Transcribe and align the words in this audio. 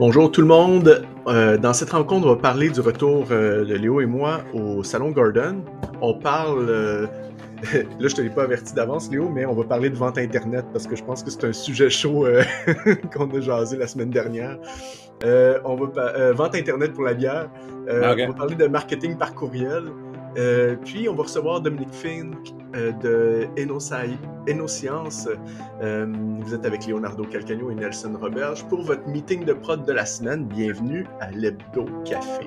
Bonjour 0.00 0.30
tout 0.30 0.42
le 0.42 0.46
monde. 0.46 1.04
Euh, 1.26 1.58
dans 1.58 1.72
cette 1.72 1.90
rencontre, 1.90 2.24
on 2.24 2.30
va 2.30 2.36
parler 2.36 2.70
du 2.70 2.78
retour 2.78 3.26
euh, 3.32 3.64
de 3.64 3.74
Léo 3.74 4.00
et 4.00 4.06
moi 4.06 4.42
au 4.54 4.84
Salon 4.84 5.10
Garden. 5.10 5.64
On 6.00 6.14
parle. 6.14 6.68
euh, 6.68 7.06
là, 7.72 8.06
je 8.06 8.14
te 8.14 8.20
l'ai 8.20 8.30
pas 8.30 8.44
averti 8.44 8.72
d'avance, 8.74 9.10
Léo, 9.10 9.28
mais 9.28 9.44
on 9.44 9.54
va 9.54 9.64
parler 9.64 9.90
de 9.90 9.96
vente 9.96 10.16
Internet 10.16 10.66
parce 10.72 10.86
que 10.86 10.94
je 10.94 11.02
pense 11.02 11.24
que 11.24 11.32
c'est 11.32 11.42
un 11.46 11.52
sujet 11.52 11.90
chaud 11.90 12.28
qu'on 13.12 13.28
a 13.28 13.40
jasé 13.40 13.76
la 13.76 13.88
semaine 13.88 14.10
dernière. 14.10 14.56
On 15.64 15.74
va 15.74 16.32
vente 16.32 16.54
Internet 16.54 16.92
pour 16.92 17.02
la 17.02 17.14
bière. 17.14 17.50
Ah. 17.90 18.14
On 18.20 18.28
va 18.28 18.34
parler 18.34 18.54
de 18.54 18.68
marketing 18.68 19.18
par 19.18 19.34
courriel. 19.34 19.82
Euh, 20.38 20.76
puis, 20.84 21.08
on 21.08 21.14
va 21.14 21.24
recevoir 21.24 21.60
Dominique 21.60 21.92
Fink 21.92 22.54
euh, 22.76 22.92
de 22.92 23.48
Enosci- 23.56 24.16
Enoscience. 24.46 25.28
Euh, 25.82 26.06
vous 26.40 26.54
êtes 26.54 26.64
avec 26.64 26.86
Leonardo 26.86 27.24
Calcagno 27.24 27.70
et 27.70 27.74
Nelson 27.74 28.12
Roberge 28.20 28.64
pour 28.68 28.82
votre 28.82 29.06
meeting 29.08 29.44
de 29.44 29.52
prod 29.52 29.84
de 29.84 29.92
la 29.92 30.06
semaine. 30.06 30.44
Bienvenue 30.44 31.06
à 31.20 31.30
l'Hebdo 31.32 31.86
Café. 32.04 32.46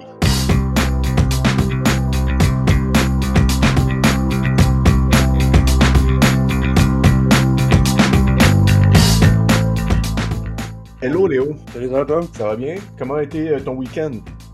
Hello 11.02 11.26
Léo, 11.28 11.56
Salut, 11.74 11.88
ça 11.90 11.94
va, 11.94 12.06
toi? 12.06 12.22
ça 12.34 12.46
va 12.48 12.56
bien? 12.56 12.76
Comment 12.98 13.16
a 13.16 13.24
été 13.24 13.50
euh, 13.50 13.60
ton 13.60 13.74
week-end? 13.76 14.12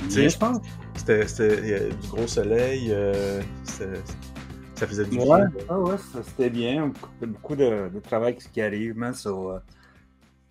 Bien, 0.08 0.30
je 0.30 0.38
pense. 0.38 0.58
C'était 0.98 1.28
c'était, 1.28 1.74
euh, 1.82 1.90
du 1.90 2.08
gros 2.10 2.28
soleil, 2.28 2.92
euh, 2.92 3.42
ça 3.64 4.88
faisait 4.88 5.06
du 5.06 5.18
Ouais, 5.18 5.26
bien. 5.28 5.48
ah 5.70 5.80
ouais, 5.80 5.96
c'était 6.24 6.50
bien. 6.50 6.92
Il 7.22 7.22
y 7.22 7.24
a 7.24 7.28
beaucoup 7.28 7.56
de, 7.56 7.90
de 7.90 8.00
travail 8.00 8.36
qui 8.36 8.62
arrive. 8.62 8.96
So, 9.14 9.52
euh, 9.52 9.60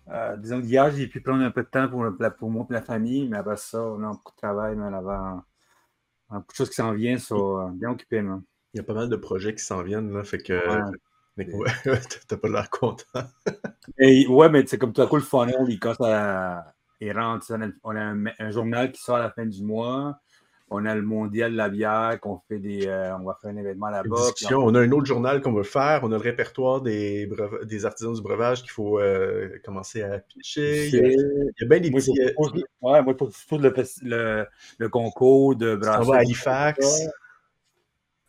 euh, 0.09 0.37
disons 0.37 0.61
qu'hier, 0.61 0.91
j'ai 0.91 1.07
pu 1.07 1.21
prendre 1.21 1.43
un 1.43 1.51
peu 1.51 1.63
de 1.63 1.67
temps 1.67 1.87
pour, 1.89 2.05
pour 2.37 2.49
moi 2.49 2.65
et 2.69 2.73
la 2.73 2.81
famille, 2.81 3.27
mais 3.27 3.37
après 3.37 3.57
ça, 3.57 3.81
on 3.83 4.03
a 4.03 4.07
beaucoup 4.09 4.31
de 4.31 4.37
travail, 4.37 4.75
man, 4.75 4.93
avant. 4.93 5.43
Beaucoup 6.29 6.51
de 6.51 6.55
choses 6.55 6.69
qui 6.69 6.75
s'en 6.75 6.93
viennent, 6.93 7.19
so, 7.19 7.59
euh, 7.59 7.69
bien 7.73 7.91
occupé, 7.91 8.21
man. 8.21 8.41
Il 8.73 8.77
y 8.77 8.79
a 8.81 8.83
pas 8.83 8.93
mal 8.93 9.09
de 9.09 9.15
projets 9.15 9.55
qui 9.55 9.63
s'en 9.63 9.81
viennent, 9.83 10.11
là, 10.11 10.23
fait 10.23 10.39
que 10.39 10.53
Ouais. 11.37 11.71
t'as 12.27 12.37
pas 12.37 12.49
l'air 12.49 12.69
content. 12.69 13.03
Et, 13.99 14.27
ouais, 14.27 14.49
mais 14.49 14.65
c'est 14.65 14.77
comme 14.77 14.91
tout 14.91 15.01
à 15.01 15.07
coup, 15.07 15.17
le 15.17 15.21
funnel, 15.21 15.55
il 15.67 15.79
commence 15.79 16.01
à. 16.01 16.73
Il 16.99 17.11
rentre. 17.17 17.45
On 17.51 17.61
a, 17.61 17.67
on 17.83 17.95
a 17.95 18.01
un, 18.01 18.25
un 18.39 18.51
journal 18.51 18.91
qui 18.91 19.01
sort 19.01 19.17
à 19.17 19.19
la 19.19 19.29
fin 19.29 19.45
du 19.45 19.63
mois. 19.63 20.19
On 20.69 20.85
a 20.85 20.95
le 20.95 21.01
mondial 21.01 21.53
de 21.53 21.57
la 21.57 21.69
bière, 21.69 22.19
qu'on 22.19 22.39
fait 22.49 22.59
des. 22.59 22.87
euh, 22.87 23.15
on 23.17 23.23
va 23.23 23.37
faire 23.41 23.51
un 23.51 23.55
événement 23.55 23.87
là-bas. 23.89 24.17
discussion. 24.17 24.59
On 24.61 24.75
a 24.75 24.81
un 24.81 24.91
autre 24.91 25.05
journal 25.05 25.41
qu'on 25.41 25.53
veut 25.53 25.63
faire. 25.63 26.01
On 26.03 26.07
a 26.11 26.17
le 26.17 26.21
répertoire 26.21 26.81
des, 26.81 27.29
artisans 27.85 28.13
du 28.13 28.21
breuvage 28.21 28.63
qu'il 28.63 28.71
faut 28.71 28.99
euh, 28.99 29.47
commencer 29.63 30.01
à 30.01 30.19
pitcher. 30.19 30.87
Il 30.89 30.93
y 30.95 30.99
a, 30.99 31.07
il 31.07 31.51
y 31.61 31.63
a 31.63 31.67
bien 31.69 31.79
des 31.79 31.89
Moi, 31.89 32.01
petits. 32.01 32.21
euh, 32.21 32.33
propose, 32.33 32.53
ouais, 32.81 33.01
moi, 33.01 33.01
je 33.07 33.11
propose 33.13 33.35
le, 33.51 33.73
le, 34.03 34.45
le 34.77 34.89
concours 34.89 35.55
de 35.55 35.75
on 35.75 35.77
brasseurs. 35.77 36.03
va 36.03 36.15
à 36.15 36.19
Halifax. 36.19 37.07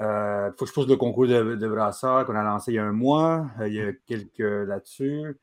Euh, 0.01 0.51
faut 0.57 0.65
que 0.65 0.69
je 0.69 0.75
pose 0.75 0.89
le 0.89 0.97
concours 0.97 1.27
de, 1.27 1.57
de 1.57 1.69
brasseurs 1.69 2.25
qu'on 2.25 2.37
a 2.37 2.45
lancé 2.45 2.71
il 2.71 2.77
y 2.77 2.79
a 2.79 2.85
un 2.85 2.93
mois. 2.93 3.47
Il 3.67 3.73
y 3.75 3.81
a 3.81 3.93
quelques 4.07 4.39
là-dessus. 4.39 5.37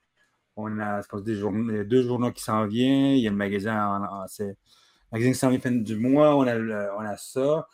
On 0.56 0.80
a 0.80 1.02
il 1.28 1.84
deux 1.86 2.04
journaux 2.04 2.32
qui 2.32 2.42
s'en 2.42 2.66
viennent. 2.66 3.18
Il 3.18 3.20
y 3.20 3.28
a 3.28 3.32
le 3.32 3.36
magasin, 3.36 3.86
en, 3.86 4.04
en- 4.22 4.26
c'est- 5.14 5.20
qui 5.22 5.34
s'en 5.36 5.50
vient 5.50 5.59
fin 5.59 5.72
du 5.72 5.95
mois. 5.95 6.36
On 6.36 6.42
a, 6.48 6.56
le- 6.56 6.89
on 6.98 7.02
a 7.02 7.16
ça. 7.17 7.67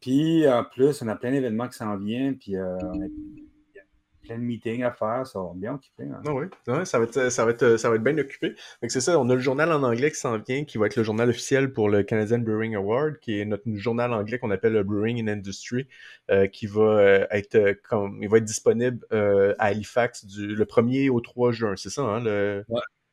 Puis 0.00 0.48
en 0.48 0.64
plus, 0.64 1.00
on 1.02 1.08
a 1.08 1.16
plein 1.16 1.30
d'événements 1.30 1.68
qui 1.68 1.76
s'en 1.76 1.96
viennent. 1.96 2.36
Puis 2.36 2.56
euh, 2.56 2.76
on 2.82 3.00
a, 3.02 3.06
il 3.06 3.44
y 3.76 3.78
a 3.78 3.82
plein 4.22 4.36
de 4.36 4.42
meetings 4.42 4.82
à 4.82 4.90
faire. 4.90 5.24
Ça 5.26 5.38
va 5.40 5.50
bien 5.54 5.74
occupé. 5.74 6.02
hein. 6.04 6.20
Ah 6.26 6.32
oui, 6.34 6.46
Ouais, 6.66 6.84
ça, 6.84 6.98
va 6.98 7.04
être, 7.04 7.30
ça, 7.30 7.44
va 7.44 7.52
être, 7.52 7.76
ça 7.76 7.88
va 7.88 7.94
être 7.96 8.02
bien 8.02 8.18
occupé. 8.18 8.54
Que 8.80 8.88
c'est 8.88 9.00
ça, 9.00 9.16
on 9.20 9.30
a 9.30 9.34
le 9.34 9.40
journal 9.40 9.70
en 9.72 9.82
anglais 9.84 10.10
qui 10.10 10.18
s'en 10.18 10.38
vient, 10.38 10.64
qui 10.64 10.76
va 10.76 10.86
être 10.86 10.96
le 10.96 11.04
journal 11.04 11.28
officiel 11.30 11.72
pour 11.72 11.88
le 11.88 12.02
Canadian 12.02 12.38
Brewing 12.40 12.74
Award, 12.74 13.18
qui 13.20 13.38
est 13.38 13.44
notre 13.44 13.62
journal 13.74 14.12
anglais 14.12 14.40
qu'on 14.40 14.50
appelle 14.50 14.72
le 14.72 14.82
Brewing 14.82 15.22
in 15.28 15.32
Industry, 15.32 15.86
euh, 16.32 16.48
qui 16.48 16.66
va 16.66 16.82
euh, 16.82 17.26
être 17.30 17.54
euh, 17.54 17.74
comme 17.88 18.20
il 18.22 18.28
va 18.28 18.38
être 18.38 18.44
disponible 18.44 19.06
euh, 19.12 19.54
à 19.60 19.66
Halifax 19.66 20.24
du 20.26 20.48
le 20.56 20.64
1er 20.64 21.10
au 21.10 21.20
3 21.20 21.52
juin, 21.52 21.74
c'est 21.76 21.90
ça, 21.90 22.02
hein? 22.02 22.20
Le... 22.24 22.64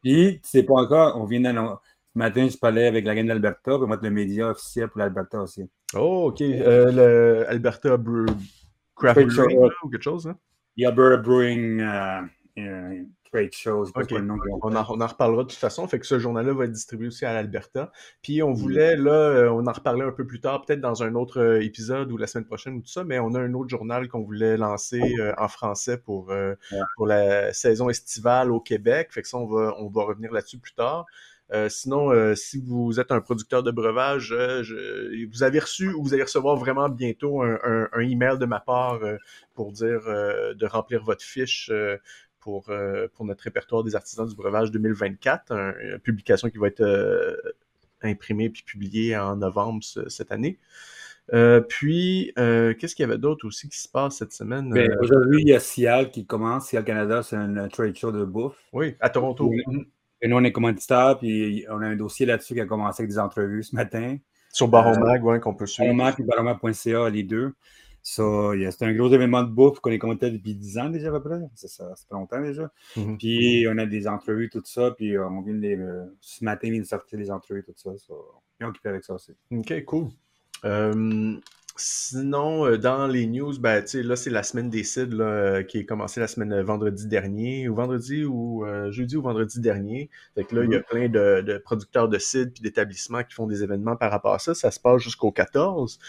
Puis, 0.02 0.40
sais 0.44 0.64
pas 0.64 0.74
encore, 0.76 1.18
on 1.22 1.26
vient 1.26 1.42
d'annoncer. 1.42 1.76
Matin, 2.20 2.48
je 2.50 2.58
parlais 2.58 2.86
avec 2.86 3.06
la 3.06 3.16
gang 3.16 3.26
d'Alberta, 3.26 3.78
puis 3.78 3.88
moi, 3.88 3.98
le 4.02 4.10
média 4.10 4.50
officiel 4.50 4.90
pour 4.90 5.00
l'Alberta 5.00 5.42
aussi. 5.42 5.64
Oh, 5.96 6.26
ok. 6.28 6.42
Euh, 6.42 6.92
le 6.92 7.50
Alberta 7.50 7.96
Brew... 7.96 8.26
Craft 8.96 9.22
Brewing, 9.28 9.62
là, 9.62 9.70
ou 9.84 9.90
quelque 9.90 10.04
chose, 10.04 10.28
hein? 10.28 10.38
Alberta 10.86 11.16
Brewing 11.18 11.80
euh, 11.80 12.22
euh, 12.58 13.04
Trade 13.32 13.54
Show, 13.54 13.86
le 13.86 14.20
nom 14.20 14.36
On 14.62 14.76
en, 14.76 14.86
on 14.90 15.00
en 15.00 15.08
reparlera 15.08 15.44
de 15.44 15.48
toute 15.50 15.58
façon. 15.60 15.88
Fait 15.88 15.98
que 16.00 16.06
ce 16.06 16.20
journal-là 16.20 16.52
va 16.54 16.66
être 16.66 16.72
distribué 16.74 17.08
aussi 17.08 17.24
à 17.26 17.34
l'Alberta. 17.34 17.92
Puis 18.22 18.42
Mm. 18.42 18.44
on 18.44 18.54
voulait, 18.54 18.98
là, 18.98 19.48
on 19.54 19.66
en 19.66 19.72
reparler 19.72 20.02
un 20.02 20.12
peu 20.12 20.28
plus 20.28 20.42
tard, 20.42 20.66
peut-être 20.66 20.82
dans 20.82 21.02
un 21.04 21.16
autre 21.16 21.62
épisode 21.62 22.12
ou 22.12 22.18
la 22.18 22.28
semaine 22.28 22.46
prochaine 22.46 22.76
ou 22.76 22.82
tout 22.82 22.90
ça, 22.90 23.06
mais 23.06 23.20
on 23.20 23.34
a 23.36 23.40
un 23.40 23.54
autre 23.54 23.70
journal 23.70 24.10
qu'on 24.10 24.24
voulait 24.24 24.58
lancer 24.58 25.02
euh, 25.22 25.32
en 25.38 25.48
français 25.48 25.98
pour, 25.98 26.28
Ouais. 26.28 26.56
pour 26.98 27.08
la 27.08 27.54
saison 27.54 27.90
estivale 27.90 28.52
au 28.52 28.60
Québec. 28.60 29.08
Fait 29.12 29.22
que 29.22 29.28
ça, 29.30 29.38
on 29.38 29.46
va, 29.48 29.76
on 29.80 29.88
va 29.88 30.04
revenir 30.04 30.34
là-dessus 30.34 30.58
plus 30.58 30.74
tard. 30.74 31.06
Euh, 31.52 31.68
sinon, 31.70 32.12
euh, 32.12 32.36
si 32.36 32.60
vous 32.62 33.00
êtes 33.00 33.12
un 33.12 33.22
producteur 33.22 33.64
de 33.64 33.72
breuvage, 33.72 34.32
euh, 34.32 34.62
je- 34.64 35.26
vous 35.32 35.42
avez 35.44 35.60
reçu 35.60 35.92
ou 35.94 36.04
vous 36.04 36.14
allez 36.14 36.24
recevoir 36.24 36.56
vraiment 36.58 36.90
bientôt 36.90 37.42
un, 37.42 37.58
un, 37.64 37.90
un 37.92 38.00
email 38.02 38.38
de 38.38 38.46
ma 38.46 38.60
part 38.60 39.00
pour 39.56 39.72
dire 39.72 40.02
de 40.04 40.66
remplir 40.66 41.04
votre 41.04 41.24
fiche 41.24 41.72
pour, 42.40 42.72
pour 43.14 43.26
notre 43.26 43.44
répertoire 43.44 43.84
des 43.84 43.96
artisans 43.96 44.28
du 44.28 44.36
breuvage 44.36 44.72
2024, 44.72 45.52
un- 45.52 45.74
une 45.82 46.00
publication 46.00 46.50
qui 46.50 46.58
va 46.58 46.68
être 46.68 46.84
imprimée 48.02 48.50
puis 48.50 48.64
publiée 48.64 49.18
en 49.18 49.36
novembre 49.36 49.84
ce- 49.84 50.08
cette 50.08 50.32
année. 50.32 50.58
Euh, 51.34 51.62
puis, 51.62 52.32
euh, 52.40 52.74
qu'est-ce 52.74 52.96
qu'il 52.96 53.04
y 53.04 53.08
avait 53.10 53.18
d'autre 53.20 53.46
aussi 53.46 53.70
qui 53.70 53.78
se 53.78 53.88
passe 53.88 54.18
cette 54.18 54.34
semaine? 54.34 54.70
Ben, 54.72 54.90
Aujourd'hui, 55.00 55.42
il 55.44 55.50
y 55.50 55.54
a 55.54 55.60
Cial 55.60 56.10
qui 56.10 56.26
commence. 56.26 56.70
Cial 56.70 56.84
Canada, 56.84 57.22
c'est 57.22 57.36
un, 57.36 57.56
un 57.58 57.68
trade 57.68 57.96
show 57.96 58.12
de 58.12 58.24
bouffe. 58.24 58.58
oui, 58.74 58.96
à 59.00 59.10
Toronto. 59.10 59.48
Oui. 59.50 59.62
Et 60.22 60.28
nous, 60.28 60.36
on 60.38 60.44
est 60.44 60.52
commanditaire, 60.52 61.18
puis 61.20 61.66
on 61.70 61.82
a 61.82 61.88
un 61.88 61.96
dossier 61.96 62.26
là-dessus 62.26 62.54
qui 62.54 62.62
a 62.62 62.66
commencé 62.66 63.04
avec 63.04 63.12
des 63.12 63.20
entrevues 63.20 63.64
ce 63.64 63.76
matin. 63.76 64.18
Sur 64.52 64.68
Baron 64.68 64.94
Euh, 65.02 65.20
ouais, 65.22 65.40
qu'on 65.40 65.54
peut 65.54 65.66
suivre. 65.66 65.94
Baroma 65.96 66.16
et 66.18 66.24
baroma.ca, 66.24 67.10
les 67.10 67.24
deux. 67.24 67.54
Ça, 68.02 68.24
a- 68.24 68.72
c'est 68.72 68.86
un 68.86 68.94
gros 68.94 69.12
événement 69.14 69.44
de 69.44 69.50
bouffe 69.50 69.80
qu'on 69.82 69.92
est 69.92 70.00
commanditaire 70.00 70.32
depuis 70.32 70.56
10 70.56 70.78
ans 70.80 70.90
déjà 70.90 71.10
à 71.10 71.12
peu 71.12 71.22
près. 71.22 71.40
C'est 71.54 71.68
ça, 71.68 71.92
c'est 71.96 72.08
pas 72.08 72.16
longtemps 72.16 72.42
déjà. 72.42 72.72
Mhm. 72.96 73.18
Puis 73.18 73.66
on 73.70 73.78
a 73.78 73.86
des 73.86 74.08
entrevues, 74.08 74.50
tout 74.50 74.62
ça. 74.66 74.92
Puis 74.92 75.16
euh, 75.16 75.28
on 75.28 75.42
vient 75.42 75.54
de 75.54 75.60
les, 75.60 75.76
euh, 75.78 76.06
ce 76.22 76.44
matin, 76.44 76.70
on 76.70 76.72
vient 76.72 76.80
de 76.82 76.86
sortir 76.86 77.20
des 77.20 77.30
entrevues, 77.30 77.64
tout 77.64 77.74
ça. 77.76 77.92
ça 77.98 78.14
bien 78.60 78.70
occupé 78.70 78.90
avec 78.90 79.04
ça 79.04 79.14
aussi. 79.14 79.34
Ok, 79.52 79.84
cool. 79.86 80.08
Sinon, 81.82 82.66
euh, 82.66 82.78
dans 82.78 83.08
les 83.08 83.26
news, 83.26 83.58
ben, 83.58 83.82
tu 83.82 83.88
sais, 83.88 84.04
là, 84.04 84.18
c'est 84.18 84.30
la 84.30 84.44
semaine 84.44 84.70
des 84.70 84.84
là, 84.98 85.24
euh, 85.24 85.64
qui 85.64 85.78
est 85.78 85.86
commencée 85.86 86.20
la 86.20 86.28
semaine 86.28 86.52
euh, 86.52 86.62
vendredi 86.62 87.08
dernier, 87.08 87.70
ou 87.70 87.76
vendredi 87.76 88.26
ou 88.26 88.66
euh, 88.66 88.92
jeudi 88.92 89.16
ou 89.16 89.22
vendredi 89.22 89.62
dernier. 89.62 90.10
Fait 90.36 90.44
que 90.44 90.56
là, 90.56 90.66
il 90.66 90.72
y 90.72 90.76
a 90.76 90.82
plein 90.82 91.08
de, 91.08 91.42
de 91.42 91.58
producteurs 91.58 92.10
de 92.10 92.18
cides 92.18 92.52
puis 92.52 92.62
d'établissements 92.62 93.24
qui 93.24 93.34
font 93.34 93.48
des 93.48 93.64
événements 93.64 93.96
par 93.96 94.12
rapport 94.12 94.34
à 94.34 94.40
ça. 94.40 94.54
Ça 94.54 94.72
se 94.72 94.80
passe 94.80 95.02
jusqu'au 95.02 95.32
14. 95.32 96.00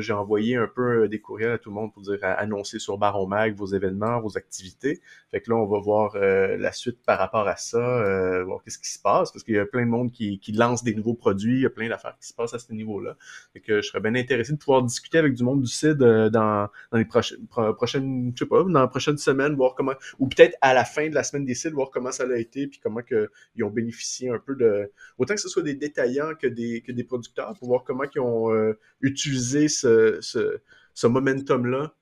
J'ai 0.00 0.12
envoyé 0.12 0.56
un 0.56 0.66
peu 0.68 1.04
euh, 1.04 1.08
des 1.08 1.20
courriels 1.20 1.52
à 1.52 1.58
tout 1.58 1.70
le 1.70 1.74
monde 1.74 1.92
pour 1.92 2.02
dire 2.02 2.18
annoncer 2.22 2.78
sur 2.78 2.98
Baron 2.98 3.26
Mag 3.26 3.54
vos 3.54 3.66
événements, 3.66 4.20
vos 4.20 4.36
activités. 4.36 5.00
Fait 5.30 5.40
que 5.40 5.50
là, 5.50 5.56
on 5.56 5.66
va 5.66 5.78
voir 5.78 6.16
euh, 6.16 6.56
la 6.56 6.72
suite 6.72 6.98
par 7.04 7.18
rapport 7.18 7.46
à 7.48 7.56
ça, 7.56 7.78
euh, 7.78 8.44
voir 8.44 8.62
qu'est-ce 8.62 8.78
qui 8.78 8.88
se 8.90 8.98
passe, 9.00 9.32
parce 9.32 9.44
qu'il 9.44 9.54
y 9.54 9.58
a 9.58 9.66
plein 9.66 9.84
de 9.84 9.90
monde 9.90 10.10
qui, 10.12 10.40
lance 10.52 10.82
des 10.84 10.94
nouveaux 10.94 11.14
produits, 11.14 11.56
il 11.56 11.62
y 11.62 11.66
a 11.66 11.70
plein 11.70 11.88
d'affaires 11.88 12.16
qui 12.20 12.26
se 12.28 12.34
passent 12.34 12.54
à 12.54 12.58
ce 12.58 12.72
niveau-là. 12.72 13.16
Fait 13.52 13.60
que 13.60 13.82
je 13.82 13.88
serais 13.88 14.00
bien 14.00 14.14
intéressé 14.14 14.52
de 14.52 14.58
pouvoir 14.58 14.82
discuter 14.82 15.18
avec 15.18 15.34
du 15.34 15.44
monde 15.44 15.62
du 15.62 15.70
CID 15.70 16.00
euh, 16.02 16.30
dans, 16.30 16.68
dans 16.92 16.98
les 16.98 17.04
prochaines, 17.04 17.46
pro- 17.46 17.74
prochaines, 17.74 18.32
je 18.34 18.44
sais 18.44 18.48
pas, 18.48 18.62
dans 18.64 18.88
prochaines 18.88 19.18
semaines, 19.18 19.54
voir 19.54 19.74
comment, 19.74 19.94
ou 20.18 20.28
peut-être 20.28 20.56
à 20.60 20.72
la 20.74 20.84
fin 20.84 21.08
de 21.08 21.14
la 21.14 21.22
semaine 21.22 21.44
des 21.44 21.54
CID, 21.54 21.72
voir 21.74 21.90
comment 21.90 22.12
ça 22.12 22.24
a 22.24 22.36
été, 22.38 22.66
puis 22.66 22.80
comment 22.82 23.02
que, 23.02 23.30
ils 23.54 23.64
ont 23.64 23.70
bénéficié 23.70 24.30
un 24.30 24.38
peu 24.38 24.54
de, 24.54 24.90
autant 25.18 25.34
que 25.34 25.40
ce 25.40 25.48
soit 25.48 25.62
des 25.62 25.74
détaillants 25.74 26.34
que 26.40 26.46
des, 26.46 26.80
que 26.80 26.92
des 26.92 27.04
producteurs, 27.04 27.54
pour 27.58 27.68
voir 27.68 27.84
comment 27.84 28.04
ils 28.14 28.20
ont 28.20 28.52
euh, 28.52 28.78
utilisé 29.00 29.68
ce, 29.68 29.85
ce, 30.20 30.60
ce 30.94 31.06
momentum-là 31.06 31.94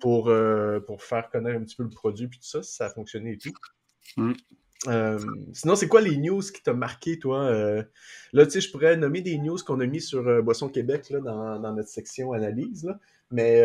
pour, 0.00 0.28
euh, 0.28 0.80
pour 0.80 1.02
faire 1.02 1.30
connaître 1.30 1.58
un 1.58 1.64
petit 1.64 1.76
peu 1.76 1.82
le 1.82 1.90
produit, 1.90 2.28
puis 2.28 2.38
tout 2.38 2.46
ça, 2.46 2.62
si 2.62 2.74
ça 2.74 2.86
a 2.86 2.90
fonctionné 2.90 3.32
et 3.32 3.38
tout. 3.38 3.52
Mm. 4.16 4.32
Euh, 4.88 5.18
sinon, 5.52 5.76
c'est 5.76 5.88
quoi 5.88 6.00
les 6.00 6.16
news 6.16 6.40
qui 6.40 6.62
t'ont 6.62 6.74
marqué, 6.74 7.18
toi? 7.18 7.44
Euh, 7.44 7.82
là, 8.32 8.44
tu 8.44 8.52
sais, 8.52 8.60
je 8.60 8.70
pourrais 8.70 8.96
nommer 8.96 9.22
des 9.22 9.38
news 9.38 9.56
qu'on 9.64 9.80
a 9.80 9.86
mis 9.86 10.00
sur 10.00 10.26
euh, 10.28 10.42
Boisson 10.42 10.68
Québec 10.68 11.08
là, 11.10 11.20
dans, 11.20 11.58
dans 11.58 11.72
notre 11.72 11.88
section 11.88 12.32
analyse, 12.32 12.84
là, 12.84 12.98
mais 13.30 13.62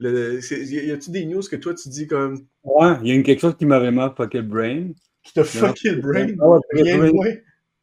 le- 0.00 0.40
y 0.40 0.90
a-tu 0.90 1.10
des 1.10 1.24
news 1.24 1.42
que 1.42 1.56
toi, 1.56 1.74
tu 1.74 1.88
dis 1.88 2.06
comme 2.06 2.46
Ouais, 2.62 2.92
il 3.02 3.08
y 3.08 3.10
a 3.10 3.14
une, 3.14 3.22
quelque 3.22 3.40
chose 3.40 3.56
qui 3.56 3.66
m'a 3.66 3.78
vraiment 3.78 4.14
fucké 4.14 4.38
le 4.38 4.44
brain. 4.46 4.88
qui 5.22 5.32
t'a 5.32 5.44
fucké 5.44 5.90
le 5.90 6.00
brain? 6.00 6.26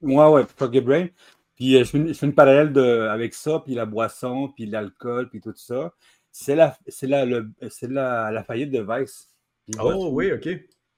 Ouais, 0.01 0.27
ouais, 0.27 0.43
fucké 0.57 0.79
le 0.79 0.85
brain. 0.85 1.07
Puis 1.55 1.75
euh, 1.75 1.79
je, 1.83 1.89
fais 1.89 1.97
une, 1.97 2.07
je 2.09 2.13
fais 2.13 2.25
une 2.25 2.35
parallèle 2.35 2.73
de, 2.73 3.07
avec 3.07 3.33
ça, 3.33 3.61
puis 3.63 3.75
la 3.75 3.85
boisson, 3.85 4.49
puis 4.55 4.65
l'alcool, 4.65 5.29
puis 5.29 5.41
tout 5.41 5.53
ça. 5.55 5.93
C'est 6.31 6.55
la, 6.55 6.77
c'est 6.87 7.07
la, 7.07 7.25
le- 7.25 7.49
la, 7.83 8.31
la 8.31 8.43
faillite 8.43 8.71
de 8.71 8.85
Vice. 8.87 9.29
Puis 9.65 9.75
Oh 9.81 10.09
oui, 10.11 10.31
ok. 10.33 10.47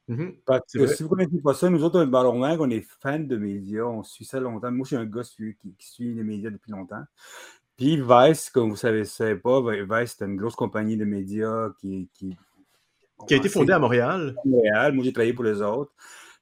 Mhm. 0.08 0.36
Parce 0.46 0.72
que 0.72 0.88
si 0.88 1.04
vous 1.04 1.10
ne 1.10 1.16
connaissez 1.16 1.42
pas 1.42 1.54
ça, 1.54 1.70
nous 1.70 1.84
autres, 1.84 2.00
un 2.00 2.08
Baron 2.08 2.40
Mag, 2.40 2.62
on 2.62 2.70
est 2.70 2.86
fans 3.02 3.20
de 3.20 3.36
médias, 3.36 3.84
on 3.84 4.04
suit 4.04 4.26
ça 4.26 4.40
longtemps. 4.40 4.72
Moi, 4.72 4.86
je 4.86 4.88
suis 4.88 4.96
un 4.96 5.06
gars 5.06 5.22
qui, 5.24 5.56
suit 5.80 6.14
les 6.14 6.24
médias 6.24 6.50
depuis 6.50 6.72
longtemps. 6.72 7.04
Puis 7.76 8.02
Vice, 8.02 8.50
comme 8.50 8.70
vous 8.70 8.78
savez, 8.78 9.04
savez 9.06 9.36
pas, 9.36 9.62
Vice, 9.62 10.16
c'est 10.18 10.26
une 10.26 10.38
grosse 10.38 10.56
compagnie 10.56 10.98
de 10.98 11.06
médias 11.06 11.70
qui, 11.80 12.10
qui, 12.14 12.36
qui 13.28 13.34
a 13.34 13.38
été 13.38 13.50
fondée 13.50 13.74
à 13.74 13.80
Montréal. 13.80 14.36
Montréal, 14.46 14.94
moi 14.94 15.04
j'ai 15.04 15.14
travaillé 15.14 15.34
pour 15.34 15.44
les 15.44 15.62
autres. 15.62 15.92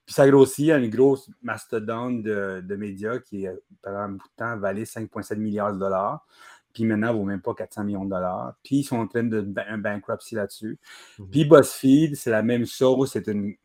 Puis 0.05 0.13
ça 0.13 0.29
grossit 0.29 0.71
à 0.71 0.77
une 0.77 0.89
grosse 0.89 1.29
mastodonte 1.41 2.21
de, 2.21 2.61
de 2.61 2.75
médias 2.75 3.19
qui, 3.19 3.47
pendant 3.81 3.97
un 3.97 4.09
bout 4.09 4.27
de 4.27 4.35
temps, 4.37 4.57
valait 4.57 4.83
5,7 4.83 5.37
milliards 5.37 5.73
de 5.73 5.79
dollars. 5.79 6.25
Puis 6.73 6.83
maintenant, 6.83 7.13
vaut 7.13 7.23
même 7.23 7.41
pas 7.41 7.53
400 7.53 7.85
millions 7.85 8.05
de 8.05 8.09
dollars. 8.09 8.53
Puis 8.61 8.77
ils 8.77 8.83
sont 8.83 8.97
en 8.97 9.07
train 9.07 9.23
de 9.23 9.47
un 9.67 9.77
bankruptcy 9.77 10.35
là-dessus. 10.35 10.77
Mhm. 11.17 11.29
Puis 11.29 11.45
BuzzFeed, 11.45 12.15
c'est 12.15 12.31
la 12.31 12.43
même 12.43 12.65
chose. 12.65 13.11
C'est 13.11 13.27
une 13.27 13.55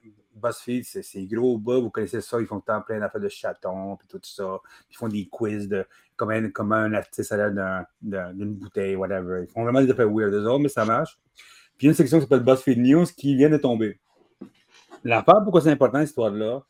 BuzzFeed, 0.41 0.85
c'est 0.85 1.27
gros 1.27 1.59
bas, 1.59 1.79
vous 1.79 1.91
connaissez 1.91 2.21
ça, 2.21 2.41
ils 2.41 2.47
font 2.47 2.61
plein 2.61 2.99
d'affaires 2.99 3.21
de 3.21 3.29
chatons, 3.29 3.97
puis 3.97 4.09
tout 4.09 4.21
ça. 4.23 4.59
Ils 4.91 4.97
font 4.97 5.09
des 5.09 5.27
quiz 5.27 5.69
de 5.69 5.85
comment, 6.17 6.41
comment 6.55 6.77
un 6.77 6.95
artiste 6.95 7.33
a 7.33 7.49
l'air 7.49 7.85
d'une 8.01 8.55
bouteille, 8.55 8.97
whatever. 8.97 9.43
Ils 9.43 9.53
font 9.53 9.65
vraiment 9.65 9.83
des 9.83 9.91
affaires 9.91 10.11
weird, 10.11 10.33
eux 10.33 10.47
autres, 10.47 10.63
mais 10.63 10.69
ça 10.69 10.85
marche. 10.85 11.19
Puis 11.77 11.87
il 11.87 11.89
y 11.89 11.89
a 11.89 11.91
une 11.91 11.97
section 11.97 12.19
qui 12.19 12.23
s'appelle 12.23 12.45
BuzzFeed 12.45 12.79
News 12.79 13.07
qui 13.17 13.37
vient 13.37 13.51
de 13.51 13.57
tomber. 13.57 14.01
L'affaire, 15.05 15.43
pourquoi 15.43 15.61
c'est 15.61 15.71
important, 15.71 15.99
cette 15.99 16.09
histoire-là, 16.09 16.63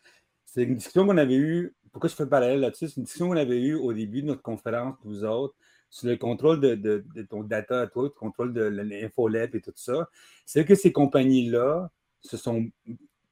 c'est 0.44 0.62
une 0.62 0.76
discussion 0.76 1.06
qu'on 1.06 1.16
avait 1.16 1.34
eue. 1.34 1.74
Pourquoi 1.92 2.08
je 2.08 2.14
fais 2.14 2.24
le 2.24 2.28
parallèle 2.28 2.60
là-dessus? 2.60 2.88
C'est 2.88 2.96
une 2.96 3.04
discussion 3.04 3.28
qu'on 3.28 3.36
avait 3.36 3.60
eue 3.60 3.74
au 3.74 3.92
début 3.92 4.22
de 4.22 4.28
notre 4.28 4.42
conférence, 4.42 4.96
vous 5.04 5.24
autres, 5.24 5.54
sur 5.88 6.08
le 6.08 6.16
contrôle 6.16 6.60
de, 6.60 7.04
ton 7.28 7.42
data 7.42 7.80
à 7.80 7.86
toi, 7.86 8.04
le 8.04 8.10
contrôle 8.10 8.52
de 8.52 8.62
l'infolette 8.62 9.54
et 9.54 9.60
tout 9.60 9.72
ça, 9.74 10.08
c'est 10.46 10.64
que 10.64 10.74
ces 10.74 10.92
compagnies-là, 10.92 11.90
ce 12.20 12.36
sont. 12.36 12.68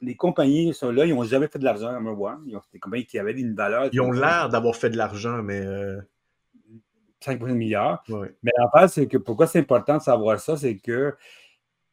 Les 0.00 0.14
compagnies 0.14 0.72
sont 0.74 0.92
là, 0.92 1.06
ils 1.06 1.14
n'ont 1.14 1.24
jamais 1.24 1.48
fait 1.48 1.58
de 1.58 1.64
l'argent 1.64 1.88
à 1.88 1.98
voir. 1.98 2.38
Ils 2.46 2.56
ont 2.56 2.62
des 2.72 2.78
compagnies 2.78 3.06
qui 3.06 3.18
avaient 3.18 3.32
une 3.32 3.54
valeur. 3.54 3.88
Ils 3.92 4.00
ont 4.00 4.12
l'air 4.12 4.48
d'avoir 4.48 4.76
fait 4.76 4.90
de 4.90 4.96
l'argent, 4.96 5.42
mais. 5.42 5.64
Euh... 5.64 6.00
5 7.20 7.40
milliards. 7.42 8.04
Mais 8.42 8.52
la 8.56 8.70
base, 8.72 8.92
c'est 8.92 9.08
que 9.08 9.18
pourquoi 9.18 9.46
c'est 9.46 9.58
important 9.58 9.96
de 9.98 10.02
savoir 10.02 10.38
ça, 10.38 10.56
c'est 10.56 10.76
que 10.76 11.16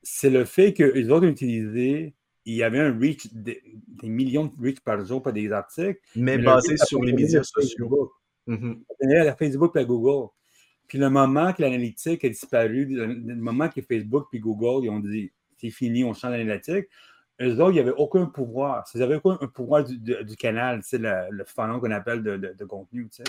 c'est 0.03 0.29
le 0.29 0.45
fait 0.45 0.73
qu'ils 0.73 1.11
ont 1.11 1.23
utilisé 1.23 2.13
il 2.45 2.55
y 2.55 2.63
avait 2.63 2.79
un 2.79 2.97
reach, 2.97 3.27
des, 3.33 3.61
millions 4.03 4.45
de 4.45 4.61
reach 4.61 4.79
par 4.81 5.03
jour 5.03 5.21
pour 5.21 5.33
des 5.33 5.51
articles. 5.51 5.99
Mais, 6.15 6.37
basé 6.37 6.77
sur 6.77 7.03
les 7.03 7.13
médias 7.13 7.43
sociaux. 7.43 8.11
Mm 8.47 8.75
Facebook 9.37 9.75
et 9.75 9.85
Google. 9.85 10.29
Puis 10.87 10.99
le 10.99 11.09
moment 11.09 11.51
que 11.51 11.63
l'analytique 11.63 12.23
a 12.23 12.29
disparu, 12.29 12.85
le 12.85 13.35
moment 13.35 13.69
que 13.69 13.81
Facebook 13.81 14.27
et 14.33 14.39
Google 14.39 14.85
ils 14.85 14.89
ont 14.89 14.99
dit 14.99 15.31
c'est 15.57 15.71
fini, 15.71 16.03
on 16.03 16.13
change 16.13 16.31
l'analytique, 16.31 16.85
eux 17.41 17.59
autres, 17.59 17.71
il 17.71 17.75
n'y 17.75 17.79
avait 17.79 17.93
aucun 17.97 18.25
pouvoir. 18.27 18.85
Ils 18.93 18.99
n'avaient 18.99 19.19
aucun 19.21 19.47
pouvoir 19.47 19.83
du, 19.83 19.97
du 19.97 20.35
canal, 20.35 20.81
le, 20.93 21.31
le 21.31 21.43
funnel 21.43 21.79
qu'on 21.79 21.91
appelle 21.91 22.23
de, 22.23 22.37
de, 22.37 22.65
contenu. 22.65 23.07
C'est 23.11 23.23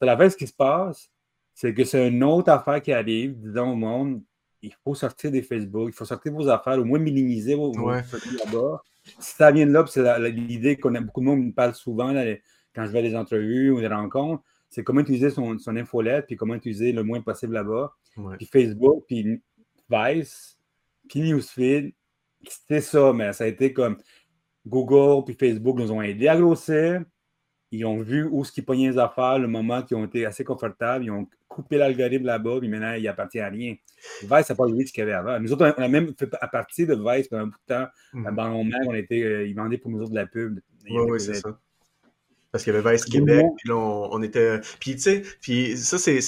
la 0.00 0.16
fait, 0.16 0.30
ce 0.30 0.36
qui 0.36 0.46
se 0.46 0.52
passe, 0.52 1.10
c'est 1.54 1.72
que 1.72 1.84
c'est 1.84 2.08
une 2.08 2.24
autre 2.24 2.50
affaire 2.50 2.82
qui 2.82 2.92
arrive, 2.92 3.38
disons 3.38 3.72
au 3.72 3.76
monde, 3.76 4.22
il 4.62 4.74
faut 4.84 4.94
sortir 4.94 5.30
des 5.30 5.42
Facebook, 5.42 5.90
il 5.92 5.94
faut 5.94 6.04
sortir 6.04 6.32
vos 6.32 6.48
affaires, 6.48 6.78
au 6.78 6.84
moins 6.84 6.98
minimiser 6.98 7.54
vos, 7.54 7.72
là-bas. 7.76 8.82
Si 9.18 9.34
ça 9.34 9.50
vient 9.50 9.66
de 9.66 9.72
là, 9.72 9.84
c'est 9.86 10.30
l'idée 10.30 10.76
qu'on 10.76 10.94
a 10.94 11.00
beaucoup 11.00 11.20
de 11.20 11.26
monde 11.26 11.44
me 11.44 11.52
parle 11.52 11.74
souvent 11.74 12.14
quand 12.74 12.86
je 12.86 12.90
vais 12.92 13.00
à 13.00 13.02
des 13.02 13.16
entrevues 13.16 13.70
ou 13.70 13.80
des 13.80 13.88
rencontres, 13.88 14.42
c'est 14.70 14.84
comment 14.84 15.00
utiliser 15.00 15.30
son, 15.30 15.58
son 15.58 15.76
infolette, 15.76 16.26
puis 16.26 16.36
comment 16.36 16.54
utiliser 16.54 16.92
le 16.92 17.02
moins 17.02 17.20
possible 17.20 17.54
là-bas. 17.54 17.92
Puis 18.38 18.46
Facebook, 18.46 19.04
puis 19.06 19.42
Vice, 19.90 20.58
puis 21.08 21.20
Newsfeed, 21.20 21.92
c'était 22.48 22.80
ça, 22.80 23.12
mais 23.12 23.32
ça 23.32 23.44
a 23.44 23.46
été 23.48 23.72
comme 23.72 23.98
Google 24.66 25.24
puis 25.24 25.34
Facebook 25.34 25.78
nous 25.78 25.92
ont 25.92 26.02
aidés 26.02 26.28
à 26.28 26.36
grossir. 26.36 27.04
Ils 27.72 27.86
ont 27.86 28.00
vu 28.00 28.28
où 28.30 28.44
ce 28.44 28.52
qui 28.52 28.62
pognaient 28.62 28.90
les 28.90 28.98
affaires, 28.98 29.38
le 29.38 29.48
moment 29.48 29.82
qui 29.82 29.94
ont 29.94 30.04
été 30.04 30.26
assez 30.26 30.44
confortables. 30.44 31.06
Ils 31.06 31.10
ont 31.10 31.26
coupé 31.48 31.78
l'algorithme 31.78 32.26
là-bas, 32.26 32.58
puis 32.60 32.68
maintenant, 32.68 32.92
il 32.92 33.08
appartient 33.08 33.40
à 33.40 33.48
rien. 33.48 33.74
Vice, 34.22 34.50
n'a 34.50 34.54
pas 34.54 34.66
le 34.66 34.86
ce 34.86 34.92
qu'il 34.92 35.00
y 35.00 35.02
avait 35.02 35.12
avant. 35.12 35.40
Nous 35.40 35.52
autres, 35.52 35.74
on 35.76 35.82
a 35.82 35.88
même 35.88 36.12
fait 36.18 36.28
à 36.40 36.48
partir 36.48 36.86
de 36.86 36.94
Vice 36.94 37.28
pendant 37.28 37.44
un 37.44 37.46
bout 37.46 37.58
de 37.68 37.74
temps. 37.74 37.86
Mmh. 38.12 38.34
Dans 38.36 38.52
on 38.52 38.94
était, 38.94 39.22
euh, 39.22 39.46
ils 39.46 39.54
vendaient 39.54 39.78
pour 39.78 39.90
nous 39.90 40.02
autres 40.02 40.10
de 40.10 40.16
la 40.16 40.26
pub. 40.26 40.60
Oui, 40.90 41.20
c'est 41.20 41.34
ça. 41.34 41.58
Parce 42.52 42.64
qu'il 42.64 42.74
y 42.74 42.76
avait 42.76 42.92
Vice 42.92 43.06
Québec, 43.06 43.46
puis 43.56 43.70
là, 43.70 43.76
on, 43.76 44.22
était... 44.22 44.60
Puis, 44.78 44.96
tu 44.96 45.00
sais, 45.00 45.22
puis 45.40 45.74
ça, 45.78 45.96
c'est... 45.98 46.20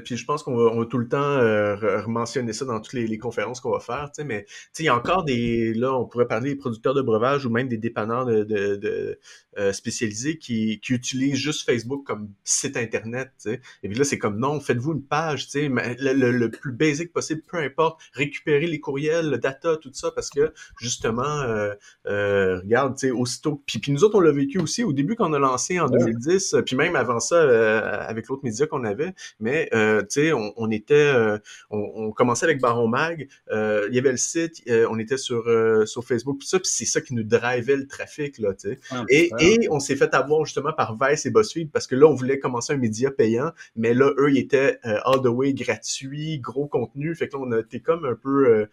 Puis 0.00 0.18
je 0.18 0.24
pense 0.26 0.42
qu'on 0.42 0.54
va, 0.54 0.64
on 0.72 0.80
va, 0.80 0.84
tout 0.84 0.98
le 0.98 1.08
temps 1.08 1.18
euh, 1.18 2.02
mentionner 2.06 2.52
ça 2.52 2.66
dans 2.66 2.80
toutes 2.80 2.92
les, 2.92 3.18
conférences 3.18 3.60
qu'on 3.60 3.72
va 3.72 3.80
faire, 3.80 4.10
tu 4.14 4.20
sais, 4.20 4.24
mais, 4.24 4.44
tu 4.44 4.54
sais, 4.72 4.82
il 4.82 4.86
y 4.86 4.88
a 4.90 4.94
encore 4.94 5.24
des... 5.24 5.72
Là, 5.72 5.94
on 5.94 6.04
pourrait 6.04 6.26
parler 6.26 6.50
des 6.50 6.56
producteurs 6.56 6.92
de 6.92 7.00
breuvages 7.00 7.46
ou 7.46 7.50
même 7.50 7.66
des 7.66 7.78
dépanneurs 7.78 8.26
de, 8.26 8.44
de, 8.44 9.18
euh, 9.58 9.72
spécialisés 9.72 10.38
qui, 10.38 10.80
qui 10.80 10.92
utilisent 10.92 11.36
juste 11.36 11.64
Facebook 11.64 12.06
comme 12.06 12.28
site 12.44 12.76
Internet, 12.76 13.32
tu 13.42 13.50
sais. 13.50 13.60
Et 13.82 13.88
puis 13.88 13.98
là, 13.98 14.04
c'est 14.04 14.18
comme, 14.18 14.38
non, 14.38 14.60
faites-vous 14.60 14.92
une 14.92 15.02
page, 15.02 15.46
tu 15.46 15.52
sais, 15.52 15.68
le, 15.68 16.30
le, 16.30 16.50
plus 16.50 16.72
basique 16.72 17.12
possible, 17.12 17.42
peu 17.50 17.56
importe, 17.56 18.00
récupérer 18.12 18.66
les 18.66 18.80
courriels, 18.80 19.30
le 19.30 19.38
data, 19.38 19.76
tout 19.76 19.90
ça, 19.94 20.10
parce 20.10 20.28
que, 20.28 20.52
justement, 20.78 21.40
euh, 21.40 21.72
euh 22.06 22.60
regarde, 22.60 22.96
tu 22.96 23.08
sais, 23.08 23.10
aussitôt... 23.10 23.62
Puis, 23.66 23.78
puis 23.78 23.92
nous 23.92 24.04
autres, 24.04 24.18
on 24.18 24.20
l'a 24.20 24.30
vécu 24.30 24.58
aussi 24.58 24.84
au 24.84 24.92
début 24.92 25.16
quand 25.16 25.30
on 25.30 25.32
a 25.32 25.38
lancé 25.38 25.69
en 25.78 25.88
2010, 25.88 26.56
puis 26.66 26.76
même 26.76 26.96
avant 26.96 27.20
ça, 27.20 27.36
euh, 27.36 27.80
avec 28.06 28.28
l'autre 28.28 28.42
média 28.42 28.66
qu'on 28.66 28.84
avait. 28.84 29.14
Mais, 29.38 29.68
euh, 29.74 30.00
tu 30.02 30.22
sais, 30.22 30.32
on, 30.32 30.52
on, 30.56 30.70
était, 30.70 30.94
euh, 30.94 31.38
on, 31.70 32.10
commençait 32.12 32.46
avec 32.46 32.60
Baron 32.60 32.88
Mag, 32.88 33.28
il 33.50 33.94
y 33.94 33.98
avait 33.98 34.10
le 34.10 34.16
site, 34.16 34.62
on 34.68 34.98
était 34.98 35.18
sur, 35.18 35.44
sur 35.86 36.04
Facebook, 36.04 36.40
tout 36.40 36.46
ça, 36.46 36.58
puis 36.58 36.70
c'est 36.72 36.84
ça 36.84 37.00
qui 37.00 37.14
nous 37.14 37.22
drivait 37.22 37.76
le 37.76 37.86
trafic, 37.86 38.38
là, 38.38 38.54
tu 38.54 38.70
sais. 38.70 38.78
et, 39.08 39.30
et 39.38 39.68
on 39.70 39.78
s'est 39.78 39.96
fait 39.96 40.12
avoir 40.14 40.44
justement 40.44 40.72
par 40.72 40.96
Vice 41.00 41.26
et 41.26 41.30
BuzzFeed, 41.30 41.70
parce 41.70 41.86
que 41.86 41.94
là, 41.94 42.06
on 42.06 42.14
voulait 42.14 42.38
commencer 42.38 42.72
un 42.72 42.78
média 42.78 43.10
payant, 43.10 43.52
mais 43.76 43.94
là, 43.94 44.10
eux, 44.18 44.30
ils 44.32 44.38
étaient 44.38 44.78
all 44.82 45.20
the 45.22 45.26
way 45.26 45.52
gratuits, 45.52 46.38
gros 46.40 46.66
contenu, 46.66 47.14
fait 47.14 47.28
que 47.28 47.36
là, 47.36 47.42
on 47.46 47.52
a 47.52 47.60
été 47.60 47.80
comme 47.80 48.04
un 48.04 48.14
peu... 48.14 48.66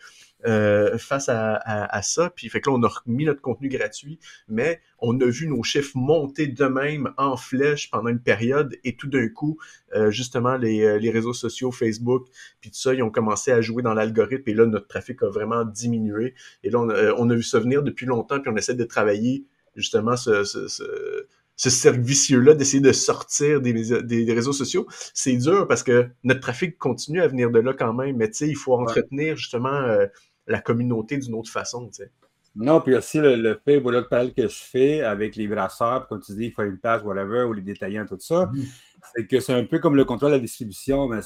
Euh, 0.45 1.00
face 1.00 1.30
à, 1.30 1.56
à, 1.56 2.01
ça. 2.04 2.30
Puis 2.30 2.48
fait 2.50 2.62
que 2.62 2.69
là, 2.69 2.75
on 2.78 2.84
a 2.84 2.88
remis 2.88 3.25
notre 3.25 3.42
contenu 3.42 3.69
gratuit, 3.69 4.19
mais 4.48 4.81
on 5.00 5.19
a 5.19 5.25
vu 5.25 5.48
nos 5.48 5.63
chiffres 5.63 5.98
monter 5.98 6.45
de 6.45 6.66
même 6.66 7.12
en 7.18 7.36
flèche 7.36 7.89
pendant 7.89 8.10
une 8.10 8.22
période 8.22 8.78
et 8.84 8.95
tout 8.95 9.07
d'un 9.07 9.30
coup, 9.30 9.57
euh, 9.95 10.12
justement, 10.12 10.56
les, 10.56 10.84
euh, 10.84 11.00
les, 11.00 11.10
réseaux 11.10 11.34
sociaux, 11.34 11.72
Facebook, 11.72 12.28
puis 12.62 12.69
tout 12.69 12.78
ça, 12.78 12.94
ils 12.94 13.01
ont 13.01 13.10
commencé 13.10 13.51
à 13.51 13.62
jouer 13.62 13.81
dans 13.81 13.95
l'algorithme 13.95 14.48
et 14.48 14.54
là, 14.54 14.68
notre 14.68 14.88
trafic 14.88 15.24
a 15.24 15.30
vraiment 15.30 15.66
diminué. 15.66 16.36
Et 16.63 16.69
là, 16.69 16.81
on 16.81 16.90
a, 16.90 17.13
on 17.13 17.28
a 17.31 17.36
vu 17.36 17.44
ça 17.44 17.60
venir 17.60 17.81
depuis 17.81 18.06
longtemps, 18.06 18.40
puis 18.40 18.51
on 18.54 18.57
essaie 18.57 18.75
de 18.75 18.83
travailler 18.83 19.48
justement 19.75 20.16
ce, 20.18 20.44
ce, 20.44 20.68
ce 20.68 21.28
ce 21.57 21.71
cercle 21.71 22.00
vicieux-là 22.00 22.54
d'essayer 22.54 22.81
de 22.81 22.92
sortir 22.92 23.59
des, 23.59 23.74
des, 24.04 24.33
réseaux 24.33 24.54
sociaux. 24.54 24.87
C'est 25.14 25.35
dur 25.35 25.68
parce 25.68 25.83
que 25.83 26.07
notre 26.23 26.40
trafic 26.40 26.78
continue 26.78 27.19
à 27.19 27.28
venir 27.28 27.49
de 27.49 27.59
là 27.59 27.73
quand 27.73 27.94
même, 27.94 28.16
mais 28.16 28.30
tu 28.30 28.37
sais, 28.37 28.47
il 28.47 28.56
faut 28.56 28.76
entretenir 28.76 29.35
justement 29.35 29.73
euh, 29.73 30.06
la 30.45 30.61
communauté 30.61 31.18
d'une 31.18 31.33
autre 31.33 31.52
façon, 31.52 31.87
tu 31.87 32.04
sais. 32.04 32.11
Non, 32.56 32.81
puis 32.81 32.95
aussi 32.95 33.19
le, 33.19 33.59
fait, 33.66 33.80
voilà 33.80 33.99
le 33.99 34.07
parallèle 34.07 34.33
que 34.33 34.47
je 34.47 34.57
fais 34.57 35.02
avec 35.02 35.35
les 35.35 35.47
brasseurs, 35.47 36.07
comme 36.07 36.21
tu 36.21 36.33
dis, 36.33 36.45
il 36.45 36.52
faut 36.52 36.64
une 36.64 36.80
page, 36.80 37.04
whatever, 37.04 37.44
ou 37.44 37.54
les 37.54 37.61
détaillants, 37.61 38.06
tout 38.06 38.18
ça, 38.19 38.45
mm-hmm. 38.45 38.68
c'est 39.16 39.28
que 39.28 39.40
c'est 39.40 39.54
un 39.54 39.66
peu 39.66 39.80
comme 39.80 39.95
le 39.95 40.06
contrôle 40.06 40.31
de 40.31 40.35
la 40.35 40.42
distribution, 40.42 41.07
mais 41.07 41.21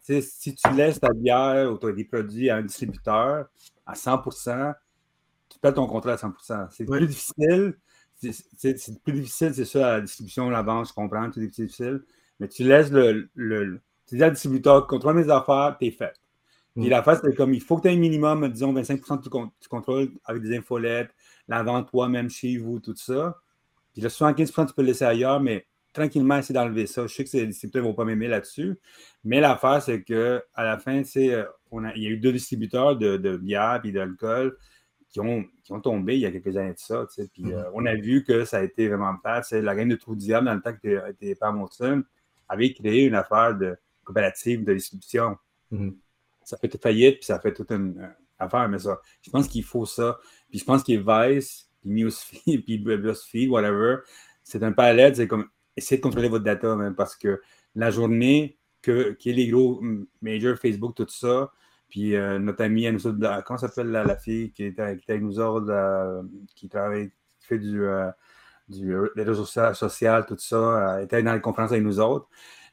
si 0.00 0.54
tu 0.54 0.70
laisses 0.74 1.00
ta 1.00 1.12
bière 1.12 1.72
ou 1.72 1.92
des 1.92 2.04
produits 2.04 2.50
à 2.50 2.56
un 2.56 2.62
distributeur 2.62 3.46
à 3.84 3.94
100%, 3.94 4.74
tu 5.48 5.58
perds 5.60 5.74
ton 5.74 5.86
contrôle 5.86 6.12
à 6.12 6.16
100%. 6.16 6.68
C'est 6.70 6.84
plus 6.84 7.06
difficile 7.06 7.74
c'est 8.16 9.02
plus 9.02 9.12
difficile, 9.12 9.52
c'est 9.54 9.64
ça, 9.64 9.92
la 9.92 10.00
distribution, 10.00 10.48
la 10.50 10.62
vente, 10.62 10.88
je 10.88 10.92
comprends, 10.92 11.30
c'est 11.32 11.40
difficile. 11.40 12.02
Mais 12.40 12.48
tu 12.48 12.64
laisses 12.64 12.90
le. 12.90 13.28
le 13.34 13.80
tu 14.06 14.16
dis 14.16 14.22
à 14.22 14.30
distributeur, 14.30 14.86
contrôle 14.86 15.16
mes 15.16 15.30
affaires, 15.30 15.76
t'es 15.80 15.90
fait. 15.90 16.14
Puis 16.76 16.86
mm. 16.86 16.90
la 16.90 17.02
face, 17.02 17.20
c'est 17.24 17.34
comme 17.34 17.54
il 17.54 17.60
faut 17.60 17.76
que 17.76 17.82
tu 17.82 17.88
aies 17.88 17.96
un 17.96 17.98
minimum, 17.98 18.48
disons, 18.48 18.72
25 18.72 19.00
du, 19.22 19.28
du 19.28 19.68
contrôle 19.68 20.10
avec 20.24 20.42
des 20.42 20.56
infolettes, 20.56 21.10
la 21.48 21.62
vente 21.62 21.90
toi-même 21.90 22.30
chez 22.30 22.56
vous, 22.58 22.78
tout 22.78 22.94
ça. 22.94 23.36
Puis 23.92 24.02
le 24.02 24.08
75% 24.08 24.66
tu 24.66 24.74
peux 24.74 24.82
le 24.82 24.88
laisser 24.88 25.04
ailleurs, 25.04 25.40
mais 25.40 25.66
tranquillement, 25.92 26.36
essayer 26.36 26.54
d'enlever 26.54 26.86
ça. 26.86 27.06
Je 27.06 27.14
sais 27.14 27.24
que 27.24 27.36
les 27.36 27.46
distributeurs 27.46 27.82
ne 27.82 27.88
vont 27.88 27.94
pas 27.94 28.04
m'aimer 28.04 28.28
là-dessus. 28.28 28.78
Mais 29.24 29.40
l'affaire, 29.40 29.82
c'est 29.82 30.02
qu'à 30.02 30.42
la 30.56 30.78
fin, 30.78 31.02
euh, 31.16 31.44
on 31.70 31.84
a, 31.84 31.94
il 31.94 32.02
y 32.02 32.06
a 32.06 32.10
eu 32.10 32.18
deux 32.18 32.32
distributeurs 32.32 32.96
de, 32.96 33.16
de 33.16 33.36
bière 33.36 33.80
et 33.82 33.92
d'alcool 33.92 34.56
qui 35.16 35.20
ont, 35.20 35.44
qui 35.64 35.72
ont 35.72 35.80
tombé 35.80 36.16
il 36.16 36.20
y 36.20 36.26
a 36.26 36.30
quelques 36.30 36.58
années 36.58 36.74
de 36.74 36.78
ça. 36.78 37.06
Puis 37.32 37.44
mm-hmm. 37.44 37.54
euh, 37.54 37.70
on 37.72 37.86
a 37.86 37.94
vu 37.94 38.22
que 38.22 38.44
ça 38.44 38.58
a 38.58 38.62
été 38.62 38.86
vraiment 38.88 39.14
c'est 39.42 39.62
La 39.62 39.72
reine 39.72 39.88
de 39.88 39.96
Trou 39.96 40.14
Diable, 40.14 40.46
dans 40.46 40.54
le 40.54 40.60
temps 40.60 40.74
que 40.74 41.10
était 41.10 41.34
pas 41.34 41.50
Monson, 41.52 42.04
avait 42.50 42.74
créé 42.74 43.04
une 43.04 43.14
affaire 43.14 43.56
de 43.56 43.78
coopérative 44.04 44.62
de 44.64 44.74
distribution. 44.74 45.38
Mm-hmm. 45.72 45.94
Ça 46.44 46.58
fait 46.58 46.82
faillite, 46.82 47.16
puis 47.16 47.24
ça 47.24 47.40
fait 47.40 47.54
toute 47.54 47.70
une 47.70 47.98
euh, 47.98 48.08
affaire, 48.38 48.68
mais 48.68 48.78
ça. 48.78 49.00
Je 49.22 49.30
pense 49.30 49.48
qu'il 49.48 49.64
faut 49.64 49.86
ça. 49.86 50.18
Puis 50.50 50.58
je 50.58 50.64
pense 50.64 50.82
qu'il 50.82 51.02
Vice, 51.02 51.70
puis 51.80 51.90
Newsfeed, 51.90 52.64
puis 52.66 52.76
BuzzFeed, 52.76 53.48
whatever, 53.48 54.00
c'est 54.42 54.62
un 54.62 54.72
palette, 54.72 55.16
c'est 55.16 55.26
comme 55.26 55.48
essayer 55.76 55.96
de 55.96 56.02
contrôler 56.02 56.28
votre 56.28 56.44
data, 56.44 56.76
même, 56.76 56.94
parce 56.94 57.16
que 57.16 57.40
la 57.74 57.90
journée 57.90 58.58
que, 58.82 59.12
que 59.12 59.30
les 59.30 59.48
gros 59.48 59.82
majors, 60.20 60.58
Facebook, 60.58 60.94
tout 60.94 61.08
ça, 61.08 61.50
Puis 61.88 62.14
notre 62.40 62.64
amie, 62.64 62.90
nous 62.90 63.00
comment 63.44 63.58
s'appelle 63.58 63.90
la, 63.90 64.16
fille 64.16 64.52
qui 64.52 64.64
était, 64.64 64.82
avec 64.82 65.22
nous 65.22 65.38
autres, 65.38 66.24
qui 66.54 66.68
travaille, 66.68 67.10
qui 67.40 67.46
fait 67.46 67.58
du, 67.58 67.80
du 68.68 68.96
réseau 69.16 69.44
social, 69.44 70.26
tout 70.26 70.36
ça, 70.38 71.02
était 71.02 71.22
dans 71.22 71.34
les 71.34 71.40
conférences 71.40 71.72
avec 71.72 71.84
nous 71.84 72.00
autres. 72.00 72.28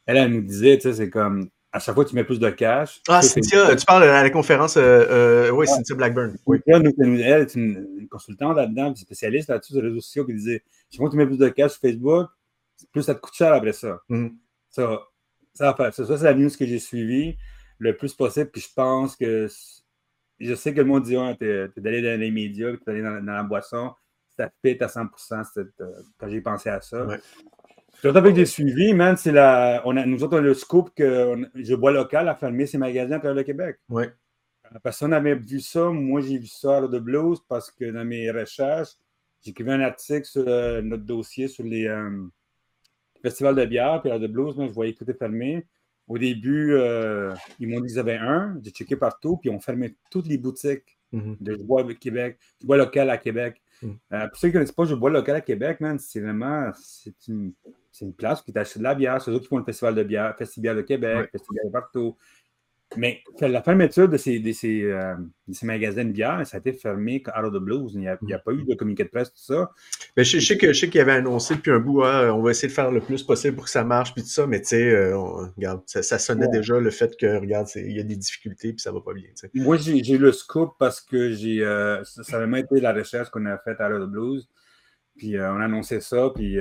Elle, 0.05 0.17
elle 0.17 0.31
nous 0.31 0.41
disait, 0.41 0.77
tu 0.77 0.83
sais, 0.83 0.93
c'est 0.93 1.09
comme 1.09 1.49
à 1.73 1.79
chaque 1.79 1.95
fois 1.95 2.05
que 2.05 2.09
tu 2.11 2.15
mets 2.15 2.23
plus 2.23 2.39
de 2.39 2.49
cash. 2.51 3.01
Ah, 3.07 3.21
Cynthia, 3.23 3.75
tu 3.75 3.85
parles 3.85 4.03
à 4.03 4.21
la 4.21 4.29
conférence, 4.29 4.77
euh, 4.77 5.05
euh, 5.09 5.49
oui, 5.49 5.65
Cynthia 5.65 5.95
Blackburn. 5.95 6.35
Oui. 6.45 6.59
Elle, 6.67 6.85
est 6.85 7.55
une, 7.55 8.07
consultante 8.09 8.55
là-dedans, 8.55 8.89
une 8.89 8.95
spécialiste 8.95 9.49
là-dessus 9.49 9.73
les 9.73 9.81
réseaux 9.81 10.01
sociaux 10.01 10.25
qui 10.25 10.35
disait 10.35 10.63
chaque 10.91 10.99
fois 10.99 11.07
que 11.07 11.13
tu 11.13 11.17
mets 11.17 11.25
plus 11.25 11.39
de 11.39 11.49
cash 11.49 11.71
sur 11.71 11.81
Facebook, 11.81 12.27
plus 12.91 13.01
ça 13.01 13.15
te 13.15 13.19
coûte 13.19 13.33
cher 13.33 13.53
après 13.53 13.73
ça. 13.73 13.99
Mm-hmm. 14.07 14.35
Ça, 14.69 15.01
ça, 15.55 15.75
ça, 15.91 16.17
c'est 16.17 16.23
la 16.23 16.35
news 16.35 16.49
que 16.49 16.65
j'ai 16.65 16.77
suivie 16.77 17.37
le 17.79 17.95
plus 17.95 18.13
possible. 18.13 18.49
Puis 18.51 18.61
je 18.61 18.73
pense 18.73 19.15
que 19.15 19.47
je 20.39 20.55
sais 20.55 20.73
que 20.73 20.79
le 20.79 20.85
monde 20.85 21.03
dit 21.03 21.15
ah, 21.15 21.35
t'es, 21.37 21.69
d'aller 21.77 22.01
dans 22.01 22.19
les 22.19 22.31
médias, 22.31 22.75
t'es 22.77 22.91
allé 22.91 23.01
dans, 23.01 23.23
dans, 23.23 23.33
la 23.33 23.43
boisson, 23.43 23.91
ça 24.37 24.51
fit 24.63 24.81
à 24.81 24.87
100% 24.87 25.43
euh, 25.57 25.65
quand 26.17 26.29
j'ai 26.29 26.41
pensé 26.41 26.69
à 26.69 26.81
ça. 26.81 27.05
Ouais. 27.05 27.19
Tout 28.01 28.09
avec 28.09 28.35
des 28.35 28.45
suivis, 28.45 28.93
man, 28.93 29.15
c'est 29.15 29.31
la. 29.31 29.81
On 29.85 29.95
a, 29.95 30.05
nous 30.05 30.23
autres, 30.23 30.35
on 30.35 30.39
a 30.39 30.41
le 30.41 30.53
scoop 30.53 30.89
que 30.95 31.49
Je 31.55 31.75
Bois 31.75 31.91
Local 31.91 32.27
a 32.27 32.35
fermé 32.35 32.65
ses 32.65 32.77
magasins 32.77 33.15
à 33.15 33.19
travers 33.19 33.35
le 33.35 33.43
Québec. 33.43 33.77
Oui. 33.89 34.05
Personne 34.83 35.11
n'avait 35.11 35.35
vu 35.35 35.59
ça. 35.59 35.89
Moi, 35.89 36.21
j'ai 36.21 36.37
vu 36.37 36.47
ça 36.47 36.77
à 36.77 36.87
de 36.87 36.99
Blues 36.99 37.39
parce 37.47 37.69
que 37.71 37.85
dans 37.85 38.03
mes 38.03 38.31
recherches, 38.31 38.95
écrit 39.45 39.69
un 39.69 39.81
article 39.81 40.25
sur 40.25 40.47
euh, 40.47 40.81
notre 40.81 41.03
dossier 41.03 41.47
sur 41.47 41.63
les 41.63 41.87
euh, 41.87 42.27
festivals 43.21 43.55
de 43.55 43.65
bière. 43.65 44.01
Puis 44.01 44.11
à 44.11 44.19
de 44.19 44.27
Blues, 44.27 44.55
moi, 44.55 44.67
je 44.67 44.73
voyais 44.73 44.93
que 44.93 45.03
tout 45.03 45.09
est 45.09 45.17
fermé. 45.17 45.65
Au 46.07 46.17
début, 46.17 46.75
ils 47.59 47.67
m'ont 47.67 47.79
dit 47.79 47.87
qu'ils 47.87 47.99
avaient 47.99 48.17
un. 48.17 48.59
J'ai 48.63 48.71
checké 48.71 48.95
partout, 48.95 49.37
puis 49.37 49.49
on 49.49 49.59
fermé 49.59 49.95
toutes 50.11 50.27
les 50.27 50.37
boutiques 50.37 50.97
mm-hmm. 51.13 51.37
de 51.39 51.55
bois 51.55 51.85
Québec, 51.93 52.39
du 52.59 52.67
bois 52.67 52.77
local 52.77 53.09
à 53.09 53.17
Québec. 53.17 53.61
Mm. 53.81 53.91
pour 54.09 54.37
ceux 54.37 54.47
qui 54.47 54.47
ne 54.47 54.51
connaissent 54.53 54.71
pas, 54.71 54.85
je 54.85 54.95
bois 54.95 55.09
local 55.09 55.35
à 55.35 55.41
Québec, 55.41 55.79
man, 55.81 55.97
c'est 55.99 56.21
vraiment 56.21 56.71
c'est 56.75 57.15
une, 57.27 57.53
une 58.01 58.13
place 58.13 58.41
qui 58.41 58.51
t'achète 58.51 58.79
de 58.79 58.83
la 58.83 58.95
bière. 58.95 59.21
C'est 59.21 59.31
eux 59.31 59.39
qui 59.39 59.47
font 59.47 59.57
le 59.57 59.63
festival 59.63 59.95
de 59.95 60.03
bière, 60.03 60.35
Festival 60.37 60.77
de 60.77 60.81
Québec, 60.81 61.29
Festival 61.31 61.65
de 61.65 61.71
partout. 61.71 62.17
Mais 62.95 63.21
la 63.39 63.61
fermeture 63.61 64.07
de 64.07 64.17
ces, 64.17 64.39
de 64.39 64.51
ces, 64.51 64.83
euh, 64.83 65.15
ces, 65.51 65.65
magasins 65.65 66.05
de 66.05 66.11
bière, 66.11 66.45
ça 66.45 66.57
a 66.57 66.59
été 66.59 66.73
fermé 66.73 67.21
à 67.27 67.43
of 67.43 67.53
the 67.53 67.57
Blues. 67.57 67.91
Il 67.93 67.99
n'y 67.99 68.07
a, 68.07 68.13
a, 68.13 68.39
pas 68.39 68.51
eu 68.51 68.63
de 68.63 68.75
communiqué 68.75 69.03
de 69.03 69.09
presse, 69.09 69.29
tout 69.29 69.41
ça. 69.41 69.71
Mais 70.15 70.23
je, 70.23 70.39
sais 70.39 70.57
que 70.57 70.73
je 70.73 70.79
sais 70.79 70.89
qu'il 70.89 71.01
avait 71.01 71.13
annoncé 71.13 71.55
depuis 71.55 71.71
un 71.71 71.79
bout, 71.79 72.03
hein, 72.03 72.31
on 72.31 72.41
va 72.41 72.51
essayer 72.51 72.67
de 72.67 72.73
faire 72.73 72.91
le 72.91 73.01
plus 73.01 73.23
possible 73.23 73.55
pour 73.55 73.65
que 73.65 73.71
ça 73.71 73.83
marche, 73.83 74.13
puis 74.13 74.23
tout 74.23 74.29
ça, 74.29 74.47
mais 74.47 74.61
tu 74.61 74.69
sais, 74.69 74.89
euh, 74.91 75.17
regarde, 75.17 75.81
ça, 75.85 76.19
sonnait 76.19 76.47
déjà 76.49 76.79
le 76.79 76.89
fait 76.89 77.15
que, 77.17 77.39
regarde, 77.39 77.67
il 77.75 77.95
y 77.95 77.99
a 77.99 78.03
des 78.03 78.15
difficultés, 78.15 78.73
puis 78.73 78.81
ça 78.81 78.91
va 78.91 79.01
pas 79.01 79.13
bien. 79.13 79.29
Moi, 79.55 79.77
j'ai 79.77 80.13
eu 80.13 80.17
le 80.17 80.31
scoop 80.31 80.73
parce 80.79 81.01
que 81.01 81.31
j'ai 81.31 81.63
euh, 81.63 82.03
ça 82.03 82.37
a 82.37 82.45
même 82.45 82.63
été 82.63 82.79
la 82.79 82.93
recherche 82.93 83.29
qu'on 83.29 83.45
a 83.45 83.57
faite 83.57 83.79
à 83.79 83.89
Out 83.89 84.01
of 84.01 84.07
the 84.07 84.11
Blues. 84.11 84.49
Puis 85.15 85.39
on 85.39 85.61
annonçait 85.61 86.01
ça, 86.01 86.31
puis 86.33 86.57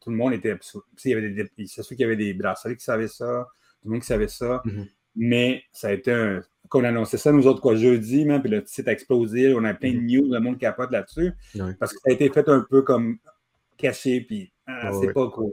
tout 0.00 0.10
le 0.10 0.16
monde 0.16 0.32
était. 0.32 0.56
C'est 0.60 1.82
sûr 1.82 1.88
qu'il 1.88 2.00
y 2.00 2.04
avait 2.04 2.16
des 2.16 2.34
brasseries 2.34 2.76
qui 2.76 2.84
savaient 2.84 3.06
ça, 3.06 3.46
tout 3.80 3.88
le 3.88 3.92
monde 3.92 4.00
qui 4.00 4.08
savait 4.08 4.26
ça. 4.26 4.60
Mm-hmm. 4.64 4.88
Mais 5.16 5.62
ça 5.72 5.88
a 5.88 5.92
été 5.92 6.12
un. 6.12 6.42
Quand 6.68 6.80
on 6.80 6.84
annonçait 6.84 7.16
ça, 7.16 7.32
nous 7.32 7.46
autres, 7.46 7.60
quoi, 7.60 7.76
jeudi, 7.76 8.24
même, 8.24 8.42
puis 8.42 8.50
le 8.50 8.62
site 8.66 8.88
a 8.88 8.92
explosé, 8.92 9.54
on 9.54 9.64
a 9.64 9.72
plein 9.72 9.92
de 9.92 9.98
mm-hmm. 9.98 10.20
news, 10.20 10.32
le 10.32 10.40
monde 10.40 10.58
capote 10.58 10.90
là-dessus. 10.90 11.32
Parce 11.78 11.92
que 11.92 11.98
ça 12.04 12.10
a 12.10 12.12
été 12.12 12.28
fait 12.28 12.48
un 12.48 12.66
peu 12.68 12.82
comme 12.82 13.18
caché, 13.76 14.20
puis 14.20 14.52
ah, 14.66 14.90
c'est 15.00 15.12
pas 15.12 15.28
cool. 15.28 15.52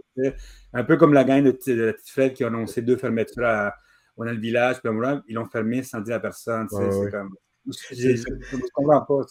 Un 0.73 0.83
peu 0.83 0.97
comme 0.97 1.13
la 1.13 1.23
gang 1.23 1.43
de, 1.43 1.51
de 1.51 1.83
la 1.83 1.93
petite 1.93 2.09
fête 2.09 2.33
qui 2.33 2.43
a 2.43 2.47
annoncé 2.47 2.81
deux 2.81 2.97
fermetures 2.97 3.45
à, 3.45 3.75
dans 4.17 4.23
le 4.25 4.37
village, 4.37 4.81
puis 4.81 4.91
ils 5.27 5.35
l'ont 5.35 5.45
fermé 5.45 5.83
sans 5.83 6.01
dire 6.01 6.15
à 6.15 6.19
personne. 6.19 6.67
c'est 6.69 7.11
comme. 7.11 7.35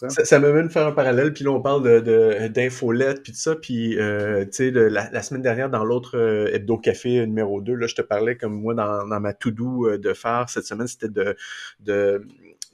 Ça, 0.09 0.39
me 0.39 0.51
mène 0.51 0.69
faire 0.69 0.87
un 0.87 0.91
parallèle, 0.91 1.33
puis 1.33 1.43
là, 1.43 1.51
on 1.51 1.61
parle 1.61 1.83
d'infolettes, 2.51 3.17
de, 3.17 3.21
puis 3.21 3.31
tout 3.31 3.37
ça, 3.37 3.55
puis, 3.55 3.99
euh, 3.99 4.43
tu 4.45 4.51
sais, 4.51 4.71
la, 4.71 5.21
semaine 5.21 5.43
dernière, 5.43 5.69
dans 5.69 5.83
l'autre 5.83 6.17
euh, 6.17 6.53
Hebdo 6.53 6.77
Café 6.77 7.25
numéro 7.27 7.61
2, 7.61 7.75
là, 7.75 7.85
je 7.85 7.95
te 7.95 8.01
parlais 8.01 8.35
comme 8.35 8.59
moi, 8.59 8.73
dans, 8.73 9.07
dans 9.07 9.19
ma 9.19 9.33
to-do 9.33 9.87
euh, 9.87 9.97
de 9.99 10.13
faire 10.13 10.49
cette 10.49 10.65
semaine, 10.65 10.87
c'était 10.87 11.09
de, 11.09 11.35
de 11.81 12.25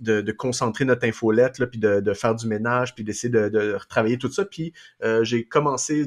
de, 0.01 0.31
concentrer 0.31 0.85
notre 0.85 1.05
infolette, 1.07 1.59
là, 1.59 1.67
puis 1.67 1.79
de, 1.79 2.13
faire 2.13 2.35
du 2.35 2.47
ménage, 2.47 2.95
puis 2.95 3.03
d'essayer 3.03 3.29
de, 3.29 3.73
retravailler 3.73 4.17
tout 4.17 4.31
ça. 4.31 4.45
Puis 4.45 4.73
euh, 5.03 5.23
j'ai 5.23 5.45
commencé, 5.45 6.05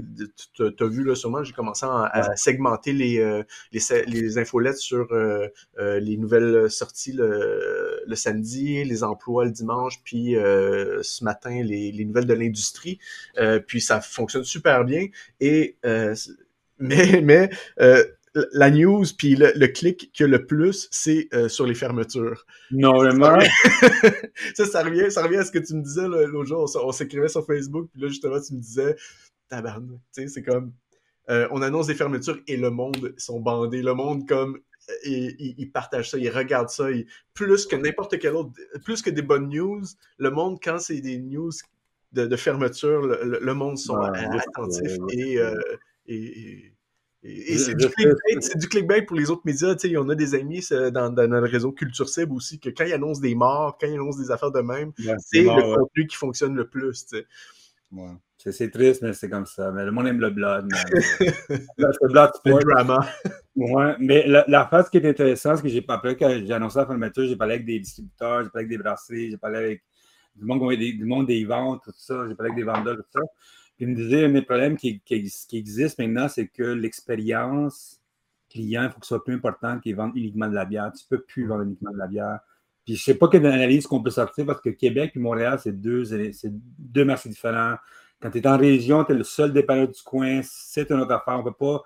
tu 0.55 0.63
as 0.63 0.87
vu 0.87 1.05
là 1.05 1.15
sûrement, 1.15 1.45
j'ai 1.45 1.53
commencé 1.53 1.87
à, 1.87 2.37
segmenter 2.37 2.93
les, 2.93 3.19
euh, 3.19 3.43
les, 3.73 3.81
les, 4.07 4.39
infolettes 4.39 4.79
sur 4.79 5.13
euh, 5.13 5.49
les 5.79 6.17
nouvelles 6.17 6.71
sorties 6.71 7.13
le, 7.13 8.03
le, 8.07 8.15
samedi, 8.17 8.85
les 8.85 9.05
emplois 9.05 9.45
le 9.45 9.51
dimanche, 9.51 10.03
puis 10.05 10.35
ce 10.35 11.25
matin, 11.25 11.63
les, 11.63 11.93
les 11.93 12.05
nouvelles 12.05 12.27
de 12.27 12.35
l'industrie. 12.35 12.99
puis 13.67 13.81
ça 13.81 14.01
fonctionne 14.01 14.45
super 14.45 14.85
bien. 14.85 15.07
Et 15.41 15.77
mais, 16.79 17.21
mais 17.23 17.51
la 18.35 18.71
news 18.71 19.05
puis 19.17 19.37
le, 19.37 19.67
clic 19.67 20.11
qui 20.13 20.25
a 20.25 20.27
le 20.27 20.47
plus, 20.47 20.89
c'est 20.91 21.29
euh, 21.35 21.49
sur 21.49 21.67
les 21.67 21.75
fermetures. 21.75 22.47
Non, 22.71 22.95
vraiment. 22.95 23.39
ça, 24.55 24.65
ça 24.65 24.83
revient, 24.83 25.11
ça 25.11 25.23
revient 25.23 25.39
à 25.39 25.45
ce 25.45 25.53
que 25.53 25.59
tu 25.59 25.75
me 25.75 25.83
disais 25.83 26.09
l'autre 26.09 26.45
jour. 26.45 26.71
On, 26.83 26.93
s'écrivait 26.93 27.29
sur 27.29 27.45
Facebook, 27.45 27.89
puis 27.93 28.03
là, 28.03 28.09
justement, 28.09 28.41
tu 28.41 28.55
me 28.55 28.61
disais, 28.61 28.97
tabarnak, 29.49 30.01
tu 30.15 30.23
sais, 30.23 30.29
c'est 30.29 30.43
comme, 30.43 30.73
euh, 31.31 31.47
on 31.51 31.63
annonce 31.63 31.87
des 31.87 31.95
fermetures 31.95 32.41
et 32.47 32.57
le 32.57 32.71
monde 32.71 33.15
sont 33.19 33.41
bandés. 33.41 33.83
Le 33.83 33.95
monde, 33.95 34.27
comme, 34.27 34.59
ils 35.05 35.71
partagent 35.73 36.11
ça, 36.11 36.19
ils 36.19 36.31
regardent 36.31 36.71
ça. 36.71 36.89
plus 37.35 37.67
que 37.67 37.77
n'importe 37.77 38.19
quel 38.19 38.35
autre, 38.35 38.53
plus 38.85 39.03
que 39.03 39.11
des 39.11 39.23
bonnes 39.23 39.49
news, 39.49 39.83
le 40.19 40.31
monde, 40.31 40.59
quand 40.63 40.79
c'est 40.79 41.01
des 41.01 41.19
news 41.19 41.53
de, 42.13 42.37
fermeture, 42.37 43.01
le, 43.03 43.55
monde 43.55 43.79
sont 43.79 43.97
attentifs 43.97 44.97
et, 45.11 45.39
euh, 45.39 45.55
et 46.07 46.73
et, 46.73 46.73
c'est 47.23 47.77
du, 47.77 47.87
du, 48.57 48.69
clickbait 48.69 49.03
pour 49.03 49.17
les 49.17 49.31
autres 49.31 49.43
médias. 49.45 49.75
Tu 49.77 49.91
sais, 49.91 49.97
on 49.97 50.09
a 50.09 50.15
des 50.15 50.35
amis 50.35 50.67
dans, 50.93 51.11
dans, 51.11 51.29
notre 51.29 51.47
réseau 51.49 51.71
Culture 51.71 52.09
Cible 52.09 52.33
aussi, 52.33 52.59
que 52.59 52.71
quand 52.71 52.85
ils 52.85 52.93
annoncent 52.93 53.21
des 53.21 53.35
morts, 53.35 53.79
quand 53.81 53.87
ils 53.87 53.95
annoncent 53.95 54.19
des 54.19 54.31
affaires 54.31 54.51
de 54.51 54.61
même, 54.61 54.93
c'est 55.19 55.43
le 55.43 55.77
contenu 55.77 56.07
qui 56.07 56.17
fonctionne 56.17 56.57
le 56.57 56.69
plus. 56.69 57.07
Ouais. 57.93 58.11
C'est 58.39 58.71
triste, 58.71 59.03
mais 59.03 59.13
c'est 59.13 59.29
comme 59.29 59.47
ça. 59.47 59.71
Mais 59.71 59.85
le 59.85 59.93
monde 59.93 60.09
aime 60.09 60.19
le 60.19 60.31
blood. 60.31 60.69
le 61.21 62.09
blood 62.09 62.31
sport. 62.35 62.59
Le 62.59 62.65
drama. 62.65 63.07
Ouais, 63.55 63.95
mais 64.01 64.27
la, 64.27 64.45
la 64.49 64.67
phase 64.67 64.91
qui 64.91 64.97
est 64.97 65.09
intéressante, 65.09 65.59
c'est 65.59 65.63
que 65.63 65.69
j'ai 65.69 65.85
après 65.87 66.17
quand 66.17 66.29
j'ai 66.29 66.53
annoncé 66.53 66.79
la 66.79 66.87
fermeture, 66.87 67.25
j'ai 67.29 67.37
parlé 67.37 67.55
avec 67.55 67.67
des 67.67 67.79
distributeurs, 67.79 68.43
j'ai 68.43 68.51
parlé 68.51 68.67
avec 68.67 68.69
des 68.69 68.79
brasseries, 68.79 69.31
j'ai 69.31 69.37
parlé 69.37 69.59
avec 69.59 69.83
du 70.35 70.45
monde, 70.45 70.69
des, 70.71 70.93
du 70.95 71.05
monde 71.05 71.27
des 71.27 71.45
ventes, 71.45 71.83
tout 71.85 71.93
ça, 71.95 72.27
j'ai 72.29 72.35
parlé 72.35 72.51
avec 72.51 72.57
des 72.57 72.65
vendeurs, 72.65 72.97
tout 72.97 73.03
ça 73.13 73.21
il 73.83 73.89
me 73.89 73.97
disait, 73.97 74.27
un 74.27 74.31
des 74.31 74.43
problèmes 74.43 74.77
qui, 74.77 75.01
qui, 75.01 75.25
qui 75.49 75.59
existent 75.59 76.03
maintenant, 76.03 76.29
c'est 76.29 76.47
que 76.47 76.63
l'expérience 76.63 78.01
client, 78.49 78.85
il 78.85 78.91
faut 78.91 79.01
que 79.01 79.07
ce 79.07 79.09
soit 79.09 79.25
plus 79.25 79.35
important 79.35 79.81
qu'ils 79.81 79.97
vendent 79.97 80.17
uniquement 80.17 80.49
de 80.49 80.55
la 80.55 80.65
bière. 80.65 80.93
Tu 80.93 81.05
ne 81.11 81.17
peux 81.17 81.25
plus 81.25 81.47
vendre 81.47 81.63
uniquement 81.63 81.91
de 81.91 81.99
la 81.99 82.07
bière. 82.07 82.39
Puis 82.85 82.95
je 82.95 83.01
ne 83.01 83.05
sais 83.05 83.15
pas 83.15 83.29
quelle 83.29 83.45
analyse 83.47 83.87
qu'on 83.87 84.03
peut 84.03 84.11
sortir 84.11 84.47
parce 84.47 84.61
que 84.61 84.71
Québec 84.71 85.13
et 85.17 85.19
Montréal, 85.19 85.59
c'est 85.61 85.81
deux, 85.81 86.05
deux 86.79 87.05
marchés 87.05 87.29
différents. 87.29 87.77
Quand 88.21 88.31
tu 88.31 88.39
es 88.39 88.47
en 88.47 88.57
région, 88.57 89.05
tu 89.05 89.13
es 89.13 89.15
le 89.17 89.25
seul 89.25 89.53
dépanneur 89.53 89.89
du 89.89 90.01
coin, 90.03 90.41
c'est 90.45 90.91
une 90.91 91.01
autre 91.01 91.13
affaire. 91.13 91.35
On 91.35 91.45
ne 91.45 91.51
peut 91.51 91.53
pas 91.53 91.83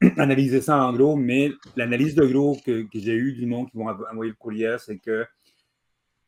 analyser 0.22 0.60
ça 0.60 0.76
en 0.76 0.92
gros, 0.92 1.16
mais 1.16 1.50
l'analyse 1.74 2.14
de 2.14 2.26
gros 2.26 2.56
que, 2.64 2.82
que 2.82 2.98
j'ai 2.98 3.14
eue 3.14 3.32
du 3.32 3.46
monde 3.46 3.68
qui 3.70 3.76
vont 3.76 3.88
envoyer 3.88 4.30
le 4.30 4.36
courrier, 4.36 4.76
c'est 4.78 4.98
que 4.98 5.26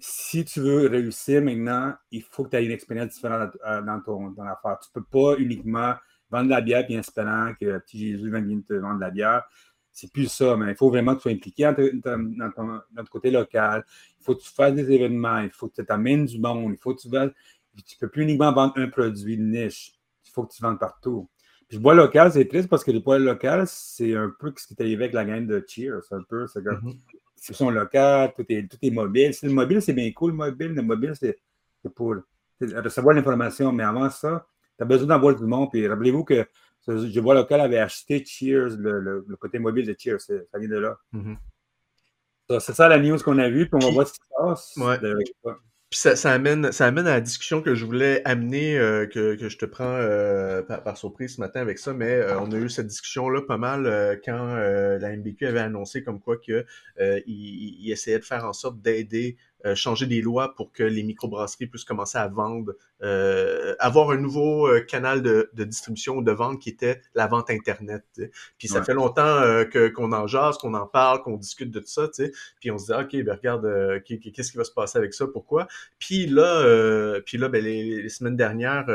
si 0.04 0.44
tu 0.44 0.60
veux 0.60 0.88
réussir 0.88 1.40
maintenant, 1.42 1.94
il 2.10 2.22
faut 2.22 2.42
que 2.42 2.50
tu 2.50 2.56
aies 2.56 2.64
une 2.64 2.72
expérience 2.72 3.14
différente 3.14 3.56
dans 3.62 4.00
ton 4.04 4.30
dans 4.30 4.42
l'affaire. 4.42 4.78
Tu 4.80 4.88
ne 4.92 5.00
peux 5.00 5.06
pas 5.06 5.40
uniquement 5.40 5.94
vendre 6.28 6.46
de 6.46 6.50
la 6.50 6.60
bière 6.60 6.84
et 6.88 6.94
espérant 6.94 7.52
que 7.54 7.78
petit 7.78 8.10
Jésus 8.10 8.28
vienne 8.28 8.64
te 8.64 8.74
vendre 8.74 8.96
de 8.96 9.00
la 9.00 9.10
bière. 9.10 9.44
C'est 9.92 10.10
plus 10.10 10.26
ça, 10.26 10.56
mais 10.56 10.72
il 10.72 10.74
faut 10.74 10.88
vraiment 10.88 11.12
que 11.12 11.18
tu 11.18 11.22
sois 11.22 11.32
impliqué 11.32 11.72
dans, 12.02 12.50
ton, 12.50 13.04
côté 13.12 13.30
local. 13.30 13.84
Il 14.18 14.24
faut 14.24 14.34
que 14.34 14.42
tu 14.42 14.50
fasses 14.50 14.74
des 14.74 14.90
événements, 14.90 15.38
il 15.38 15.50
faut 15.50 15.68
que 15.68 15.76
tu 15.76 15.86
t'amènes 15.86 16.24
du 16.24 16.40
monde, 16.40 16.72
il 16.72 16.78
faut 16.78 16.94
que 16.96 17.00
tu 17.00 17.08
vas. 17.08 17.28
Tu 17.28 17.94
ne 17.94 18.00
peux 18.00 18.08
plus 18.08 18.24
uniquement 18.24 18.52
vendre 18.52 18.72
un 18.78 18.88
produit 18.88 19.36
de 19.36 19.42
niche. 19.42 19.92
Il 20.24 20.30
faut 20.32 20.42
que 20.44 20.52
tu 20.52 20.62
vendes 20.62 20.80
partout. 20.80 21.28
Puis 21.68 21.76
le 21.76 21.82
bois 21.82 21.94
local, 21.94 22.32
c'est 22.32 22.48
triste 22.48 22.68
parce 22.68 22.82
que 22.82 22.90
le 22.90 22.98
bois 22.98 23.20
local, 23.20 23.68
c'est 23.68 24.16
un 24.16 24.32
peu 24.36 24.52
ce 24.56 24.66
qui 24.66 24.74
est 24.74 24.80
arrivé 24.82 25.04
avec 25.04 25.14
la 25.14 25.24
gang 25.24 25.46
de 25.46 25.64
Cheer. 25.64 26.00
C'est 26.08 26.16
un 26.16 26.24
peu, 26.28 26.48
c'est 26.48 26.60
mm-hmm 26.60 27.21
son 27.42 27.70
local, 27.70 28.32
tout 28.36 28.44
est, 28.48 28.68
tout 28.68 28.78
est 28.80 28.90
mobile. 28.90 29.32
le 29.42 29.50
mobile, 29.50 29.82
c'est 29.82 29.92
bien 29.92 30.10
cool, 30.12 30.30
le 30.30 30.36
mobile. 30.36 30.72
Le 30.74 30.82
mobile, 30.82 31.12
c'est 31.18 31.38
pour 31.94 32.14
recevoir 32.60 33.14
l'information. 33.14 33.72
Mais 33.72 33.82
avant 33.82 34.08
ça, 34.10 34.46
tu 34.78 34.84
as 34.84 34.86
besoin 34.86 35.08
d'avoir 35.08 35.34
du 35.34 35.44
monde. 35.44 35.70
Puis 35.70 35.86
rappelez-vous 35.86 36.24
que 36.24 36.46
je 36.86 37.20
vois 37.20 37.34
local 37.34 37.60
avait 37.60 37.78
acheté 37.78 38.24
Cheers, 38.24 38.76
le, 38.78 39.24
le, 39.26 39.36
côté 39.36 39.58
mobile 39.58 39.86
de 39.86 39.96
Cheers. 39.98 40.20
Ça 40.20 40.58
vient 40.58 40.68
de 40.68 40.78
là. 40.78 40.96
Mm-hmm. 41.14 41.36
C'est 42.60 42.74
ça 42.74 42.88
la 42.88 42.98
news 42.98 43.18
qu'on 43.18 43.38
a 43.38 43.48
vue, 43.48 43.68
puis 43.68 43.78
on 43.82 43.86
va 43.86 43.92
voir 43.92 44.06
ce 44.06 44.12
qui 44.12 44.18
se 44.18 44.28
passe. 44.36 44.76
Ouais. 44.76 44.98
Puis 45.92 45.98
ça, 45.98 46.16
ça, 46.16 46.32
amène, 46.32 46.72
ça 46.72 46.86
amène 46.86 47.06
à 47.06 47.10
la 47.10 47.20
discussion 47.20 47.60
que 47.60 47.74
je 47.74 47.84
voulais 47.84 48.22
amener, 48.24 48.78
euh, 48.78 49.04
que, 49.04 49.34
que, 49.34 49.50
je 49.50 49.58
te 49.58 49.66
prends 49.66 49.84
euh, 49.84 50.62
par, 50.62 50.96
surprise 50.96 51.34
ce 51.34 51.40
matin 51.42 51.60
avec 51.60 51.78
ça, 51.78 51.92
mais 51.92 52.12
euh, 52.12 52.40
on 52.40 52.50
a 52.50 52.56
eu 52.56 52.70
cette 52.70 52.86
discussion-là 52.86 53.42
pas 53.42 53.58
mal 53.58 54.18
quand 54.24 54.54
la 54.54 55.14
MBQ 55.14 55.46
avait 55.48 55.60
annoncé 55.60 56.02
comme 56.02 56.18
quoi 56.18 56.38
que 56.38 56.64
il, 56.98 57.76
il, 57.78 57.92
essayait 57.92 58.18
de 58.18 58.24
faire 58.24 58.46
en 58.46 58.54
sorte 58.54 58.80
d'aider 58.80 59.36
euh, 59.64 59.76
changer 59.76 60.06
des 60.06 60.20
lois 60.20 60.54
pour 60.56 60.72
que 60.72 60.82
les 60.82 61.04
microbrasseries 61.04 61.68
puissent 61.68 61.84
commencer 61.84 62.18
à 62.18 62.26
vendre, 62.26 62.74
euh, 63.02 63.76
avoir 63.78 64.10
un 64.10 64.16
nouveau 64.16 64.66
euh, 64.66 64.80
canal 64.80 65.22
de, 65.22 65.50
de, 65.52 65.62
distribution 65.62 66.16
ou 66.16 66.22
de 66.22 66.32
vente 66.32 66.60
qui 66.60 66.68
était 66.68 67.00
la 67.14 67.28
vente 67.28 67.48
Internet. 67.48 68.04
Puis 68.58 68.66
ça 68.66 68.82
fait 68.82 68.94
longtemps 68.94 69.42
que 69.70 69.88
qu'on 69.88 70.12
en 70.12 70.26
jase, 70.26 70.58
qu'on 70.58 70.74
en 70.74 70.86
parle, 70.86 71.22
qu'on 71.22 71.36
discute 71.36 71.70
de 71.70 71.78
tout 71.78 71.86
ça, 71.86 72.08
puis 72.60 72.70
on 72.72 72.78
se 72.78 72.86
dit, 72.86 72.92
OK, 72.92 73.24
ben 73.24 73.34
regarde, 73.34 74.02
qu'est-ce 74.04 74.50
qui 74.50 74.58
va 74.58 74.64
se 74.64 74.72
passer 74.72 74.98
avec 74.98 75.14
ça, 75.14 75.26
pourquoi? 75.26 75.68
Puis 75.98 76.26
là, 76.26 77.20
puis 77.24 77.38
là 77.38 77.48
ben, 77.48 77.62
les, 77.62 78.08
semaines 78.08 78.36
dernières, 78.36 78.86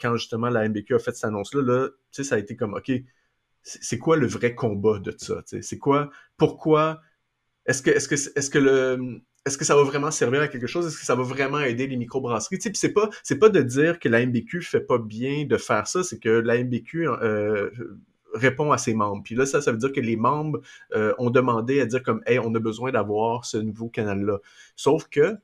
quand 0.00 0.16
justement 0.16 0.48
la 0.48 0.68
MBQ 0.68 0.96
a 0.96 0.98
fait 0.98 1.14
cette 1.14 1.26
annonce-là, 1.26 1.62
là, 1.62 1.88
ça 2.10 2.34
a 2.34 2.38
été 2.38 2.56
comme, 2.56 2.74
OK, 2.74 2.90
c'est 3.62 3.98
quoi 3.98 4.16
le 4.16 4.26
vrai 4.26 4.54
combat 4.54 4.98
de 4.98 5.14
ça? 5.16 5.42
C'est 5.44 5.78
quoi, 5.78 6.10
pourquoi, 6.36 7.00
est-ce 7.66 7.82
que, 7.82 7.90
est-ce 7.90 8.08
que, 8.08 8.14
est-ce 8.14 8.50
que 8.50 8.58
le, 8.58 9.22
est-ce 9.46 9.56
que 9.56 9.64
ça 9.64 9.76
va 9.76 9.84
vraiment 9.84 10.10
servir 10.10 10.42
à 10.42 10.48
quelque 10.48 10.66
chose? 10.66 10.88
Est-ce 10.88 10.98
que 10.98 11.04
ça 11.04 11.14
va 11.14 11.22
vraiment 11.22 11.60
aider 11.60 11.86
les 11.86 11.96
microbrasseries? 11.96 12.58
Tu 12.58 12.68
sais, 12.68 12.72
c'est 12.74 12.92
pas, 12.92 13.08
c'est 13.22 13.38
pas 13.38 13.48
de 13.48 13.62
dire 13.62 14.00
que 14.00 14.08
la 14.08 14.26
MBQ 14.26 14.60
fait 14.60 14.80
pas 14.80 14.98
bien 14.98 15.44
de 15.44 15.56
faire 15.56 15.86
ça, 15.86 16.02
c'est 16.02 16.18
que 16.18 16.28
la 16.28 16.62
MBQ 16.62 17.08
euh, 17.08 17.70
répond 18.34 18.72
à 18.72 18.78
ses 18.78 18.92
membres. 18.92 19.22
Puis 19.24 19.36
là, 19.36 19.46
ça, 19.46 19.62
ça 19.62 19.70
veut 19.70 19.78
dire 19.78 19.92
que 19.92 20.00
les 20.00 20.16
membres 20.16 20.60
euh, 20.94 21.14
ont 21.18 21.30
demandé 21.30 21.80
à 21.80 21.86
dire 21.86 22.02
comme, 22.02 22.22
hey, 22.26 22.40
on 22.40 22.52
a 22.56 22.58
besoin 22.58 22.90
d'avoir 22.90 23.44
ce 23.44 23.56
nouveau 23.56 23.88
canal-là. 23.88 24.38
Sauf 24.74 25.08
que, 25.08 25.36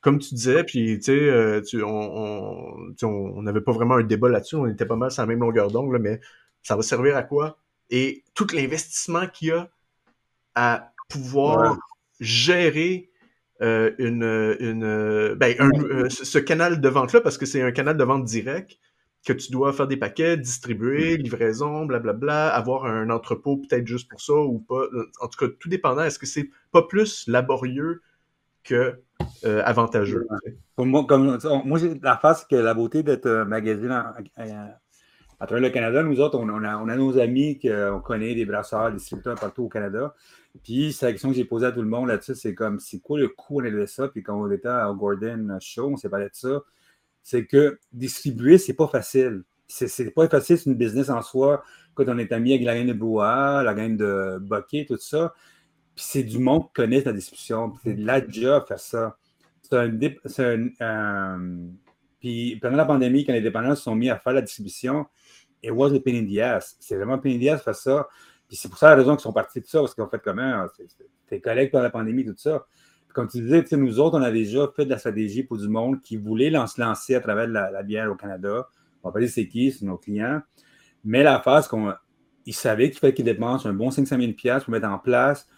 comme 0.00 0.18
tu 0.18 0.34
disais, 0.34 0.64
puis 0.64 0.98
tu 0.98 1.04
sais, 1.04 1.12
euh, 1.12 1.60
on 1.84 3.42
n'avait 3.42 3.60
pas 3.60 3.72
vraiment 3.72 3.96
un 3.96 4.04
débat 4.04 4.30
là-dessus, 4.30 4.56
on 4.56 4.66
était 4.66 4.86
pas 4.86 4.96
mal 4.96 5.10
sur 5.10 5.22
la 5.22 5.26
même 5.26 5.40
longueur 5.40 5.70
d'ongle, 5.70 5.98
mais 5.98 6.18
ça 6.62 6.76
va 6.76 6.82
servir 6.82 7.14
à 7.14 7.22
quoi? 7.24 7.58
Et 7.90 8.24
tout 8.32 8.46
l'investissement 8.54 9.26
qu'il 9.26 9.48
y 9.48 9.50
a 9.52 9.68
à 10.54 10.92
pouvoir 11.10 11.76
gérer 12.22 13.10
euh, 13.60 13.90
une, 13.98 14.22
une 14.60 15.34
ben, 15.34 15.54
euh, 15.60 16.08
ce 16.08 16.38
canal 16.38 16.80
de 16.80 16.88
vente-là, 16.88 17.20
parce 17.20 17.36
que 17.36 17.46
c'est 17.46 17.62
un 17.62 17.72
canal 17.72 17.96
de 17.96 18.04
vente 18.04 18.24
direct, 18.24 18.78
que 19.26 19.32
tu 19.32 19.52
dois 19.52 19.72
faire 19.72 19.86
des 19.86 19.96
paquets, 19.96 20.36
distribuer, 20.36 21.16
livraison, 21.16 21.84
blablabla, 21.84 22.48
avoir 22.48 22.86
un 22.86 23.10
entrepôt 23.10 23.58
peut-être 23.58 23.86
juste 23.86 24.08
pour 24.08 24.20
ça 24.20 24.34
ou 24.34 24.58
pas. 24.58 24.82
En 25.20 25.28
tout 25.28 25.38
cas, 25.38 25.52
tout 25.60 25.68
dépendant. 25.68 26.02
Est-ce 26.02 26.18
que 26.18 26.26
c'est 26.26 26.48
pas 26.72 26.82
plus 26.82 27.28
laborieux 27.28 28.02
que 28.64 29.00
euh, 29.44 29.62
avantageux? 29.64 30.26
moi, 30.78 31.04
comme, 31.06 31.38
moi 31.64 31.78
la 32.02 32.16
face 32.16 32.44
que 32.44 32.56
la 32.56 32.74
beauté 32.74 33.04
d'être 33.04 33.44
magazine 33.44 33.92
à 33.92 35.46
travers 35.46 35.62
le 35.62 35.70
Canada, 35.70 36.02
nous 36.02 36.20
autres, 36.20 36.38
on, 36.38 36.48
a, 36.64 36.76
on 36.78 36.88
a, 36.88 36.96
nos 36.96 37.18
amis 37.18 37.60
qu'on 37.60 38.00
connaît, 38.00 38.34
des 38.34 38.44
brasseurs, 38.44 38.90
des 38.90 38.98
distributeurs 38.98 39.36
partout 39.36 39.64
au 39.64 39.68
Canada. 39.68 40.14
Puis, 40.62 40.92
c'est 40.92 41.06
la 41.06 41.12
question 41.12 41.30
que 41.30 41.34
j'ai 41.34 41.44
posée 41.44 41.66
à 41.66 41.72
tout 41.72 41.82
le 41.82 41.88
monde 41.88 42.08
là-dessus, 42.08 42.34
c'est 42.34 42.54
comme, 42.54 42.78
c'est 42.78 43.00
quoi 43.00 43.18
le 43.18 43.28
coût 43.28 43.62
de 43.62 43.86
ça? 43.86 44.08
Puis, 44.08 44.22
quand 44.22 44.40
on 44.40 44.50
était 44.50 44.68
à 44.68 44.92
Gordon 44.92 45.56
Show, 45.60 45.90
on 45.92 45.96
s'est 45.96 46.08
parlé 46.08 46.26
de 46.26 46.34
ça. 46.34 46.60
C'est 47.22 47.46
que 47.46 47.78
distribuer, 47.92 48.58
c'est 48.58 48.74
pas 48.74 48.88
facile. 48.88 49.44
C'est 49.66 50.10
pas 50.10 50.28
facile, 50.28 50.58
c'est 50.58 50.68
une 50.68 50.76
business 50.76 51.08
en 51.08 51.22
soi. 51.22 51.62
Quand 51.94 52.04
on 52.08 52.18
est 52.18 52.32
ami 52.32 52.52
avec 52.52 52.66
la 52.66 52.74
gaine 52.74 52.88
de 52.88 52.92
Brouhaha, 52.92 53.62
la 53.62 53.74
gaine 53.74 53.96
de 53.96 54.38
Bucket, 54.40 54.86
tout 54.88 54.98
ça. 54.98 55.34
Puis, 55.94 56.04
c'est 56.06 56.22
du 56.22 56.38
monde 56.38 56.66
qui 56.66 56.72
connaît 56.74 57.02
la 57.02 57.12
distribution. 57.12 57.72
C'est 57.82 57.94
de 57.94 58.04
la 58.04 58.26
job 58.26 58.64
faire 58.68 58.80
ça. 58.80 59.16
C'est 59.62 59.76
un, 60.40 60.68
un, 60.80 61.40
puis 62.22 62.56
pendant 62.62 62.76
la 62.76 62.84
pandémie, 62.84 63.24
quand 63.24 63.32
les 63.32 63.40
dépendants 63.40 63.74
se 63.74 63.82
sont 63.82 63.96
mis 63.96 64.08
à 64.08 64.16
faire 64.16 64.32
la 64.32 64.42
distribution, 64.42 65.06
it 65.60 65.72
was 65.72 65.92
a 65.92 65.98
pain 65.98 66.14
in 66.14 66.24
the 66.24 66.38
ass. 66.38 66.76
C'est 66.78 66.94
vraiment 66.94 67.18
pain 67.18 67.30
in 67.30 67.40
the 67.40 67.48
ass 67.48 67.62
faire 67.62 67.74
ça. 67.74 68.08
Puis 68.52 68.58
c'est 68.60 68.68
pour 68.68 68.76
ça 68.76 68.90
la 68.90 68.96
raison 68.96 69.12
qu'ils 69.16 69.22
sont 69.22 69.32
partis 69.32 69.62
de 69.62 69.64
ça, 69.64 69.78
parce 69.80 69.94
qu'ils 69.94 70.04
ont 70.04 70.10
fait 70.10 70.20
comment? 70.22 70.66
Tes 71.26 71.40
collègues 71.40 71.70
pendant 71.70 71.84
la 71.84 71.90
pandémie, 71.90 72.22
tout 72.22 72.34
ça. 72.36 72.66
Puis 73.06 73.14
comme 73.14 73.26
tu 73.26 73.40
disais, 73.40 73.64
nous 73.78 73.98
autres, 73.98 74.18
on 74.18 74.22
a 74.22 74.30
déjà 74.30 74.70
fait 74.76 74.84
de 74.84 74.90
la 74.90 74.98
stratégie 74.98 75.42
pour 75.42 75.56
du 75.56 75.70
monde 75.70 76.02
qui 76.02 76.18
voulait 76.18 76.50
se 76.66 76.78
lancer 76.78 77.14
à 77.14 77.20
travers 77.22 77.48
la, 77.48 77.82
bière 77.82 78.12
au 78.12 78.14
Canada. 78.14 78.68
On 79.02 79.08
va 79.08 79.12
pas 79.14 79.20
dire 79.20 79.30
c'est 79.30 79.48
qui, 79.48 79.72
c'est 79.72 79.86
nos 79.86 79.96
clients. 79.96 80.42
Mais 81.02 81.22
la 81.22 81.40
phase 81.40 81.66
qu'on 81.66 81.94
ils 82.44 82.52
savaient 82.52 82.90
qu'il 82.90 82.98
fallait 82.98 83.14
qu'ils 83.14 83.24
dépensent 83.24 83.66
un 83.66 83.72
bon 83.72 83.90
500 83.90 84.18
000 84.18 84.32
pour 84.60 84.70
mettre 84.70 84.86
en 84.86 84.98
place 84.98 85.48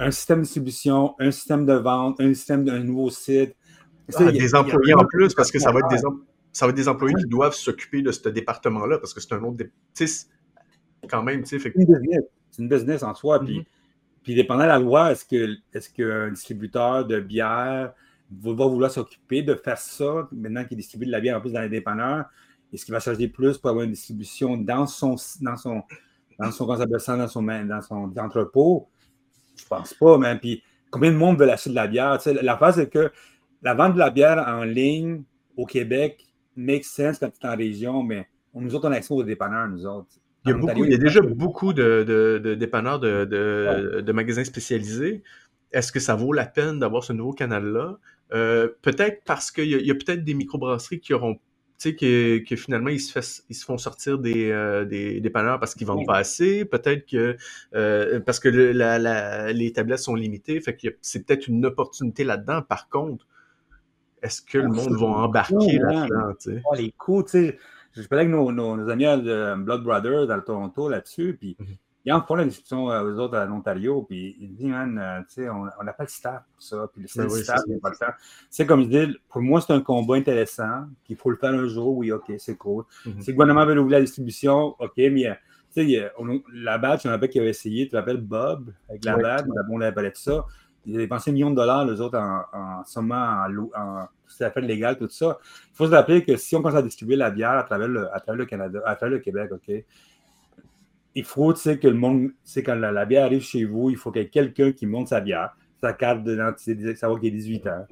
un 0.00 0.10
système 0.10 0.38
de 0.38 0.42
distribution, 0.42 1.14
un 1.20 1.30
système 1.30 1.64
de 1.64 1.74
vente, 1.74 2.20
un 2.20 2.34
système 2.34 2.64
d'un 2.64 2.80
nouveau 2.80 3.10
site. 3.10 3.54
Ah, 4.16 4.32
des 4.32 4.54
employés 4.56 4.94
en 4.94 5.04
plus, 5.04 5.34
parce 5.34 5.52
que 5.52 5.60
ça 5.60 5.70
va 5.70 5.78
être 5.78 5.88
des, 5.88 5.98
ça 6.52 6.66
va 6.66 6.70
être 6.70 6.76
des 6.76 6.88
employés 6.88 7.14
qui 7.14 7.28
doivent 7.28 7.54
s'occuper 7.54 8.02
de 8.02 8.10
ce 8.10 8.28
département-là 8.28 8.98
parce 8.98 9.14
que 9.14 9.20
c'est 9.20 9.34
un 9.34 9.44
autre. 9.44 9.62
quand 11.08 11.22
même, 11.22 11.44
tu 11.44 11.50
sais. 11.50 11.58
Fait... 11.60 11.72
Une 12.60 12.68
business 12.68 13.02
en 13.02 13.14
soi. 13.14 13.40
Puis, 13.40 13.60
mm-hmm. 13.60 13.64
puis 14.22 14.34
dépendant 14.34 14.62
de 14.62 14.68
la 14.68 14.78
loi, 14.78 15.12
est-ce 15.12 15.24
qu'un 15.24 15.56
est 15.72 15.92
qu'un 15.92 16.30
distributeur 16.30 17.06
de 17.06 17.20
bière 17.20 17.92
va 18.30 18.66
vouloir 18.66 18.90
s'occuper 18.90 19.42
de 19.42 19.54
faire 19.54 19.78
ça 19.78 20.28
maintenant 20.30 20.64
qu'il 20.64 20.76
distribue 20.76 21.06
de 21.06 21.10
la 21.10 21.20
bière 21.20 21.38
en 21.38 21.40
plus 21.40 21.52
dans 21.52 21.62
les 21.62 21.68
dépanneurs? 21.68 22.26
Est-ce 22.72 22.84
qu'il 22.84 22.94
va 22.94 23.00
charger 23.00 23.28
plus 23.28 23.58
pour 23.58 23.70
avoir 23.70 23.84
une 23.84 23.92
distribution 23.92 24.56
dans 24.56 24.86
son 24.86 25.16
dans 25.40 25.56
son 25.56 25.82
dans 26.38 26.52
son 26.52 26.66
dans 26.66 27.28
son, 27.28 27.42
dans 27.42 27.82
son 27.82 28.12
entrepôt? 28.16 28.88
Je 29.56 29.64
pense 29.66 29.92
pas, 29.94 30.16
mais 30.18 30.36
puis 30.38 30.62
combien 30.90 31.10
de 31.10 31.16
monde 31.16 31.38
veut 31.38 31.50
acheter 31.50 31.70
de 31.70 31.74
la 31.74 31.86
bière? 31.86 32.18
la 32.42 32.56
phase, 32.56 32.76
c'est 32.76 32.88
que 32.88 33.10
la 33.62 33.74
vente 33.74 33.94
de 33.94 33.98
la 33.98 34.10
bière 34.10 34.44
en 34.46 34.64
ligne 34.64 35.22
au 35.56 35.66
Québec, 35.66 36.26
make 36.56 36.84
sense 36.84 37.18
quand 37.18 37.30
tu 37.30 37.46
es 37.46 37.50
en 37.50 37.56
région, 37.56 38.02
mais 38.02 38.28
nous 38.54 38.74
autres, 38.74 38.88
on 38.88 38.92
a 38.92 38.96
accès 38.96 39.12
aux 39.12 39.22
dépanneurs, 39.22 39.68
nous 39.68 39.86
autres. 39.86 40.10
Il 40.46 40.50
y 40.50 40.52
a, 40.52 40.56
beaucoup, 40.56 40.84
il 40.84 40.90
y 40.90 40.94
a 40.94 40.98
déjà 40.98 41.20
beaucoup 41.20 41.72
de, 41.74 42.02
de, 42.42 42.54
dépanneurs 42.54 42.98
de, 42.98 43.24
de, 44.00 44.12
magasins 44.12 44.44
spécialisés. 44.44 45.22
Est-ce 45.72 45.92
que 45.92 46.00
ça 46.00 46.14
vaut 46.14 46.32
la 46.32 46.46
peine 46.46 46.78
d'avoir 46.78 47.04
ce 47.04 47.12
nouveau 47.12 47.32
canal-là? 47.32 47.98
Euh, 48.32 48.68
peut-être 48.80 49.22
parce 49.24 49.50
qu'il 49.50 49.68
y 49.68 49.90
a, 49.90 49.94
peut-être 49.94 50.24
des 50.24 50.34
microbrasseries 50.34 51.00
qui 51.00 51.12
auront, 51.12 51.34
tu 51.78 51.90
sais, 51.90 51.94
que, 51.94 52.56
finalement, 52.56 52.88
ils 52.88 53.00
se, 53.00 53.18
ils 53.50 53.54
se 53.54 53.64
font 53.64 53.76
sortir 53.76 54.18
des, 54.18 54.50
euh, 54.50 54.86
des 54.86 55.20
dépanneurs 55.20 55.60
parce 55.60 55.74
qu'ils 55.74 55.86
vendent 55.86 56.06
pas 56.06 56.16
assez. 56.16 56.64
Peut-être 56.64 57.06
que 57.06 57.36
euh, 57.74 58.20
parce 58.20 58.40
que 58.40 58.48
les 58.48 59.72
tablettes 59.72 59.98
sont 59.98 60.14
limitées. 60.14 60.60
Fait 60.60 60.76
que 60.76 60.88
c'est 61.02 61.26
peut-être 61.26 61.48
une 61.48 61.66
opportunité 61.66 62.24
là-dedans. 62.24 62.62
Par 62.62 62.88
contre, 62.88 63.26
est-ce 64.22 64.40
que 64.40 64.58
le 64.58 64.68
monde 64.68 64.96
va 64.98 65.06
embarquer 65.06 65.78
là-dedans? 65.78 66.34
Oh, 66.64 66.74
les 66.74 66.92
coûts, 66.92 67.22
tu 67.24 67.30
sais. 67.30 67.58
Je 67.92 68.06
parlais 68.06 68.24
avec 68.24 68.34
nos, 68.34 68.52
nos, 68.52 68.88
amis 68.88 69.04
de 69.04 69.54
Blood 69.56 69.82
Brothers 69.82 70.26
dans 70.26 70.36
le 70.36 70.42
Toronto 70.42 70.88
là-dessus, 70.88 71.36
puis 71.38 71.56
mhm. 71.58 71.66
ils 72.04 72.12
en 72.12 72.22
font 72.22 72.36
la 72.36 72.44
discussion 72.44 72.84
aux 72.84 72.90
euh, 72.90 73.16
autres 73.16 73.36
en 73.36 73.50
Ontario, 73.50 74.02
puis 74.02 74.36
ils 74.40 74.54
disent, 74.54 74.66
man, 74.66 74.98
euh, 74.98 75.20
tu 75.22 75.42
sais, 75.42 75.48
on 75.48 75.64
n'a 75.64 75.92
pas 75.92 76.04
le 76.04 76.08
staff 76.08 76.42
pour 76.52 76.62
ça, 76.62 76.88
puis 76.92 77.02
le 77.02 77.08
ben 77.22 77.28
staff, 77.30 77.60
il 77.66 77.80
pas 77.80 77.90
le 77.90 77.96
temps. 77.96 78.12
C'est 78.48 78.66
comme 78.66 78.82
je 78.84 78.88
dis, 78.88 79.16
pour 79.28 79.42
moi, 79.42 79.60
c'est 79.60 79.72
un 79.72 79.80
combat 79.80 80.16
intéressant, 80.16 80.86
qu'il 81.04 81.16
faut 81.16 81.30
le 81.30 81.36
faire 81.36 81.50
un 81.52 81.66
jour, 81.66 81.96
oui, 81.96 82.12
OK, 82.12 82.32
c'est 82.38 82.56
cool. 82.56 82.84
Mhm. 83.06 83.20
Si 83.20 83.30
le 83.30 83.36
gouvernement 83.36 83.66
veut 83.66 83.78
ouvrir 83.78 83.98
la 83.98 84.04
distribution, 84.04 84.76
OK, 84.78 84.96
mais 84.96 85.26
euh, 85.26 85.34
tu 85.74 85.88
sais, 85.88 86.12
la 86.52 86.78
badge, 86.78 87.06
un 87.06 87.10
rappelle 87.10 87.30
qui 87.30 87.38
avait 87.38 87.50
essayé, 87.50 87.88
tu 87.88 87.94
l'appelles 87.94 88.20
Bob, 88.20 88.72
avec 88.88 89.04
la 89.04 89.16
badge, 89.16 89.46
on 89.70 89.78
l'avait 89.78 90.10
de 90.10 90.16
ça. 90.16 90.44
Ils 90.86 90.96
ont 90.96 90.98
dépensé 90.98 91.30
un 91.30 91.34
million 91.34 91.50
de 91.50 91.56
dollars, 91.56 91.84
les 91.84 92.00
autres, 92.00 92.18
en, 92.18 92.42
en 92.52 92.82
en, 92.82 93.70
en 93.76 94.08
à 94.40 94.50
fait 94.50 94.60
légal, 94.60 94.96
tout 94.96 95.08
ça. 95.08 95.38
Il 95.72 95.76
faut 95.76 95.86
se 95.86 95.90
rappeler 95.90 96.24
que 96.24 96.36
si 96.36 96.54
on 96.56 96.62
commence 96.62 96.78
à 96.78 96.82
distribuer 96.82 97.16
la 97.16 97.30
bière 97.30 97.52
à 97.52 97.62
travers 97.64 97.88
le, 97.88 98.14
à 98.14 98.20
travers 98.20 98.38
le 98.38 98.46
Canada, 98.46 98.80
à 98.84 98.96
travers 98.96 99.18
le 99.18 99.20
Québec, 99.20 99.50
OK, 99.52 99.84
il 101.14 101.24
faut 101.24 101.52
que 101.52 101.88
le 101.88 101.94
monde, 101.94 102.30
c'est 102.44 102.62
quand 102.62 102.74
la, 102.74 103.04
bière 103.04 103.24
arrive 103.24 103.42
chez 103.42 103.64
vous, 103.64 103.90
il 103.90 103.96
faut 103.96 104.10
qu'il 104.10 104.22
y 104.22 104.24
ait 104.24 104.28
quelqu'un 104.28 104.72
qui 104.72 104.86
monte 104.86 105.08
sa 105.08 105.20
bière, 105.20 105.56
sa 105.80 105.92
carte 105.92 106.22
d'identité, 106.22 106.94
savoir 106.94 107.20
qu'il 107.20 107.32
a 107.32 107.36
18 107.36 107.66
ans. 107.66 107.86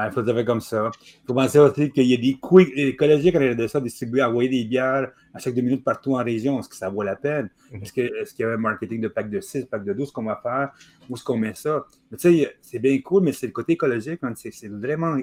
Il 0.00 0.12
faut 0.12 0.20
le 0.20 0.32
faire 0.32 0.44
comme 0.44 0.60
ça. 0.60 0.90
Il 1.02 1.26
faut 1.26 1.34
penser 1.34 1.58
aussi 1.58 1.90
qu'il 1.90 2.06
y 2.06 2.14
a 2.14 2.16
des 2.16 2.34
coûts 2.34 2.58
les 2.58 2.94
collégiens, 2.94 3.32
quand 3.32 3.40
ils 3.40 3.68
ça, 3.68 3.80
distribuer, 3.80 4.22
envoyer 4.22 4.48
des 4.48 4.64
bières 4.64 5.10
à 5.34 5.38
chaque 5.38 5.54
deux 5.54 5.62
minutes 5.62 5.82
partout 5.82 6.14
en 6.14 6.22
région. 6.22 6.60
Est-ce 6.60 6.68
que 6.68 6.76
ça 6.76 6.88
vaut 6.88 7.02
la 7.02 7.16
peine? 7.16 7.50
Mhm. 7.72 7.82
Est-ce 7.82 7.92
qu'il 7.92 8.44
y 8.44 8.44
a 8.44 8.52
un 8.52 8.56
marketing 8.58 9.00
de 9.00 9.08
pack 9.08 9.28
de 9.28 9.40
6, 9.40 9.64
pack 9.64 9.84
de 9.84 9.92
12 9.92 10.12
qu'on 10.12 10.22
va 10.22 10.38
faire? 10.40 10.70
Où 11.08 11.14
est-ce 11.14 11.24
qu'on 11.24 11.36
met 11.36 11.54
ça? 11.54 11.84
tu 12.12 12.18
sais, 12.18 12.56
c'est 12.60 12.78
bien 12.78 13.00
cool, 13.00 13.24
mais 13.24 13.32
c'est 13.32 13.46
le 13.46 13.52
côté 13.52 13.72
écologique. 13.72 14.20
C'est 14.36 14.68
vraiment 14.68 15.16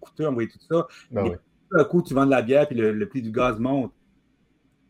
coûteux 0.00 0.26
envoyer 0.26 0.48
tout 0.48 0.58
ça. 0.68 0.86
Ben 1.10 1.38
tout 1.70 1.84
coup, 1.84 2.02
tu 2.02 2.14
vends 2.14 2.26
de 2.26 2.30
la 2.30 2.42
bière 2.42 2.66
puis 2.66 2.76
le, 2.76 3.08
prix 3.08 3.22
du 3.22 3.30
gaz 3.30 3.58
monte. 3.58 3.92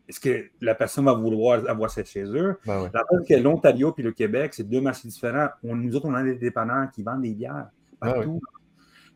Est-ce 0.07 0.19
que 0.19 0.49
la 0.59 0.75
personne 0.75 1.05
va 1.05 1.13
vouloir 1.13 1.61
avoir 1.69 1.89
ça 1.89 2.03
chez 2.03 2.23
eux? 2.23 2.57
Ben 2.65 2.89
la 2.93 3.03
preuve 3.03 3.25
que 3.27 3.35
l'Ontario 3.35 3.93
et 3.97 4.01
le 4.01 4.11
Québec, 4.11 4.53
c'est 4.53 4.67
deux 4.67 4.81
marchés 4.81 5.07
différents. 5.07 5.49
nous 5.63 5.95
autres, 5.95 6.07
on 6.07 6.13
a 6.13 6.23
des 6.23 6.35
dépanneurs 6.35 6.91
qui 6.91 7.03
vendent 7.03 7.21
des 7.21 7.33
bières 7.33 7.69
ben 8.01 8.13
partout. 8.13 8.41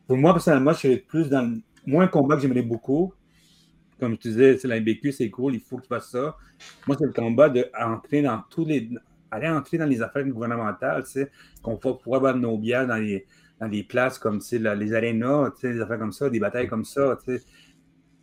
Pour 0.06 0.16
moi, 0.16 0.32
personnellement, 0.32 0.72
je 0.72 0.78
suis 0.78 0.96
plus 0.98 1.28
dans 1.28 1.58
moins 1.86 2.04
un 2.04 2.08
combat 2.08 2.36
que 2.36 2.42
j'aimerais 2.42 2.62
beaucoup. 2.62 3.12
Comme 3.98 4.16
tu 4.16 4.28
disais, 4.28 4.58
c'est 4.58 4.68
la 4.68 4.78
c'est 5.12 5.30
cool, 5.30 5.54
il 5.54 5.60
faut 5.60 5.78
qu'il 5.78 5.88
fasse 5.88 6.10
ça. 6.10 6.36
Moi, 6.86 6.96
c'est 6.98 7.06
le 7.06 7.12
combat 7.12 7.48
d'entrer 7.48 8.22
dans 8.22 8.42
tous 8.50 8.64
les. 8.64 8.88
aller 9.30 9.48
entrer 9.48 9.78
dans 9.78 9.86
les 9.86 10.02
affaires 10.02 10.24
gouvernementales, 10.24 11.02
tu 11.04 11.10
sais, 11.10 11.30
qu'on 11.62 11.74
va 11.74 11.94
pouvoir 11.94 12.16
avoir 12.16 12.36
nos 12.36 12.58
bières 12.58 12.86
dans 12.86 12.96
les 12.96 13.26
dans 13.60 13.68
des 13.68 13.82
places 13.82 14.18
comme 14.18 14.40
les 14.52 14.94
arénas, 14.94 15.50
des 15.62 15.80
affaires 15.80 15.98
comme 15.98 16.12
ça, 16.12 16.28
des 16.28 16.40
batailles 16.40 16.68
comme 16.68 16.84
ça. 16.84 17.18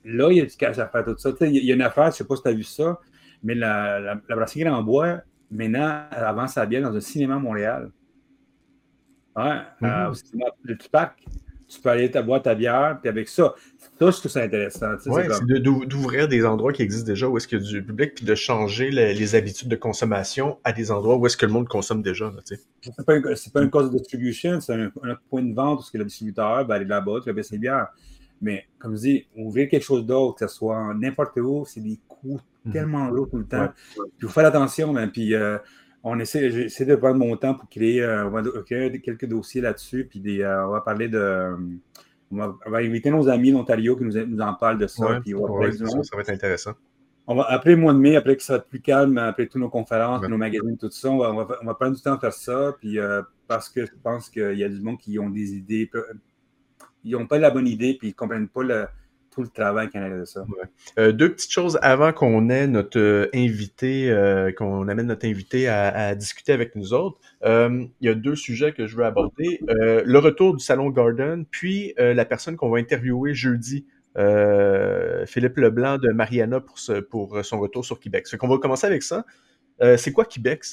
Là, 0.06 0.30
il 0.32 0.38
y 0.38 0.42
a 0.42 0.46
du 0.46 0.56
cash 0.56 0.78
à 0.80 0.88
faire 0.88 1.06
tout 1.06 1.18
ça. 1.18 1.32
Il 1.42 1.66
y 1.66 1.72
a 1.72 1.76
une 1.76 1.82
affaire, 1.82 2.06
je 2.06 2.10
ne 2.10 2.14
sais 2.14 2.24
pas 2.26 2.36
si 2.36 2.44
tu 2.44 2.50
as 2.50 2.54
vu 2.54 2.64
ça, 2.64 3.00
mais 3.42 3.56
la, 3.56 4.00
la, 4.00 4.36
brasserie 4.36 4.68
en 4.68 4.84
bois, 4.84 5.22
maintenant, 5.50 6.04
elle 6.12 6.24
avance 6.24 6.58
à 6.58 6.66
bien 6.66 6.82
dans 6.82 6.96
un 6.96 7.02
cinéma 7.02 7.36
à 7.36 7.40
Montréal. 7.40 7.92
Ouais, 9.36 9.62
euh, 9.82 10.14
le 10.64 10.78
Tupac, 10.78 11.16
tu 11.74 11.82
peux 11.82 11.90
aller 11.90 12.10
boire 12.10 12.42
ta 12.42 12.56
bière, 12.56 13.00
puis 13.02 13.10
avec 13.10 13.28
ça, 13.28 13.56
ça, 13.78 14.12
je 14.12 14.18
trouve 14.18 14.32
ça 14.32 14.42
intéressant. 14.42 14.92
Oui, 15.08 15.24
c'est 15.30 15.60
d'ouvrir 15.62 16.28
des 16.28 16.46
endroits 16.46 16.74
qui 16.74 16.82
existent 16.82 17.08
déjà 17.08 17.28
où 17.28 17.38
est-ce 17.38 17.48
qu'il 17.48 17.60
y 17.60 17.62
a 17.62 17.66
du 17.66 17.84
public, 17.84 18.16
puis 18.16 18.26
de 18.26 18.36
changer 18.36 18.92
les, 18.92 19.36
habitudes 19.36 19.70
de 19.70 19.76
consommation 19.76 20.58
à 20.64 20.74
des 20.74 20.92
endroits 20.92 21.18
où 21.18 21.26
est-ce 21.26 21.38
que 21.38 21.46
le 21.46 21.52
monde 21.52 21.68
consomme 21.68 22.02
déjà. 22.02 22.32
C'est 22.44 22.60
pas, 23.06 23.16
un, 23.16 23.22
pas 23.22 23.62
une 23.62 23.70
cause 23.70 23.90
de 23.90 23.98
distribution, 23.98 24.60
c'est 24.60 24.74
un, 24.74 24.92
point 25.30 25.42
de 25.42 25.54
vente 25.54 25.82
où 25.82 25.92
que 25.92 25.98
le 25.98 26.06
distributeur 26.06 26.66
va 26.66 26.76
aller 26.76 26.86
là-bas, 26.86 27.20
tu 27.24 27.30
vas 27.30 27.34
baisser 27.34 27.58
bières. 27.58 27.88
Mais 28.42 28.66
comme 28.78 28.96
je 28.96 29.02
dis, 29.02 29.28
ouvrir 29.36 29.70
quelque 29.70 29.84
chose 29.84 30.06
d'autre, 30.06 30.40
que 30.40 30.48
ce 30.48 30.56
soit 30.56 30.94
n'importe 30.96 31.38
où, 31.38 31.64
c'est 31.66 31.80
des 31.80 31.98
coûts 32.08 32.42
mhm. 32.66 32.74
tellement 32.74 33.08
lourds 33.08 33.30
tout 33.30 33.38
le 33.38 33.46
temps. 33.46 33.70
Puis 33.94 34.04
il 34.22 34.28
faut 34.28 34.34
faire 34.34 34.46
attention, 34.46 34.92
mais 34.92 35.08
puis 35.08 35.34
euh, 35.34 35.58
on 36.04 36.20
essaie, 36.20 36.52
j'essaie 36.52 36.86
de 36.86 36.96
prendre 36.96 37.18
mon 37.18 37.36
temps 37.38 37.56
pour 37.56 37.70
créer, 37.70 38.04
euh, 38.04 38.30
quelques 39.04 39.26
dossiers 39.26 39.62
là-dessus, 39.62 40.06
puis 40.10 40.20
des, 40.20 40.42
euh, 40.42 40.68
on 40.68 40.72
va 40.72 40.82
parler 40.82 41.08
de 41.08 41.56
on 42.32 42.36
va, 42.38 42.78
inviter 42.80 43.12
nos 43.12 43.30
amis 43.30 43.52
d'Ontario 43.52 43.96
qui 43.96 44.04
nous, 44.04 44.42
en 44.42 44.54
parlent 44.56 44.80
de 44.80 44.88
ça. 44.88 45.22
ça, 45.24 46.16
va 46.16 46.22
être 46.22 46.30
intéressant. 46.30 46.72
On 47.28 47.36
va, 47.36 47.44
après 47.44 47.72
le 47.72 47.78
mois 47.78 47.94
de 47.94 48.00
mai, 48.00 48.16
après 48.16 48.36
que 48.36 48.44
ça 48.44 48.54
va 48.54 48.58
être 48.58 48.68
plus 48.68 48.82
calme, 48.82 49.18
après 49.20 49.46
toutes 49.46 49.62
nos 49.62 49.70
conférences, 49.70 50.28
nos 50.28 50.38
magazines, 50.38 50.78
tout 50.78 50.90
ça, 50.90 51.10
on 51.12 51.36
va, 51.36 51.74
prendre 51.76 51.96
du 51.96 52.02
temps 52.02 52.16
à 52.16 52.20
faire 52.20 52.34
ça. 52.34 52.76
Puis, 52.80 53.00
euh, 53.00 53.22
parce 53.48 53.70
que 53.70 53.86
je 53.86 53.92
pense 54.02 54.30
qu'il 54.30 54.58
y 54.58 54.64
a 54.64 54.70
du 54.70 54.82
monde 54.82 54.98
qui 54.98 55.20
ont 55.20 55.30
des 55.30 55.54
idées. 55.54 55.90
Ils 57.04 57.12
n'ont 57.12 57.28
pas 57.28 57.38
la 57.38 57.52
bonne 57.52 57.68
idée, 57.68 57.96
puis 58.00 58.10
ils 58.10 58.12
ne 58.12 58.16
comprennent 58.16 58.50
pas 58.50 58.64
le, 58.64 58.88
tout 59.34 59.42
le 59.42 59.48
travail 59.48 59.90
qu'il 59.90 60.02
y 60.02 60.04
a 60.04 60.10
de 60.10 60.26
ça. 60.26 60.46
Euh, 61.00 61.12
deux 61.12 61.34
petites 61.34 61.52
choses 61.52 61.80
avant 61.82 62.14
qu'on 62.14 62.50
ait 62.50 62.68
notre 62.68 63.00
euh, 63.00 63.30
invité, 63.34 64.12
euh, 64.12 64.52
qu'on 64.52 64.88
amène 64.88 65.08
notre 65.08 65.26
invité 65.26 65.68
à, 65.68 66.16
discuter 66.16 66.54
avec 66.54 66.76
nous 66.76 66.94
autres. 66.94 67.18
il 67.44 67.90
y 68.02 68.10
a 68.10 68.14
deux 68.14 68.36
sujets 68.36 68.74
que 68.74 68.88
je 68.88 68.96
veux 68.96 69.06
aborder. 69.06 69.60
le 69.68 70.18
retour 70.18 70.56
du 70.56 70.64
Salon 70.64 70.90
Garden, 70.90 71.46
puis 71.50 71.94
la 71.98 72.26
personne 72.26 72.56
qu'on 72.56 72.70
va 72.70 72.80
interviewer 72.80 73.34
jeudi. 73.34 73.86
Philippe 75.26 75.58
Leblanc 75.58 75.98
de 75.98 76.12
Mariana 76.12 76.60
pour, 76.60 76.78
pour 77.10 77.46
son 77.46 77.60
retour 77.60 77.86
sur 77.86 78.00
Québec. 78.00 78.28
On 78.42 78.48
va 78.48 78.58
commencer 78.58 78.88
avec 78.88 79.04
ça. 79.04 79.26
c'est 79.98 80.12
quoi 80.12 80.26
Québec? 80.26 80.64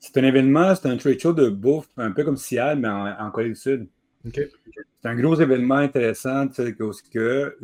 C'est 0.00 0.18
un 0.18 0.24
événement, 0.24 0.74
c'est 0.74 0.88
un 0.88 0.96
trade 0.96 1.18
show 1.18 1.32
de 1.32 1.48
bouffe, 1.48 1.88
un 1.96 2.10
peu 2.10 2.24
comme 2.24 2.36
Seattle, 2.36 2.80
mais 2.80 2.88
en, 2.88 3.06
en 3.06 3.30
Corée 3.30 3.48
du 3.48 3.54
Sud. 3.54 3.88
C'est 4.32 4.50
un 5.04 5.14
gros 5.16 5.34
événement 5.34 5.76
intéressant, 5.76 6.48
tu 6.48 6.64
sais, 6.64 6.74
que 6.74 7.56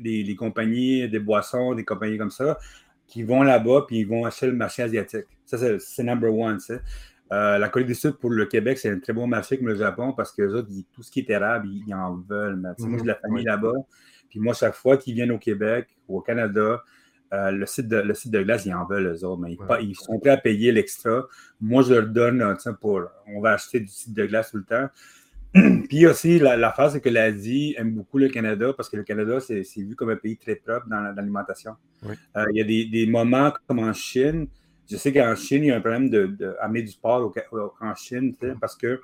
les, 0.00 0.36
compagnies 0.36 1.08
des 1.08 1.20
boissons, 1.20 1.74
des 1.74 1.84
compagnies 1.84 2.18
comme 2.18 2.30
ça, 2.30 2.58
qui 3.06 3.22
vont 3.22 3.42
là-bas 3.42 3.84
puis 3.86 4.00
ils 4.00 4.08
vont 4.08 4.24
acheter 4.24 4.46
le 4.48 4.54
marché 4.54 4.82
asiatique. 4.82 5.26
Ça, 5.44 5.58
c'est 5.78 6.02
number 6.02 6.34
one. 6.34 6.58
Tu 6.58 6.64
sais. 6.64 6.80
Euh, 7.32 7.58
la 7.58 7.68
Corée 7.68 7.84
du 7.84 7.94
Sud 7.94 8.12
pour 8.12 8.30
le 8.30 8.46
Québec, 8.46 8.78
c'est 8.78 8.90
un 8.90 9.00
très 9.00 9.12
bon 9.12 9.26
marché 9.26 9.58
comme 9.58 9.68
le 9.68 9.76
Japon 9.76 10.12
parce 10.12 10.32
que 10.32 10.42
autres, 10.42 10.68
tout 10.92 11.02
ce 11.02 11.10
qui 11.10 11.20
est 11.20 11.30
érable, 11.30 11.68
ils, 11.68 11.94
en 11.94 12.16
veulent. 12.16 12.56
Moi, 12.56 12.74
j'ai 12.78 13.02
de 13.02 13.06
la 13.06 13.16
famille 13.16 13.44
là-bas. 13.44 13.72
Puis 14.28 14.40
moi, 14.40 14.54
chaque 14.54 14.74
fois 14.74 14.96
qu'ils 14.96 15.14
viennent 15.14 15.32
au 15.32 15.38
Québec 15.38 15.88
ou 16.08 16.18
au 16.18 16.20
Canada, 16.20 16.82
euh, 17.32 17.50
le, 17.50 17.66
site 17.66 17.88
de, 17.88 17.96
le 17.96 18.14
site 18.14 18.30
de 18.30 18.42
glace, 18.42 18.66
ils 18.66 18.74
en 18.74 18.86
veulent, 18.86 19.06
eux 19.06 19.24
autres, 19.24 19.40
mais 19.40 19.56
ils, 19.80 19.96
sont 19.96 20.18
prêts 20.20 20.30
à 20.30 20.36
payer 20.36 20.70
l'extra. 20.70 21.24
Moi, 21.60 21.82
je 21.82 21.94
leur 21.94 22.06
donne, 22.06 22.56
pour, 22.80 23.02
on 23.26 23.40
va 23.40 23.52
acheter 23.52 23.80
du 23.80 23.88
site 23.88 24.14
de 24.14 24.26
glace 24.26 24.52
tout 24.52 24.58
le 24.58 24.64
temps. 24.64 24.88
Puis 25.88 26.06
aussi, 26.06 26.38
la, 26.38 26.56
la 26.56 26.72
phase, 26.72 26.94
c'est 26.94 27.00
que 27.00 27.08
l'Asie 27.08 27.74
aime 27.78 27.94
beaucoup 27.94 28.18
le 28.18 28.28
Canada 28.28 28.72
parce 28.76 28.88
que 28.88 28.96
le 28.96 29.04
Canada, 29.04 29.40
c'est 29.40 29.62
vu 29.76 29.94
comme 29.94 30.10
un 30.10 30.16
pays 30.16 30.36
très 30.36 30.56
propre 30.56 30.86
dans 30.88 31.00
l'alimentation. 31.00 31.76
Euh, 32.04 32.44
il 32.52 32.58
y 32.58 32.60
a 32.60 32.64
des, 32.64 33.06
moments 33.06 33.52
comme 33.66 33.78
en 33.78 33.92
Chine. 33.92 34.48
Je 34.90 34.96
sais 34.96 35.12
qu'en 35.12 35.34
Chine, 35.34 35.64
il 35.64 35.68
y 35.68 35.70
a 35.70 35.76
un 35.76 35.80
problème 35.80 36.10
d'amener 36.10 36.82
de, 36.82 36.88
du 36.88 36.96
porc 37.00 37.32
en 37.80 37.94
Chine 37.94 38.34
parce 38.60 38.76
que 38.76 39.00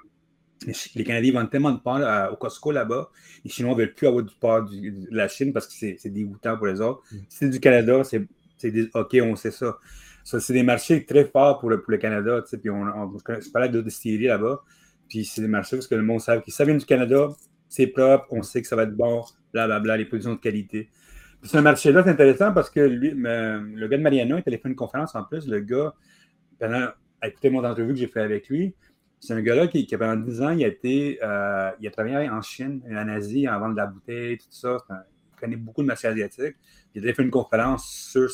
les 0.94 1.04
Canadiens 1.04 1.32
vendent 1.32 1.50
tellement 1.50 1.72
de 1.72 1.80
porc 1.80 2.00
au 2.32 2.36
Costco 2.36 2.70
là-bas. 2.70 3.10
Les 3.44 3.50
Chinois 3.50 3.72
ne 3.72 3.78
veulent 3.78 3.94
plus 3.94 4.06
avoir 4.06 4.22
du 4.22 4.34
porc 4.38 4.64
de 4.70 5.06
la 5.10 5.28
Chine 5.28 5.52
parce 5.52 5.66
que 5.66 5.72
c'est 5.72 6.10
dégoûtant 6.10 6.56
pour 6.56 6.66
les 6.66 6.80
autres. 6.80 7.02
Mm. 7.10 7.16
Si 7.28 7.38
c'est 7.38 7.50
du 7.50 7.60
Canada, 7.60 8.02
c'est 8.04 8.26
OK, 8.94 9.16
on 9.22 9.34
sait 9.36 9.50
ça. 9.50 9.78
c'est 10.22 10.52
des 10.52 10.62
marchés 10.62 11.04
très 11.04 11.24
forts 11.24 11.58
pour 11.58 11.70
le, 11.70 11.80
pour 11.80 11.90
le 11.90 11.98
Canada. 11.98 12.44
Puis 12.48 12.70
on, 12.70 12.82
on, 12.82 13.18
je 13.18 13.50
parlais 13.50 13.68
de 13.68 13.80
distilleries 13.80 14.26
là-bas. 14.26 14.62
Puis 15.12 15.26
c'est 15.26 15.42
des 15.42 15.48
marchés 15.48 15.76
parce 15.76 15.86
que 15.86 15.94
le 15.94 16.00
monde 16.00 16.22
sait 16.22 16.40
que 16.40 16.50
ça 16.50 16.64
vient 16.64 16.74
du 16.74 16.86
Canada, 16.86 17.28
c'est 17.68 17.86
propre, 17.86 18.28
on 18.30 18.42
sait 18.42 18.62
que 18.62 18.66
ça 18.66 18.76
va 18.76 18.84
être 18.84 18.96
bon, 18.96 19.22
blablabla, 19.52 19.98
les 19.98 20.06
productions 20.06 20.32
de 20.32 20.40
qualité. 20.40 20.88
Puis 21.42 21.50
ce 21.50 21.58
marché-là, 21.58 22.02
c'est 22.02 22.12
intéressant 22.12 22.50
parce 22.54 22.70
que 22.70 22.80
lui, 22.80 23.10
le 23.10 23.88
gars 23.88 23.98
de 23.98 24.02
Mariana, 24.02 24.40
il 24.46 24.54
a 24.54 24.56
fait 24.56 24.68
une 24.70 24.74
conférence 24.74 25.14
en 25.14 25.22
plus. 25.24 25.46
Le 25.46 25.60
gars, 25.60 25.92
pendant, 26.58 26.88
écoutez 27.22 27.50
mon 27.50 27.62
entrevue 27.62 27.92
que 27.92 27.98
j'ai 27.98 28.06
fait 28.06 28.22
avec 28.22 28.48
lui, 28.48 28.74
c'est 29.20 29.34
un 29.34 29.42
gars-là 29.42 29.66
qui, 29.66 29.84
pendant 29.84 30.16
10 30.16 30.40
ans, 30.40 30.50
il 30.52 30.64
a 30.64 30.68
été, 30.68 31.18
euh, 31.22 31.70
il 31.78 31.86
a 31.86 31.90
travaillé 31.90 32.30
en 32.30 32.40
Chine, 32.40 32.80
en 32.90 33.06
Asie, 33.08 33.46
en 33.46 33.60
vente 33.60 33.72
de 33.72 33.76
la 33.76 33.88
bouteille, 33.88 34.38
tout 34.38 34.46
ça. 34.48 34.78
il 34.88 35.38
connaît 35.38 35.56
beaucoup 35.56 35.82
de 35.82 35.88
marché 35.88 36.08
asiatique. 36.08 36.56
Il 36.94 37.06
a 37.06 37.12
fait 37.12 37.22
une 37.22 37.30
conférence 37.30 37.86
sur 37.86 38.30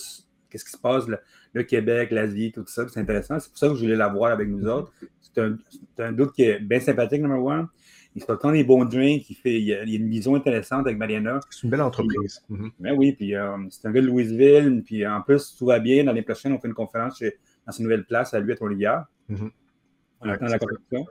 qu'est-ce 0.50 0.64
qui 0.64 0.70
se 0.70 0.78
passe, 0.78 1.04
le, 1.52 1.62
Québec, 1.62 2.10
l'Asie, 2.10 2.52
tout 2.52 2.64
ça. 2.66 2.86
C'est 2.88 3.00
intéressant. 3.00 3.38
C'est 3.38 3.48
pour 3.48 3.58
ça 3.58 3.68
que 3.68 3.74
je 3.74 3.80
voulais 3.80 3.96
l'avoir 3.96 4.32
avec 4.32 4.48
nous 4.48 4.66
autres. 4.66 4.92
C'est 5.20 5.40
un, 5.40 5.56
un, 5.98 6.12
doute 6.12 6.32
qui 6.32 6.42
est 6.42 6.60
bien 6.60 6.80
sympathique, 6.80 7.22
number 7.22 7.42
one. 7.42 7.66
Il 8.14 8.22
se 8.22 8.32
tant 8.32 8.50
des 8.50 8.64
bons 8.64 8.84
drinks. 8.84 9.28
Il, 9.30 9.36
fait, 9.36 9.60
il, 9.60 9.64
y 9.64 9.74
a, 9.74 9.82
une 9.82 10.08
vision 10.08 10.34
intéressante 10.34 10.86
avec 10.86 10.98
Mariana. 10.98 11.40
C'est 11.50 11.64
une 11.64 11.70
belle 11.70 11.82
entreprise. 11.82 12.42
Mm-hmm. 12.50 12.70
Ben 12.80 12.96
oui, 12.96 13.12
puis 13.12 13.36
euh, 13.36 13.56
c'est 13.70 13.86
un 13.86 13.92
gars 13.92 14.00
de 14.00 14.06
Louisville. 14.06 14.82
Puis 14.84 15.06
en 15.06 15.20
plus, 15.20 15.54
tout 15.56 15.66
va 15.66 15.78
bien. 15.78 16.02
L'année 16.04 16.22
prochaine, 16.22 16.52
on 16.52 16.58
fait 16.58 16.68
une 16.68 16.74
conférence 16.74 17.22
dans 17.66 17.72
sa 17.72 17.82
nouvelle 17.82 18.04
place 18.04 18.34
à 18.34 18.40
lui 18.40 18.52
à 18.52 18.56
Trois-Rivières. 18.56 19.04
Mm-hmm 19.30 19.50
on 20.20 20.28
attend 20.30 20.46
la 20.46 20.58
correction. 20.58 21.06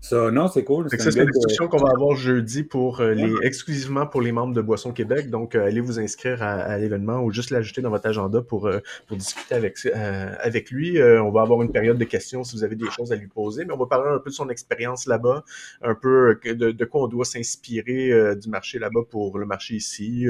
Ça, 0.00 0.30
non, 0.30 0.48
c'est 0.48 0.64
cool. 0.64 0.86
C'est 0.90 1.16
une 1.16 1.30
discussion 1.30 1.68
qu'on 1.68 1.78
va 1.78 1.90
avoir 1.90 2.16
jeudi 2.16 2.62
pour 2.64 3.00
euh, 3.00 3.12
les, 3.12 3.32
exclusivement 3.42 4.06
pour 4.06 4.20
les 4.20 4.32
membres 4.32 4.54
de 4.54 4.60
Boisson 4.60 4.92
Québec. 4.92 5.30
Donc, 5.30 5.54
euh, 5.54 5.66
allez 5.66 5.80
vous 5.80 6.00
inscrire 6.00 6.42
à, 6.42 6.76
l'événement 6.78 7.20
ou 7.20 7.30
juste 7.30 7.50
l'ajouter 7.50 7.82
dans 7.82 7.90
votre 7.90 8.06
agenda 8.06 8.42
pour, 8.42 8.66
euh, 8.66 8.80
pour 9.06 9.16
discuter 9.16 9.54
avec, 9.54 9.78
avec 9.86 10.70
lui. 10.70 11.00
on 11.00 11.30
va 11.30 11.42
avoir 11.42 11.62
une 11.62 11.70
période 11.70 11.98
de 11.98 12.04
questions 12.04 12.42
si 12.42 12.56
vous 12.56 12.64
avez 12.64 12.76
des 12.76 12.90
choses 12.90 13.12
à 13.12 13.16
lui 13.16 13.28
poser, 13.28 13.64
mais 13.64 13.72
on 13.72 13.78
va 13.78 13.86
parler 13.86 14.10
un 14.10 14.18
peu 14.18 14.30
de 14.30 14.34
son 14.34 14.48
expérience 14.48 15.06
là-bas, 15.06 15.44
un 15.82 15.94
peu 15.94 16.38
de, 16.44 16.70
de 16.70 16.84
quoi 16.84 17.02
on 17.02 17.08
doit 17.08 17.24
s'inspirer 17.24 18.36
du 18.36 18.48
marché 18.48 18.78
là-bas 18.78 19.02
pour 19.08 19.38
le 19.38 19.46
marché 19.46 19.74
ici. 19.74 20.26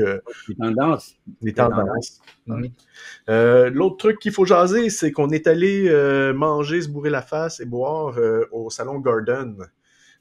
les 0.48 0.54
tendances. 0.54 1.14
Les 1.40 1.52
tendances. 1.52 2.20
L'autre 3.26 3.96
truc 3.96 4.18
qu'il 4.18 4.32
faut 4.32 4.44
jaser, 4.44 4.90
c'est 4.90 5.12
qu'on 5.12 5.30
est 5.30 5.46
allé 5.46 5.90
manger, 6.34 6.82
se 6.82 6.88
bourrer 6.88 7.10
la 7.10 7.22
face 7.22 7.60
et 7.60 7.64
boire 7.64 8.17
euh, 8.17 8.17
au 8.52 8.70
Salon 8.70 8.98
Garden 9.00 9.56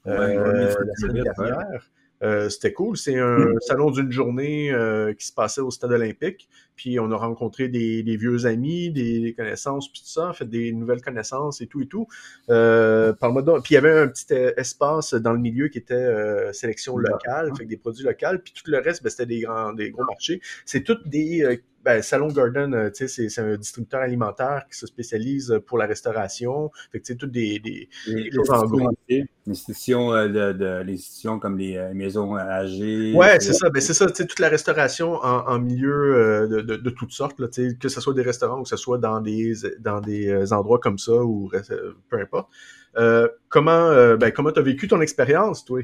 euh. 0.06 1.78
Euh, 2.20 2.48
c'était 2.48 2.72
cool. 2.72 2.96
C'est 2.96 3.16
un 3.16 3.38
hmm. 3.38 3.60
salon 3.60 3.90
d'une 3.90 4.10
journée 4.10 4.72
qui 5.18 5.26
se 5.26 5.32
passait 5.32 5.60
au 5.60 5.70
stade 5.70 5.92
olympique. 5.92 6.48
Puis 6.78 6.98
on 7.00 7.10
a 7.10 7.16
rencontré 7.16 7.68
des, 7.68 8.16
vieux 8.16 8.46
amis, 8.46 8.90
des, 8.90 9.34
connaissances, 9.36 9.92
puis 9.92 10.00
tout 10.00 10.08
ça, 10.08 10.32
fait 10.32 10.48
des 10.48 10.72
nouvelles 10.72 11.02
connaissances 11.02 11.60
et 11.60 11.66
tout 11.66 11.82
et 11.82 11.86
tout. 11.86 12.06
Euh, 12.48 13.12
par 13.12 13.34
puis 13.62 13.72
il 13.72 13.74
y 13.74 13.76
avait 13.76 13.98
un 13.98 14.08
petit 14.08 14.32
espace 14.56 15.12
dans 15.14 15.32
le 15.32 15.40
milieu 15.40 15.68
qui 15.68 15.78
était 15.78 16.52
sélection 16.52 16.96
locale, 16.96 17.52
fait 17.58 17.66
des 17.66 17.76
produits 17.76 18.04
locaux. 18.04 18.38
Puis 18.42 18.54
tout 18.54 18.70
le 18.70 18.78
reste, 18.78 19.02
ben, 19.02 19.10
c'était 19.10 19.26
des 19.26 19.40
grands, 19.40 19.72
des 19.72 19.90
gros 19.90 20.04
marchés. 20.04 20.40
C'est 20.64 20.82
toutes 20.82 21.08
des 21.08 21.60
ben, 21.84 22.02
Salon 22.02 22.28
Garden, 22.28 22.74
euh, 22.74 22.90
c'est 22.92 23.38
un 23.38 23.56
distributeur 23.56 24.00
alimentaire 24.00 24.64
qui 24.70 24.76
se 24.76 24.86
spécialise 24.86 25.60
pour 25.66 25.78
la 25.78 25.86
restauration. 25.86 26.70
Fait 26.92 27.00
que 27.00 27.06
c'est 27.06 27.16
toutes 27.16 27.30
des, 27.30 27.60
des, 27.60 27.88
les, 28.06 28.30
les 28.30 29.50
institutions, 29.50 30.12
euh, 30.12 30.28
de, 30.28 30.52
de, 30.52 30.82
les 30.82 30.94
institutions 30.94 31.38
comme 31.38 31.56
les 31.56 31.76
euh, 31.76 31.94
maisons 31.94 32.36
âgées. 32.36 33.14
Ouais, 33.14 33.38
c'est 33.40 33.54
ça. 33.54 33.70
Ben, 33.70 33.80
c'est 33.80 33.94
ça. 33.94 34.06
Toute 34.06 34.38
la 34.38 34.48
restauration 34.48 35.14
en, 35.14 35.46
en 35.48 35.58
milieu 35.58 36.48
de, 36.50 36.67
de, 36.68 36.76
de, 36.76 36.90
toutes 36.90 37.12
sortes, 37.12 37.40
là, 37.40 37.48
que 37.48 37.88
ce 37.88 38.00
soit 38.00 38.14
des 38.14 38.22
restaurants 38.22 38.60
ou 38.60 38.62
que 38.62 38.68
ce 38.68 38.76
soit 38.76 38.98
dans 38.98 39.20
des, 39.20 39.54
dans 39.80 40.00
des 40.00 40.52
endroits 40.52 40.78
comme 40.78 40.98
ça 40.98 41.14
ou 41.14 41.50
peu 42.08 42.20
importe. 42.20 42.48
comment 43.48 44.16
ben, 44.16 44.30
comment 44.30 44.52
tu 44.52 44.60
as 44.60 44.62
vécu 44.62 44.88
ton 44.88 45.00
expérience, 45.00 45.64
toi? 45.64 45.82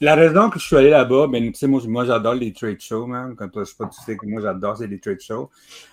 La 0.00 0.14
raison 0.14 0.50
que 0.50 0.58
je 0.58 0.66
suis 0.66 0.76
allé 0.76 0.90
là-bas, 0.90 1.26
ben, 1.26 1.50
tu 1.50 1.54
sais, 1.54 1.66
moi, 1.66 1.80
moi 1.88 2.04
j'adore 2.04 2.34
les 2.34 2.52
trade 2.52 2.80
shows, 2.80 3.06
man. 3.06 3.34
Quand 3.34 3.48
toi, 3.48 3.64
je 3.64 3.70
sais 3.70 3.76
pas, 3.78 3.86
tu 3.86 3.98
sais 4.02 4.14
que 4.14 4.26
moi, 4.26 4.42
j'adore, 4.42 4.76
c'est 4.76 4.86
les 4.86 4.98
trade 4.98 5.20
shows. 5.20 5.48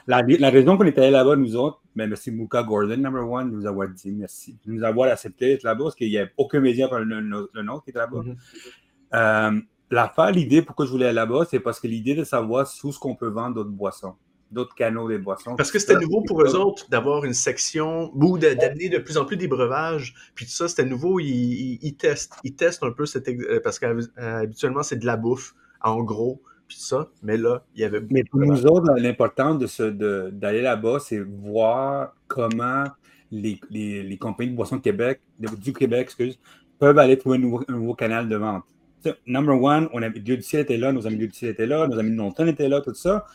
La, 0.08 0.22
la 0.22 0.50
raison 0.50 0.78
qu'on 0.78 0.84
est 0.84 0.98
allé 0.98 1.10
là-bas, 1.10 1.38
nous 1.38 1.56
autres, 1.56 1.82
ben, 1.96 2.10
merci 2.10 2.30
Mouka 2.30 2.64
Gordon, 2.64 2.98
number 2.98 3.30
one, 3.30 3.50
de 3.50 3.56
nous 3.56 3.66
avoir 3.66 3.88
dit 3.88 4.12
merci. 4.12 4.58
De 4.66 4.74
nous 4.74 4.84
avoir 4.84 5.10
accepté 5.10 5.48
d'être 5.48 5.64
là-bas, 5.64 5.86
parce 5.86 5.96
qu'il 5.96 6.10
n'y 6.10 6.18
a 6.18 6.28
aucun 6.36 6.60
média 6.60 6.90
par 6.90 7.00
le, 7.00 7.22
le, 7.54 7.64
nôtre 7.64 7.86
qui 7.86 7.92
est 7.92 7.96
là-bas. 7.96 8.20
Mm-hmm. 8.20 8.36
euh, 9.14 9.62
L'affaire, 9.94 10.32
l'idée 10.32 10.64
pourquoi 10.64 10.86
je 10.86 10.92
voulais 10.92 11.06
aller 11.06 11.16
là-bas, 11.16 11.46
c'est 11.50 11.60
parce 11.60 11.80
que 11.80 11.88
l'idée 11.88 12.16
de 12.16 12.24
savoir 12.24 12.68
où 12.84 12.92
ce 12.92 12.98
qu'on 12.98 13.16
peut 13.16 13.28
vendre 13.28 13.56
d'autres 13.56 13.70
boissons 13.70 14.16
d'autres 14.54 14.76
canaux 14.76 15.10
des 15.10 15.18
boissons. 15.18 15.56
Parce 15.56 15.72
que 15.72 15.80
c'était 15.80 16.00
nouveau 16.00 16.22
pour 16.22 16.42
eux 16.44 16.56
autres 16.56 16.88
d'avoir 16.90 17.26
une 17.26 17.34
section 17.34 18.12
ou 18.14 18.38
d'amener 18.38 18.88
de 18.88 19.00
plus 19.00 19.18
en 19.18 19.26
plus 19.26 19.36
des 19.36 19.48
breuvages. 19.48 20.14
Puis 20.36 20.46
tout 20.46 20.52
ça, 20.52 20.68
c'était 20.68 20.86
nouveau. 20.86 21.20
Ils, 21.20 21.96
testent. 21.98 22.36
Ils 22.44 22.56
testent 22.56 22.84
un 22.84 22.92
peu 22.92 23.06
cette. 23.06 23.28
Euh, 23.28 23.60
parce 23.64 23.80
qu'habituellement, 23.80 24.84
c'est 24.84 24.98
de 24.98 25.06
la 25.06 25.18
bouffe, 25.18 25.56
en 25.82 26.04
gros. 26.04 26.42
Puis 26.68 26.78
ça. 26.80 27.10
Mais 27.24 27.36
là, 27.36 27.66
il 27.76 27.82
y 27.82 27.84
avait. 27.84 28.02
Mais 28.10 28.24
pour 28.24 28.40
nous 28.40 28.66
autres, 28.68 28.94
l'important 28.96 29.56
d'aller 29.56 30.62
là-bas, 30.62 31.00
c'est 31.00 31.20
voir 31.20 32.14
comment 32.28 32.84
les, 33.32 33.60
les, 33.72 34.18
compagnies 34.18 34.52
de 34.52 34.56
boissons 34.56 34.78
de 34.78 34.82
Québec, 34.82 35.20
du 35.40 35.74
Québec, 35.74 36.02
excuse, 36.04 36.40
peuvent 36.78 37.00
aller 37.00 37.18
trouver 37.18 37.38
un 37.38 37.42
nouveau, 37.42 37.96
canal 37.96 38.30
de 38.30 38.36
vente. 38.36 38.64
Number 39.26 39.62
one, 39.62 39.90
on 39.94 40.02
avait, 40.02 40.20
Dieu 40.20 40.38
du 40.38 40.44
ciel 40.44 40.62
était 40.62 40.78
là, 40.78 40.92
nos 40.92 41.06
amis 41.08 41.18
Dieu 41.18 41.28
du 41.28 41.34
ciel 41.34 41.52
étaient 41.52 41.66
là, 41.66 41.88
nos 41.88 41.98
amis 41.98 42.12
de 42.12 42.16
Nonton 42.16 42.48
étaient 42.48 42.70
là, 42.70 42.82
tout 42.82 42.94
ça. 42.94 43.26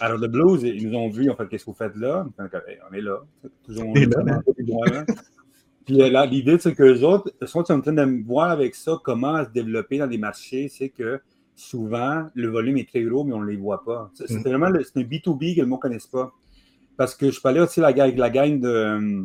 Alors, 0.00 0.20
The 0.20 0.26
Blues, 0.26 0.62
ils 0.62 0.88
nous 0.88 0.96
ont 0.96 1.08
vus, 1.08 1.30
en 1.30 1.36
fait, 1.36 1.46
qu'est-ce 1.48 1.64
que 1.64 1.70
vous 1.70 1.76
faites 1.76 1.96
là? 1.96 2.26
On 2.38 2.94
est 2.94 3.00
là. 3.00 3.20
Toujours, 3.64 3.88
on 3.88 3.94
est 3.94 4.06
là. 4.06 5.04
Puis 5.84 5.96
là, 5.96 6.24
l'idée, 6.26 6.58
c'est 6.58 6.74
que 6.74 6.82
les 6.82 7.04
autres 7.04 7.30
sont 7.46 7.70
en 7.70 7.80
train 7.80 7.92
de 7.92 8.24
voir 8.24 8.50
avec 8.50 8.74
ça 8.74 8.98
comment 9.04 9.44
se 9.44 9.50
développer 9.50 9.98
dans 9.98 10.06
des 10.06 10.18
marchés. 10.18 10.68
C'est 10.68 10.88
que 10.88 11.20
souvent, 11.54 12.26
le 12.34 12.48
volume 12.48 12.78
est 12.78 12.88
très 12.88 13.02
gros, 13.02 13.24
mais 13.24 13.34
on 13.34 13.42
ne 13.42 13.50
les 13.50 13.56
voit 13.56 13.84
pas. 13.84 14.10
C'est 14.14 14.30
mm. 14.30 14.42
vraiment 14.42 14.70
le, 14.70 14.80
un 14.80 15.00
B2B 15.00 15.56
que 15.56 15.60
le 15.60 15.66
monde 15.66 15.78
ne 15.78 15.82
connaisse 15.82 16.06
pas. 16.06 16.32
Parce 16.96 17.14
que 17.14 17.30
je 17.30 17.40
parlais 17.40 17.60
aussi 17.60 17.82
avec 17.82 18.16
la 18.16 18.30
gang 18.30 18.60
de 18.60 18.68
euh, 18.68 19.22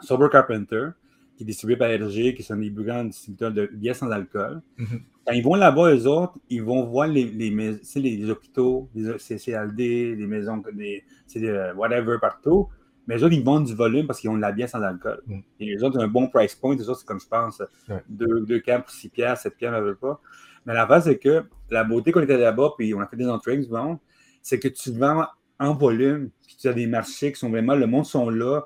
Sober 0.00 0.28
Carpenter, 0.30 0.88
qui 1.36 1.42
est 1.42 1.46
distribué 1.46 1.76
par 1.76 1.88
RG, 1.88 2.34
qui 2.34 2.42
sont 2.42 2.56
des 2.56 2.70
plus 2.70 2.84
grands 2.84 3.04
distributeurs 3.04 3.52
de 3.52 3.66
bières 3.72 3.96
sans 3.96 4.10
alcool. 4.10 4.62
Mm-hmm. 4.78 5.00
Quand 5.26 5.32
ils 5.32 5.44
vont 5.44 5.54
là-bas, 5.54 5.94
eux 5.94 6.06
autres, 6.06 6.38
ils 6.48 6.62
vont 6.62 6.84
voir 6.86 7.08
les, 7.08 7.24
les, 7.24 7.50
les 7.50 8.30
hôpitaux, 8.30 8.88
les 8.94 9.18
CCLD, 9.18 10.14
les 10.14 10.26
maisons, 10.26 10.62
des, 10.72 11.04
euh, 11.36 11.74
whatever 11.74 12.16
partout. 12.20 12.68
Mais 13.06 13.16
les 13.16 13.24
autres, 13.24 13.34
ils 13.34 13.44
vendent 13.44 13.66
du 13.66 13.74
volume 13.74 14.06
parce 14.06 14.20
qu'ils 14.20 14.30
ont 14.30 14.36
de 14.36 14.40
la 14.40 14.52
bière 14.52 14.68
sans 14.68 14.82
alcool. 14.82 15.22
Mm. 15.26 15.38
Et 15.60 15.66
les 15.66 15.82
autres 15.84 15.98
ont 15.98 16.02
un 16.02 16.08
bon 16.08 16.28
price 16.28 16.54
point. 16.54 16.74
Les 16.74 16.88
autres, 16.88 17.00
c'est 17.00 17.06
comme 17.06 17.20
je 17.20 17.28
pense, 17.28 17.62
deux, 18.08 18.40
deux 18.46 18.60
pour 18.60 18.90
6 18.90 19.08
piastres, 19.10 19.42
7 19.44 19.56
piastres, 19.56 19.80
ne 19.80 19.92
pas. 19.92 20.20
Mais 20.64 20.74
la 20.74 20.86
base, 20.86 21.04
c'est 21.04 21.18
que 21.18 21.44
la 21.70 21.84
beauté 21.84 22.12
qu'on 22.12 22.22
était 22.22 22.36
là-bas, 22.36 22.72
puis 22.76 22.94
on 22.94 23.00
a 23.00 23.06
fait 23.06 23.16
des 23.16 23.28
entrées 23.28 23.60
c'est 24.42 24.60
que 24.60 24.68
tu 24.68 24.92
vends 24.92 25.26
en 25.58 25.74
volume, 25.74 26.30
puis 26.46 26.56
tu 26.56 26.68
as 26.68 26.72
des 26.72 26.86
marchés 26.86 27.32
qui 27.32 27.38
sont 27.38 27.50
vraiment, 27.50 27.74
le 27.74 27.86
monde 27.86 28.06
sont 28.06 28.30
là. 28.30 28.62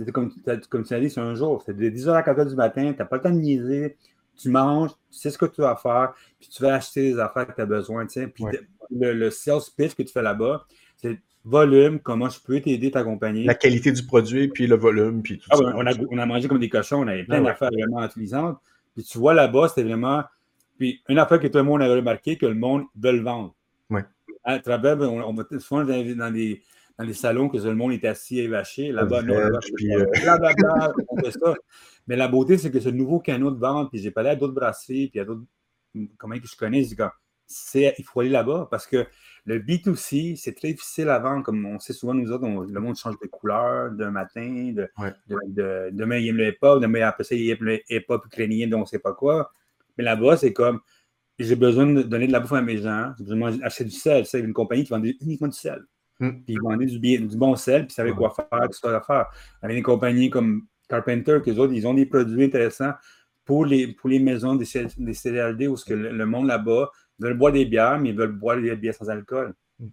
C'était 0.00 0.12
comme, 0.12 0.32
comme 0.70 0.82
tu 0.82 0.94
as 0.94 0.98
dit, 1.00 1.10
c'est 1.10 1.20
un 1.20 1.34
jour. 1.34 1.62
C'est 1.66 1.76
de 1.76 1.90
10h 1.90 2.08
à 2.12 2.22
4h 2.22 2.48
du 2.48 2.56
matin, 2.56 2.90
tu 2.90 2.98
n'as 2.98 3.04
pas 3.04 3.16
le 3.16 3.22
temps 3.22 3.30
de 3.30 3.34
niaiser, 3.34 3.98
tu 4.34 4.48
manges, 4.48 4.92
tu 5.10 5.18
sais 5.18 5.28
ce 5.28 5.36
que 5.36 5.44
tu 5.44 5.60
vas 5.60 5.76
faire, 5.76 6.14
puis 6.38 6.48
tu 6.48 6.62
vas 6.62 6.76
acheter 6.76 7.02
les 7.02 7.18
affaires 7.18 7.46
que 7.46 7.52
tu 7.52 7.60
as 7.60 7.66
besoin. 7.66 8.06
Puis 8.06 8.44
le, 8.90 9.12
le, 9.12 9.30
sales 9.30 9.60
pitch 9.76 9.94
que 9.94 10.02
tu 10.02 10.10
fais 10.10 10.22
là-bas, 10.22 10.64
c'est 10.96 11.18
volume, 11.44 12.00
comment 12.00 12.30
je 12.30 12.40
peux 12.40 12.62
t'aider, 12.62 12.90
t'accompagner. 12.90 13.44
La 13.44 13.54
qualité 13.54 13.92
du 13.92 14.02
produit, 14.02 14.48
puis 14.48 14.66
le 14.66 14.76
volume, 14.76 15.20
puis 15.22 15.38
tout 15.38 15.48
ah, 15.50 15.56
ça. 15.56 15.64
On 15.64 15.86
a, 15.86 15.92
on 16.10 16.16
a, 16.16 16.24
mangé 16.24 16.48
comme 16.48 16.60
des 16.60 16.70
cochons, 16.70 17.02
on 17.02 17.06
avait 17.06 17.24
plein 17.24 17.42
ah 17.44 17.48
d'affaires 17.48 17.70
vraiment 17.70 18.02
utilisantes. 18.02 18.58
Puis 18.94 19.04
tu 19.04 19.18
vois 19.18 19.34
là-bas, 19.34 19.68
c'était 19.68 19.82
vraiment. 19.82 20.24
Puis 20.78 21.02
une 21.10 21.18
affaire 21.18 21.38
que 21.38 21.46
tout 21.46 21.58
le 21.58 21.64
monde 21.64 21.82
avait 21.82 21.96
remarqué, 21.96 22.38
que 22.38 22.46
le 22.46 22.54
monde 22.54 22.84
veut 22.98 23.12
le 23.12 23.20
vendre. 23.20 23.54
Oui. 23.90 24.00
À 24.44 24.58
travers, 24.60 24.98
on, 24.98 25.20
on 25.20 25.34
va 25.34 25.44
souvent 25.58 25.84
dans, 25.84 26.16
dans 26.16 26.32
des 26.32 26.62
dans 27.00 27.06
les 27.06 27.14
salons 27.14 27.48
que 27.48 27.56
tout 27.56 27.64
le 27.64 27.74
monde 27.74 27.92
est 27.92 28.04
assis 28.04 28.40
et 28.40 28.46
vaché. 28.46 28.92
Là-bas, 28.92 29.22
non, 29.22 29.34
là-bas, 29.34 29.58
euh, 29.58 31.02
on 31.08 31.16
fait 31.16 31.30
ça. 31.30 31.54
Mais 32.06 32.14
la 32.14 32.28
beauté, 32.28 32.58
c'est 32.58 32.70
que 32.70 32.78
ce 32.78 32.90
nouveau 32.90 33.20
canot 33.20 33.50
de 33.50 33.58
vente, 33.58 33.90
puis 33.90 34.00
j'ai 34.00 34.10
parlé 34.10 34.28
à 34.28 34.36
d'autres 34.36 34.52
brasseries, 34.52 35.08
puis 35.08 35.18
à 35.18 35.24
d'autres, 35.24 35.44
comment 36.18 36.38
que 36.38 36.46
je 36.46 36.56
connais, 36.56 36.86
c'est 37.46 37.94
il 37.98 38.04
faut 38.04 38.20
aller 38.20 38.28
là-bas 38.28 38.68
parce 38.70 38.86
que 38.86 39.06
le 39.46 39.58
B2C, 39.58 40.36
c'est 40.36 40.54
très 40.54 40.74
difficile 40.74 41.08
à 41.08 41.18
vendre, 41.18 41.42
comme 41.42 41.64
on 41.64 41.78
sait 41.78 41.94
souvent, 41.94 42.12
nous 42.12 42.30
autres, 42.30 42.46
le 42.46 42.80
monde 42.80 42.96
change 42.96 43.18
de 43.18 43.26
couleur 43.28 43.90
d'un 43.92 44.10
matin, 44.10 44.74
de, 44.74 45.90
demain 45.90 46.18
il 46.18 46.28
aime 46.28 46.36
le 46.36 46.48
hip-hop, 46.48 46.82
demain 46.82 47.08
après 47.08 47.24
ça 47.24 47.34
il 47.34 47.48
aime 47.48 47.58
le 47.62 47.80
hip-hop 47.88 48.26
ukrainien, 48.26 48.68
donc 48.68 48.80
on 48.80 48.82
ne 48.82 48.88
sait 48.88 48.98
pas 48.98 49.14
quoi. 49.14 49.50
Mais 49.96 50.04
là-bas, 50.04 50.36
c'est 50.36 50.52
comme, 50.52 50.80
j'ai 51.38 51.56
besoin 51.56 51.86
de 51.86 52.02
donner 52.02 52.26
de 52.26 52.32
la 52.32 52.40
bouffe 52.40 52.52
à 52.52 52.60
mes 52.60 52.76
gens, 52.76 53.14
j'ai 53.18 53.24
besoin 53.24 53.52
d'acheter 53.52 53.84
du 53.84 53.90
sel. 53.90 54.26
C'est 54.26 54.40
une 54.40 54.52
compagnie 54.52 54.84
qui 54.84 54.90
vend 54.90 55.02
uniquement 55.02 55.48
du 55.48 55.56
sel. 55.56 55.82
Hmm. 56.20 56.42
Puis 56.44 56.54
ils 56.54 56.60
vendaient 56.60 56.86
du, 56.86 56.98
du, 56.98 57.36
bon 57.36 57.56
sel, 57.56 57.86
puis 57.86 57.92
ils 57.92 57.94
savaient 57.94 58.12
quoi 58.12 58.30
faire, 58.30 58.68
tout 58.68 58.78
ça 58.78 58.96
à 58.96 59.00
faire. 59.00 59.26
Il 59.32 59.62
y 59.62 59.66
avait 59.66 59.74
des 59.76 59.82
compagnies 59.82 60.28
comme 60.28 60.66
Carpenter, 60.88 61.38
que 61.44 61.50
autres, 61.52 61.72
ils 61.72 61.86
ont 61.86 61.94
des 61.94 62.06
produits 62.06 62.44
intéressants 62.44 62.92
pour 63.44 63.64
les, 63.64 63.88
pour 63.88 64.10
les 64.10 64.18
maisons 64.18 64.54
des, 64.54 64.66
des 64.98 65.14
CDLD 65.14 65.66
où 65.66 65.74
que 65.74 65.94
le, 65.94 66.26
monde 66.26 66.46
là-bas 66.46 66.90
veut 67.18 67.34
boire 67.34 67.52
des 67.52 67.64
bières, 67.64 67.98
mais 67.98 68.10
ils 68.10 68.16
veulent 68.16 68.32
boire 68.32 68.60
des 68.60 68.76
bières 68.76 68.94
sans 68.94 69.08
alcool. 69.08 69.54
Hmm. 69.78 69.88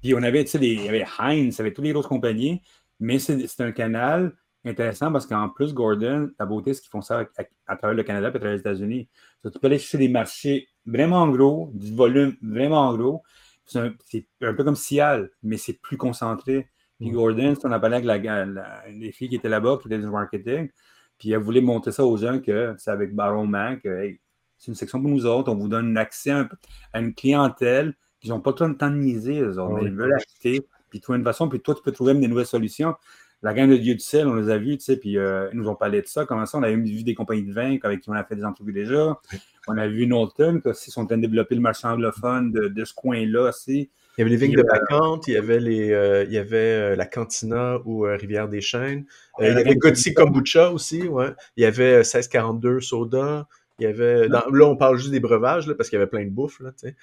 Puis 0.00 0.14
on 0.14 0.22
avait, 0.22 0.44
tu 0.44 0.52
sais, 0.52 0.58
il 0.60 0.82
y 0.82 0.88
avait 0.88 1.04
Heinz, 1.18 1.54
il 1.54 1.58
y 1.58 1.60
avait 1.60 1.72
toutes 1.72 1.84
les 1.84 1.92
grosses 1.92 2.06
compagnies, 2.06 2.62
mais 2.98 3.18
c'est 3.18 3.60
un 3.60 3.72
canal 3.72 4.32
intéressant 4.64 5.12
parce 5.12 5.26
qu'en 5.26 5.48
plus, 5.48 5.74
Gordon, 5.74 6.30
la 6.38 6.46
beauté, 6.46 6.74
c'est 6.74 6.80
qu'ils 6.80 6.90
font 6.90 7.02
ça 7.02 7.24
à, 7.66 7.76
travers 7.76 7.94
le 7.94 8.02
Canada 8.02 8.26
et 8.26 8.30
à 8.30 8.32
travers 8.32 8.52
les 8.52 8.60
États-Unis. 8.60 9.08
Tu 9.44 9.58
peux 9.58 9.66
aller 9.66 9.78
chercher 9.78 9.98
des 9.98 10.08
marchés 10.08 10.66
vraiment 10.84 11.28
gros, 11.28 11.70
du 11.74 11.94
volume 11.94 12.36
vraiment 12.42 12.96
gros, 12.96 13.22
c'est 13.66 14.26
un, 14.42 14.54
peu 14.54 14.64
comme 14.64 14.76
Cial, 14.76 15.30
mais 15.42 15.56
c'est 15.56 15.80
plus 15.80 15.96
concentré. 15.96 16.68
Puis 16.98 17.10
Gordon, 17.10 17.54
on 17.64 17.72
a 17.72 17.78
parlé 17.78 17.96
avec 17.96 18.26
la, 18.26 18.46
les 18.88 19.12
filles 19.12 19.28
qui 19.28 19.36
étaient 19.36 19.48
là-bas, 19.48 19.78
qui 19.80 19.88
étaient 19.88 19.98
du 19.98 20.06
marketing, 20.06 20.70
puis 21.18 21.32
elle 21.32 21.40
voulait 21.40 21.60
montrer 21.60 21.92
ça 21.92 22.04
aux 22.04 22.16
gens 22.16 22.40
que 22.40 22.74
c'est 22.78 22.90
avec 22.90 23.14
Baron 23.14 23.46
Mac, 23.46 23.80
c'est 23.82 24.68
une 24.68 24.74
section 24.74 25.00
pour 25.00 25.10
nous 25.10 25.26
autres, 25.26 25.52
on 25.52 25.56
vous 25.56 25.68
donne 25.68 25.96
accès 25.98 26.30
à, 26.30 27.00
une 27.00 27.14
clientèle 27.14 27.94
qui 28.20 28.30
n'ont 28.30 28.40
pas 28.40 28.54
le 28.58 28.76
temps 28.76 28.90
de 28.90 28.96
niaiser, 28.96 29.40
eux 29.40 29.58
autres, 29.58 29.86
ils 29.86 29.94
veulent 29.94 30.14
acheter, 30.14 30.66
puis 30.88 31.00
trouver 31.00 31.18
une 31.18 31.24
façon, 31.24 31.48
puis 31.48 31.60
toi, 31.60 31.74
tu 31.74 31.82
peux 31.82 31.92
trouver 31.92 32.14
même 32.14 32.22
des 32.22 32.28
nouvelles 32.28 32.46
solutions. 32.46 32.94
La 33.46 33.54
gang 33.54 33.70
de 33.70 33.76
Dieu 33.76 33.94
du 33.94 34.00
ciel, 34.00 34.26
on 34.26 34.34
les 34.34 34.50
a 34.50 34.58
vus, 34.58 34.76
tu 34.76 34.82
sais, 34.86 34.96
puis 34.96 35.16
euh, 35.16 35.48
ils 35.52 35.56
nous 35.56 35.68
ont 35.68 35.76
parlé 35.76 36.02
de 36.02 36.08
ça. 36.08 36.26
Comment 36.26 36.46
ça, 36.46 36.58
on 36.58 36.64
a 36.64 36.70
vu 36.72 37.04
des 37.04 37.14
compagnies 37.14 37.44
de 37.44 37.52
vin 37.52 37.78
avec 37.80 38.00
qui 38.00 38.10
on 38.10 38.12
a 38.12 38.24
fait 38.24 38.34
des 38.34 38.44
entrevues 38.44 38.72
déjà. 38.72 39.20
On 39.68 39.78
a 39.78 39.86
vu 39.86 40.06
Knowlton, 40.06 40.60
qui 40.64 40.90
sont 40.90 41.02
en 41.02 41.06
train 41.06 41.16
de 41.16 41.22
développer 41.22 41.54
le 41.54 41.60
marché 41.60 41.86
anglophone 41.86 42.50
de, 42.50 42.84
ce 42.84 42.92
coin-là 42.92 43.50
aussi. 43.50 43.88
Il 44.18 44.20
y 44.20 44.22
avait 44.22 44.30
les 44.30 44.36
vignes 44.36 44.56
de 44.56 44.64
Bacante, 44.64 45.28
il 45.28 45.34
y 45.34 45.36
avait, 45.36 45.60
les, 45.60 45.92
euh, 45.92 46.24
il 46.24 46.32
y 46.32 46.38
avait 46.38 46.56
euh, 46.56 46.96
la 46.96 47.06
Cantina 47.06 47.78
ou 47.84 48.00
Rivière 48.00 48.48
des 48.48 48.60
Chênes. 48.60 49.04
il 49.38 49.46
y 49.46 49.48
avait 49.48 49.76
Gauthier 49.76 50.12
Kombucha 50.12 50.72
aussi, 50.72 51.06
ouais. 51.06 51.30
Il 51.56 51.62
y 51.62 51.66
avait 51.66 51.98
1642 51.98 52.80
Soda. 52.80 53.46
Il 53.78 53.84
y 53.84 53.86
avait. 53.86 54.26
là, 54.26 54.44
on 54.50 54.76
parle 54.76 54.96
juste 54.96 55.12
des 55.12 55.20
breuvages, 55.20 55.68
là, 55.68 55.76
parce 55.76 55.88
qu'il 55.88 56.00
y 56.00 56.02
avait 56.02 56.10
plein 56.10 56.24
de 56.24 56.30
bouffe, 56.30 56.58
là, 56.58 56.72
tu 56.72 56.88
sais. 56.88 56.96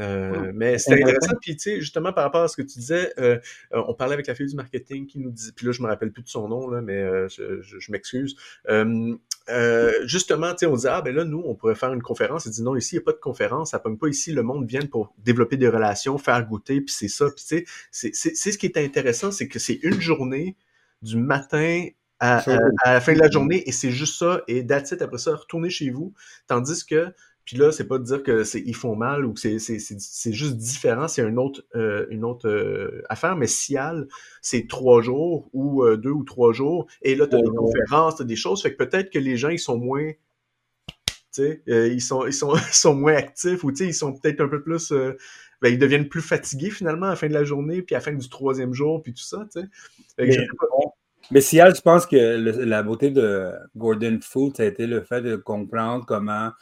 Euh, 0.00 0.50
mais 0.54 0.78
c'était 0.78 1.02
intéressant. 1.02 1.34
Puis, 1.40 1.56
tu 1.56 1.62
sais, 1.62 1.80
justement, 1.80 2.12
par 2.12 2.24
rapport 2.24 2.42
à 2.42 2.48
ce 2.48 2.56
que 2.56 2.62
tu 2.62 2.78
disais, 2.78 3.12
euh, 3.18 3.38
euh, 3.72 3.82
on 3.86 3.94
parlait 3.94 4.14
avec 4.14 4.26
la 4.26 4.34
fille 4.34 4.46
du 4.46 4.56
marketing 4.56 5.06
qui 5.06 5.18
nous 5.18 5.30
dit, 5.30 5.52
puis 5.52 5.66
là, 5.66 5.72
je 5.72 5.82
me 5.82 5.86
rappelle 5.86 6.10
plus 6.10 6.22
de 6.22 6.28
son 6.28 6.48
nom, 6.48 6.68
là, 6.68 6.80
mais 6.80 7.28
je, 7.28 7.92
m'excuse. 7.92 8.36
justement, 10.04 10.50
tu 10.52 10.58
sais, 10.58 10.66
on 10.66 10.74
disait, 10.74 10.88
ah, 10.88 11.02
ben 11.02 11.14
là, 11.14 11.24
nous, 11.24 11.42
on 11.44 11.54
pourrait 11.54 11.74
faire 11.74 11.92
une 11.92 12.02
conférence. 12.02 12.46
Il 12.46 12.52
dit, 12.52 12.62
non, 12.62 12.76
ici, 12.76 12.96
il 12.96 12.98
n'y 12.98 13.02
a 13.02 13.04
pas 13.04 13.12
de 13.12 13.18
conférence. 13.18 13.70
Ça 13.70 13.78
pomme 13.78 13.98
pas 13.98 14.08
ici. 14.08 14.32
Le 14.32 14.42
monde 14.42 14.66
vient 14.66 14.84
pour 14.86 15.14
développer 15.18 15.56
des 15.56 15.68
relations, 15.68 16.18
faire 16.18 16.44
goûter, 16.46 16.80
puis 16.80 16.94
c'est 16.94 17.08
ça. 17.08 17.26
Puis, 17.26 17.44
tu 17.44 17.64
sais, 17.90 18.10
c'est 18.12 18.52
ce 18.52 18.58
qui 18.58 18.66
est 18.66 18.76
intéressant, 18.76 19.30
c'est 19.30 19.48
que 19.48 19.58
c'est 19.58 19.78
une 19.82 20.00
journée 20.00 20.56
du 21.02 21.16
matin 21.16 21.86
à, 22.20 22.42
la 22.84 23.00
fin 23.00 23.12
de 23.12 23.18
la 23.18 23.30
journée 23.30 23.62
et 23.68 23.72
c'est 23.72 23.90
juste 23.90 24.18
ça. 24.18 24.42
Et 24.48 24.66
that's 24.66 24.92
après 24.92 25.18
ça, 25.18 25.34
retourner 25.34 25.70
chez 25.70 25.90
vous. 25.90 26.14
Tandis 26.46 26.84
que 26.84 27.12
puis 27.44 27.58
là, 27.58 27.72
c'est 27.72 27.86
pas 27.86 27.98
de 27.98 28.04
dire 28.04 28.22
que 28.22 28.42
c'est 28.42 28.60
ils 28.60 28.74
font 28.74 28.96
mal 28.96 29.26
ou 29.26 29.34
que 29.34 29.40
c'est 29.40 30.32
juste 30.32 30.56
différent, 30.56 31.08
c'est 31.08 31.22
une 31.22 31.38
autre 31.38 31.62
euh, 31.74 32.06
une 32.10 32.24
autre 32.24 32.48
euh, 32.48 33.02
affaire. 33.10 33.36
Mais 33.36 33.46
Cial, 33.46 34.08
c'est 34.40 34.66
trois 34.66 35.02
jours 35.02 35.50
ou 35.52 35.84
euh, 35.84 35.96
deux 35.96 36.10
ou 36.10 36.24
trois 36.24 36.52
jours, 36.52 36.86
et 37.02 37.14
là, 37.14 37.26
tu 37.26 37.36
as 37.36 37.42
des 37.42 37.50
conférences, 37.54 38.20
as 38.20 38.24
des 38.24 38.36
choses. 38.36 38.62
Fait 38.62 38.74
que 38.74 38.82
peut-être 38.82 39.10
que 39.10 39.18
les 39.18 39.36
gens 39.36 39.50
ils 39.50 39.58
sont 39.58 39.76
moins 39.76 40.12
tu 41.34 41.42
sais, 41.42 41.62
ils 41.66 42.00
sont 42.00 42.26
ils 42.26 42.32
sont, 42.32 42.54
sont 42.72 42.94
moins 42.94 43.14
actifs 43.14 43.62
ou 43.62 43.72
tu 43.72 43.78
sais, 43.78 43.86
ils 43.86 43.94
sont 43.94 44.14
peut-être 44.14 44.40
un 44.40 44.48
peu 44.48 44.62
plus 44.62 44.90
ben, 45.60 45.72
ils 45.72 45.78
deviennent 45.78 46.08
plus 46.08 46.22
fatigués 46.22 46.70
finalement 46.70 47.06
à 47.06 47.10
la 47.10 47.16
fin 47.16 47.28
de 47.28 47.34
la 47.34 47.44
journée, 47.44 47.82
puis 47.82 47.94
à 47.94 47.98
la 47.98 48.04
fin 48.04 48.12
du 48.12 48.28
troisième 48.28 48.72
jour, 48.72 49.02
puis 49.02 49.12
tout 49.12 49.22
ça, 49.22 49.46
tu 49.52 49.60
sais. 49.60 49.66
Mais, 50.18 50.46
mais 51.30 51.40
Cial, 51.40 51.74
je 51.74 51.80
pense 51.80 52.06
que 52.06 52.16
la 52.16 52.82
beauté 52.82 53.10
de 53.10 53.50
Gordon 53.76 54.18
Food, 54.22 54.56
ça 54.56 54.62
a 54.62 54.66
été 54.66 54.86
le 54.86 55.02
fait 55.02 55.22
de 55.22 55.36
comprendre 55.36 56.04
comment 56.06 56.52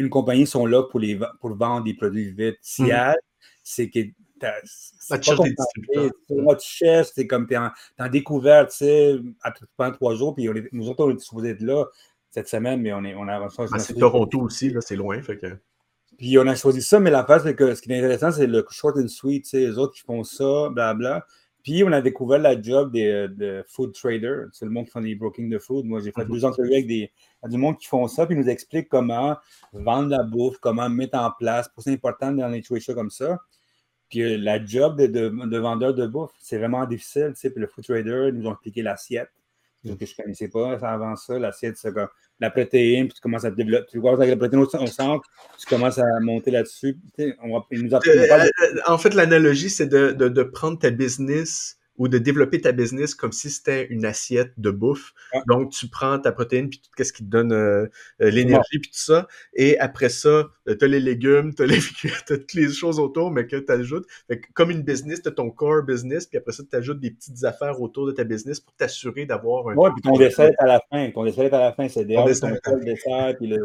une 0.00 0.08
compagnie 0.08 0.46
sont 0.46 0.64
là 0.66 0.82
pour, 0.82 0.98
les, 0.98 1.20
pour 1.40 1.54
vendre 1.54 1.84
des 1.84 1.94
produits 1.94 2.32
vite. 2.32 2.56
Cial, 2.62 3.14
hmm. 3.14 3.18
c'est 3.62 3.90
que 3.90 4.00
c'est 4.64 5.20
comme 7.26 7.46
tu 7.46 7.54
es, 7.54 7.58
en, 7.58 7.70
découverte, 8.08 8.70
tu 8.70 8.76
sais, 8.78 9.18
pendant 9.76 9.92
trois 9.92 10.14
jours, 10.14 10.34
puis 10.34 10.48
nous 10.72 10.88
autres, 10.88 11.04
on 11.04 11.14
est 11.14 11.20
supposés 11.20 11.50
être 11.50 11.60
là 11.60 11.84
cette 12.30 12.48
semaine, 12.48 12.80
mais 12.80 12.94
on, 12.94 13.04
est, 13.04 13.14
on 13.14 13.28
a... 13.28 13.46
Ah, 13.58 13.78
c'est 13.78 13.92
Toronto 13.94 14.40
aussi, 14.40 14.70
là, 14.70 14.80
c'est 14.80 14.96
loin, 14.96 15.20
fait 15.20 15.36
que... 15.36 15.58
Puis 16.16 16.38
on 16.38 16.46
a 16.46 16.54
choisi 16.54 16.80
ça, 16.80 16.98
mais 17.00 17.10
la 17.10 17.24
face, 17.24 17.42
c'est 17.42 17.54
que 17.54 17.74
ce 17.74 17.82
qui 17.82 17.92
est 17.92 17.98
intéressant, 17.98 18.30
c'est 18.30 18.46
le 18.46 18.64
short 18.70 18.96
and 18.96 19.08
sweet, 19.08 19.44
tu 19.44 19.50
sais, 19.50 19.58
les 19.58 19.76
autres 19.78 19.92
qui 19.94 20.02
font 20.02 20.24
ça, 20.24 20.70
blabla. 20.70 21.26
Puis 21.62 21.84
on 21.84 21.92
a 21.92 22.00
découvert 22.00 22.38
la 22.38 22.60
job 22.60 22.92
des, 22.92 23.26
de 23.28 23.64
food 23.66 23.92
trader. 23.92 24.44
C'est 24.52 24.64
le 24.64 24.70
monde 24.70 24.86
qui 24.86 24.92
fait 24.92 25.00
des 25.00 25.14
brokings 25.14 25.50
de 25.50 25.58
food. 25.58 25.84
Moi, 25.84 26.00
j'ai 26.00 26.12
fait 26.12 26.24
mhm. 26.24 26.32
deux 26.32 26.44
entrevues 26.44 26.72
avec 26.72 26.86
des, 26.86 27.12
du 27.44 27.58
monde 27.58 27.78
qui 27.78 27.86
font 27.86 28.06
ça, 28.08 28.26
puis 28.26 28.34
ils 28.34 28.40
nous 28.40 28.48
expliquent 28.48 28.88
comment 28.88 29.36
vendre 29.72 30.08
la 30.08 30.22
bouffe, 30.22 30.58
comment 30.58 30.88
mettre 30.88 31.18
en 31.18 31.30
place. 31.38 31.68
Pour 31.68 31.82
c'est 31.82 31.92
important 31.92 32.32
dans 32.32 32.48
les 32.48 32.62
choses 32.62 32.84
comme 32.86 33.10
ça. 33.10 33.38
Puis 34.08 34.22
euh, 34.22 34.36
la 34.38 34.64
job 34.64 35.00
de, 35.00 35.06
de, 35.06 35.58
vendeur 35.58 35.94
de 35.94 36.06
bouffe, 36.06 36.32
c'est 36.40 36.58
vraiment 36.58 36.84
difficile. 36.86 37.32
Puis 37.38 37.52
le 37.56 37.66
food 37.66 37.84
trader, 37.84 38.28
ils 38.28 38.34
nous 38.34 38.46
ont 38.46 38.52
expliqué 38.52 38.82
l'assiette. 38.82 39.30
Que 39.82 40.04
je 40.04 40.12
ne 40.12 40.22
connaissais 40.22 40.48
pas 40.48 40.72
avant 40.82 41.16
ça. 41.16 41.38
L'assiette, 41.38 41.78
c'est 41.78 41.92
comme 41.92 42.08
la 42.38 42.50
protéine, 42.50 43.06
puis 43.06 43.14
tu 43.14 43.20
commences 43.20 43.44
à 43.44 43.50
te 43.50 43.56
développer. 43.56 43.86
Tu 43.90 43.98
vois, 43.98 44.12
avec 44.12 44.28
la 44.28 44.36
protéine 44.36 44.62
au 44.62 44.86
centre, 44.86 45.26
tu 45.58 45.66
commences 45.66 45.98
à 45.98 46.20
monter 46.20 46.50
là-dessus. 46.50 46.98
Euh, 47.18 47.32
euh, 47.40 48.48
en 48.86 48.98
fait, 48.98 49.14
l'analogie, 49.14 49.70
c'est 49.70 49.86
de, 49.86 50.12
de, 50.12 50.42
prendre 50.42 50.78
ta 50.78 50.90
business 50.90 51.78
ou 52.00 52.08
de 52.08 52.16
développer 52.16 52.62
ta 52.62 52.72
business 52.72 53.14
comme 53.14 53.30
si 53.30 53.50
c'était 53.50 53.86
une 53.88 54.06
assiette 54.06 54.54
de 54.56 54.70
bouffe. 54.70 55.12
Donc, 55.46 55.70
tu 55.70 55.86
prends 55.86 56.18
ta 56.18 56.32
protéine 56.32 56.70
puis 56.70 56.80
tout 56.80 57.04
ce 57.04 57.12
qui 57.12 57.22
te 57.22 57.28
donne 57.28 57.52
euh, 57.52 57.86
euh, 58.22 58.30
l'énergie 58.30 58.78
puis 58.78 58.90
tout 58.90 58.98
ça. 58.98 59.28
Et 59.52 59.78
après 59.78 60.08
ça, 60.08 60.48
tu 60.66 60.82
as 60.82 60.88
les 60.88 60.98
légumes, 60.98 61.54
tu 61.54 61.62
as, 61.62 61.66
toutes 62.26 62.54
les 62.54 62.70
choses 62.70 62.98
autour, 62.98 63.30
mais 63.30 63.46
que 63.46 63.56
tu 63.56 63.70
ajoutes. 63.70 64.06
comme 64.54 64.70
une 64.70 64.80
business, 64.80 65.20
tu 65.20 65.28
as 65.28 65.32
ton 65.32 65.50
core 65.50 65.82
business, 65.82 66.26
puis 66.26 66.38
après 66.38 66.52
ça, 66.52 66.62
tu 66.68 66.74
ajoutes 66.74 67.00
des 67.00 67.10
petites 67.10 67.44
affaires 67.44 67.78
autour 67.82 68.06
de 68.06 68.12
ta 68.12 68.24
business 68.24 68.60
pour 68.60 68.74
t'assurer 68.76 69.26
d'avoir 69.26 69.68
un. 69.68 69.74
Oui, 69.76 69.90
puis 69.92 70.00
ton 70.00 70.16
dessert 70.16 70.52
à 70.56 70.66
la 70.66 70.80
fin. 70.90 71.10
Ton 71.10 71.24
dessert 71.24 71.52
à 71.52 71.60
la 71.60 71.72
fin, 71.74 71.86
c'est 71.86 72.06
ton 72.06 72.78
dessert, 72.78 73.36
puis, 73.36 73.46
le... 73.46 73.58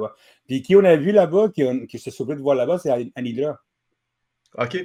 puis 0.45 0.61
qui 0.61 0.75
on 0.75 0.83
a 0.83 0.97
vu 0.97 1.13
là-bas, 1.13 1.51
qui, 1.55 1.63
qui 1.87 1.99
se 1.99 2.11
souviens 2.11 2.35
de 2.35 2.41
voir 2.41 2.57
là-bas, 2.57 2.79
c'est 2.79 2.91
Anidra. 3.15 3.61
OK. 4.57 4.75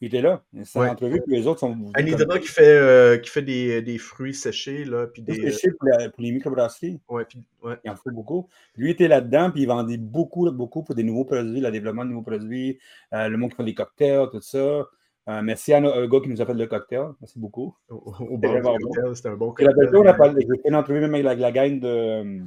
Il 0.00 0.08
était 0.08 0.20
là. 0.20 0.42
C'est 0.64 0.78
ouais. 0.78 0.88
entrevue, 0.88 1.22
puis 1.22 1.36
les 1.36 1.46
autres 1.46 1.60
sont. 1.60 1.76
Anidra 1.94 2.38
qui 2.38 2.48
fait, 2.48 2.66
euh, 2.66 3.16
qui 3.18 3.30
fait 3.30 3.42
des, 3.42 3.80
des, 3.82 3.98
fruits 3.98 4.34
séchés. 4.34 4.84
Là, 4.84 5.06
puis 5.06 5.22
des, 5.22 5.34
séchés 5.34 5.70
pour, 5.70 5.88
pour, 6.12 6.22
les 6.22 6.32
microbrasseries. 6.32 7.00
Ouais, 7.08 7.24
puis, 7.24 7.42
ouais. 7.62 7.76
Il 7.84 7.90
en 7.90 7.96
fait 7.96 8.10
beaucoup. 8.10 8.48
Lui 8.76 8.90
était 8.90 9.08
là-dedans, 9.08 9.50
puis 9.50 9.62
il 9.62 9.66
vendait 9.66 9.96
beaucoup, 9.96 10.50
beaucoup 10.50 10.82
pour 10.82 10.94
des 10.94 11.04
nouveaux 11.04 11.24
produits, 11.24 11.60
le 11.60 11.70
développement 11.70 12.04
de 12.04 12.10
nouveaux 12.10 12.22
produits, 12.22 12.78
euh, 13.12 13.28
le 13.28 13.36
monde 13.36 13.50
qui 13.50 13.56
fait 13.56 13.64
des 13.64 13.74
cocktails, 13.74 14.28
tout 14.30 14.40
ça. 14.40 14.88
Euh, 15.26 15.40
merci 15.42 15.72
à 15.72 15.78
un 15.78 16.06
gars 16.06 16.20
qui 16.20 16.28
nous 16.28 16.42
a 16.42 16.46
fait 16.46 16.54
le 16.54 16.66
cocktail. 16.66 17.06
Merci 17.20 17.38
beaucoup. 17.38 17.74
Au, 17.88 18.14
au 18.20 18.36
bon 18.36 19.14
c'était 19.14 19.28
un 19.28 19.36
bon 19.36 19.52
cocktail. 19.52 19.90
On 19.94 20.06
a 20.06 20.12
parlé, 20.12 20.46
j'ai 20.46 20.62
fait 20.62 20.68
une 20.68 20.74
entrevue 20.74 21.00
même 21.00 21.14
avec 21.14 21.24
la, 21.24 21.34
la 21.34 21.52
gang 21.52 21.80
de 21.80 22.42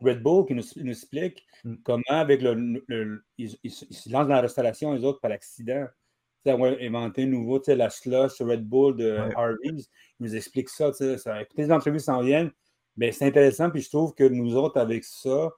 Red 0.00 0.22
Bull 0.22 0.46
qui 0.46 0.54
nous, 0.54 0.62
nous 0.76 0.90
explique 0.90 1.44
mm. 1.64 1.74
comment, 1.84 2.02
avec 2.08 2.42
le. 2.42 2.82
le, 2.86 3.24
ils, 3.38 3.56
ils, 3.62 3.70
se 3.70 4.10
lancent 4.10 4.28
dans 4.28 4.34
la 4.34 4.40
restauration, 4.40 4.94
les 4.94 5.04
autres, 5.04 5.20
par 5.20 5.30
l'accident. 5.30 5.86
On 6.46 6.58
va 6.58 6.72
inventer 6.80 7.24
un 7.24 7.26
nouveau, 7.26 7.60
la 7.66 7.90
slush 7.90 8.40
Red 8.40 8.64
Bull 8.66 8.96
de 8.96 9.12
ouais. 9.12 9.34
Harvey's. 9.36 9.88
Ils 10.18 10.26
nous 10.26 10.36
expliquent 10.36 10.70
ça, 10.70 10.92
ça. 10.92 11.42
Écoutez, 11.42 11.62
les 11.64 11.72
entrevues 11.72 12.00
s'en 12.00 12.22
viennent. 12.22 12.50
Mais 12.96 13.12
c'est 13.12 13.26
intéressant, 13.26 13.70
puis 13.70 13.82
je 13.82 13.88
trouve 13.88 14.14
que 14.14 14.24
nous 14.24 14.56
autres, 14.56 14.78
avec 14.78 15.04
ça, 15.04 15.50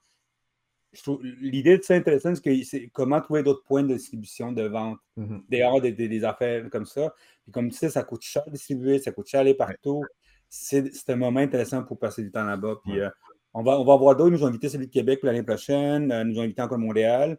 l'idée 1.40 1.78
de 1.78 1.82
ça 1.82 1.94
intéressante, 1.94 2.36
c'est 2.64 2.88
comment 2.92 3.20
trouver 3.20 3.42
d'autres 3.42 3.64
points 3.64 3.82
de 3.82 3.94
distribution, 3.94 4.52
de 4.52 4.62
vente, 4.62 4.98
mm 5.16 5.24
-hmm. 5.24 5.42
dehors 5.48 5.80
des, 5.80 5.92
des, 5.92 6.08
des, 6.08 6.24
affaires 6.24 6.68
comme 6.70 6.84
ça. 6.84 7.14
Puis 7.42 7.52
comme 7.52 7.70
tu 7.70 7.76
sais, 7.76 7.90
ça 7.90 8.02
coûte 8.04 8.22
cher 8.22 8.44
de 8.46 8.52
distribuer, 8.52 8.98
ça 8.98 9.12
coûte 9.12 9.26
cher 9.28 9.40
aller 9.40 9.54
partout. 9.54 10.02
C'est 10.48 11.08
un 11.08 11.16
moment 11.16 11.40
intéressant 11.40 11.82
pour 11.82 11.98
passer 11.98 12.22
du 12.22 12.30
temps 12.30 12.44
là-bas. 12.44 12.76
Puis 12.84 12.92
ouais. 12.92 13.06
euh, 13.06 13.10
on 13.54 13.62
va, 13.62 13.80
on 13.80 13.84
va 13.84 13.96
voir 13.96 14.16
d'autres. 14.16 14.30
Ils 14.30 14.38
nous 14.38 14.44
ont 14.44 14.48
invité 14.48 14.68
celui 14.68 14.86
de 14.86 14.92
Québec 14.92 15.20
l'année 15.22 15.42
prochaine. 15.42 16.12
Euh, 16.12 16.24
nous 16.24 16.38
ont 16.38 16.42
invité 16.42 16.60
encore 16.62 16.78
Montréal. 16.78 17.38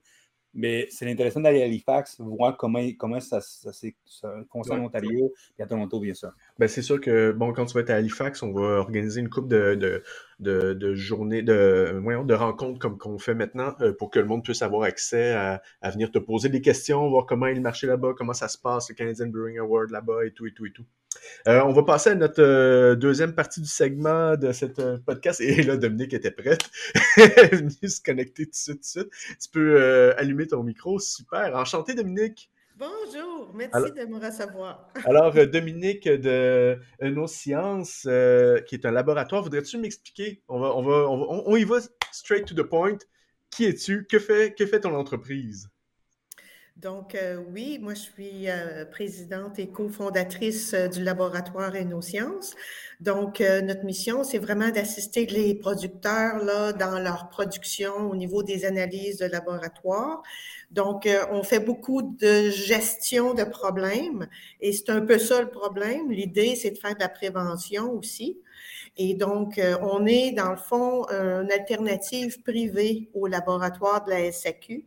Mais 0.53 0.87
c'est 0.91 1.09
intéressant 1.09 1.41
d'aller 1.41 1.61
à 1.61 1.65
Halifax, 1.65 2.19
voir 2.19 2.55
comment, 2.57 2.79
comment 2.97 3.19
ça, 3.19 3.41
ça, 3.41 3.71
ça 3.71 4.33
concerne 4.49 4.77
ouais. 4.77 4.83
l'Ontario 4.83 5.33
et 5.57 5.63
à 5.63 5.65
Toronto, 5.65 5.99
bien 5.99 6.13
sûr. 6.13 6.31
Ben, 6.59 6.67
c'est 6.67 6.83
sûr 6.83 7.01
que, 7.01 7.31
bon, 7.31 7.53
quand 7.53 7.65
tu 7.65 7.73
vas 7.73 7.81
être 7.81 7.89
à 7.89 7.95
Halifax, 7.95 8.43
on 8.43 8.53
va 8.53 8.79
organiser 8.79 9.21
une 9.21 9.29
coupe 9.29 9.47
de, 9.47 9.73
de, 9.75 10.03
de, 10.43 10.73
de 10.73 10.93
journées, 10.93 11.41
de, 11.41 11.93
de 12.25 12.33
rencontres 12.33 12.79
comme 12.79 12.97
qu'on 12.97 13.17
fait 13.17 13.33
maintenant 13.33 13.73
euh, 13.81 13.93
pour 13.93 14.11
que 14.11 14.19
le 14.19 14.25
monde 14.25 14.43
puisse 14.43 14.61
avoir 14.61 14.83
accès 14.83 15.33
à, 15.33 15.61
venir 15.89 16.11
te 16.11 16.19
poser 16.19 16.49
des 16.49 16.61
questions, 16.61 17.09
voir 17.09 17.25
comment 17.25 17.47
est 17.47 17.55
le 17.55 17.87
là-bas, 17.87 18.13
comment 18.17 18.33
ça 18.33 18.47
se 18.47 18.57
passe, 18.57 18.89
le 18.89 18.95
Canadian 18.95 19.27
Brewing 19.27 19.59
Award 19.59 19.89
là-bas 19.89 20.25
et 20.25 20.31
tout, 20.31 20.45
et 20.45 20.53
tout, 20.53 20.65
et 20.65 20.71
tout. 20.71 20.85
Euh, 21.47 21.61
on 21.63 21.71
va 21.71 21.83
passer 21.83 22.11
à 22.11 22.15
notre 22.15 22.41
euh, 22.41 22.95
deuxième 22.95 23.33
partie 23.33 23.61
du 23.61 23.67
segment 23.67 24.35
de 24.35 24.51
cette 24.51 24.79
euh, 24.79 24.97
podcast. 25.05 25.41
Et 25.41 25.63
là, 25.63 25.77
Dominique 25.77 26.13
était 26.13 26.31
prête. 26.31 26.69
Elle 27.17 27.31
est 27.31 27.55
venue 27.55 27.89
se 27.89 28.01
connecter 28.01 28.45
tout 28.45 28.51
de 28.51 28.55
suite, 28.55 28.75
tout 28.75 28.79
de 28.79 29.07
suite. 29.07 29.37
Tu 29.41 29.49
peux 29.49 30.13
allumer 30.17 30.47
ton 30.47 30.63
micro. 30.63 30.99
Super. 30.99 31.55
Enchanté, 31.55 31.93
Dominique. 31.93 32.49
Bonjour, 32.83 33.49
merci 33.53 33.75
alors, 33.77 33.93
de 33.93 34.05
me 34.05 34.19
recevoir. 34.19 34.89
alors, 35.05 35.33
Dominique 35.47 36.05
de 36.05 36.77
Nos 37.01 37.27
Sciences, 37.27 38.01
qui 38.01 38.75
est 38.75 38.85
un 38.85 38.91
laboratoire, 38.91 39.41
voudrais-tu 39.41 39.77
m'expliquer? 39.77 40.43
On, 40.49 40.59
va, 40.59 40.75
on, 40.75 40.83
va, 40.83 41.09
on, 41.09 41.17
va, 41.17 41.43
on, 41.45 41.55
y 41.55 41.63
va 41.63 41.77
straight 42.11 42.45
to 42.45 42.53
the 42.53 42.67
point. 42.67 42.97
Qui 43.51 43.65
es-tu? 43.65 44.05
Que 44.05 44.19
fait, 44.19 44.53
que 44.57 44.65
fait 44.65 44.81
ton 44.81 44.95
entreprise? 44.95 45.69
Donc, 46.75 47.13
euh, 47.15 47.37
oui, 47.53 47.77
moi, 47.79 47.93
je 47.93 47.99
suis 48.01 48.49
euh, 48.49 48.83
présidente 48.85 49.59
et 49.59 49.69
cofondatrice 49.69 50.73
euh, 50.73 50.87
du 50.87 51.03
laboratoire 51.03 51.71
Sciences. 52.01 52.55
Donc, 52.99 53.41
euh, 53.41 53.61
notre 53.61 53.85
mission, 53.85 54.23
c'est 54.23 54.39
vraiment 54.39 54.69
d'assister 54.69 55.27
les 55.27 55.53
producteurs 55.55 56.37
là, 56.43 56.73
dans 56.73 56.97
leur 56.99 57.29
production 57.29 58.09
au 58.09 58.15
niveau 58.15 58.41
des 58.41 58.65
analyses 58.65 59.19
de 59.19 59.25
laboratoire. 59.27 60.23
Donc, 60.71 61.05
euh, 61.05 61.23
on 61.31 61.43
fait 61.43 61.59
beaucoup 61.59 62.01
de 62.01 62.49
gestion 62.49 63.35
de 63.35 63.43
problèmes 63.43 64.27
et 64.59 64.73
c'est 64.73 64.89
un 64.89 65.01
peu 65.01 65.19
ça 65.19 65.41
le 65.41 65.49
problème. 65.51 66.11
L'idée, 66.11 66.55
c'est 66.55 66.71
de 66.71 66.77
faire 66.79 66.95
de 66.95 66.99
la 67.01 67.09
prévention 67.09 67.91
aussi. 67.93 68.39
Et 68.97 69.13
donc, 69.13 69.57
euh, 69.59 69.77
on 69.81 70.05
est, 70.07 70.31
dans 70.31 70.51
le 70.51 70.57
fond, 70.57 71.05
une 71.09 71.51
alternative 71.51 72.41
privée 72.41 73.09
au 73.13 73.27
laboratoire 73.27 74.03
de 74.05 74.09
la 74.11 74.31
SAQ. 74.31 74.85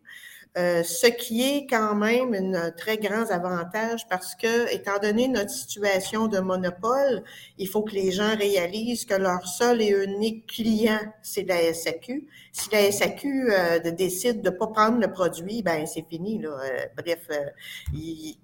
Euh, 0.57 0.83
ce 0.83 1.07
qui 1.07 1.43
est 1.43 1.67
quand 1.67 1.95
même 1.95 2.35
un 2.55 2.71
très 2.71 2.97
grand 2.97 3.31
avantage 3.31 4.09
parce 4.09 4.35
que, 4.35 4.73
étant 4.75 4.99
donné 5.03 5.29
notre 5.29 5.51
situation 5.51 6.29
de 6.29 6.39
monopole, 6.39 7.23
il 7.59 7.69
faut 7.69 7.83
que 7.83 7.93
les 7.93 8.11
gens 8.11 8.35
réalisent 8.37 9.05
que 9.05 9.15
leur 9.15 9.47
seul 9.47 9.83
et 9.83 9.89
unique 9.89 10.47
client, 10.47 11.01
c'est 11.21 11.43
la 11.43 11.75
SAQ. 11.75 12.27
Si 12.53 12.71
la 12.73 12.91
SAQ 12.91 13.53
euh, 13.53 13.79
décide 13.91 14.41
de 14.41 14.49
pas 14.49 14.69
prendre 14.69 14.99
le 14.99 15.13
produit, 15.13 15.63
ben 15.63 15.87
c'est 15.87 16.07
fini. 16.09 16.39
Là. 16.39 16.49
Euh, 16.49 16.87
bref, 16.97 17.27
euh, 17.31 17.51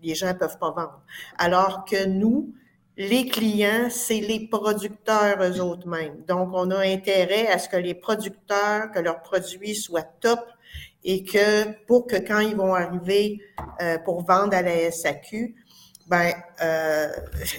les 0.02 0.14
gens 0.14 0.34
peuvent 0.34 0.58
pas 0.58 0.70
vendre. 0.70 1.00
Alors 1.38 1.86
que 1.86 2.04
nous, 2.04 2.52
les 2.98 3.26
clients, 3.26 3.88
c'est 3.88 4.20
les 4.20 4.48
producteurs 4.48 5.42
eux 5.42 5.60
autres 5.60 5.88
mêmes. 5.88 6.22
Donc, 6.28 6.50
on 6.52 6.70
a 6.70 6.80
intérêt 6.80 7.46
à 7.46 7.58
ce 7.58 7.68
que 7.68 7.78
les 7.78 7.94
producteurs, 7.94 8.90
que 8.92 8.98
leurs 8.98 9.22
produits 9.22 9.74
soient 9.74 10.02
top 10.02 10.40
et 11.04 11.24
que 11.24 11.72
pour 11.86 12.06
que 12.06 12.16
quand 12.16 12.40
ils 12.40 12.56
vont 12.56 12.74
arriver 12.74 13.40
euh, 13.80 13.98
pour 13.98 14.24
vendre 14.24 14.56
à 14.56 14.62
la 14.62 14.90
SAQ, 14.90 15.54
ben 16.06 16.32
euh, 16.62 17.08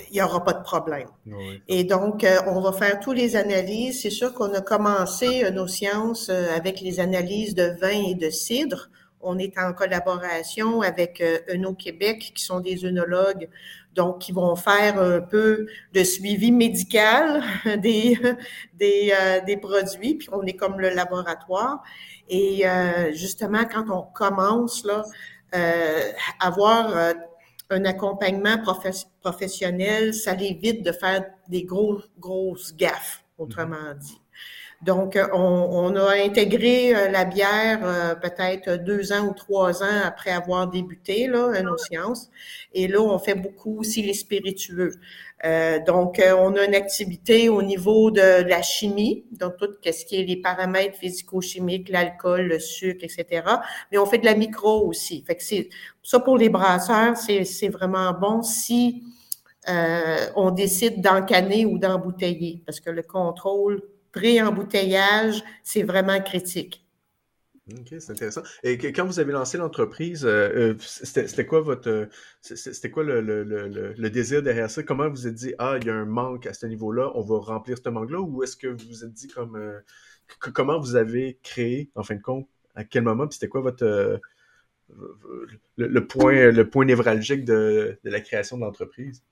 il 0.09 0.13
n'y 0.13 0.21
aura 0.21 0.43
pas 0.43 0.53
de 0.53 0.63
problème. 0.63 1.07
Oui. 1.25 1.61
Et 1.67 1.83
donc, 1.83 2.23
euh, 2.23 2.37
on 2.47 2.61
va 2.61 2.73
faire 2.73 2.99
tous 2.99 3.13
les 3.13 3.35
analyses. 3.35 4.01
C'est 4.01 4.09
sûr 4.09 4.33
qu'on 4.33 4.53
a 4.53 4.61
commencé 4.61 5.43
euh, 5.43 5.51
nos 5.51 5.67
sciences 5.67 6.29
euh, 6.29 6.55
avec 6.55 6.81
les 6.81 6.99
analyses 6.99 7.55
de 7.55 7.75
vin 7.79 8.09
et 8.09 8.15
de 8.15 8.29
cidre. 8.29 8.89
On 9.21 9.39
est 9.39 9.57
en 9.57 9.73
collaboration 9.73 10.81
avec 10.81 11.21
euh, 11.21 11.39
Eno 11.53 11.73
Québec, 11.73 12.33
qui 12.35 12.43
sont 12.43 12.59
des 12.59 12.85
œnologues, 12.85 13.47
donc 13.95 14.19
qui 14.19 14.33
vont 14.33 14.55
faire 14.55 14.99
un 14.99 15.21
peu 15.21 15.67
de 15.93 16.03
suivi 16.03 16.51
médical 16.51 17.41
des, 17.81 18.19
des, 18.73 19.13
euh, 19.17 19.39
des 19.45 19.57
produits, 19.57 20.15
puis 20.15 20.27
on 20.31 20.43
est 20.43 20.53
comme 20.53 20.79
le 20.79 20.89
laboratoire. 20.89 21.81
Et 22.29 22.67
euh, 22.67 23.11
justement, 23.13 23.65
quand 23.65 23.89
on 23.89 24.03
commence 24.03 24.85
là, 24.85 25.03
euh, 25.55 26.11
avoir 26.39 26.95
euh, 26.95 27.13
un 27.69 27.85
accompagnement 27.85 28.57
profe 28.59 28.87
professionnel, 29.21 30.13
ça 30.13 30.33
l'évite 30.33 30.83
de 30.83 30.91
faire 30.91 31.25
des 31.47 31.63
gros, 31.63 32.01
grosses 32.19 32.75
gaffes, 32.75 33.23
autrement 33.37 33.93
dit. 33.99 34.19
Donc, 34.81 35.17
on, 35.31 35.37
on 35.37 35.95
a 35.95 36.15
intégré 36.17 36.93
euh, 36.93 37.09
la 37.09 37.23
bière 37.23 37.79
euh, 37.83 38.15
peut-être 38.15 38.83
deux 38.83 39.13
ans 39.13 39.27
ou 39.29 39.33
trois 39.33 39.81
ans 39.81 40.01
après 40.03 40.31
avoir 40.31 40.69
débuté 40.69 41.27
là, 41.27 41.61
nos 41.61 41.77
sciences. 41.77 42.29
Et 42.73 42.89
là, 42.89 42.99
on 42.99 43.17
fait 43.17 43.35
beaucoup 43.35 43.79
aussi 43.79 44.01
les 44.01 44.13
spiritueux. 44.13 44.99
Euh, 45.45 45.79
donc, 45.85 46.19
euh, 46.19 46.33
on 46.37 46.55
a 46.55 46.63
une 46.63 46.75
activité 46.75 47.49
au 47.49 47.61
niveau 47.61 48.11
de, 48.11 48.43
la 48.43 48.61
chimie, 48.61 49.25
donc 49.31 49.57
tout 49.57 49.67
ce 49.83 50.05
qui 50.05 50.15
est 50.15 50.23
les 50.23 50.37
paramètres 50.37 50.97
physico-chimiques, 50.97 51.89
l'alcool, 51.89 52.43
le 52.43 52.59
sucre, 52.59 53.03
etc. 53.03 53.45
Mais 53.91 53.97
on 53.97 54.05
fait 54.05 54.19
de 54.19 54.25
la 54.25 54.35
micro 54.35 54.87
aussi. 54.87 55.23
Fait 55.27 55.35
que 55.35 55.43
ça 56.01 56.19
pour 56.19 56.37
les 56.37 56.49
brasseurs, 56.49 57.17
c'est 57.17 57.67
vraiment 57.67 58.13
bon 58.13 58.41
si 58.41 59.03
euh, 59.69 60.27
on 60.35 60.51
décide 60.51 61.01
d'encanner 61.01 61.65
ou 61.65 61.77
d'embouteiller, 61.77 62.61
parce 62.65 62.79
que 62.79 62.89
le 62.89 63.03
contrôle 63.03 63.81
pré-embouteillage, 64.11 65.43
c'est 65.63 65.83
vraiment 65.83 66.21
critique. 66.21 66.82
OK, 67.71 67.95
c'est 67.97 68.11
intéressant. 68.11 68.41
Et 68.63 68.77
quand 68.77 69.05
vous 69.05 69.19
avez 69.21 69.31
lancé 69.31 69.57
l'entreprise, 69.57 70.25
euh, 70.25 70.75
c'était 70.81 71.45
quoi 71.45 71.61
votre 71.61 72.09
c'était 72.41 72.91
quoi 72.91 73.03
le, 73.03 73.21
le, 73.21 73.43
le, 73.43 73.93
le, 73.93 74.09
désir 74.09 74.43
derrière 74.43 74.69
ça? 74.69 74.83
Comment 74.83 75.09
vous 75.09 75.27
êtes 75.27 75.35
dit 75.35 75.53
Ah, 75.59 75.77
il 75.79 75.87
y 75.87 75.89
a 75.89 75.93
un 75.93 76.05
manque 76.05 76.45
à 76.45 76.53
ce 76.53 76.65
niveau-là, 76.65 77.11
on 77.15 77.21
va 77.21 77.37
remplir 77.37 77.77
ce 77.81 77.89
manque-là? 77.89 78.19
Ou 78.19 78.43
est-ce 78.43 78.57
que 78.57 78.67
vous 78.67 78.85
vous 78.89 79.05
êtes 79.05 79.13
dit 79.13 79.29
comme 79.29 79.55
euh, 79.55 79.79
comment 80.53 80.77
vous 80.77 80.97
avez 80.97 81.39
créé, 81.41 81.89
en 81.95 82.03
fin 82.03 82.15
de 82.15 82.21
compte, 82.21 82.49
à 82.75 82.83
quel 82.83 83.03
moment? 83.03 83.27
Puis 83.27 83.35
c'était 83.35 83.47
quoi 83.47 83.61
votre 83.61 83.85
euh, 83.85 84.17
le, 85.77 86.05
point, 86.05 86.51
le 86.51 86.69
point 86.69 86.83
névralgique 86.83 87.45
de, 87.45 87.97
de 88.03 88.09
la 88.09 88.19
création 88.19 88.57
de 88.57 88.63
l'entreprise? 88.63 89.23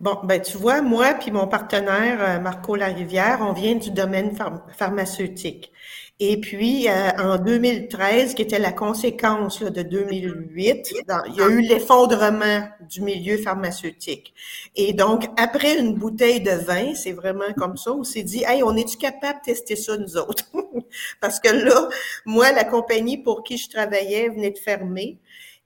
Bon, 0.00 0.18
ben 0.24 0.42
tu 0.42 0.56
vois, 0.56 0.82
moi 0.82 1.14
puis 1.14 1.30
mon 1.30 1.46
partenaire 1.46 2.42
Marco 2.42 2.74
Larivière, 2.74 3.38
on 3.40 3.52
vient 3.52 3.76
du 3.76 3.92
domaine 3.92 4.34
pharm 4.34 4.62
pharmaceutique. 4.76 5.72
Et 6.20 6.40
puis, 6.40 6.88
euh, 6.88 7.10
en 7.16 7.38
2013, 7.38 8.34
qui 8.34 8.42
était 8.42 8.58
la 8.58 8.72
conséquence 8.72 9.62
de 9.62 9.82
2008, 9.82 10.92
il 11.28 11.34
y 11.36 11.40
a 11.40 11.48
eu 11.48 11.60
l'effondrement 11.60 12.68
du 12.80 13.02
milieu 13.02 13.36
pharmaceutique. 13.36 14.34
Et 14.74 14.92
donc, 14.92 15.26
après 15.36 15.78
une 15.78 15.94
bouteille 15.94 16.40
de 16.40 16.50
vin, 16.50 16.92
c'est 16.96 17.12
vraiment 17.12 17.52
comme 17.56 17.76
ça, 17.76 17.92
on 17.92 18.02
s'est 18.02 18.24
dit, 18.24 18.42
hey, 18.44 18.64
on 18.64 18.74
est-tu 18.76 18.96
capable 18.96 19.38
de 19.40 19.52
tester 19.52 19.76
ça, 19.76 19.96
nous 19.96 20.16
autres? 20.16 20.44
Parce 21.20 21.38
que 21.38 21.50
là, 21.50 21.88
moi, 22.26 22.50
la 22.50 22.64
compagnie 22.64 23.18
pour 23.18 23.44
qui 23.44 23.56
je 23.56 23.70
travaillais 23.70 24.28
venait 24.28 24.50
de 24.50 24.58
fermer. 24.58 25.18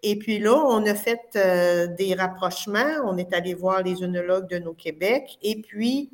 Et 0.02 0.16
puis 0.16 0.38
là, 0.38 0.54
on 0.66 0.84
a 0.84 0.94
fait 0.94 1.20
euh, 1.36 1.86
des 1.86 2.14
rapprochements. 2.14 3.00
On 3.06 3.16
est 3.16 3.32
allé 3.32 3.54
voir 3.54 3.82
les 3.82 4.02
œnologues 4.02 4.50
de 4.50 4.58
nos 4.58 4.74
Québec. 4.74 5.38
Et 5.42 5.62
puis, 5.62 6.10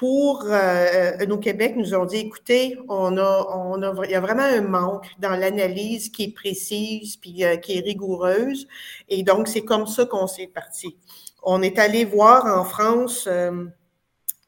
pour 0.00 0.46
euh, 0.46 1.26
nos 1.26 1.36
Québec 1.36 1.74
nous 1.76 1.94
ont 1.94 2.06
dit, 2.06 2.16
écoutez, 2.16 2.78
on 2.88 3.18
a, 3.18 3.46
on 3.54 3.82
a, 3.82 4.06
il 4.06 4.10
y 4.10 4.14
a 4.14 4.20
vraiment 4.20 4.44
un 4.44 4.62
manque 4.62 5.06
dans 5.18 5.36
l'analyse 5.36 6.08
qui 6.08 6.22
est 6.24 6.34
précise 6.34 7.18
puis 7.18 7.44
euh, 7.44 7.56
qui 7.56 7.76
est 7.76 7.80
rigoureuse. 7.80 8.66
Et 9.10 9.22
donc, 9.22 9.46
c'est 9.46 9.60
comme 9.60 9.86
ça 9.86 10.06
qu'on 10.06 10.26
s'est 10.26 10.46
parti. 10.46 10.96
On 11.42 11.60
est 11.60 11.78
allé 11.78 12.06
voir 12.06 12.46
en 12.46 12.64
France 12.64 13.28
euh, 13.30 13.66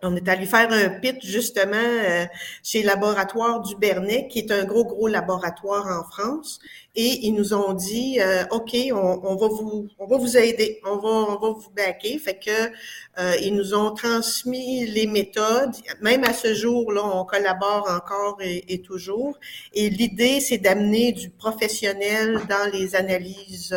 on 0.03 0.17
est 0.17 0.29
allé 0.29 0.47
faire 0.47 0.71
un 0.73 0.89
pitch 1.01 1.25
justement 1.25 1.77
euh, 1.77 2.27
chez 2.63 2.83
Laboratoire 2.83 3.61
du 3.63 3.77
Bernet, 3.77 4.27
qui 4.29 4.41
est 4.41 4.51
un 4.51 4.65
gros, 4.65 4.85
gros 4.85 5.07
laboratoire 5.07 5.87
en 5.87 6.03
France. 6.11 6.59
Et 6.95 7.27
ils 7.27 7.33
nous 7.33 7.55
ont 7.55 7.73
dit 7.73 8.21
euh, 8.21 8.45
OK, 8.51 8.77
on, 8.93 9.37
va 9.37 9.49
vous 9.49 9.89
on 9.99 10.07
va 10.07 10.19
vous 10.19 10.37
aider, 10.37 10.81
on 10.85 10.97
va, 10.97 11.09
on 11.09 11.39
va 11.39 11.49
vous 11.51 11.71
backer. 11.75 12.19
Fait 12.19 12.39
que 12.39 12.51
euh, 13.19 13.35
ils 13.41 13.55
nous 13.55 13.75
ont 13.75 13.93
transmis 13.95 14.87
les 14.87 15.07
méthodes. 15.07 15.75
Même 16.03 16.25
à 16.25 16.35
ce 16.35 16.55
jour-là, 16.55 17.03
on 17.03 17.25
collabore 17.25 17.89
encore 17.91 18.39
et, 18.41 18.75
et 18.75 18.83
toujours. 18.83 19.39
Et 19.73 19.89
l'idée, 19.89 20.41
c'est 20.41 20.59
d'amener 20.59 21.13
du 21.13 21.31
professionnel 21.31 22.41
dans 22.49 22.71
les 22.71 22.95
analyses 22.95 23.75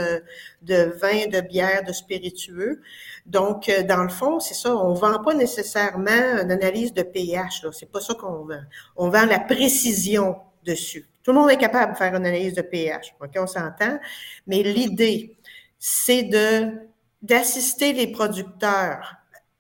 de 0.66 0.91
vin, 0.99 1.28
de 1.28 1.41
bière, 1.41 1.84
de 1.84 1.93
spiritueux. 1.93 2.82
Donc, 3.26 3.70
euh, 3.70 3.84
dans 3.84 4.03
le 4.03 4.09
fond, 4.09 4.39
c'est 4.39 4.53
ça, 4.53 4.76
on 4.76 4.93
vend 4.93 5.22
pas 5.24 5.34
nécessairement 5.34 6.41
une 6.41 6.51
analyse 6.51 6.93
de 6.93 7.03
pH. 7.03 7.66
C'est 7.72 7.91
pas 7.91 8.01
ça 8.01 8.13
qu'on 8.13 8.45
vend. 8.45 8.61
On 8.95 9.09
vend 9.09 9.26
la 9.26 9.39
précision 9.39 10.36
dessus. 10.63 11.07
Tout 11.26 11.32
le 11.32 11.39
monde 11.39 11.49
est 11.49 11.57
capable 11.57 11.93
de 11.93 11.97
faire 11.97 12.13
une 12.13 12.28
analyse 12.28 12.53
de 12.53 12.61
pH. 12.61 13.15
OK, 13.19 13.32
on 13.38 13.47
s'entend. 13.47 13.97
Mais 14.45 14.61
l'idée, 14.61 15.36
c'est 15.80 16.21
de, 16.21 16.88
d'assister 17.23 17.93
les 17.93 18.11
producteurs. 18.11 19.15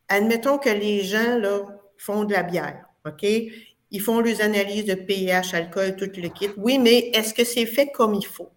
Admettons 0.07 0.59
que 0.59 0.69
les 0.69 1.01
gens, 1.01 1.39
là, 1.39 1.61
font 1.97 2.23
de 2.23 2.33
la 2.33 2.43
bière. 2.43 2.85
OK? 3.07 3.23
Ils 3.23 4.01
font 4.01 4.19
les 4.19 4.41
analyses 4.41 4.85
de 4.85 4.93
pH, 4.93 5.55
alcool, 5.55 5.95
tout 5.95 6.11
le 6.15 6.29
kit. 6.29 6.49
Oui, 6.55 6.77
mais 6.77 7.09
est-ce 7.15 7.33
que 7.33 7.43
c'est 7.43 7.65
fait 7.65 7.87
comme 7.87 8.13
il 8.13 8.25
faut? 8.27 8.51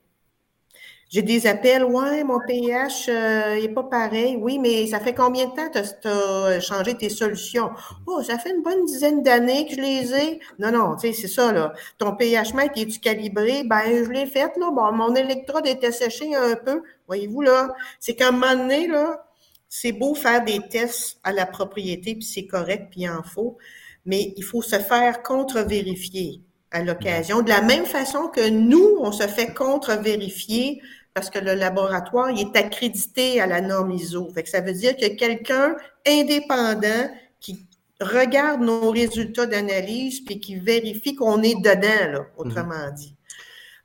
J'ai 1.11 1.23
des 1.23 1.47
appels, 1.47 1.85
ouais, 1.85 2.23
mon 2.23 2.39
pH 2.47 3.09
n'est 3.09 3.67
euh, 3.67 3.75
pas 3.75 3.85
pareil. 3.85 4.37
Oui, 4.37 4.59
mais 4.59 4.87
ça 4.89 5.01
fait 5.01 5.15
combien 5.15 5.47
de 5.47 5.55
temps 5.55 5.71
que 5.71 5.79
tu 5.79 6.09
as 6.09 6.61
changé 6.61 6.95
tes 6.97 7.09
solutions? 7.09 7.71
Oh, 8.07 8.23
ça 8.23 8.39
fait 8.39 8.51
une 8.51 8.63
bonne 8.63 8.85
dizaine 8.85 9.23
d'années 9.23 9.67
que 9.67 9.75
je 9.75 9.81
les 9.81 10.15
ai. 10.15 10.41
Non, 10.59 10.71
non, 10.71 10.97
tu 10.97 11.09
sais, 11.09 11.13
c'est 11.15 11.29
ça, 11.29 11.51
là. 11.51 11.73
Ton 11.97 12.15
pH 12.15 12.53
mètre, 12.53 12.75
es-tu 12.77 13.01
calibré? 13.01 13.65
Ben, 13.65 14.05
je 14.05 14.11
l'ai 14.11 14.27
fait, 14.27 14.53
là. 14.59 14.71
Bon, 14.71 14.93
mon 14.93 15.15
électrode 15.15 15.67
était 15.67 15.93
séché 15.93 16.35
un 16.35 16.57
peu. 16.57 16.83
Voyez-vous, 17.07 17.41
là. 17.41 17.75
C'est 17.99 18.15
qu'à 18.15 18.29
un 18.29 18.33
moment 18.33 18.55
donné, 18.55 18.87
là, 18.87 19.27
c'est 19.69 19.93
beau 19.93 20.15
faire 20.15 20.45
des 20.45 20.61
tests 20.69 21.19
à 21.25 21.33
la 21.33 21.47
propriété, 21.47 22.17
puis 22.17 22.25
c'est 22.25 22.47
correct, 22.47 22.89
puis 22.91 23.03
il 23.03 23.11
en 23.11 23.23
faut, 23.23 23.57
mais 24.05 24.35
il 24.37 24.45
faut 24.45 24.63
se 24.63 24.79
faire 24.79 25.23
contre-vérifier 25.23 26.43
à 26.71 26.83
l'occasion. 26.83 27.43
De 27.43 27.49
la 27.49 27.63
même 27.63 27.87
façon 27.87 28.29
que 28.29 28.49
nous, 28.49 28.97
on 29.01 29.13
se 29.13 29.27
fait 29.27 29.55
contre-vérifier 29.55 30.81
parce 31.15 31.31
que 31.31 31.39
le 31.39 31.55
laboratoire 31.55 32.31
il 32.31 32.41
est 32.41 32.57
accrédité 32.57 33.41
à 33.41 33.47
la 33.47 33.61
norme 33.61 33.93
ISO. 33.93 34.29
Fait 34.35 34.43
que 34.43 34.49
ça 34.49 34.61
veut 34.61 34.73
dire 34.73 34.97
que 34.97 35.17
quelqu'un 35.17 35.75
indépendant 36.07 37.11
qui 37.41 37.67
regarde 38.01 38.61
nos 38.61 38.91
résultats 38.91 39.47
d'analyse 39.47 40.21
puis 40.25 40.39
qui 40.39 40.57
vérifie 40.57 41.15
qu'on 41.15 41.43
est 41.43 41.57
dedans, 41.57 42.13
là, 42.13 42.27
autrement 42.37 42.87
mhm. 42.89 42.95
dit. 42.95 43.15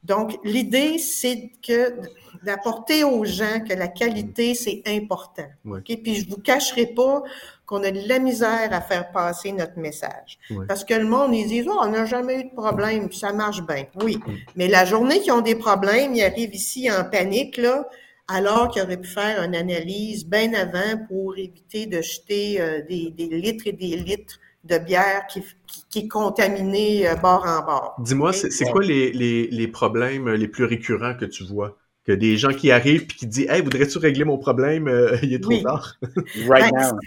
Donc, 0.04 0.38
l'idée, 0.44 0.98
c'est 0.98 1.52
que 1.66 1.96
d'apporter 2.44 3.04
aux 3.04 3.24
gens 3.26 3.60
que 3.68 3.74
la 3.74 3.88
qualité, 3.88 4.54
c'est 4.56 4.82
important. 4.86 5.48
Puis 5.86 6.16
je 6.16 6.26
ne 6.26 6.30
vous 6.32 6.41
cacherai 6.41 6.88
pas 6.88 7.24
qu'on 7.66 7.84
a 7.84 7.91
de 7.91 8.08
la 8.08 8.20
misère 8.20 8.70
à 8.72 8.82
faire 8.82 9.12
passer 9.12 9.52
notre 9.52 9.78
message. 9.80 10.38
Parce 10.68 10.84
que 10.84 10.94
le 10.94 11.06
monde, 11.06 11.34
ils 11.34 11.48
disent, 11.48 11.68
oh, 11.70 11.80
on 11.82 11.89
n'a 11.89 12.06
jamais 12.06 12.41
eu 12.41 12.44
de 12.46 12.56
problème, 12.56 13.10
puis 13.10 13.18
ça 13.18 13.34
marche 13.34 13.66
bien. 13.66 13.86
Oui. 14.02 14.18
Mm. 14.18 14.32
Mais 14.56 14.68
la 14.68 14.86
journée 14.86 15.20
qu'ils 15.22 15.32
ont 15.32 15.41
des 15.41 15.56
problèmes, 15.56 16.14
ils 16.14 16.24
arrivent 16.24 16.54
ici 16.54 16.89
en 16.91 17.04
panique, 17.06 17.58
là, 17.58 17.88
alors 18.28 18.70
qu'ils 18.70 18.82
auraient 18.82 19.00
pu 19.00 19.10
faire 19.10 19.44
une 19.44 19.56
analyse 19.56 20.26
bien 20.26 20.54
avant 20.54 21.06
pour 21.08 21.38
éviter 21.38 21.86
de 21.86 22.02
jeter 22.02 22.62
euh, 22.62 22.82
des, 22.88 23.14
litres 23.18 23.68
et 23.68 23.74
des 23.74 23.98
litres 23.98 24.39
de 24.64 24.78
bière 24.78 25.28
qui, 25.28 25.44
qui, 25.89 26.00
est 26.00 26.08
contaminée 26.08 27.08
euh, 27.08 27.16
bord 27.16 27.46
en 27.46 27.66
bord. 27.66 27.96
Dis-moi, 28.00 28.32
c'est 28.34 28.66
quoi 28.72 28.82
les, 28.82 29.12
les, 29.12 29.68
problèmes 29.68 30.30
les 30.30 30.48
plus 30.48 30.64
récurrents 30.64 31.16
que 31.16 31.26
tu 31.26 31.44
vois? 31.44 31.78
Que 32.06 32.12
des 32.12 32.38
gens 32.38 32.51
qui 32.51 32.72
arrivent 32.72 33.04
et 33.04 33.08
qui 33.08 33.28
disent 33.28 33.49
Hey, 33.49 33.62
voudrais-tu 33.62 33.97
régler 33.97 34.26
mon 34.26 34.38
problème? 34.38 34.88
Euh, 34.88 35.18
il 35.24 35.34
est 35.34 35.41
trop 35.41 35.58
tard? 35.62 35.97
right 36.47 36.72
ben, 36.74 36.91
now. 36.91 36.99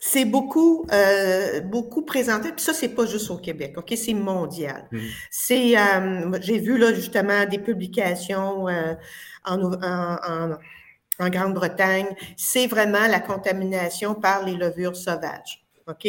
C'est 0.00 0.24
beaucoup, 0.24 0.86
euh, 0.92 1.60
beaucoup 1.60 2.02
présenté. 2.02 2.52
Puis 2.52 2.64
ça, 2.64 2.72
c'est 2.72 2.90
pas 2.90 3.04
juste 3.06 3.30
au 3.30 3.36
Québec, 3.36 3.74
ok, 3.76 3.92
c'est 3.96 4.14
mondial. 4.14 4.86
Mmh. 4.92 4.98
C'est, 5.30 5.76
euh, 5.76 6.38
j'ai 6.40 6.58
vu 6.58 6.78
là 6.78 6.94
justement 6.94 7.44
des 7.46 7.58
publications 7.58 8.68
euh, 8.68 8.94
en, 9.44 9.72
en, 9.82 10.56
en, 11.18 11.28
Grande-Bretagne. 11.28 12.06
C'est 12.36 12.68
vraiment 12.68 13.08
la 13.08 13.18
contamination 13.18 14.14
par 14.14 14.44
les 14.44 14.54
levures 14.54 14.94
sauvages. 14.94 15.66
OK? 15.88 16.08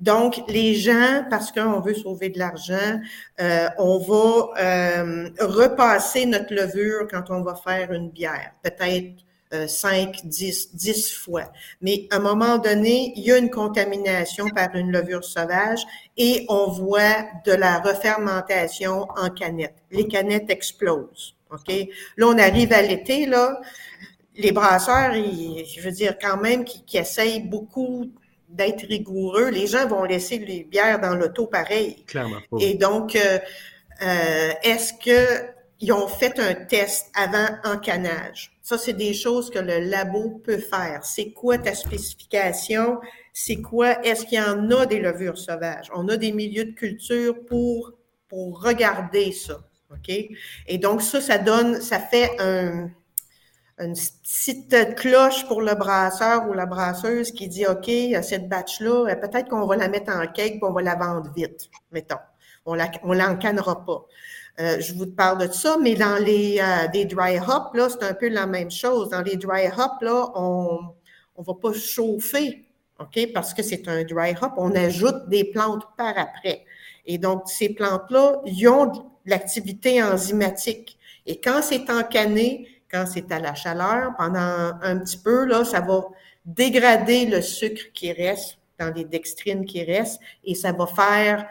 Donc, 0.00 0.42
les 0.48 0.74
gens, 0.74 1.24
parce 1.30 1.52
qu'on 1.52 1.80
veut 1.80 1.94
sauver 1.94 2.28
de 2.28 2.38
l'argent, 2.38 3.00
euh, 3.40 3.68
on 3.78 3.98
va 3.98 4.50
euh, 4.60 5.30
repasser 5.40 6.26
notre 6.26 6.54
levure 6.54 7.06
quand 7.10 7.30
on 7.30 7.42
va 7.42 7.54
faire 7.54 7.92
une 7.92 8.10
bière. 8.10 8.52
Peut-être 8.62 9.24
5, 9.66 10.20
10, 10.24 10.76
10 10.76 11.12
fois. 11.12 11.50
Mais 11.80 12.06
à 12.10 12.16
un 12.16 12.20
moment 12.20 12.58
donné, 12.58 13.12
il 13.16 13.24
y 13.24 13.32
a 13.32 13.36
une 13.38 13.50
contamination 13.50 14.48
par 14.50 14.74
une 14.76 14.92
levure 14.92 15.24
sauvage 15.24 15.80
et 16.16 16.46
on 16.48 16.68
voit 16.70 17.26
de 17.44 17.52
la 17.52 17.80
refermentation 17.80 19.08
en 19.16 19.28
canette. 19.30 19.74
Les 19.90 20.06
canettes 20.06 20.50
explosent. 20.50 21.34
OK? 21.50 21.74
Là, 22.16 22.26
on 22.28 22.38
arrive 22.38 22.72
à 22.72 22.82
l'été, 22.82 23.26
là. 23.26 23.60
Les 24.36 24.52
brasseurs, 24.52 25.12
je 25.12 25.80
veux 25.80 25.90
dire, 25.90 26.16
quand 26.20 26.36
même, 26.36 26.64
qui, 26.64 26.96
essayent 26.96 27.40
beaucoup 27.40 28.10
d'être 28.50 28.86
rigoureux, 28.86 29.48
les 29.48 29.66
gens 29.66 29.86
vont 29.86 30.04
laisser 30.04 30.38
les 30.38 30.64
bières 30.64 31.00
dans 31.00 31.14
l'auto 31.14 31.46
pareil. 31.46 32.04
Clairement. 32.06 32.40
Et 32.60 32.74
donc, 32.74 33.16
euh, 33.16 33.38
euh, 34.02 34.52
est-ce 34.62 34.92
que 34.94 35.50
ils 35.80 35.92
ont 35.92 36.08
fait 36.08 36.38
un 36.38 36.54
test 36.54 37.10
avant 37.14 37.48
encanage. 37.64 38.52
Ça, 38.62 38.76
c'est 38.76 38.92
des 38.92 39.14
choses 39.14 39.50
que 39.50 39.58
le 39.58 39.78
labo 39.78 40.40
peut 40.44 40.58
faire. 40.58 41.04
C'est 41.04 41.32
quoi 41.32 41.56
ta 41.56 41.74
spécification? 41.74 43.00
C'est 43.32 43.62
quoi? 43.62 44.04
Est-ce 44.04 44.26
qu'il 44.26 44.38
y 44.38 44.42
en 44.42 44.70
a 44.70 44.84
des 44.84 45.00
levures 45.00 45.38
sauvages? 45.38 45.90
On 45.94 46.08
a 46.08 46.16
des 46.16 46.32
milieux 46.32 46.66
de 46.66 46.72
culture 46.72 47.34
pour, 47.46 47.92
pour 48.28 48.62
regarder 48.62 49.32
ça. 49.32 49.60
OK? 49.90 50.14
Et 50.66 50.78
donc, 50.78 51.00
ça, 51.00 51.20
ça 51.20 51.38
donne, 51.38 51.80
ça 51.80 51.98
fait 51.98 52.30
un, 52.38 52.90
une 53.80 53.94
petite 53.94 54.94
cloche 54.96 55.46
pour 55.48 55.62
le 55.62 55.74
brasseur 55.74 56.48
ou 56.48 56.52
la 56.52 56.66
brasseuse 56.66 57.32
qui 57.32 57.48
dit, 57.48 57.66
OK, 57.66 57.90
cette 58.22 58.48
batch-là, 58.48 59.16
peut-être 59.16 59.48
qu'on 59.48 59.66
va 59.66 59.76
la 59.76 59.88
mettre 59.88 60.12
en 60.14 60.26
cake 60.26 60.54
et 60.54 60.60
on 60.62 60.72
va 60.72 60.82
la 60.82 60.94
vendre 60.94 61.32
vite, 61.34 61.70
mettons. 61.90 62.16
On 62.66 62.74
la, 62.74 62.90
on 63.02 63.16
pas. 63.16 64.06
Euh, 64.60 64.80
je 64.80 64.92
vous 64.92 65.06
parle 65.06 65.48
de 65.48 65.52
ça, 65.52 65.78
mais 65.80 65.94
dans 65.94 66.22
les 66.22 66.60
euh, 66.60 66.88
des 66.88 67.06
dry 67.06 67.38
hops, 67.38 67.74
là, 67.74 67.88
c'est 67.88 68.04
un 68.04 68.12
peu 68.12 68.28
la 68.28 68.46
même 68.46 68.70
chose. 68.70 69.08
Dans 69.08 69.22
les 69.22 69.36
dry 69.36 69.66
hops, 69.66 70.02
là, 70.02 70.30
on 70.34 70.80
ne 71.38 71.44
va 71.44 71.54
pas 71.54 71.72
chauffer, 71.72 72.66
OK, 72.98 73.32
parce 73.32 73.54
que 73.54 73.62
c'est 73.62 73.88
un 73.88 74.04
dry 74.04 74.34
hop. 74.40 74.52
On 74.58 74.74
ajoute 74.74 75.28
des 75.28 75.44
plantes 75.44 75.84
par 75.96 76.18
après. 76.18 76.66
Et 77.06 77.16
donc, 77.16 77.44
ces 77.46 77.70
plantes-là, 77.70 78.42
ils 78.44 78.68
ont 78.68 78.86
de 78.86 78.98
l'activité 79.24 80.02
enzymatique. 80.02 80.98
Et 81.24 81.40
quand 81.40 81.62
c'est 81.62 81.88
encané, 81.88 82.68
quand 82.90 83.04
c'est 83.06 83.30
à 83.32 83.38
la 83.38 83.54
chaleur, 83.54 84.12
pendant 84.16 84.72
un 84.82 84.98
petit 84.98 85.18
peu, 85.18 85.44
là, 85.44 85.64
ça 85.64 85.80
va 85.80 86.02
dégrader 86.44 87.26
le 87.26 87.40
sucre 87.42 87.92
qui 87.92 88.12
reste 88.12 88.58
dans 88.78 88.92
les 88.92 89.04
dextrines 89.04 89.64
qui 89.64 89.84
restent 89.84 90.20
et 90.44 90.54
ça 90.54 90.72
va 90.72 90.86
faire 90.86 91.46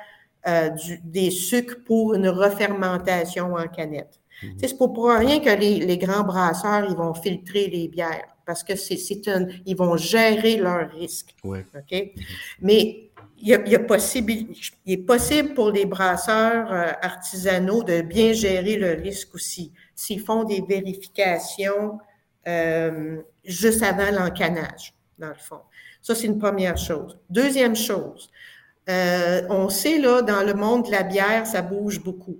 euh, 0.47 0.69
des 1.03 1.31
sucres 1.31 1.77
pour 1.85 2.15
une 2.15 2.27
refermentation 2.27 3.53
en 3.53 3.67
canette. 3.67 4.19
Mhm. 4.41 4.57
C'est 4.57 4.77
pour, 4.77 4.93
pour 4.93 5.09
rien 5.09 5.39
que 5.39 5.49
les, 5.49 5.79
les, 5.79 5.97
grands 5.97 6.23
brasseurs, 6.23 6.87
ils 6.89 6.95
vont 6.95 7.13
filtrer 7.13 7.67
les 7.67 7.87
bières 7.87 8.35
parce 8.45 8.63
que 8.63 8.75
c'est 8.75 9.27
un, 9.27 9.45
ils 9.65 9.75
vont 9.75 9.95
gérer 9.95 10.57
leurs 10.57 10.89
risques. 10.91 11.35
OK? 11.43 11.91
Mhm. 11.91 12.23
Mais 12.61 13.11
il, 13.41 13.51
est 13.51 14.97
possible 14.97 15.53
pour 15.53 15.71
les 15.71 15.85
brasseurs 15.85 16.71
euh, 16.71 16.91
artisanaux 17.01 17.83
de 17.83 18.01
bien 18.01 18.33
gérer 18.33 18.75
le 18.75 18.93
risque 18.93 19.35
aussi. 19.35 19.71
S'ils 19.99 20.21
font 20.21 20.45
des 20.45 20.61
vérifications 20.61 21.99
euh, 22.47 23.17
juste 23.43 23.83
avant 23.83 24.11
l'encanage, 24.11 24.93
dans 25.17 25.27
le 25.27 25.35
fond. 25.35 25.59
Ça, 26.01 26.15
c'est 26.15 26.27
une 26.27 26.39
première 26.39 26.77
chose. 26.77 27.17
Deuxième 27.29 27.75
chose, 27.75 28.31
euh, 28.89 29.41
on 29.49 29.67
sait, 29.67 29.99
là, 29.99 30.21
dans 30.21 30.41
le 30.41 30.53
monde 30.53 30.85
de 30.85 30.91
la 30.91 31.03
bière, 31.03 31.45
ça 31.45 31.61
bouge 31.61 32.01
beaucoup. 32.01 32.37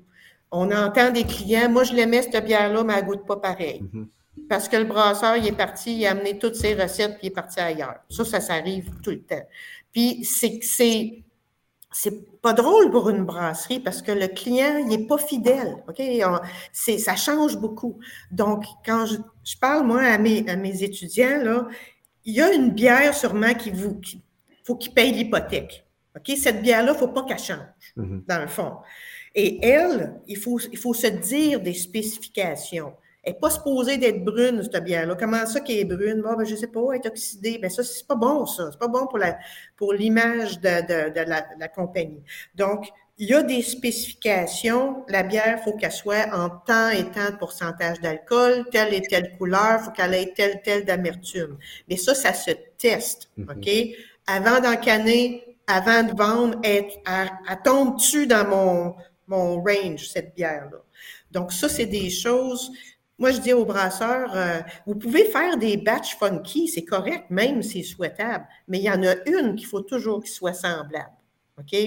On 0.51 0.71
entend 0.71 1.11
des 1.11 1.25
clients, 1.25 1.69
moi, 1.69 1.83
je 1.83 1.93
l'aimais, 1.93 2.21
cette 2.21 2.45
bière-là, 2.45 2.81
mais 2.85 2.93
elle 2.97 3.05
goûte 3.05 3.25
pas 3.25 3.35
pareil. 3.35 3.83
Mm-hmm. 3.83 4.07
Parce 4.47 4.69
que 4.69 4.77
le 4.77 4.85
brasseur, 4.85 5.35
il 5.35 5.45
est 5.45 5.51
parti, 5.51 5.97
il 5.97 6.05
a 6.07 6.11
amené 6.11 6.39
toutes 6.39 6.55
ses 6.55 6.75
recettes, 6.75 7.17
puis 7.17 7.27
il 7.27 7.27
est 7.27 7.35
parti 7.35 7.59
ailleurs. 7.59 7.99
Ça, 8.09 8.23
ça, 8.23 8.39
ça 8.39 8.53
arrive 8.53 8.89
tout 9.03 9.11
le 9.11 9.21
temps. 9.21 9.45
Puis, 9.91 10.23
c'est 10.23 10.59
c'est 10.61 11.23
c'est 11.91 12.39
pas 12.41 12.53
drôle 12.53 12.91
pour 12.91 13.09
une 13.09 13.25
brasserie 13.25 13.79
parce 13.79 14.01
que 14.01 14.11
le 14.11 14.27
client, 14.27 14.77
il 14.77 14.87
n'est 14.87 15.07
pas 15.07 15.17
fidèle. 15.17 15.83
OK? 15.87 16.01
C'est, 16.71 16.99
ça 16.99 17.15
change 17.15 17.57
beaucoup. 17.57 17.99
Donc, 18.31 18.63
quand 18.85 19.05
je, 19.07 19.15
je 19.43 19.57
parle, 19.57 19.87
moi, 19.87 20.01
à 20.01 20.17
mes, 20.17 20.47
à 20.47 20.55
mes, 20.55 20.83
étudiants, 20.83 21.41
là, 21.41 21.67
il 22.25 22.35
y 22.35 22.41
a 22.41 22.53
une 22.53 22.69
bière 22.69 23.15
sûrement 23.15 23.53
qui 23.55 23.71
vous. 23.71 23.99
faut 24.63 24.75
qu'il 24.75 24.93
paye 24.93 25.11
l'hypothèque. 25.11 25.85
OK? 26.15 26.37
Cette 26.37 26.61
bière-là, 26.61 26.91
il 26.91 26.93
ne 26.93 26.99
faut 26.99 27.07
pas 27.07 27.23
qu'elle 27.23 27.39
change, 27.39 27.57
mm-hmm. 27.97 28.25
dans 28.27 28.41
le 28.41 28.47
fond. 28.47 28.73
Et 29.33 29.65
elle, 29.65 30.19
il 30.27 30.37
faut, 30.37 30.59
il 30.71 30.77
faut 30.77 30.93
se 30.93 31.07
dire 31.07 31.59
des 31.61 31.73
spécifications. 31.73 32.93
Elle 33.23 33.33
n'est 33.33 33.39
pas 33.39 33.49
supposée 33.49 33.97
d'être 33.97 34.23
brune, 34.23 34.63
cette 34.63 34.83
bière-là. 34.83 35.15
Comment 35.15 35.45
ça 35.45 35.59
qu'elle 35.59 35.79
est 35.79 35.85
brune? 35.85 36.21
Bon, 36.21 36.35
ben, 36.35 36.45
je 36.45 36.53
ne 36.53 36.57
sais 36.57 36.67
pas, 36.67 36.79
elle 36.93 37.01
est 37.03 37.07
oxydée. 37.07 37.59
Ben, 37.61 37.69
ça, 37.69 37.83
c'est 37.83 38.07
pas 38.07 38.15
bon, 38.15 38.45
ça. 38.45 38.69
C'est 38.71 38.79
pas 38.79 38.87
bon 38.87 39.07
pour 39.07 39.17
la, 39.17 39.37
pour 39.75 39.93
l'image 39.93 40.59
de, 40.61 41.11
de, 41.13 41.19
la, 41.19 41.45
la, 41.57 41.67
compagnie. 41.67 42.23
Donc, 42.55 42.87
il 43.17 43.27
y 43.27 43.33
a 43.33 43.43
des 43.43 43.61
spécifications. 43.61 45.03
La 45.09 45.23
bière, 45.23 45.57
il 45.59 45.63
faut 45.63 45.75
qu'elle 45.75 45.91
soit 45.91 46.33
en 46.33 46.49
tant 46.49 46.89
et 46.89 47.11
tant 47.11 47.31
de 47.31 47.35
pourcentage 47.35 47.99
d'alcool, 47.99 48.65
telle 48.71 48.93
et 48.93 49.01
telle 49.01 49.35
couleur, 49.37 49.79
il 49.81 49.85
faut 49.85 49.91
qu'elle 49.91 50.13
ait 50.13 50.33
telle, 50.33 50.61
telle 50.61 50.85
d'amertume. 50.85 51.57
Mais 51.89 51.97
ça, 51.97 52.15
ça 52.15 52.33
se 52.33 52.51
teste, 52.77 53.29
mm-hmm. 53.37 53.51
OK? 53.51 53.97
Avant 54.27 54.61
d'encanner, 54.61 55.57
avant 55.67 56.03
de 56.03 56.15
vendre, 56.17 56.59
elle, 56.63 56.85
elle, 57.05 57.29
elle 57.49 57.61
tombe-tu 57.65 58.27
dans 58.27 58.47
mon, 58.47 58.95
mon 59.27 59.61
range, 59.61 60.07
cette 60.07 60.33
bière-là? 60.35 60.77
Donc, 61.31 61.51
ça, 61.51 61.67
c'est 61.67 61.85
des 61.85 62.09
choses 62.09 62.71
moi, 63.19 63.31
je 63.31 63.41
dis 63.41 63.53
aux 63.53 63.65
brasseurs, 63.65 64.31
euh, 64.33 64.59
vous 64.87 64.95
pouvez 64.95 65.25
faire 65.25 65.57
des 65.57 65.75
batchs 65.75 66.17
funky, 66.17 66.69
c'est 66.69 66.85
correct, 66.85 67.25
même 67.29 67.61
si 67.61 67.83
c'est 67.83 67.95
souhaitable, 67.95 68.45
mais 68.67 68.79
il 68.79 68.85
y 68.85 68.89
en 68.89 69.03
a 69.03 69.15
une 69.27 69.55
qu'il 69.55 69.67
faut 69.67 69.81
toujours 69.81 70.21
qu'il 70.21 70.31
soit 70.31 70.53
semblable. 70.53 71.11
OK? 71.59 71.77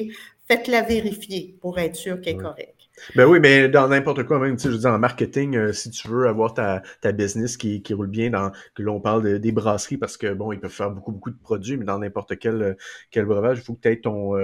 Faites-la 0.47 0.83
vérifier 0.83 1.57
pour 1.61 1.79
être 1.79 1.97
sûr 1.97 2.21
qu'elle 2.21 2.35
est 2.35 2.39
correcte. 2.39 2.77
Ben 3.17 3.25
oui, 3.25 3.41
mais 3.41 3.71
dans 3.71 3.89
n'importe 3.89 4.25
quoi, 4.25 4.39
même, 4.39 4.57
tu 4.57 4.65
sais, 4.65 4.69
je 4.69 4.75
veux 4.75 4.81
dire, 4.81 4.91
en 4.91 4.99
marketing, 4.99 5.57
euh, 5.57 5.73
si 5.73 5.91
tu 5.91 6.09
veux 6.09 6.29
avoir 6.29 6.53
ta, 6.53 6.83
ta 7.01 7.13
business 7.13 7.57
qui, 7.57 7.81
qui 7.81 7.95
roule 7.95 8.09
bien, 8.09 8.29
dans 8.29 8.53
que 8.75 8.83
l'on 8.83 9.01
parle 9.01 9.39
des 9.39 9.53
brasseries, 9.53 9.97
parce 9.97 10.19
que 10.19 10.35
bon, 10.35 10.53
ils 10.53 10.61
peuvent 10.61 10.71
faire 10.71 10.91
beaucoup, 10.91 11.13
beaucoup 11.13 11.31
de 11.31 11.39
produits, 11.39 11.79
mais 11.79 11.87
dans 11.87 11.99
n'importe 11.99 12.39
quel, 12.39 12.63
euh, 12.63 12.75
quel 13.11 13.25
breuvage, 13.25 13.59
il 13.59 13.65
faut 13.65 13.75
que 13.75 13.81
tu 13.81 13.89
aies 13.89 14.01
ton, 14.01 14.35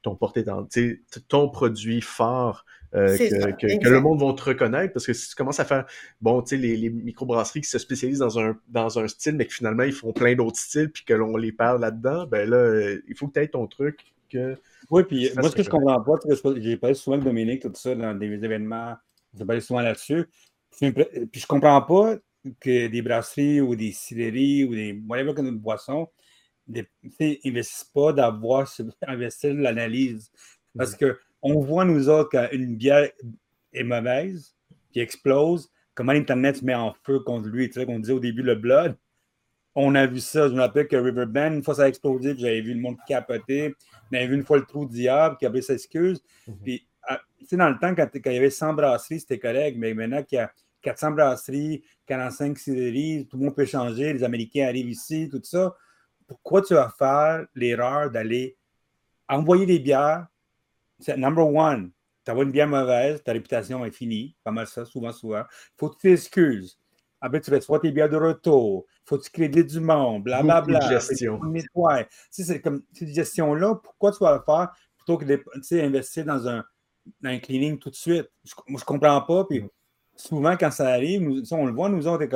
ton 0.00 0.16
porté 0.16 0.42
dans, 0.42 0.66
ton 1.28 1.50
produit 1.50 2.00
fort 2.00 2.64
euh, 2.94 3.16
que, 3.18 3.82
que, 3.82 3.88
le 3.88 4.00
monde 4.00 4.20
va 4.20 4.32
te 4.32 4.42
reconnaître 4.42 4.94
parce 4.94 5.06
que 5.06 5.12
si 5.12 5.28
tu 5.28 5.34
commences 5.34 5.60
à 5.60 5.66
faire 5.66 5.84
bon 6.22 6.40
tu 6.40 6.50
sais 6.50 6.56
les, 6.56 6.76
les 6.76 6.88
microbrasseries 6.88 7.60
qui 7.60 7.68
se 7.68 7.78
spécialisent 7.78 8.20
dans 8.20 8.38
un 8.38 8.56
dans 8.68 8.98
un 8.98 9.06
style 9.08 9.36
mais 9.36 9.44
que 9.44 9.52
finalement 9.52 9.82
ils 9.82 9.92
font 9.92 10.12
plein 10.12 10.34
d'autres 10.34 10.58
styles 10.58 10.90
puis 10.90 11.04
que 11.04 11.12
l'on 11.12 11.36
les 11.36 11.52
parle 11.52 11.82
là-dedans 11.82 12.26
ben 12.26 12.48
là 12.48 12.56
euh, 12.56 13.02
il 13.06 13.14
faut 13.14 13.28
que 13.28 13.34
tu 13.34 13.40
aies 13.40 13.48
ton 13.48 13.66
truc 13.66 14.00
que 14.30 14.56
oui 14.90 15.02
puis 15.06 15.30
moi 15.36 15.50
ce 15.50 15.56
que 15.56 15.62
je 15.62 15.68
comprends 15.68 16.00
pas 16.00 16.14
j'ai 16.56 16.78
parlé 16.78 16.94
souvent 16.94 17.16
avec 17.16 17.26
Dominique 17.26 17.60
tout 17.60 17.72
ça 17.74 17.94
dans 17.94 18.14
des 18.14 18.26
événements 18.26 18.96
j'ai 19.34 19.44
parlé 19.44 19.60
souvent 19.60 19.80
là-dessus. 19.80 20.26
Puis 20.80 21.40
je 21.40 21.46
comprends 21.46 21.82
pas 21.82 22.16
que 22.60 22.86
des 22.86 23.02
brasseries 23.02 23.60
ou 23.60 23.74
des 23.76 23.92
cideries 23.92 24.64
ou 24.64 24.74
des 24.74 25.00
whatever 25.08 25.34
que 25.34 25.40
notre 25.40 25.58
boisson 25.58 26.08
n'investissent 26.66 27.90
pas 27.92 28.12
d'avoir 28.12 28.70
investir 29.06 29.54
l'analyse. 29.54 30.30
Parce 30.76 30.94
mm. 30.94 30.96
que 30.96 31.18
on 31.42 31.60
voit, 31.60 31.84
nous 31.84 32.08
autres, 32.08 32.30
qu'une 32.30 32.76
bière 32.76 33.08
est 33.72 33.84
mauvaise, 33.84 34.54
qui 34.92 35.00
explose, 35.00 35.70
comment 35.94 36.12
l'Internet 36.12 36.58
se 36.58 36.64
met 36.64 36.74
en 36.74 36.94
feu 37.04 37.20
contre 37.20 37.48
lui. 37.48 37.68
Tu 37.68 37.74
sais, 37.74 37.86
qu'on 37.86 37.98
disait 37.98 38.12
au 38.12 38.20
début 38.20 38.42
le 38.42 38.54
blood. 38.54 38.96
On 39.74 39.94
a 39.94 40.06
vu 40.06 40.20
ça. 40.20 40.48
Je 40.48 40.54
me 40.54 40.60
rappelle 40.60 40.88
que 40.88 40.96
Riverbend, 40.96 41.54
une 41.54 41.62
fois 41.62 41.74
ça 41.74 41.82
a 41.82 41.88
explosé, 41.88 42.34
j'avais 42.36 42.60
vu 42.60 42.74
le 42.74 42.80
monde 42.80 42.96
capoter. 43.06 43.74
J'avais 44.12 44.26
vu 44.26 44.34
une 44.34 44.44
fois 44.44 44.58
le 44.58 44.64
trou 44.64 44.86
de 44.86 44.92
diable 44.92 45.36
qui 45.38 45.46
avait 45.46 45.62
s'excuse. 45.62 46.22
Mm 46.46 46.52
Puis, 46.64 46.86
ah, 47.02 47.20
tu 47.38 47.46
sais, 47.46 47.56
dans 47.56 47.68
le 47.68 47.78
temps, 47.78 47.94
quand, 47.94 48.08
il 48.14 48.32
y 48.32 48.36
avait 48.36 48.50
100 48.50 48.74
brasseries, 48.74 49.20
c'était 49.20 49.38
correct. 49.38 49.76
Mais 49.76 49.94
maintenant 49.94 50.22
qu'il 50.22 50.36
y 50.36 50.40
a 50.40 50.52
400 50.82 51.12
brasseries, 51.12 51.82
45 52.06 52.58
cideries, 52.58 53.26
tout 53.28 53.36
le 53.36 53.44
monde 53.44 53.56
peut 53.56 53.64
changer. 53.64 54.12
Les 54.12 54.24
Américains 54.24 54.66
arrivent 54.66 54.90
ici, 54.90 55.28
tout 55.28 55.40
ça. 55.42 55.74
Pourquoi 56.26 56.62
tu 56.62 56.74
vas 56.74 56.92
faire 56.96 57.46
l'erreur 57.54 58.10
d'aller 58.10 58.56
envoyer 59.28 59.66
des 59.66 59.78
bières 59.78 60.26
number 61.16 61.46
one, 61.46 61.90
tu 62.24 62.30
as 62.30 62.34
une 62.34 62.50
bière 62.50 62.68
mauvaise, 62.68 63.22
ta 63.22 63.32
réputation 63.32 63.84
est 63.84 63.90
finie, 63.90 64.36
pas 64.44 64.50
mal 64.50 64.66
ça, 64.66 64.84
souvent, 64.84 65.12
souvent. 65.12 65.40
Il 65.40 65.74
faut 65.78 65.88
que 65.88 65.96
tu 65.96 66.08
t'excuses. 66.08 66.78
Après, 67.20 67.40
tu 67.40 67.50
reçois 67.50 67.80
tes 67.80 67.90
bières 67.90 68.08
de 68.08 68.16
retour. 68.16 68.86
Faut 69.04 69.18
que 69.18 69.24
tu 69.24 69.30
crées 69.30 69.48
du 69.48 69.80
monde, 69.80 70.22
blablabla. 70.22 70.78
Bla, 70.78 70.78
bla, 70.78 70.88
gestion. 70.88 71.40
C'est 72.30 72.60
comme 72.60 72.82
cette 72.92 73.08
gestion-là, 73.08 73.74
pourquoi 73.76 74.12
tu 74.12 74.18
vas 74.18 74.36
le 74.36 74.42
faire 74.44 74.70
plutôt 74.96 75.18
que 75.18 75.24
d'investir 75.24 76.24
dans 76.24 76.46
un, 76.46 76.64
dans 77.20 77.30
un 77.30 77.38
cleaning 77.38 77.78
tout 77.78 77.90
de 77.90 77.96
suite? 77.96 78.30
Je, 78.44 78.54
moi, 78.68 78.78
je 78.80 78.84
comprends 78.84 79.20
pas. 79.22 79.44
Puis 79.46 79.64
souvent, 80.14 80.56
quand 80.56 80.70
ça 80.70 80.88
arrive, 80.88 81.22
nous, 81.22 81.42
on 81.52 81.66
le 81.66 81.72
voit, 81.72 81.88
nous 81.88 82.06
autres, 82.06 82.26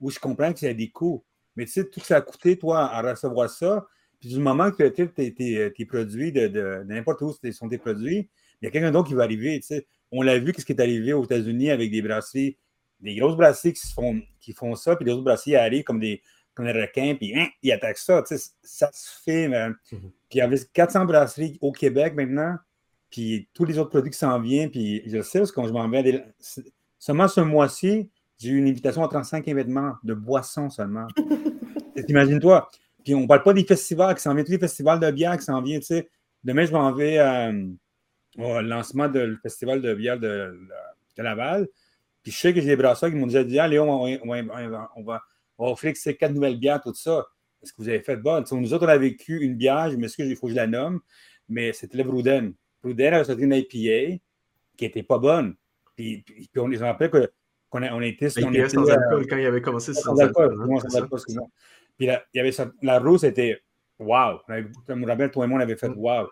oui, 0.00 0.12
je 0.14 0.20
comprends 0.20 0.52
qu'il 0.52 0.68
y 0.68 0.70
a 0.70 0.74
des 0.74 0.90
coûts. 0.90 1.22
Mais 1.56 1.66
tu 1.66 1.72
sais, 1.72 1.84
tout 1.84 2.00
ce 2.00 2.04
que 2.04 2.06
ça 2.06 2.16
a 2.16 2.20
coûté, 2.22 2.58
toi, 2.58 2.84
à 2.84 3.02
recevoir 3.02 3.50
ça, 3.50 3.86
puis 4.20 4.28
du 4.28 4.38
moment 4.38 4.70
que 4.70 4.88
tu 4.88 5.08
tes, 5.08 5.34
tes, 5.34 5.72
tes, 5.72 5.84
produits 5.86 6.30
de, 6.30 6.84
n'importe 6.86 7.22
où 7.22 7.32
sont 7.52 7.68
tes 7.68 7.78
produits, 7.78 8.28
il 8.60 8.66
y 8.66 8.68
a 8.68 8.70
quelqu'un 8.70 8.90
d'autre 8.90 9.08
qui 9.08 9.14
va 9.14 9.22
arriver. 9.22 9.60
On 10.12 10.22
l'a 10.22 10.38
vu, 10.38 10.52
qu'est-ce 10.52 10.66
qui 10.66 10.72
est 10.72 10.80
arrivé 10.80 11.12
aux 11.14 11.24
États-Unis 11.24 11.70
avec 11.70 11.90
des 11.90 12.02
brasseries, 12.02 12.58
des 13.00 13.14
grosses 13.16 13.36
brasseries 13.36 13.72
qui, 13.72 13.86
font, 13.92 14.20
qui 14.40 14.52
font 14.52 14.74
ça, 14.74 14.94
puis 14.94 15.06
les 15.06 15.12
autres 15.12 15.24
brasseries 15.24 15.56
arrivent 15.56 15.84
comme 15.84 16.00
des, 16.00 16.22
comme 16.54 16.66
des 16.66 16.78
requins, 16.78 17.14
puis 17.14 17.34
hein, 17.34 17.48
ils 17.62 17.72
attaquent 17.72 17.96
ça. 17.96 18.22
Ça 18.62 18.90
se 18.92 19.22
fait, 19.24 19.48
man. 19.48 19.72
Mm-hmm. 19.72 19.98
Puis 20.00 20.10
il 20.32 20.38
y 20.38 20.42
avait 20.42 20.58
400 20.72 21.06
brasseries 21.06 21.58
au 21.62 21.72
Québec 21.72 22.14
maintenant, 22.14 22.56
puis 23.10 23.48
tous 23.54 23.64
les 23.64 23.78
autres 23.78 23.90
produits 23.90 24.10
qui 24.10 24.18
s'en 24.18 24.38
viennent, 24.38 24.70
puis 24.70 25.02
je 25.06 25.22
sais, 25.22 25.38
parce 25.38 25.50
que 25.50 25.56
quand 25.56 25.66
je 25.66 25.72
m'en 25.72 25.88
vais, 25.88 26.24
seulement 26.98 27.28
ce 27.28 27.40
mois-ci, 27.40 28.10
j'ai 28.38 28.50
eu 28.50 28.58
une 28.58 28.68
invitation 28.68 29.02
à 29.02 29.08
35 29.08 29.48
événements 29.48 29.94
de 30.04 30.12
boissons 30.12 30.68
seulement. 30.68 31.06
Imagine-toi, 32.08 32.68
puis 33.04 33.14
on 33.14 33.20
ne 33.20 33.26
parle 33.26 33.42
pas 33.42 33.52
des 33.52 33.64
festivals 33.64 34.14
qui 34.14 34.22
s'en 34.22 34.34
viennent, 34.34 34.46
tous 34.46 34.52
les 34.52 34.58
festivals 34.58 35.00
de 35.00 35.10
bière 35.10 35.36
qui 35.36 35.44
s'en 35.44 35.60
viennent. 35.62 35.80
Tu 35.80 35.86
sais. 35.86 36.08
Demain, 36.44 36.64
je 36.64 36.72
m'en 36.72 36.92
vais 36.92 37.18
euh, 37.18 37.66
au 38.38 38.60
lancement 38.60 39.08
du 39.08 39.36
festival 39.42 39.82
de 39.82 39.94
bière 39.94 40.18
de, 40.18 40.58
Laval. 41.16 41.68
Puis 42.22 42.32
je 42.32 42.38
sais 42.38 42.54
que 42.54 42.60
j'ai 42.62 42.68
des 42.68 42.76
brasseurs 42.76 43.10
qui 43.10 43.16
m'ont 43.16 43.26
déjà 43.26 43.44
dit 43.44 43.58
Ah, 43.58 43.68
Léon, 43.68 44.18
on, 44.22 45.02
va, 45.02 45.22
offrir 45.58 45.94
ces 45.96 46.16
quatre 46.16 46.32
nouvelles 46.32 46.58
bières, 46.58 46.80
tout 46.80 46.94
ça. 46.94 47.26
Est-ce 47.62 47.72
que 47.72 47.82
vous 47.82 47.88
avez 47.90 48.00
fait 48.00 48.16
de 48.16 48.22
bonne? 48.22 48.44
nous 48.50 48.72
autres, 48.72 48.86
on 48.86 48.88
a 48.88 48.96
vécu 48.96 49.38
une 49.40 49.54
bière, 49.54 49.90
je 49.90 49.96
m'excuse, 49.96 50.30
il 50.30 50.36
faut 50.36 50.46
que 50.46 50.52
je 50.52 50.56
la 50.56 50.66
nomme, 50.66 51.00
mais 51.46 51.74
c'était 51.74 51.98
le 51.98 52.04
Bruden. 52.04 52.54
Bruden 52.82 53.12
avait 53.12 53.24
sorti 53.24 53.42
une 53.42 53.52
IPA 53.52 54.18
qui 54.78 54.84
n'était 54.84 55.02
pas 55.02 55.18
bonne. 55.18 55.56
Puis, 55.94 56.22
puis, 56.22 56.48
on 56.56 56.68
les 56.68 56.78
rappelle 56.78 57.10
qu'on 57.68 57.82
a, 57.82 57.92
on 57.92 58.00
était. 58.00 58.30
sans 58.30 58.40
euh, 58.40 58.92
alcool 58.92 59.26
quand 59.28 59.36
il 59.36 59.44
avait 59.44 59.60
commencé 59.60 59.92
sans, 59.92 60.16
sans 60.16 60.20
alcool. 60.20 60.58
alcool 60.94 61.20
hein, 61.36 61.46
puis 62.00 62.06
la, 62.06 62.24
il 62.32 62.38
y 62.38 62.40
avait 62.40 62.72
la 62.80 62.98
roue, 62.98 63.18
c'était 63.18 63.60
wow. 63.98 64.40
Je 64.48 64.94
me 64.94 65.06
rappelle, 65.06 65.30
toi 65.30 65.44
et 65.44 65.48
moi, 65.48 65.58
on 65.58 65.62
avait 65.62 65.76
fait 65.76 65.90
mm. 65.90 65.98
wow. 65.98 66.28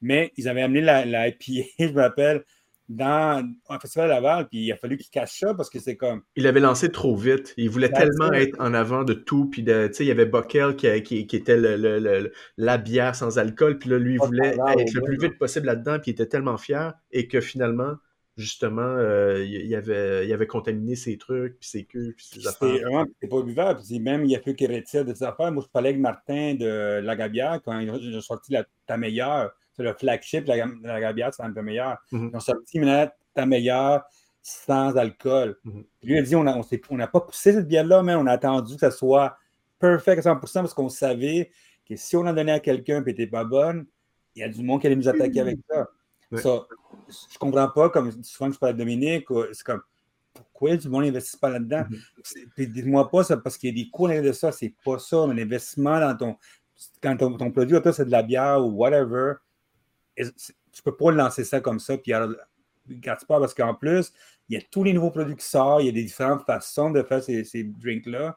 Mais 0.00 0.32
ils 0.36 0.48
avaient 0.48 0.62
amené 0.62 0.80
la, 0.80 1.04
la 1.04 1.28
IPA, 1.28 1.68
je 1.78 1.92
me 1.92 2.00
rappelle, 2.00 2.42
dans 2.88 3.48
un 3.68 3.78
festival 3.78 4.10
à 4.10 4.14
Laval, 4.14 4.48
puis 4.48 4.64
il 4.64 4.72
a 4.72 4.76
fallu 4.76 4.96
qu'il 4.96 5.10
cache 5.10 5.38
ça 5.38 5.54
parce 5.54 5.70
que 5.70 5.78
c'est 5.78 5.96
comme. 5.96 6.22
Il 6.34 6.48
avait 6.48 6.58
lancé 6.58 6.90
trop 6.90 7.14
vite. 7.14 7.54
Il 7.56 7.70
voulait 7.70 7.88
tellement 7.88 8.32
être 8.32 8.56
en 8.58 8.74
avant 8.74 9.04
de 9.04 9.14
tout. 9.14 9.48
Puis, 9.48 9.64
tu 9.64 9.70
sais, 9.70 10.04
il 10.04 10.08
y 10.08 10.10
avait 10.10 10.26
Bockel 10.26 10.74
qui, 10.74 11.02
qui, 11.04 11.28
qui 11.28 11.36
était 11.36 11.56
le, 11.56 12.32
la 12.56 12.78
bière 12.78 13.14
sans 13.14 13.38
alcool. 13.38 13.78
Puis 13.78 13.90
là, 13.90 13.98
lui, 13.98 14.14
il 14.14 14.18
voulait 14.18 14.56
être 14.56 14.92
le 14.92 15.02
plus 15.02 15.18
vite 15.18 15.38
possible 15.38 15.66
là-dedans. 15.66 16.00
Puis 16.00 16.10
il 16.10 16.14
était 16.14 16.26
tellement 16.26 16.58
fier. 16.58 16.94
Et 17.12 17.28
que 17.28 17.40
finalement, 17.40 17.94
justement, 18.36 18.82
euh, 18.82 19.44
il, 19.44 19.74
avait, 19.74 20.26
il 20.26 20.32
avait 20.32 20.46
contaminé 20.46 20.96
ses 20.96 21.18
trucs, 21.18 21.58
puis 21.58 21.68
ses 21.68 21.84
queues, 21.84 22.14
puis 22.16 22.26
ses 22.26 22.46
affaires. 22.46 23.04
C'est 23.20 23.28
pas 23.28 23.42
buvable. 23.42 23.80
Puis 23.86 24.00
même, 24.00 24.24
il 24.24 24.30
y 24.30 24.36
a 24.36 24.38
peu 24.38 24.52
qui 24.52 24.66
retire 24.66 25.04
de 25.04 25.14
ses 25.14 25.24
affaires. 25.24 25.52
Moi, 25.52 25.62
je 25.66 25.70
parlais 25.70 25.90
avec 25.90 26.00
Martin 26.00 26.54
de 26.54 27.00
la 27.02 27.16
Gabière 27.16 27.60
quand 27.64 27.78
ils 27.78 28.16
ont 28.16 28.20
sorti 28.20 28.52
la, 28.52 28.64
ta 28.86 28.96
meilleure. 28.96 29.50
C'est 29.74 29.82
le 29.82 29.94
flagship, 29.94 30.46
la, 30.46 30.66
la 30.82 31.00
Gabière, 31.00 31.32
c'est 31.34 31.42
un 31.42 31.52
peu 31.52 31.62
meilleur. 31.62 31.98
Mm-hmm. 32.12 32.30
Ils 32.30 32.36
ont 32.36 32.40
sorti 32.40 32.80
maintenant 32.80 33.10
ta 33.34 33.46
meilleure 33.46 34.02
sans 34.42 34.96
alcool. 34.96 35.56
Mm-hmm. 35.64 35.84
Lui, 36.02 36.14
il 36.14 36.18
a 36.18 36.22
dit 36.22 36.36
on 36.36 36.44
n'a 36.44 36.56
on, 36.56 36.98
pas 37.06 37.20
poussé 37.20 37.52
cette 37.52 37.68
bière-là, 37.68 38.02
mais 38.02 38.14
on 38.14 38.26
a 38.26 38.32
attendu 38.32 38.74
que 38.74 38.80
ça 38.80 38.90
soit 38.90 39.36
perfect 39.78 40.26
à 40.26 40.34
100% 40.34 40.40
parce 40.40 40.74
qu'on 40.74 40.88
savait 40.88 41.50
que 41.88 41.96
si 41.96 42.16
on 42.16 42.20
en 42.20 42.32
donnait 42.32 42.52
à 42.52 42.60
quelqu'un 42.60 43.02
et 43.02 43.04
n'était 43.04 43.26
pas 43.26 43.44
bonne, 43.44 43.86
il 44.34 44.40
y 44.40 44.42
a 44.42 44.48
du 44.48 44.62
monde 44.62 44.80
qui 44.80 44.86
allait 44.86 44.96
nous 44.96 45.08
attaquer 45.08 45.40
avec 45.40 45.58
ça. 45.68 45.88
ça 46.36 46.66
je 47.30 47.38
comprends 47.38 47.68
pas, 47.68 47.90
comme 47.90 48.10
souvent 48.22 48.48
que 48.48 48.54
je 48.54 48.58
parle 48.58 48.72
à 48.72 48.76
Dominique, 48.76 49.26
c'est 49.52 49.64
comme 49.64 49.82
pourquoi 50.32 50.76
du 50.76 50.88
monde 50.88 51.04
n'investit 51.04 51.36
pas 51.36 51.50
là-dedans? 51.50 51.84
Mm-hmm. 51.90 52.48
Puis 52.54 52.66
dites-moi 52.68 53.10
pas 53.10 53.24
ça 53.24 53.36
parce 53.36 53.58
qu'il 53.58 53.76
y 53.76 53.80
a 53.80 53.84
des 53.84 53.90
coûts 53.90 54.08
de 54.08 54.32
ça, 54.32 54.52
c'est 54.52 54.74
pas 54.84 54.98
ça, 54.98 55.26
mais 55.26 55.34
l'investissement 55.34 56.00
dans 56.00 56.16
ton. 56.16 56.36
Quand 57.02 57.16
ton, 57.16 57.36
ton 57.36 57.50
produit, 57.52 57.80
toi, 57.80 57.92
c'est 57.92 58.06
de 58.06 58.10
la 58.10 58.22
bière 58.22 58.64
ou 58.64 58.70
whatever, 58.70 59.34
tu 60.16 60.82
peux 60.82 60.96
pas 60.96 61.12
lancer 61.12 61.44
ça 61.44 61.60
comme 61.60 61.78
ça, 61.78 61.96
puis 61.96 62.12
quand 62.12 63.16
tu 63.16 63.26
parce 63.26 63.54
qu'en 63.54 63.74
plus, 63.74 64.12
il 64.48 64.56
y 64.56 64.58
a 64.58 64.64
tous 64.70 64.82
les 64.82 64.92
nouveaux 64.92 65.10
produits 65.10 65.36
qui 65.36 65.46
sortent, 65.46 65.82
il 65.82 65.86
y 65.86 65.88
a 65.88 65.92
des 65.92 66.02
différentes 66.02 66.44
façons 66.44 66.90
de 66.90 67.02
faire 67.02 67.22
ces, 67.22 67.44
ces 67.44 67.64
drinks-là. 67.64 68.36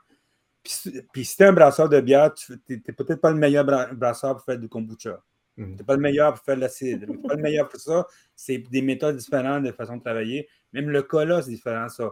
Puis, 1.14 1.26
si 1.26 1.38
tu 1.38 1.44
es 1.44 1.46
un 1.46 1.54
brasseur 1.54 1.90
de 1.90 2.00
bière, 2.02 2.34
tu 2.34 2.60
n'es 2.70 2.78
peut-être 2.78 3.22
pas 3.22 3.32
le 3.32 3.38
meilleur 3.38 3.66
brasseur 3.94 4.36
pour 4.36 4.46
faire 4.46 4.58
du 4.58 4.68
kombucha. 4.68 5.22
Tu 5.58 5.64
n'es 5.64 5.84
pas 5.84 5.96
le 5.96 6.02
meilleur 6.02 6.34
pour 6.34 6.44
faire 6.44 6.56
de 6.56 6.62
l'acide. 6.62 7.06
Tu 7.06 7.12
n'es 7.12 7.18
pas 7.18 7.36
le 7.36 7.42
meilleur 7.42 7.70
pour 7.70 7.80
ça. 7.80 8.06
C'est 8.36 8.58
des 8.58 8.82
méthodes 8.82 9.16
différentes 9.16 9.64
de 9.64 9.72
façon 9.72 9.98
de 9.98 10.02
travailler. 10.02 10.48
Même 10.74 10.90
le 10.90 11.02
cas 11.02 11.42
c'est 11.42 11.52
différent, 11.52 11.88
ça. 11.90 12.12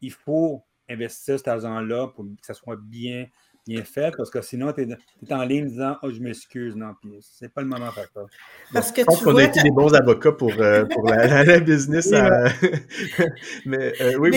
Il 0.00 0.12
faut 0.12 0.62
investir 0.88 1.38
cet 1.38 1.48
argent-là 1.48 2.08
pour 2.08 2.24
que 2.24 2.46
ça 2.46 2.54
soit 2.54 2.76
bien, 2.76 3.26
bien 3.66 3.82
fait 3.84 4.14
parce 4.16 4.30
que 4.30 4.42
sinon, 4.42 4.72
tu 4.72 4.82
es, 4.82 5.32
en 5.32 5.42
ligne 5.44 5.66
disant 5.66 5.96
Oh, 6.02 6.10
je 6.10 6.20
m'excuse. 6.20 6.76
Non, 6.76 6.92
puis 7.00 7.10
c'est 7.20 7.52
pas 7.52 7.62
le 7.62 7.68
moment 7.68 7.86
de 7.86 7.92
faire 7.92 8.08
ça. 8.12 8.20
Parce 8.72 8.92
que 8.92 9.00
je 9.00 9.06
pense 9.06 9.22
qu'on 9.22 9.36
a 9.36 9.44
été 9.44 9.62
des 9.62 9.70
bons 9.70 9.92
avocats 9.94 10.32
pour, 10.32 10.52
euh, 10.58 10.84
pour 10.84 11.08
la, 11.08 11.60
business. 11.60 12.10
mais, 13.66 13.92
euh, 14.00 14.16
oui, 14.18 14.30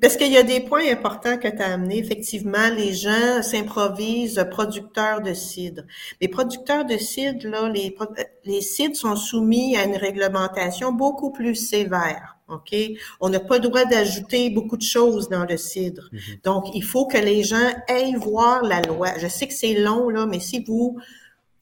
Parce 0.00 0.16
qu'il 0.16 0.32
y 0.32 0.36
a 0.36 0.42
des 0.42 0.60
points 0.60 0.90
importants 0.90 1.38
que 1.38 1.48
tu 1.48 1.62
as 1.62 1.74
amenés. 1.74 1.98
Effectivement, 1.98 2.70
les 2.76 2.92
gens 2.92 3.42
s'improvisent 3.42 4.44
producteurs 4.50 5.20
de 5.20 5.34
cidre. 5.34 5.82
Les 6.20 6.28
producteurs 6.28 6.84
de 6.84 6.96
cidre, 6.96 7.48
là, 7.48 7.68
les, 7.68 7.96
les 8.44 8.60
cidres 8.60 8.96
sont 8.96 9.16
soumis 9.16 9.76
à 9.76 9.84
une 9.84 9.96
réglementation 9.96 10.92
beaucoup 10.92 11.30
plus 11.30 11.54
sévère. 11.54 12.39
OK? 12.50 12.76
On 13.20 13.28
n'a 13.28 13.40
pas 13.40 13.56
le 13.56 13.62
droit 13.62 13.84
d'ajouter 13.84 14.50
beaucoup 14.50 14.76
de 14.76 14.82
choses 14.82 15.28
dans 15.28 15.44
le 15.44 15.56
cidre. 15.56 16.08
Mm-hmm. 16.12 16.42
Donc, 16.44 16.64
il 16.74 16.84
faut 16.84 17.06
que 17.06 17.18
les 17.18 17.42
gens 17.42 17.70
aillent 17.88 18.16
voir 18.16 18.62
la 18.62 18.82
loi. 18.82 19.18
Je 19.18 19.28
sais 19.28 19.46
que 19.46 19.54
c'est 19.54 19.74
long, 19.74 20.08
là, 20.08 20.26
mais 20.26 20.40
si 20.40 20.62
vous, 20.64 20.98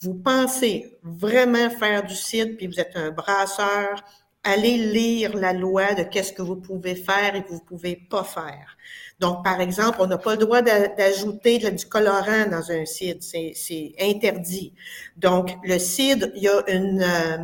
vous 0.00 0.14
pensez 0.14 0.98
vraiment 1.02 1.70
faire 1.70 2.04
du 2.04 2.14
cidre, 2.14 2.56
puis 2.56 2.66
vous 2.66 2.80
êtes 2.80 2.96
un 2.96 3.10
brasseur, 3.10 4.02
allez 4.44 4.76
lire 4.76 5.36
la 5.36 5.52
loi 5.52 5.94
de 5.94 6.02
qu'est-ce 6.02 6.32
que 6.32 6.42
vous 6.42 6.56
pouvez 6.56 6.94
faire 6.94 7.34
et 7.34 7.42
que 7.42 7.50
vous 7.50 7.60
pouvez 7.60 7.96
pas 7.96 8.24
faire. 8.24 8.76
Donc, 9.18 9.42
par 9.42 9.60
exemple, 9.60 9.98
on 10.00 10.06
n'a 10.06 10.18
pas 10.18 10.32
le 10.32 10.38
droit 10.38 10.62
d'ajouter 10.62 11.58
du 11.58 11.86
colorant 11.86 12.46
dans 12.50 12.70
un 12.70 12.84
cidre. 12.84 13.20
C'est 13.20 13.92
interdit. 14.00 14.74
Donc, 15.16 15.50
le 15.64 15.78
cidre, 15.78 16.28
il 16.34 16.42
y 16.42 16.48
a 16.48 16.62
une... 16.68 17.02
Euh, 17.02 17.38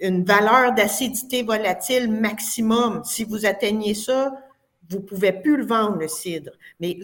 une 0.00 0.24
valeur 0.24 0.72
d'acidité 0.74 1.42
volatile 1.42 2.10
maximum. 2.10 3.02
Si 3.04 3.24
vous 3.24 3.46
atteignez 3.46 3.94
ça, 3.94 4.32
vous 4.90 5.00
pouvez 5.00 5.32
plus 5.32 5.56
le 5.56 5.66
vendre, 5.66 5.98
le 5.98 6.08
cidre. 6.08 6.50
Mais 6.80 6.98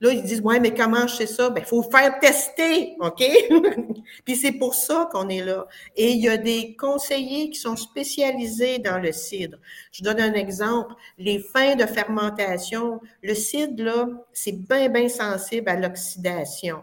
là, 0.00 0.12
ils 0.12 0.22
disent, 0.22 0.40
ouais, 0.42 0.60
mais 0.60 0.72
comment 0.72 1.08
je 1.08 1.16
sais 1.16 1.26
ça? 1.26 1.50
Ben, 1.50 1.60
il 1.60 1.66
faut 1.66 1.82
faire 1.82 2.18
tester, 2.20 2.94
OK? 3.00 3.22
Puis 4.24 4.36
c'est 4.36 4.52
pour 4.52 4.74
ça 4.74 5.08
qu'on 5.10 5.28
est 5.28 5.44
là. 5.44 5.66
Et 5.96 6.12
il 6.12 6.22
y 6.22 6.28
a 6.28 6.36
des 6.36 6.76
conseillers 6.76 7.50
qui 7.50 7.58
sont 7.58 7.74
spécialisés 7.74 8.78
dans 8.78 8.98
le 8.98 9.10
cidre. 9.10 9.58
Je 9.90 10.04
donne 10.04 10.20
un 10.20 10.34
exemple. 10.34 10.94
Les 11.18 11.40
fins 11.40 11.74
de 11.74 11.84
fermentation, 11.84 13.00
le 13.22 13.34
cidre, 13.34 13.82
là, 13.82 14.06
c'est 14.32 14.52
bien, 14.52 14.88
bien 14.88 15.08
sensible 15.08 15.68
à 15.68 15.74
l'oxydation. 15.74 16.78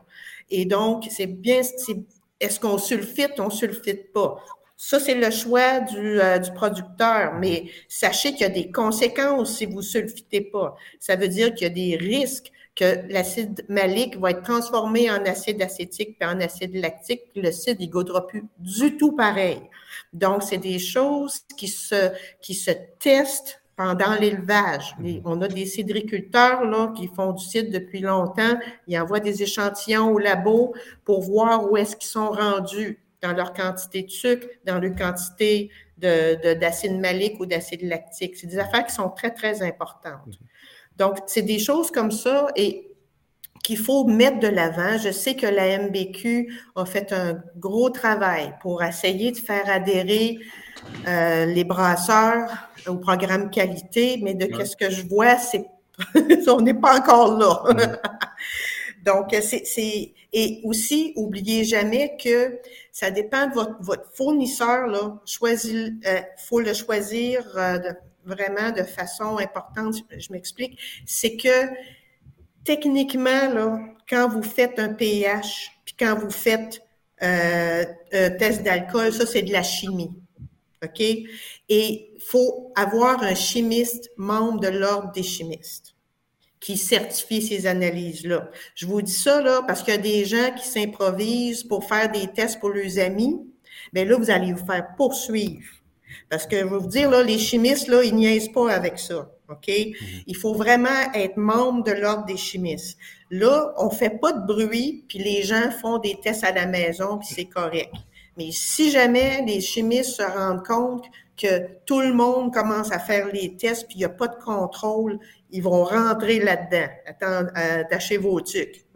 Et 0.50 0.66
donc, 0.66 1.08
c'est 1.10 1.28
bien, 1.28 1.62
est-ce 2.42 2.60
qu'on 2.60 2.78
sulfite? 2.78 3.40
On 3.40 3.50
sulfite 3.50 4.12
pas? 4.12 4.44
Ça, 4.82 4.98
c'est 4.98 5.16
le 5.16 5.30
choix 5.30 5.82
du, 5.82 6.22
euh, 6.22 6.40
du, 6.40 6.54
producteur, 6.54 7.34
mais 7.38 7.66
sachez 7.90 8.32
qu'il 8.32 8.42
y 8.42 8.46
a 8.46 8.50
des 8.50 8.72
conséquences 8.72 9.58
si 9.58 9.66
vous 9.66 9.82
sulfitez 9.82 10.40
pas. 10.40 10.74
Ça 11.02 11.18
veut 11.18 11.28
dire 11.28 11.54
qu'il 11.54 11.68
y 11.68 11.70
a 11.70 11.74
des 11.74 11.98
risques 11.98 12.50
que 12.78 13.06
l'acide 13.12 13.66
malique 13.68 14.16
va 14.16 14.32
être 14.32 14.42
transformé 14.42 15.12
en 15.12 15.22
acide 15.26 15.62
acétique 15.62 16.18
puis 16.18 16.30
en 16.30 16.40
acide 16.40 16.74
lactique, 16.78 17.24
puis 17.34 17.42
le 17.42 17.52
cidre, 17.52 17.82
il 17.82 17.90
goûtera 17.90 18.26
plus 18.26 18.46
du 18.58 18.96
tout 18.96 19.12
pareil. 19.18 19.60
Donc, 20.14 20.44
c'est 20.44 20.58
des 20.58 20.80
choses 20.80 21.42
qui 21.58 21.68
se, 21.68 22.12
qui 22.40 22.54
se 22.54 22.72
testent 23.00 23.62
pendant 23.76 24.16
l'élevage. 24.16 24.96
On 25.26 25.42
a 25.42 25.50
des 25.50 25.66
cidriculteurs 25.66 26.64
là, 26.64 26.94
qui 26.96 27.08
font 27.08 27.34
du 27.34 27.44
cidre 27.44 27.70
depuis 27.70 28.00
longtemps. 28.00 28.58
Ils 28.88 28.98
envoient 28.98 29.20
des 29.20 29.44
échantillons 29.44 30.14
au 30.14 30.20
labo 30.20 30.74
pour 31.04 31.22
voir 31.22 31.70
où 31.70 31.76
est-ce 31.76 31.98
qu'ils 31.98 32.10
sont 32.10 32.30
rendus 32.30 32.98
dans 33.22 33.34
leur 33.34 33.54
quantité 33.54 34.04
de 34.04 34.10
sucre, 34.10 34.48
dans 34.66 34.80
leur 34.80 34.96
quantité 34.96 35.70
d'acide 35.98 36.94
de, 36.94 37.02
malique 37.02 37.40
ou 37.40 37.46
d'acide 37.46 37.82
lactique. 37.84 38.38
C'est 38.38 38.48
des 38.48 38.60
affaires 38.60 38.86
qui 38.86 38.94
sont 38.94 39.10
très, 39.10 39.32
très 39.32 39.62
importantes. 39.62 40.40
Donc, 40.98 41.18
c'est 41.28 41.42
des 41.42 41.60
choses 41.60 41.92
comme 41.92 42.12
ça 42.12 42.48
et 42.56 42.90
qu'il 43.64 43.78
faut 43.78 44.06
mettre 44.06 44.40
de 44.40 44.48
l'avant. 44.48 44.98
Je 44.98 45.12
sais 45.12 45.36
que 45.36 45.46
la 45.46 45.78
MBQ 45.80 46.54
a 46.76 46.86
fait 46.86 47.12
un 47.12 47.42
gros 47.58 47.90
travail 47.90 48.54
pour 48.62 48.82
essayer 48.84 49.32
de 49.32 49.38
faire 49.38 49.70
adhérer 49.70 50.40
euh, 51.08 51.46
les 51.46 51.64
brasseurs 51.66 52.50
au 52.88 52.96
programme 52.96 53.50
qualité, 53.50 54.20
mais 54.22 54.34
de 54.34 54.64
ce 54.64 54.76
que 54.76 54.90
je 54.90 55.04
vois, 55.04 55.38
c'est 55.38 55.66
on 56.48 56.62
n'est 56.62 56.74
pas 56.74 56.98
encore 56.98 57.38
là. 57.38 57.64
Donc, 59.06 59.36
c'est 59.42 60.14
et 60.32 60.62
aussi, 60.64 61.14
oubliez 61.16 61.64
jamais 61.64 62.16
que 62.22 62.60
ça 62.92 63.10
dépend 63.10 63.48
de 63.48 63.54
votre, 63.54 63.76
votre 63.82 64.12
fournisseur. 64.14 64.88
Là, 64.88 65.20
choisis, 65.26 65.92
euh, 66.06 66.22
faut 66.38 66.60
le 66.60 66.74
choisir 66.74 67.42
euh, 67.56 67.80
vraiment 68.26 68.72
de 68.72 68.84
façon 68.84 69.38
importante. 69.38 69.96
Je, 70.16 70.32
m'explique. 70.32 70.80
C'est 71.06 71.36
que 71.36 71.68
techniquement, 72.64 73.52
là, 73.52 73.80
quand 74.08 74.30
vous 74.30 74.44
faites 74.44 74.78
un 74.78 74.94
pH, 74.94 75.72
puis 75.84 75.96
quand 75.98 76.16
vous 76.16 76.30
faites 76.30 76.84
euh, 77.24 77.86
un 78.14 78.30
test 78.30 78.62
d'alcool, 78.62 79.12
ça 79.12 79.26
c'est 79.26 79.42
de 79.42 79.52
la 79.52 79.64
chimie. 79.64 80.12
OK? 80.84 81.02
Et 81.02 81.28
il 81.70 82.22
faut 82.22 82.72
avoir 82.76 83.24
un 83.24 83.36
chimiste 83.36 84.12
membre 84.16 84.60
de 84.60 84.68
l'ordre 84.68 85.12
des 85.12 85.24
chimistes 85.24 85.89
qui 86.60 86.78
certifie 86.78 87.42
ces 87.42 87.68
analyses-là. 87.68 88.50
Je 88.76 88.86
vous 88.86 89.02
dis 89.02 89.14
ça 89.14 89.42
là 89.42 89.62
parce 89.66 89.82
qu'il 89.82 89.94
y 89.94 89.98
a 89.98 90.02
des 90.02 90.26
gens 90.26 90.54
qui 90.58 90.68
s'improvisent 90.68 91.64
pour 91.64 91.88
faire 91.88 92.12
des 92.12 92.28
tests 92.28 92.60
pour 92.60 92.70
leurs 92.70 93.00
amis. 93.00 93.40
Mais 93.94 94.06
là, 94.06 94.18
vous 94.18 94.30
allez 94.30 94.54
vous 94.54 94.66
faire 94.66 94.88
poursuivre. 94.98 95.68
Parce 96.30 96.46
que 96.46 96.58
je 96.58 96.64
vais 96.64 96.78
vous 96.78 96.88
dire, 96.88 97.10
là, 97.10 97.24
les 97.24 97.38
chimistes, 97.38 97.88
là, 97.88 98.04
ils 98.04 98.14
niaisent 98.14 98.52
pas 98.52 98.72
avec 98.72 99.00
ça. 99.00 99.30
OK? 99.50 99.68
Mhm. 99.68 99.96
Il 100.28 100.36
faut 100.36 100.54
vraiment 100.54 101.12
être 101.14 101.38
membre 101.38 101.84
de 101.84 101.92
l'ordre 101.92 102.26
des 102.26 102.38
chimistes. 102.38 102.98
Là, 103.32 103.74
on 103.78 103.90
fait 103.90 104.20
pas 104.20 104.34
de 104.34 104.46
bruit, 104.46 105.06
puis 105.08 105.20
les 105.20 105.44
gens 105.44 105.72
font 105.72 105.98
des 105.98 106.20
tests 106.22 106.44
à 106.44 106.52
la 106.52 106.66
maison, 106.66 107.18
puis 107.18 107.30
c'est 107.32 107.46
correct. 107.46 107.94
Mais 108.38 108.50
si 108.52 108.92
jamais 108.92 109.44
les 109.46 109.60
chimistes 109.60 110.18
se 110.18 110.24
rendent 110.24 110.66
compte 110.66 111.06
que 111.40 111.68
tout 111.86 112.02
le 112.02 112.14
monde 112.14 112.54
commence 112.54 112.92
à 112.92 113.00
faire 113.00 113.28
les 113.28 113.56
tests, 113.56 113.88
puis 113.88 113.96
il 113.96 114.00
n'y 114.00 114.06
a 114.06 114.10
pas 114.10 114.28
de 114.28 114.36
contrôle, 114.36 115.20
ils 115.52 115.64
vont 115.64 115.84
rentrer 115.86 116.40
là-dedans. 116.40 116.88
Attends, 117.06 117.48
attachez 117.56 118.18
vos 118.18 118.42
trucs. 118.42 118.86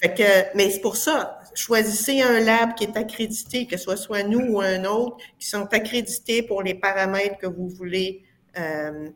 fait 0.00 0.14
que, 0.14 0.56
mais 0.56 0.70
c'est 0.70 0.80
pour 0.80 0.96
ça, 0.96 1.38
choisissez 1.54 2.22
un 2.22 2.40
lab 2.40 2.74
qui 2.74 2.84
est 2.84 2.96
accrédité, 2.96 3.66
que 3.66 3.76
ce 3.76 3.94
soit 3.96 4.22
nous 4.22 4.40
ou 4.54 4.60
un 4.60 4.84
autre, 4.84 5.18
qui 5.38 5.46
sont 5.46 5.66
accrédités 5.72 6.42
pour 6.42 6.62
les 6.62 6.74
paramètres 6.74 7.36
que 7.38 7.46
vous 7.46 7.68
voulez 7.68 8.22
euh, 8.58 9.08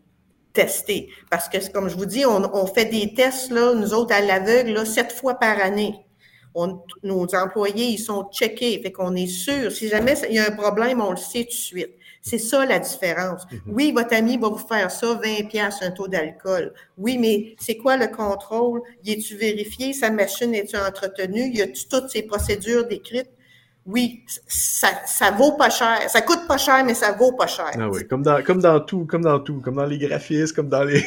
tester. 0.53 1.09
Parce 1.31 1.49
que, 1.49 1.73
comme 1.73 1.89
je 1.89 1.97
vous 1.97 2.07
dis, 2.07 2.27
on, 2.27 2.55
on 2.55 2.67
fait 2.67 2.87
des 2.87 3.15
tests, 3.15 3.51
là, 3.51 3.73
nous 3.75 3.95
autres, 3.95 4.15
à 4.15 4.21
l'aveugle, 4.21 4.87
sept 4.87 5.13
fois 5.13 5.35
par 5.35 5.59
année 5.61 5.95
nos 7.03 7.27
employés, 7.35 7.87
ils 7.87 7.99
sont 7.99 8.29
checkés. 8.33 8.81
Fait 8.83 8.93
qu'on 8.93 9.15
est 9.15 9.27
sûr. 9.27 9.71
Si 9.73 9.89
jamais 9.89 10.15
il 10.29 10.37
y 10.37 10.39
a 10.39 10.49
un 10.49 10.57
problème, 10.57 11.01
on 11.01 11.11
le 11.11 11.17
sait 11.17 11.45
tout 11.45 11.51
de 11.51 11.53
suite. 11.53 11.95
C'est 12.21 12.39
ça 12.39 12.67
la 12.67 12.79
différence. 12.79 13.43
Mhm. 13.51 13.61
Oui, 13.69 13.93
votre 13.93 14.15
ami 14.15 14.37
va 14.37 14.49
vous 14.49 14.59
faire 14.59 14.91
ça, 14.91 15.15
20 15.15 15.49
pièces 15.49 15.77
un 15.81 15.91
taux 15.91 16.09
d'alcool. 16.09 16.75
Oui, 16.99 17.17
mais 17.17 17.55
c'est 17.59 17.77
quoi 17.77 17.97
le 17.97 18.09
contrôle? 18.09 18.83
Y 19.05 19.13
est-tu 19.13 19.37
vérifié? 19.37 19.93
Sa 19.93 20.11
machine 20.11 20.55
est-tu 20.55 20.77
entretenue? 20.77 21.51
Y 21.55 21.63
a-tu 21.63 21.89
toutes 21.89 22.11
ces 22.11 22.23
procédures 22.23 22.87
décrites? 22.87 23.31
Oui, 23.89 24.23
ça, 24.47 24.89
ça 25.07 25.31
vaut 25.31 25.57
pas 25.57 25.71
cher. 25.71 25.99
Ça 26.11 26.21
coûte 26.21 26.47
pas 26.47 26.59
cher, 26.59 26.85
mais 26.85 26.93
ça 26.93 27.13
vaut 27.13 27.33
pas 27.33 27.47
cher. 27.47 27.71
Ah 27.73 27.89
oui, 27.89 28.07
comme 28.07 28.23
dans, 28.23 28.43
comme 28.43 28.61
dans 28.61 28.81
tout, 28.81 29.07
comme 29.07 29.23
dans 29.23 29.41
tout, 29.41 29.63
comme 29.63 29.77
dans 29.77 29.87
les 29.87 29.97
graphismes, 29.97 30.55
comme 30.55 30.69
dans 30.69 30.85
les 30.85 31.03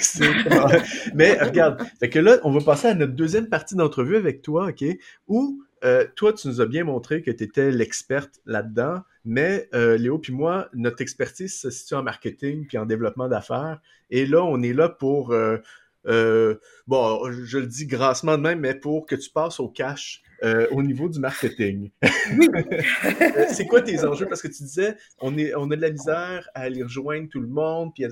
mais 1.13 1.39
regarde, 1.39 1.83
fait 1.99 2.09
que 2.09 2.17
là, 2.17 2.39
on 2.43 2.51
va 2.51 2.59
passer 2.59 2.87
à 2.87 2.95
notre 2.95 3.13
deuxième 3.13 3.49
partie 3.49 3.75
d'entrevue 3.75 4.15
avec 4.15 4.41
toi, 4.41 4.69
OK, 4.69 4.83
où 5.27 5.61
euh, 5.83 6.07
toi, 6.15 6.33
tu 6.33 6.47
nous 6.47 6.59
as 6.59 6.65
bien 6.65 6.83
montré 6.83 7.21
que 7.21 7.29
tu 7.29 7.43
étais 7.43 7.69
l'experte 7.69 8.41
là-dedans, 8.47 9.01
mais 9.25 9.69
euh, 9.75 9.95
Léo 9.95 10.17
puis 10.17 10.33
moi, 10.33 10.67
notre 10.73 11.03
expertise 11.03 11.59
se 11.59 11.69
situe 11.69 11.93
en 11.93 12.01
marketing 12.01 12.65
puis 12.65 12.79
en 12.79 12.87
développement 12.87 13.27
d'affaires. 13.27 13.79
Et 14.09 14.25
là, 14.25 14.43
on 14.43 14.59
est 14.63 14.73
là 14.73 14.89
pour, 14.89 15.33
euh, 15.33 16.55
bon, 16.87 17.31
je 17.31 17.59
le 17.59 17.67
dis 17.67 17.85
grassement 17.85 18.39
de 18.39 18.41
même, 18.41 18.59
mais 18.59 18.73
pour 18.73 19.05
que 19.05 19.13
tu 19.13 19.29
passes 19.29 19.59
au 19.59 19.69
cash 19.69 20.23
euh, 20.43 20.67
au 20.71 20.81
niveau 20.81 21.07
du 21.07 21.19
marketing. 21.19 21.91
c'est 23.49 23.67
quoi 23.67 23.81
tes 23.81 24.03
enjeux? 24.05 24.25
Parce 24.27 24.41
que 24.41 24.47
tu 24.47 24.63
disais, 24.63 24.95
on, 25.19 25.37
est, 25.37 25.53
on 25.55 25.69
a 25.71 25.75
de 25.75 25.81
la 25.81 25.91
misère 25.91 26.49
à 26.55 26.61
aller 26.61 26.83
rejoindre 26.83 27.29
tout 27.29 27.41
le 27.41 27.47
monde, 27.47 27.91
puis 27.93 28.05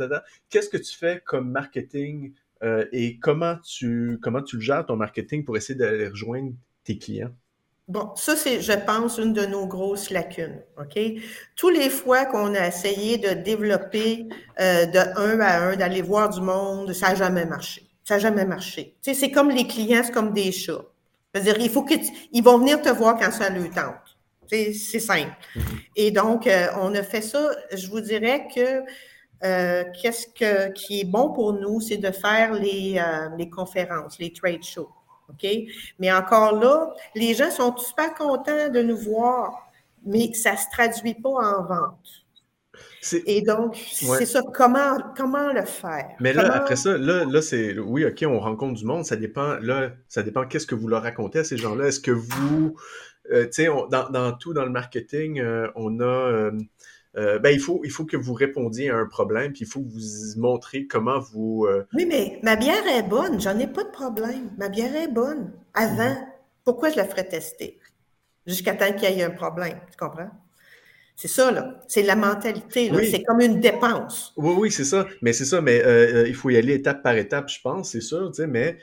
Qu'est-ce 0.50 0.70
que 0.70 0.78
tu 0.78 0.96
fais 0.96 1.22
comme 1.26 1.52
marketing 1.52 2.34
euh, 2.64 2.86
et 2.92 3.18
comment 3.20 3.56
tu, 3.58 4.20
comment 4.22 4.42
tu 4.42 4.58
le 4.58 4.62
gères 4.62 4.86
ton 4.86 4.96
marketing 4.96 5.44
pour 5.44 5.58
essayer 5.58 5.78
d'aller 5.78 6.08
rejoindre 6.08 6.54
tes 6.84 6.98
clients? 6.98 7.32
Bon, 7.88 8.12
ça, 8.16 8.36
c'est, 8.36 8.62
je 8.62 8.74
pense, 8.74 9.18
une 9.18 9.34
de 9.34 9.48
nos 9.48 9.66
grosses 9.66 10.12
lacunes. 10.12 10.62
OK? 10.80 11.00
Tous 11.56 11.70
les 11.70 11.90
fois 11.90 12.26
qu'on 12.26 12.54
a 12.54 12.68
essayé 12.68 13.18
de 13.18 13.30
développer 13.42 14.28
euh, 14.60 14.86
de 14.86 15.00
un 15.18 15.40
à 15.40 15.70
un, 15.70 15.76
d'aller 15.76 16.04
voir 16.04 16.30
du 16.30 16.40
monde, 16.40 16.94
ça 16.94 17.10
n'a 17.10 17.16
jamais 17.16 17.46
marché. 17.46 17.90
Ça 18.04 18.16
n'a 18.16 18.20
jamais 18.20 18.46
marché. 18.46 18.96
C'est 19.02 19.32
comme 19.32 19.50
les 19.50 19.66
clients, 19.66 20.04
c'est 20.04 20.12
comme 20.12 20.34
des 20.34 20.52
chats. 20.52 20.86
C'est-à-dire, 21.34 21.58
il 21.60 21.70
faut 21.70 21.84
qu'ils 21.84 22.44
vont 22.44 22.58
venir 22.58 22.82
te 22.82 22.90
voir 22.90 23.18
quand 23.18 23.32
ça 23.32 23.50
leur 23.50 23.70
tente. 23.72 24.18
C'est 24.48 25.00
simple. 25.00 25.32
Mm-hmm. 25.56 25.62
Et 25.96 26.12
donc, 26.12 26.48
euh, 26.48 26.68
on 26.82 26.96
a 26.96 27.04
fait 27.04 27.22
ça. 27.22 27.52
Je 27.72 27.88
vous 27.88 28.02
dirais 28.02 28.48
que 28.54 28.84
euh, 29.44 29.84
qu'est-ce 30.02 30.28
que, 30.28 30.72
qui 30.74 31.02
est 31.02 31.06
bon 31.06 31.32
pour 31.32 31.54
nous, 31.54 31.80
c'est 31.80 31.98
de 31.98 32.12
faire 32.12 32.54
les, 32.54 32.98
euh, 32.98 33.30
les 33.38 33.50
conférences, 33.50 34.18
les 34.20 34.34
trade 34.34 34.64
shows. 34.64 34.90
OK? 35.30 35.48
Mais 36.00 36.12
encore 36.12 36.54
là, 36.56 36.94
les 37.16 37.36
gens 37.36 37.52
sont 37.52 37.76
super 37.78 38.14
contents 38.16 38.70
de 38.70 38.82
nous 38.82 38.98
voir, 38.98 39.70
mais 40.06 40.34
ça 40.34 40.54
ne 40.54 40.58
se 40.58 40.66
traduit 40.72 41.14
pas 41.14 41.30
en 41.30 41.64
vente. 41.64 42.19
Et 43.26 43.42
donc, 43.42 43.76
c'est 43.76 44.26
ça, 44.26 44.42
comment, 44.54 44.98
comment 45.16 45.52
le 45.54 45.64
faire? 45.64 46.10
Mais 46.20 46.34
là, 46.34 46.52
après 46.54 46.76
ça, 46.76 46.98
là, 46.98 47.26
là 47.26 47.42
c'est, 47.42 47.78
oui, 47.78 48.06
OK, 48.06 48.24
on 48.28 48.40
rencontre 48.40 48.80
du 48.80 48.86
monde, 48.86 49.06
ça 49.06 49.16
dépend, 49.16 49.58
là, 49.62 49.92
ça 50.08 50.24
dépend 50.24 50.46
qu'est-ce 50.46 50.68
que 50.68 50.76
vous 50.76 50.88
leur 50.88 51.04
racontez 51.04 51.40
à 51.40 51.44
ces 51.44 51.58
gens-là. 51.58 51.88
Est-ce 51.88 52.00
que 52.00 52.12
vous, 52.12 52.76
euh, 53.32 53.46
tu 53.46 53.64
sais, 53.64 53.68
dans, 53.90 54.10
dans, 54.10 54.32
tout, 54.34 54.54
dans 54.54 54.66
le 54.66 54.72
marketing, 54.72 55.42
on 55.76 56.00
a, 56.00 56.52
euh, 57.18 57.40
ben, 57.40 57.50
il, 57.50 57.60
faut, 57.60 57.82
il 57.84 57.92
faut 57.92 58.06
que 58.06 58.18
vous 58.18 58.34
répondiez 58.34 58.90
à 58.90 58.98
un 58.98 59.06
problème, 59.06 59.52
puis 59.52 59.62
il 59.64 59.68
faut 59.68 59.82
que 59.82 59.90
vous 59.90 60.40
montrez 60.40 60.86
comment 60.86 61.20
vous... 61.20 61.66
Euh, 61.66 61.88
oui, 61.94 62.06
mais 62.06 62.40
ma 62.44 62.56
bière 62.56 62.86
est 62.88 63.04
bonne, 63.04 63.42
j'en 63.42 63.58
ai 63.58 63.68
pas 63.68 63.84
de 63.84 63.90
problème. 63.90 64.52
Ma 64.58 64.70
bière 64.70 64.96
est 64.96 65.12
bonne. 65.12 65.52
Avant, 65.74 66.10
mhm. 66.10 66.28
pourquoi 66.64 66.92
je 66.92 66.98
la 66.98 67.06
ferais 67.06 67.28
tester? 67.28 67.80
Jusqu'à 68.46 68.76
temps 68.76 68.92
qu'il 68.94 69.10
y 69.10 69.20
ait 69.20 69.24
un 69.24 69.32
problème, 69.32 69.80
tu 69.92 69.98
comprends? 69.98 70.30
C'est 71.22 71.28
ça, 71.28 71.52
là. 71.52 71.82
C'est 71.88 72.04
la 72.04 72.16
mentalité, 72.16 72.90
là. 72.90 73.00
C'est 73.04 73.24
comme 73.24 73.42
une 73.42 73.60
dépense. 73.60 74.34
Oui, 74.38 74.56
oui, 74.58 74.72
c'est 74.72 74.86
ça. 74.86 75.06
Mais 75.22 75.34
c'est 75.34 75.44
ça, 75.44 75.60
mais 75.60 75.84
euh, 75.84 76.26
il 76.28 76.34
faut 76.34 76.50
y 76.50 76.56
aller 76.56 76.76
étape 76.76 77.04
par 77.04 77.18
étape, 77.18 77.50
je 77.50 77.60
pense, 77.62 77.92
c'est 77.92 78.02
sûr, 78.02 78.32
tu 78.32 78.42
sais, 78.42 78.48
mais 78.48 78.78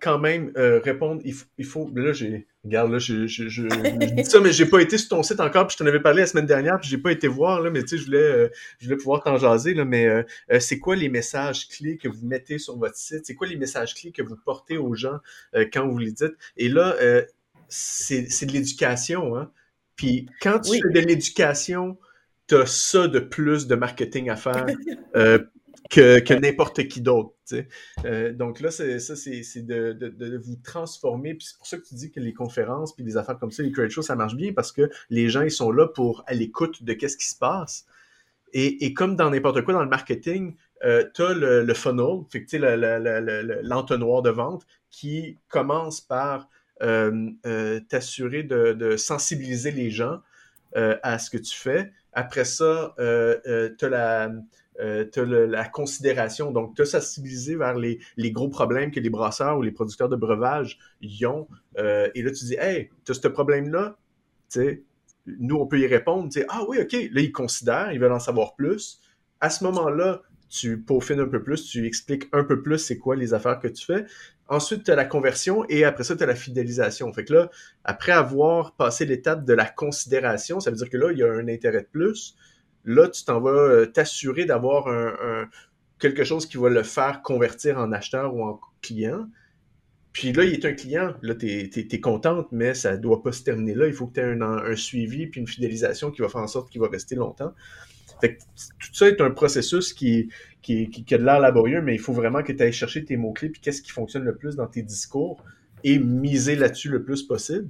quand 0.00 0.18
même, 0.18 0.52
répondre, 0.56 1.20
il 1.24 1.34
faut, 1.34 1.46
il 1.58 1.66
faut 1.66 1.90
là, 1.94 2.12
j'ai 2.12 2.46
Regarde, 2.64 2.92
là, 2.92 2.98
je, 2.98 3.26
je, 3.26 3.48
je, 3.48 3.62
dis 4.14 4.24
ça, 4.24 4.40
mais 4.40 4.50
j'ai 4.50 4.64
pas 4.64 4.80
été 4.80 4.96
sur 4.96 5.10
ton 5.10 5.22
site 5.22 5.38
encore, 5.40 5.66
puis 5.66 5.76
je 5.78 5.84
t'en 5.84 5.86
avais 5.86 6.00
parlé 6.00 6.20
la 6.20 6.26
semaine 6.26 6.46
dernière, 6.46 6.80
puis 6.80 6.88
j'ai 6.88 6.96
pas 6.96 7.12
été 7.12 7.28
voir, 7.28 7.60
là, 7.60 7.70
mais 7.70 7.82
tu 7.82 7.88
sais, 7.88 7.98
je 7.98 8.06
voulais, 8.06 8.18
euh, 8.18 8.48
je 8.78 8.86
voulais 8.86 8.96
pouvoir 8.96 9.22
t'en 9.22 9.36
jaser, 9.36 9.74
là, 9.74 9.84
mais 9.84 10.06
euh, 10.06 10.22
euh, 10.50 10.60
c'est 10.60 10.78
quoi 10.78 10.96
les 10.96 11.10
messages 11.10 11.68
clés 11.68 11.98
que 11.98 12.08
vous 12.08 12.26
mettez 12.26 12.58
sur 12.58 12.78
votre 12.78 12.96
site? 12.96 13.26
C'est 13.26 13.34
quoi 13.34 13.46
les 13.46 13.56
messages 13.56 13.94
clés 13.94 14.12
que 14.12 14.22
vous 14.22 14.36
portez 14.36 14.78
aux 14.78 14.94
gens 14.94 15.18
quand 15.74 15.86
vous 15.86 15.98
les 15.98 16.12
dites? 16.12 16.32
Et 16.56 16.70
là, 16.70 16.96
c'est 17.68 18.46
de 18.46 18.52
l'éducation, 18.52 19.36
hein? 19.36 19.50
Puis 19.96 20.26
quand 20.40 20.60
tu 20.60 20.80
fais 20.80 21.00
de 21.02 21.06
l'éducation, 21.06 21.98
tu 22.48 22.56
as 22.56 22.66
ça 22.66 23.08
de 23.08 23.20
plus 23.20 23.66
de 23.66 23.74
marketing 23.74 24.30
à 24.30 24.36
faire 24.36 24.66
que, 25.90 26.34
n'importe 26.34 26.88
qui 26.88 27.00
d'autre. 27.00 27.34
Euh, 28.04 28.32
donc 28.32 28.60
là, 28.60 28.70
c'est, 28.70 28.98
ça, 28.98 29.16
c'est, 29.16 29.66
de, 29.66 30.40
vous 30.42 30.56
transformer. 30.56 31.34
Puis 31.34 31.48
c'est 31.48 31.58
pour 31.58 31.66
ça 31.66 31.76
que 31.78 31.84
tu 31.84 31.94
dis 31.94 32.10
que 32.10 32.20
les 32.20 32.32
conférences, 32.32 32.94
puis 32.94 33.04
des 33.04 33.16
affaires 33.16 33.38
comme 33.38 33.50
ça, 33.50 33.62
les 33.62 33.72
trade 33.72 33.90
shows, 33.90 34.02
ça 34.02 34.16
marche 34.16 34.34
bien 34.34 34.52
parce 34.52 34.72
que 34.72 34.90
les 35.10 35.28
gens, 35.28 35.42
ils 35.42 35.50
sont 35.50 35.70
là 35.70 35.86
pour 35.88 36.24
à 36.26 36.34
l'écoute 36.34 36.82
de 36.82 36.92
qu'est-ce 36.92 37.16
qui 37.16 37.28
se 37.28 37.38
passe. 37.38 37.86
Et, 38.56 38.94
comme 38.94 39.16
dans 39.16 39.30
n'importe 39.30 39.62
quoi 39.62 39.74
dans 39.74 39.82
le 39.82 39.88
marketing, 39.88 40.54
euh, 40.84 41.04
tu 41.12 41.22
as 41.22 41.34
le, 41.34 41.74
funnel, 41.74 42.20
fait 42.30 42.46
l'entonnoir 43.62 44.22
de 44.22 44.30
vente 44.30 44.64
qui 44.90 45.38
commence 45.48 46.00
par 46.00 46.42
euh, 46.42 46.42
euh, 46.42 46.53
t'assurer 46.80 48.42
de, 48.42 48.96
sensibiliser 48.96 49.70
les 49.70 49.90
gens 49.90 50.20
à 50.74 51.18
ce 51.18 51.30
que 51.30 51.38
tu 51.38 51.56
fais. 51.56 51.92
Après 52.12 52.44
ça, 52.44 52.94
tu 52.98 53.84
as 53.84 53.88
la 53.88 54.30
euh, 54.80 55.04
tu 55.12 55.20
as 55.54 55.68
considération. 55.68 56.50
Donc, 56.50 56.74
te 56.74 56.84
sensibiliser 56.84 57.56
vers 57.56 57.76
les, 57.76 58.00
gros 58.32 58.48
problèmes 58.48 58.90
que 58.90 59.00
les 59.00 59.10
brasseurs 59.10 59.58
ou 59.58 59.62
les 59.62 59.70
producteurs 59.70 60.08
de 60.08 60.16
breuvages 60.16 60.78
y 61.00 61.24
ont. 61.26 61.48
Euh, 61.78 62.10
et 62.14 62.22
là, 62.22 62.30
tu 62.32 62.44
dis, 62.44 62.56
hey, 62.58 62.90
tu 63.04 63.12
as 63.12 63.14
ce 63.14 63.28
problème-là, 63.28 63.96
nous, 65.26 65.56
on 65.56 65.66
peut 65.66 65.78
y 65.78 65.86
répondre. 65.86 66.28
Ah 66.48 66.64
oui, 66.68 66.78
OK, 66.80 66.92
là, 66.92 67.20
ils 67.20 67.32
considèrent, 67.32 67.92
ils 67.92 68.00
veulent 68.00 68.12
en 68.12 68.20
savoir 68.20 68.54
plus. 68.56 69.00
À 69.40 69.50
ce 69.50 69.64
moment-là, 69.64 70.22
tu 70.48 70.80
peaufines 70.80 71.20
un 71.20 71.28
peu 71.28 71.42
plus, 71.42 71.64
tu 71.64 71.86
expliques 71.86 72.28
un 72.32 72.44
peu 72.44 72.62
plus 72.62 72.78
c'est 72.78 72.98
quoi 72.98 73.16
les 73.16 73.34
affaires 73.34 73.58
que 73.58 73.68
tu 73.68 73.84
fais. 73.84 74.04
Ensuite, 74.48 74.84
tu 74.84 74.90
as 74.90 74.94
la 74.94 75.04
conversion 75.04 75.64
et 75.68 75.84
après 75.84 76.04
ça, 76.04 76.16
tu 76.16 76.22
as 76.22 76.26
la 76.26 76.34
fidélisation. 76.34 77.12
Fait 77.12 77.24
que 77.24 77.32
là, 77.32 77.50
après 77.84 78.12
avoir 78.12 78.74
passé 78.74 79.06
l'étape 79.06 79.44
de 79.44 79.54
la 79.54 79.64
considération, 79.64 80.60
ça 80.60 80.70
veut 80.70 80.76
dire 80.76 80.90
que 80.90 80.96
là, 80.96 81.12
il 81.12 81.18
y 81.18 81.22
a 81.22 81.32
un 81.32 81.48
intérêt 81.48 81.80
de 81.80 81.88
plus. 81.90 82.36
Là, 82.84 83.08
tu 83.08 83.24
t'en 83.24 83.40
vas 83.40 83.50
euh, 83.50 83.86
t'assurer 83.86 84.44
d'avoir 84.44 84.88
un, 84.88 85.48
quelque 85.98 86.24
chose 86.24 86.46
qui 86.46 86.58
va 86.58 86.68
le 86.68 86.82
faire 86.82 87.22
convertir 87.22 87.78
en 87.78 87.92
acheteur 87.92 88.34
ou 88.34 88.44
en 88.44 88.60
client. 88.82 89.26
Puis 90.12 90.32
là, 90.32 90.44
il 90.44 90.52
est 90.52 90.64
un 90.64 90.74
client. 90.74 91.14
Là, 91.22 91.34
tu 91.34 91.48
es, 91.48 92.00
contente, 92.00 92.48
mais 92.52 92.74
ça 92.74 92.92
ne 92.92 92.98
doit 92.98 93.22
pas 93.22 93.32
se 93.32 93.42
terminer 93.42 93.74
là. 93.74 93.86
Il 93.86 93.94
faut 93.94 94.06
que 94.06 94.14
tu 94.14 94.20
aies 94.20 94.40
un, 94.40 94.76
suivi 94.76 95.26
puis 95.26 95.40
une 95.40 95.48
fidélisation 95.48 96.10
qui 96.10 96.22
va 96.22 96.28
faire 96.28 96.42
en 96.42 96.46
sorte 96.46 96.70
qu'il 96.70 96.80
va 96.80 96.88
rester 96.88 97.16
longtemps. 97.16 97.52
Fait 98.20 98.36
que 98.36 98.42
tout 98.78 98.94
ça 98.94 99.08
est 99.08 99.20
un 99.20 99.30
processus 99.30 99.92
qui, 99.92 100.30
qui, 100.62 100.88
qui, 100.88 101.14
a 101.14 101.18
de 101.18 101.24
l'air 101.24 101.40
laborieux, 101.40 101.82
mais 101.82 101.94
il 101.94 102.00
faut 102.00 102.12
vraiment 102.12 102.42
que 102.42 102.52
tu 102.52 102.62
ailles 102.62 102.72
chercher 102.72 103.04
tes 103.04 103.16
mots-clés 103.16 103.50
puis 103.50 103.60
qu'est-ce 103.60 103.82
qui 103.82 103.90
fonctionne 103.90 104.24
le 104.24 104.34
plus 104.34 104.56
dans 104.56 104.66
tes 104.66 104.82
discours 104.82 105.42
et 105.84 105.98
miser 105.98 106.56
là-dessus 106.56 106.88
le 106.88 107.02
plus 107.02 107.22
possible. 107.22 107.68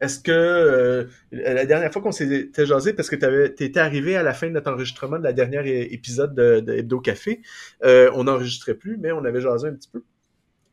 Est-ce 0.00 0.18
que 0.18 0.32
euh, 0.32 1.04
la 1.30 1.66
dernière 1.66 1.92
fois 1.92 2.00
qu'on 2.00 2.12
s'était 2.12 2.64
jasé, 2.64 2.94
parce 2.94 3.10
que 3.10 3.16
tu 3.48 3.64
étais 3.64 3.80
arrivé 3.80 4.16
à 4.16 4.22
la 4.22 4.32
fin 4.32 4.46
de 4.46 4.52
notre 4.52 4.72
enregistrement 4.72 5.18
de 5.18 5.24
la 5.24 5.34
dernière 5.34 5.66
épisode 5.66 6.34
de, 6.34 6.72
Hebdo 6.72 7.00
Café, 7.00 7.42
euh, 7.84 8.10
on 8.14 8.24
n'enregistrait 8.24 8.74
plus, 8.74 8.96
mais 8.96 9.12
on 9.12 9.24
avait 9.26 9.42
jasé 9.42 9.68
un 9.68 9.74
petit 9.74 9.90
peu. 9.92 10.02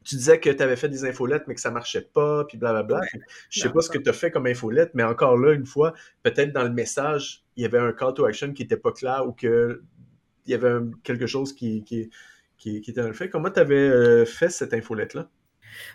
Tu 0.06 0.16
disais 0.16 0.40
que 0.40 0.50
tu 0.50 0.64
avais 0.64 0.78
fait 0.78 0.88
des 0.88 1.04
infolettes, 1.04 1.44
mais 1.48 1.56
que 1.56 1.60
ça 1.60 1.72
marchait 1.72 2.08
pas, 2.14 2.46
puis 2.46 2.58
blablabla. 2.58 3.00
Bla, 3.00 3.10
bla. 3.14 3.22
Je 3.50 3.60
sais 3.60 3.70
pas 3.70 3.82
ce 3.82 3.90
que 3.90 3.98
tu 3.98 4.10
as 4.10 4.14
fait 4.14 4.32
comme 4.32 4.48
infolette, 4.48 4.92
mais 4.94 5.04
encore 5.04 5.38
là, 5.38 5.52
une 5.52 5.66
fois, 5.66 5.94
peut-être 6.24 6.54
dans 6.54 6.64
le 6.64 6.70
message, 6.70 7.44
il 7.58 7.64
y 7.64 7.66
avait 7.66 7.80
un 7.80 7.92
call 7.92 8.14
to 8.14 8.26
action 8.26 8.54
qui 8.54 8.62
n'était 8.62 8.78
pas 8.78 8.92
clair 8.92 9.28
ou 9.28 9.34
qu'il 9.34 9.82
y 10.46 10.54
avait 10.54 10.78
quelque 11.04 11.28
chose 11.28 11.54
qui, 11.54 11.84
qui, 11.84 12.10
était 12.78 13.02
dans 13.02 13.12
fait. 13.14 13.30
Comment 13.30 13.50
tu 13.50 13.60
avais 13.60 13.76
euh, 13.76 14.26
fait 14.26 14.50
cette 14.50 14.74
infolette-là? 14.74 15.28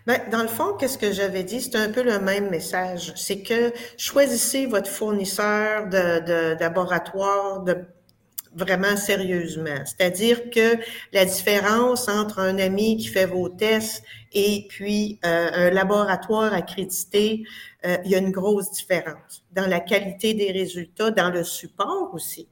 Ben, 0.05 0.19
dans 0.31 0.41
le 0.41 0.47
fond, 0.47 0.73
qu'est-ce 0.73 0.97
que 0.97 1.11
j'avais 1.11 1.43
dit? 1.43 1.61
C'est 1.61 1.75
un 1.75 1.89
peu 1.89 2.03
le 2.03 2.19
même 2.19 2.49
message. 2.49 3.13
C'est 3.15 3.41
que 3.41 3.71
choisissez 3.97 4.65
votre 4.65 4.89
fournisseur 4.89 5.87
de, 5.87 6.25
de, 6.25 6.59
laboratoire 6.59 7.63
de, 7.63 7.77
vraiment 8.55 8.95
sérieusement. 8.97 9.83
C'est-à-dire 9.85 10.49
que 10.49 10.77
la 11.11 11.25
différence 11.25 12.07
entre 12.07 12.39
un 12.39 12.57
ami 12.57 12.97
qui 12.97 13.07
fait 13.07 13.25
vos 13.25 13.49
tests 13.49 14.03
et 14.33 14.65
puis 14.69 15.19
euh, 15.25 15.49
un 15.53 15.69
laboratoire 15.69 16.53
accrédité, 16.53 17.43
euh, 17.85 17.97
il 18.05 18.11
y 18.11 18.15
a 18.15 18.19
une 18.19 18.31
grosse 18.31 18.71
différence 18.71 19.43
dans 19.51 19.67
la 19.67 19.79
qualité 19.79 20.33
des 20.33 20.51
résultats, 20.51 21.11
dans 21.11 21.29
le 21.29 21.43
support 21.43 22.11
aussi. 22.13 22.47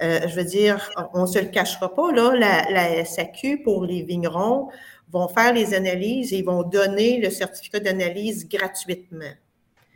Euh, 0.00 0.20
je 0.26 0.34
veux 0.34 0.44
dire, 0.44 0.90
on 1.14 1.26
se 1.26 1.38
le 1.38 1.46
cachera 1.46 1.94
pas, 1.94 2.12
là, 2.12 2.34
la, 2.34 2.70
la 2.70 3.04
SAQ 3.04 3.62
pour 3.62 3.84
les 3.84 4.02
vignerons, 4.02 4.68
vont 5.10 5.28
faire 5.28 5.52
les 5.52 5.74
analyses 5.74 6.32
et 6.32 6.38
ils 6.38 6.44
vont 6.44 6.62
donner 6.62 7.18
le 7.18 7.30
certificat 7.30 7.80
d'analyse 7.80 8.48
gratuitement. 8.48 9.32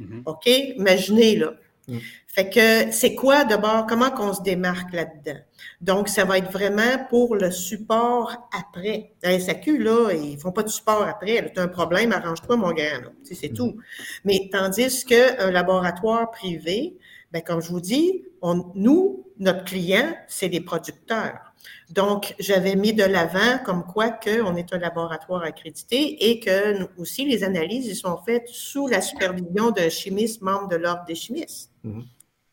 Mm-hmm. 0.00 0.22
OK? 0.26 0.46
Imaginez, 0.46 1.36
là. 1.36 1.52
Mm. 1.88 1.98
Fait 2.26 2.48
que 2.48 2.92
c'est 2.92 3.14
quoi 3.14 3.44
d'abord, 3.44 3.86
comment 3.86 4.10
qu'on 4.10 4.32
se 4.32 4.42
démarque 4.42 4.92
là-dedans? 4.92 5.40
Donc, 5.80 6.08
ça 6.08 6.24
va 6.24 6.38
être 6.38 6.50
vraiment 6.50 7.04
pour 7.10 7.36
le 7.36 7.50
support 7.50 8.48
après. 8.56 9.12
La 9.22 9.38
SAQ, 9.38 9.78
là, 9.78 10.12
ils 10.12 10.38
font 10.38 10.52
pas 10.52 10.62
de 10.62 10.68
support 10.68 11.02
après. 11.02 11.50
Tu 11.52 11.60
as 11.60 11.64
un 11.64 11.68
problème, 11.68 12.12
arrange-toi, 12.12 12.56
mon 12.56 12.72
gars. 12.72 13.00
C'est 13.24 13.34
mm-hmm. 13.34 13.54
tout. 13.54 13.76
Mais 14.24 14.48
tandis 14.50 15.04
qu'un 15.04 15.50
laboratoire 15.50 16.30
privé, 16.30 16.96
ben, 17.32 17.42
comme 17.42 17.60
je 17.60 17.68
vous 17.68 17.80
dis, 17.80 18.24
on, 18.42 18.70
nous, 18.74 19.26
notre 19.38 19.64
client, 19.64 20.14
c'est 20.28 20.48
les 20.48 20.60
producteurs. 20.60 21.51
Donc, 21.90 22.34
j'avais 22.38 22.74
mis 22.74 22.92
de 22.92 23.04
l'avant 23.04 23.58
comme 23.64 23.84
quoi 23.84 24.10
qu'on 24.10 24.56
est 24.56 24.72
un 24.72 24.78
laboratoire 24.78 25.42
accrédité 25.42 26.30
et 26.30 26.40
que 26.40 26.78
nous 26.78 26.88
aussi, 26.98 27.24
les 27.24 27.44
analyses 27.44 27.86
ils 27.86 27.96
sont 27.96 28.18
faites 28.24 28.48
sous 28.48 28.88
la 28.88 29.00
supervision 29.00 29.70
d'un 29.70 29.88
chimiste 29.88 30.42
membre 30.42 30.68
de 30.68 30.76
l'Ordre 30.76 31.04
des 31.06 31.14
chimistes. 31.14 31.70
Mm-hmm. 31.84 32.04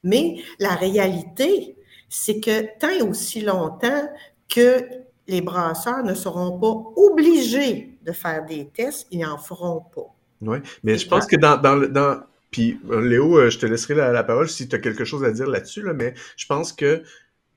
Mais 0.03 0.35
la 0.59 0.75
réalité, 0.75 1.75
c'est 2.09 2.39
que 2.39 2.77
tant 2.79 2.89
et 2.89 3.01
aussi 3.01 3.41
longtemps 3.41 4.09
que 4.49 4.83
les 5.27 5.41
brasseurs 5.41 6.03
ne 6.03 6.13
seront 6.13 6.59
pas 6.59 7.01
obligés 7.01 7.97
de 8.03 8.11
faire 8.11 8.45
des 8.45 8.67
tests, 8.67 9.07
ils 9.11 9.19
n'en 9.19 9.37
feront 9.37 9.81
pas. 9.93 10.13
Oui, 10.41 10.57
mais 10.83 10.97
je 10.97 11.07
pense 11.07 11.27
que 11.27 11.35
dans, 11.35 11.57
dans, 11.57 11.77
dans 11.87 12.21
puis 12.51 12.79
Léo, 12.89 13.49
je 13.49 13.57
te 13.59 13.65
laisserai 13.65 13.95
la, 13.95 14.23
parole 14.23 14.49
si 14.49 14.67
tu 14.67 14.75
as 14.75 14.79
quelque 14.79 15.05
chose 15.05 15.23
à 15.23 15.31
dire 15.31 15.47
là-dessus, 15.47 15.83
là, 15.83 15.93
mais 15.93 16.13
je 16.35 16.45
pense 16.47 16.73
que 16.73 17.03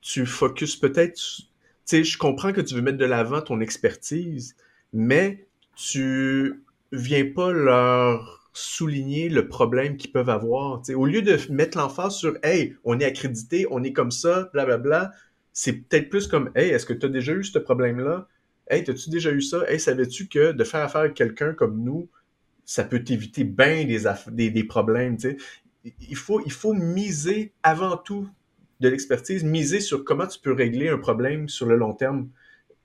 tu 0.02 0.26
focuses 0.26 0.76
peut-être, 0.76 1.14
tu 1.14 1.44
sais, 1.84 2.04
je 2.04 2.18
comprends 2.18 2.52
que 2.52 2.60
tu 2.60 2.74
veux 2.74 2.82
mettre 2.82 2.98
de 2.98 3.04
l'avant 3.04 3.40
ton 3.40 3.60
expertise, 3.60 4.56
mais 4.92 5.46
tu 5.76 6.64
viens 6.92 7.32
pas 7.32 7.52
leur 7.52 8.50
souligner 8.52 9.30
le 9.30 9.48
problème 9.48 9.96
qu'ils 9.96 10.12
peuvent 10.12 10.28
avoir. 10.28 10.82
Au 10.94 11.06
lieu 11.06 11.22
de 11.22 11.38
mettre 11.50 11.78
l'emphase 11.78 12.16
sur 12.16 12.36
Hey, 12.42 12.76
on 12.84 13.00
est 13.00 13.04
accrédité, 13.04 13.66
on 13.70 13.82
est 13.82 13.92
comme 13.92 14.10
ça, 14.10 14.50
blablabla, 14.52 15.12
c'est 15.52 15.72
peut-être 15.72 16.10
plus 16.10 16.26
comme 16.26 16.50
Hey, 16.54 16.70
est-ce 16.70 16.84
que 16.84 16.92
tu 16.92 17.06
as 17.06 17.08
déjà 17.08 17.32
eu 17.32 17.44
ce 17.44 17.58
problème-là? 17.58 18.28
Hey, 18.68 18.88
as-tu 18.88 19.08
déjà 19.08 19.30
eu 19.30 19.40
ça? 19.40 19.64
Hey, 19.68 19.80
savais-tu 19.80 20.28
que 20.28 20.52
de 20.52 20.64
faire 20.64 20.82
affaire 20.82 21.02
avec 21.02 21.14
quelqu'un 21.14 21.54
comme 21.54 21.82
nous, 21.82 22.08
ça 22.64 22.84
peut 22.84 23.02
t'éviter 23.02 23.44
bien 23.44 23.84
des, 23.84 24.02
des, 24.32 24.50
des, 24.50 24.64
problèmes? 24.64 25.16
Il 26.00 26.16
faut, 26.16 26.40
il 26.44 26.52
faut 26.52 26.74
miser 26.74 27.52
avant 27.62 27.96
tout 27.96 28.28
de 28.82 28.88
l'expertise, 28.88 29.44
miser 29.44 29.80
sur 29.80 30.04
comment 30.04 30.26
tu 30.26 30.38
peux 30.40 30.52
régler 30.52 30.88
un 30.88 30.98
problème 30.98 31.48
sur 31.48 31.66
le 31.66 31.76
long 31.76 31.94
terme 31.94 32.28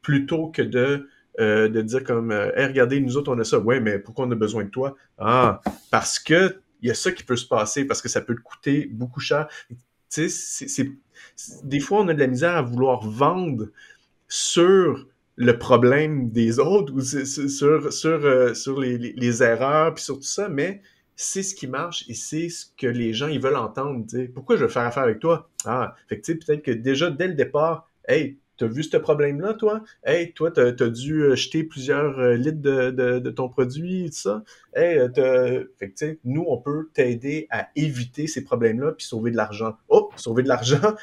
plutôt 0.01 0.47
que 0.47 0.61
de 0.61 1.09
euh, 1.39 1.67
de 1.69 1.81
dire 1.81 2.03
comme 2.03 2.31
euh, 2.31 2.51
hey, 2.55 2.65
regardez, 2.67 2.99
nous 2.99 3.17
autres, 3.17 3.31
on 3.31 3.37
a 3.39 3.43
ça. 3.43 3.59
Ouais, 3.59 3.79
mais 3.79 3.99
pourquoi 3.99 4.25
on 4.25 4.31
a 4.31 4.35
besoin 4.35 4.63
de 4.63 4.69
toi? 4.69 4.95
Ah, 5.17 5.61
parce 5.91 6.17
que 6.17 6.61
il 6.81 6.87
y 6.87 6.91
a 6.91 6.95
ça 6.95 7.11
qui 7.11 7.23
peut 7.23 7.35
se 7.35 7.47
passer, 7.47 7.85
parce 7.85 8.01
que 8.01 8.09
ça 8.09 8.21
peut 8.21 8.35
te 8.35 8.41
coûter 8.41 8.87
beaucoup 8.91 9.19
cher. 9.19 9.47
Tu 9.69 9.75
sais, 10.29 10.29
c'est, 10.29 10.91
des 11.63 11.79
fois, 11.79 12.01
on 12.01 12.07
a 12.07 12.13
de 12.13 12.19
la 12.19 12.27
misère 12.27 12.55
à 12.55 12.61
vouloir 12.61 13.05
vendre 13.07 13.67
sur 14.27 15.07
le 15.35 15.57
problème 15.57 16.31
des 16.31 16.59
autres 16.59 16.93
ou 16.93 17.01
sur, 17.01 18.25
euh, 18.25 18.53
les, 18.79 18.97
les, 18.97 19.43
erreurs 19.43 19.93
puis 19.93 20.03
sur 20.03 20.15
tout 20.15 20.23
ça, 20.23 20.49
mais 20.49 20.81
c'est 21.17 21.43
ce 21.43 21.53
qui 21.53 21.67
marche 21.67 22.05
et 22.07 22.13
c'est 22.13 22.47
ce 22.47 22.67
que 22.77 22.87
les 22.87 23.13
gens 23.13 23.27
ils 23.27 23.41
veulent 23.41 23.57
entendre. 23.57 24.05
Pourquoi 24.33 24.55
je 24.55 24.63
veux 24.63 24.69
faire 24.69 24.83
affaire 24.83 25.03
avec 25.03 25.19
toi? 25.19 25.49
Ah, 25.65 25.95
fait 26.07 26.21
que 26.21 26.31
peut-être 26.31 26.61
que 26.61 26.71
déjà 26.71 27.09
dès 27.09 27.27
le 27.27 27.33
départ, 27.33 27.89
hey, 28.07 28.37
T'as 28.57 28.65
vu 28.65 28.81
ce 28.81 28.97
problème-là, 28.97 29.53
toi? 29.53 29.83
Hey, 30.03 30.33
toi, 30.33 30.49
t'as 30.49 30.69
as 30.69 30.89
dû 30.89 31.21
euh, 31.21 31.35
jeter 31.35 31.63
plusieurs 31.63 32.17
euh, 32.19 32.33
litres 32.33 32.59
de, 32.59 33.29
ton 33.29 33.49
produit 33.49 34.05
et 34.05 34.09
tout 34.09 34.15
ça. 34.15 34.43
Hey, 34.75 34.97
euh, 34.97 35.65
fait 35.77 35.91
que, 35.91 36.17
nous, 36.23 36.43
on 36.47 36.57
peut 36.57 36.89
t'aider 36.91 37.45
à 37.51 37.67
éviter 37.75 38.25
ces 38.25 38.43
problèmes-là 38.43 38.93
puis 38.93 39.05
sauver 39.05 39.29
de 39.29 39.37
l'argent. 39.37 39.77
Oh, 39.89 40.09
sauver 40.15 40.41
de 40.41 40.47
l'argent! 40.47 40.95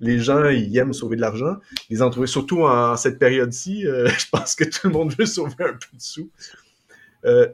Les 0.00 0.18
gens, 0.18 0.48
ils 0.48 0.76
aiment 0.76 0.92
sauver 0.92 1.14
de 1.14 1.20
l'argent. 1.20 1.56
Les 1.90 2.02
entreprises, 2.02 2.32
surtout 2.32 2.64
en 2.64 2.96
cette 2.96 3.18
période-ci, 3.18 3.82
je 3.84 4.28
pense 4.30 4.56
que 4.56 4.64
tout 4.64 4.88
le 4.88 4.92
monde 4.92 5.14
veut 5.16 5.26
sauver 5.26 5.54
un 5.60 5.72
peu 5.74 5.96
de 5.96 6.02
sous. 6.02 6.28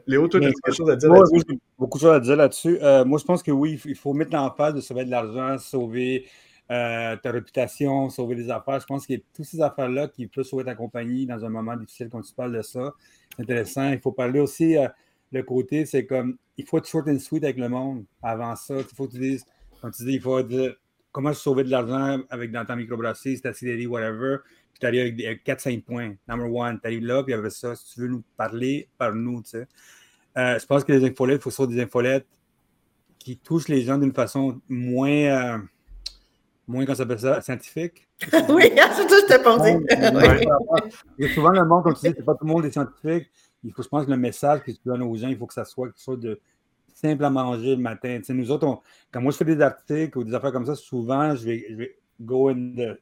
Léo, 0.07 0.27
toi, 0.27 0.39
tu 0.39 0.47
as 0.47 0.51
quelque 0.51 0.75
chose 0.75 0.89
à 0.89 0.95
dire 0.95 1.11
là-dessus? 1.11 1.59
beaucoup 1.79 1.97
de 1.97 2.03
choses 2.03 2.15
à 2.15 2.19
dire 2.19 2.35
là-dessus. 2.35 2.79
moi, 3.05 3.17
je 3.19 3.25
pense 3.25 3.41
que 3.43 3.51
oui, 3.51 3.79
il 3.85 3.95
faut 3.95 4.13
mettre 4.13 4.35
en 4.37 4.51
face 4.51 4.73
de 4.73 4.81
sauver 4.81 5.05
de 5.05 5.11
l'argent, 5.11 5.57
sauver 5.57 6.25
euh, 6.71 7.17
ta 7.17 7.31
réputation, 7.31 8.09
sauver 8.09 8.35
des 8.35 8.49
affaires. 8.49 8.79
Je 8.79 8.85
pense 8.85 9.05
qu'il 9.05 9.17
y 9.17 9.19
a 9.19 9.21
toutes 9.33 9.45
ces 9.45 9.61
affaires-là 9.61 10.07
qui 10.07 10.27
peuvent 10.27 10.45
sauver 10.45 10.63
ta 10.63 10.75
compagnie 10.75 11.25
dans 11.25 11.43
un 11.43 11.49
moment 11.49 11.75
difficile 11.75 12.07
quand 12.09 12.21
tu 12.21 12.33
parles 12.33 12.55
de 12.55 12.61
ça. 12.61 12.93
C'est 13.35 13.43
intéressant. 13.43 13.91
Il 13.91 13.99
faut 13.99 14.13
parler 14.13 14.39
aussi 14.39 14.77
euh, 14.77 14.87
le 15.31 15.43
côté, 15.43 15.85
c'est 15.85 16.05
comme 16.05 16.37
il 16.55 16.65
faut 16.65 16.77
être 16.77 16.87
short 16.87 17.07
and 17.09 17.19
sweet 17.19 17.43
avec 17.43 17.57
le 17.57 17.67
monde 17.67 18.05
avant 18.21 18.55
ça. 18.55 18.75
Il 18.77 18.95
faut 18.95 19.07
que 19.07 19.11
tu 19.11 19.19
dises, 19.19 19.45
quand 19.81 19.91
tu 19.91 20.03
dis, 20.05 20.13
il 20.13 20.21
faut 20.21 20.41
dire 20.41 20.73
comment 21.11 21.33
sauver 21.33 21.65
de 21.65 21.69
l'argent 21.69 22.21
avec 22.29 22.51
dans 22.51 22.63
ta 22.63 22.77
microbrasserie, 22.77 23.41
ta 23.41 23.51
CDD, 23.51 23.85
whatever. 23.85 24.37
Tu 24.83 24.87
arrives 24.87 25.25
avec 25.25 25.45
4-5 25.45 25.83
points. 25.83 26.15
Number 26.27 26.51
one, 26.51 26.79
tu 26.79 26.87
arrives 26.87 27.05
là, 27.05 27.23
puis 27.23 27.33
avec 27.33 27.51
ça, 27.51 27.75
si 27.75 27.93
tu 27.93 28.01
veux 28.01 28.07
nous 28.07 28.23
parler, 28.35 28.89
parle-nous. 28.97 29.41
Tu 29.43 29.51
sais. 29.51 29.67
Euh, 30.37 30.59
je 30.59 30.65
pense 30.65 30.83
que 30.83 30.91
les 30.91 31.05
infolettes, 31.05 31.39
il 31.39 31.43
faut 31.43 31.51
sortir 31.51 31.77
des 31.77 31.83
infolettes 31.83 32.27
qui 33.17 33.37
touchent 33.37 33.69
les 33.69 33.83
gens 33.83 33.97
d'une 33.97 34.13
façon 34.13 34.59
moins 34.67 35.61
moins 36.67 36.85
qu'on 36.85 36.95
s'appelle 36.95 37.19
ça, 37.19 37.41
scientifique. 37.41 38.07
oui, 38.49 38.71
c'est 38.93 39.07
tout, 39.07 39.15
je 39.29 39.35
te 39.35 39.43
pensais. 39.43 39.79
Il 41.17 41.25
y 41.27 41.29
a 41.29 41.33
souvent 41.33 41.51
le 41.51 41.65
monde, 41.65 41.83
comme 41.83 41.93
tu 41.93 42.07
dis, 42.07 42.13
c'est 42.15 42.23
pas 42.25 42.35
tout 42.35 42.45
le 42.45 42.51
monde 42.51 42.65
est 42.65 42.71
scientifique. 42.71 43.29
Il 43.63 43.71
faut, 43.71 43.83
je 43.83 43.87
pense 43.87 44.05
que 44.05 44.11
le 44.11 44.17
message 44.17 44.61
que 44.61 44.71
tu 44.71 44.79
donnes 44.85 45.03
aux 45.03 45.15
gens, 45.15 45.29
il 45.29 45.37
faut 45.37 45.47
que 45.47 45.53
ça 45.53 45.65
soit 45.65 45.87
quelque 45.87 46.01
chose 46.01 46.19
de 46.19 46.39
simple 46.93 47.23
à 47.23 47.29
manger 47.29 47.75
le 47.75 47.81
matin. 47.81 48.17
Tu 48.19 48.25
sais, 48.25 48.33
nous 48.33 48.51
autres, 48.51 48.81
quand 49.11 49.21
moi 49.21 49.31
je 49.31 49.37
fais 49.37 49.45
des 49.45 49.61
articles 49.61 50.17
ou 50.17 50.23
des 50.23 50.33
affaires 50.33 50.51
comme 50.51 50.65
ça, 50.65 50.75
souvent, 50.75 51.35
je 51.35 51.45
vais, 51.45 51.65
je 51.69 51.75
vais 51.75 51.97
go 52.19 52.49
in 52.49 52.73
the. 52.75 52.99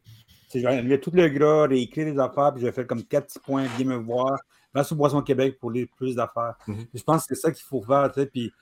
Je 0.53 0.59
vais 0.59 0.79
enlever 0.79 0.99
tout 0.99 1.11
le 1.13 1.27
gras, 1.29 1.67
réécrire 1.67 2.05
des 2.13 2.19
affaires, 2.19 2.51
puis 2.53 2.61
je 2.61 2.67
vais 2.67 2.71
faire 2.71 2.87
comme 2.87 3.03
quatre 3.03 3.27
petits 3.27 3.39
points, 3.39 3.65
viens 3.77 3.85
me 3.85 3.95
voir. 3.95 4.37
Va 4.73 4.83
sur 4.83 4.95
Boisson 4.95 5.21
Québec 5.21 5.57
pour 5.59 5.71
lire 5.71 5.87
plus 5.97 6.15
d'affaires. 6.15 6.55
Mm-hmm. 6.67 6.87
Je 6.93 7.03
pense 7.03 7.27
que 7.27 7.35
c'est 7.35 7.41
ça 7.41 7.51
qu'il 7.51 7.63
faut 7.63 7.81
faire. 7.81 8.09
Tu 8.11 8.21
sais, 8.21 8.25
puis 8.25 8.53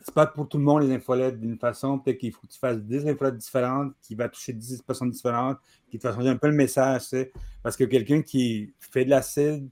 c'est 0.00 0.14
pas 0.14 0.26
pour 0.26 0.48
tout 0.48 0.58
le 0.58 0.64
monde 0.64 0.82
les 0.82 0.94
infolettes 0.94 1.38
d'une 1.40 1.58
façon. 1.58 1.98
Peut-être 1.98 2.18
qu'il 2.18 2.32
faut 2.32 2.40
que 2.42 2.52
tu 2.52 2.58
fasses 2.58 2.78
10 2.78 3.06
infolettes 3.06 3.36
différentes 3.36 3.92
qui 4.00 4.14
va 4.14 4.28
toucher 4.28 4.52
10 4.52 4.82
personnes 4.82 5.10
différentes, 5.10 5.58
qui 5.90 5.98
te 5.98 6.02
fasse 6.02 6.14
changer 6.16 6.28
un 6.28 6.36
peu 6.36 6.48
le 6.48 6.54
message. 6.54 7.02
Tu 7.02 7.08
sais. 7.08 7.32
Parce 7.62 7.76
que 7.76 7.84
quelqu'un 7.84 8.22
qui 8.22 8.72
fait 8.78 9.04
de 9.04 9.10
l'acide 9.10 9.68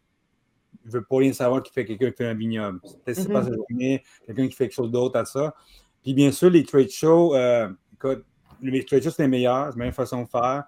ne 0.85 0.91
veut 0.91 1.05
pas 1.05 1.17
rien 1.17 1.33
savoir 1.33 1.63
qu'il 1.63 1.73
fait 1.73 1.85
quelqu'un 1.85 2.11
qui 2.11 2.17
fait 2.17 2.27
un 2.27 2.35
vignoble. 2.35 2.81
Peut-être 2.81 3.21
c'est 3.21 3.33
pas 3.33 3.43
sa 3.43 3.53
journée, 3.53 4.03
quelqu'un 4.27 4.49
qui 4.49 4.55
fait 4.55 4.65
quelque 4.65 4.77
chose 4.77 4.91
d'autre 4.91 5.19
à 5.19 5.25
ça. 5.25 5.55
Puis 6.03 6.13
bien 6.13 6.31
sûr, 6.31 6.51
les 6.51 6.65
trade 6.65 6.91
shows, 6.91 7.35
euh, 7.35 7.69
écoute, 7.95 8.25
les 8.61 8.85
trade 8.85 9.03
shows, 9.03 9.11
c'est 9.11 9.23
les 9.23 9.29
meilleurs, 9.29 9.67
c'est 9.67 9.79
la 9.79 9.79
meilleure 9.79 9.95
façon 9.95 10.23
de 10.23 10.29
faire. 10.29 10.65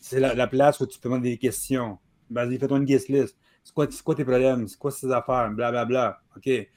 C'est 0.00 0.18
la, 0.18 0.46
place 0.46 0.80
où 0.80 0.86
tu 0.86 0.98
peux 0.98 1.08
demander 1.08 1.30
des 1.30 1.38
questions. 1.38 1.98
Vas-y, 2.30 2.58
fais-toi 2.58 2.78
une 2.78 2.84
guest 2.84 3.08
list. 3.08 3.36
C'est 3.62 3.74
quoi, 3.74 3.86
quoi, 4.02 4.14
tes 4.14 4.24
problèmes? 4.24 4.66
C'est 4.66 4.78
quoi 4.78 4.90
ces 4.90 5.10
affaires? 5.12 5.50
Blablabla. 5.50 5.84
Bla, 5.84 5.84
bla. 5.84 6.20
OK 6.36 6.68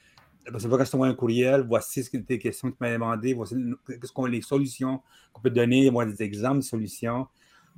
parce 0.52 0.64
que 0.64 0.70
quand 0.70 0.86
je 0.86 0.92
t'envoie 0.92 1.08
un 1.08 1.14
courriel, 1.14 1.62
voici 1.68 2.04
ce 2.04 2.10
que 2.10 2.18
tes 2.18 2.38
questions 2.38 2.70
que 2.70 2.74
tu 2.74 2.78
m'as 2.82 2.92
demandé, 2.92 3.34
voici 3.34 3.56
ce 4.04 4.12
qu'on 4.12 4.26
les 4.26 4.42
solutions 4.42 5.02
qu'on 5.32 5.42
peut 5.42 5.50
donner, 5.50 5.90
moi, 5.90 6.06
des 6.06 6.22
exemples 6.22 6.58
de 6.58 6.64
solutions. 6.64 7.28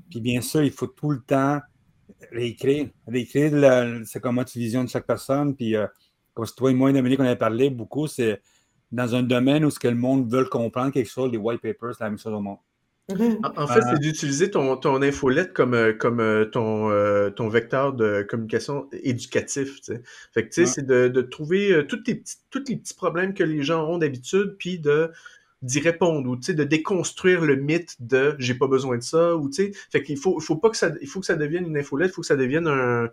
Puis 0.09 0.19
bien 0.19 0.41
sûr, 0.41 0.63
il 0.63 0.71
faut 0.71 0.87
tout 0.87 1.11
le 1.11 1.21
temps 1.21 1.61
réécrire. 2.31 2.89
Réécrire, 3.07 4.01
c'est 4.05 4.19
comment 4.19 4.43
tu 4.43 4.59
visionnes 4.59 4.87
chaque 4.87 5.05
personne. 5.05 5.55
Puis 5.55 5.75
euh, 5.75 5.87
comme 6.33 6.45
toi 6.57 6.71
et 6.71 6.73
moi, 6.73 6.91
Dominique, 6.91 7.19
on 7.19 7.25
avait 7.25 7.35
parlé 7.35 7.69
beaucoup, 7.69 8.07
c'est 8.07 8.41
dans 8.91 9.15
un 9.15 9.23
domaine 9.23 9.63
où 9.65 9.69
ce 9.69 9.79
que 9.79 9.87
le 9.87 9.95
monde 9.95 10.31
veut 10.31 10.45
comprendre 10.45 10.91
quelque 10.91 11.09
chose, 11.09 11.31
les 11.31 11.37
white 11.37 11.61
papers, 11.61 11.95
c'est 11.95 12.03
la 12.03 12.09
même 12.09 12.19
chose 12.19 12.33
au 12.33 12.41
monde. 12.41 12.57
En 13.09 13.67
fait, 13.67 13.81
c'est 13.81 13.99
d'utiliser 13.99 14.49
ton, 14.49 14.77
ton 14.77 15.01
infolette 15.03 15.53
comme, 15.53 15.75
euh, 15.75 15.93
comme 15.93 16.19
euh, 16.19 16.45
ton, 16.45 16.89
euh, 16.89 17.29
ton 17.29 17.47
vecteur 17.49 17.93
de 17.93 18.25
communication 18.27 18.89
éducatif. 18.91 19.79
Fait 20.33 20.43
que, 20.43 20.53
tu 20.53 20.53
sais, 20.53 20.65
c'est 20.65 20.87
de, 20.87 21.07
de, 21.07 21.21
trouver 21.21 21.85
tous 21.87 22.01
les, 22.07 22.15
petits, 22.15 22.37
tous 22.49 22.63
les 22.67 22.77
petits 22.77 22.95
problèmes 22.95 23.35
que 23.35 23.43
les 23.43 23.61
gens 23.61 23.87
ont 23.87 23.99
d'habitude, 23.99 24.55
puis 24.57 24.79
de 24.79 25.11
d'y 25.61 25.79
répondre 25.79 26.29
ou 26.29 26.35
de 26.35 26.63
déconstruire 26.63 27.41
le 27.41 27.55
mythe 27.55 27.95
de 27.99 28.35
j'ai 28.37 28.53
pas 28.53 28.67
besoin 28.67 28.97
de 28.97 29.03
ça 29.03 29.35
ou 29.35 29.49
tu 29.49 29.55
sais. 29.55 29.71
Fait 29.89 30.03
qu'il 30.03 30.17
faut 30.17 30.37
il 30.39 30.43
faut 30.43 30.57
pas 30.57 30.69
que 30.69 30.77
ça 30.77 30.91
il 31.01 31.07
faut 31.07 31.21
que 31.21 31.25
ça 31.25 31.35
devienne 31.35 31.65
une 31.65 31.77
infolette 31.77 32.11
il 32.11 32.13
faut 32.13 32.21
que 32.21 32.27
ça 32.27 32.35
devienne 32.35 32.67
un, 32.67 33.09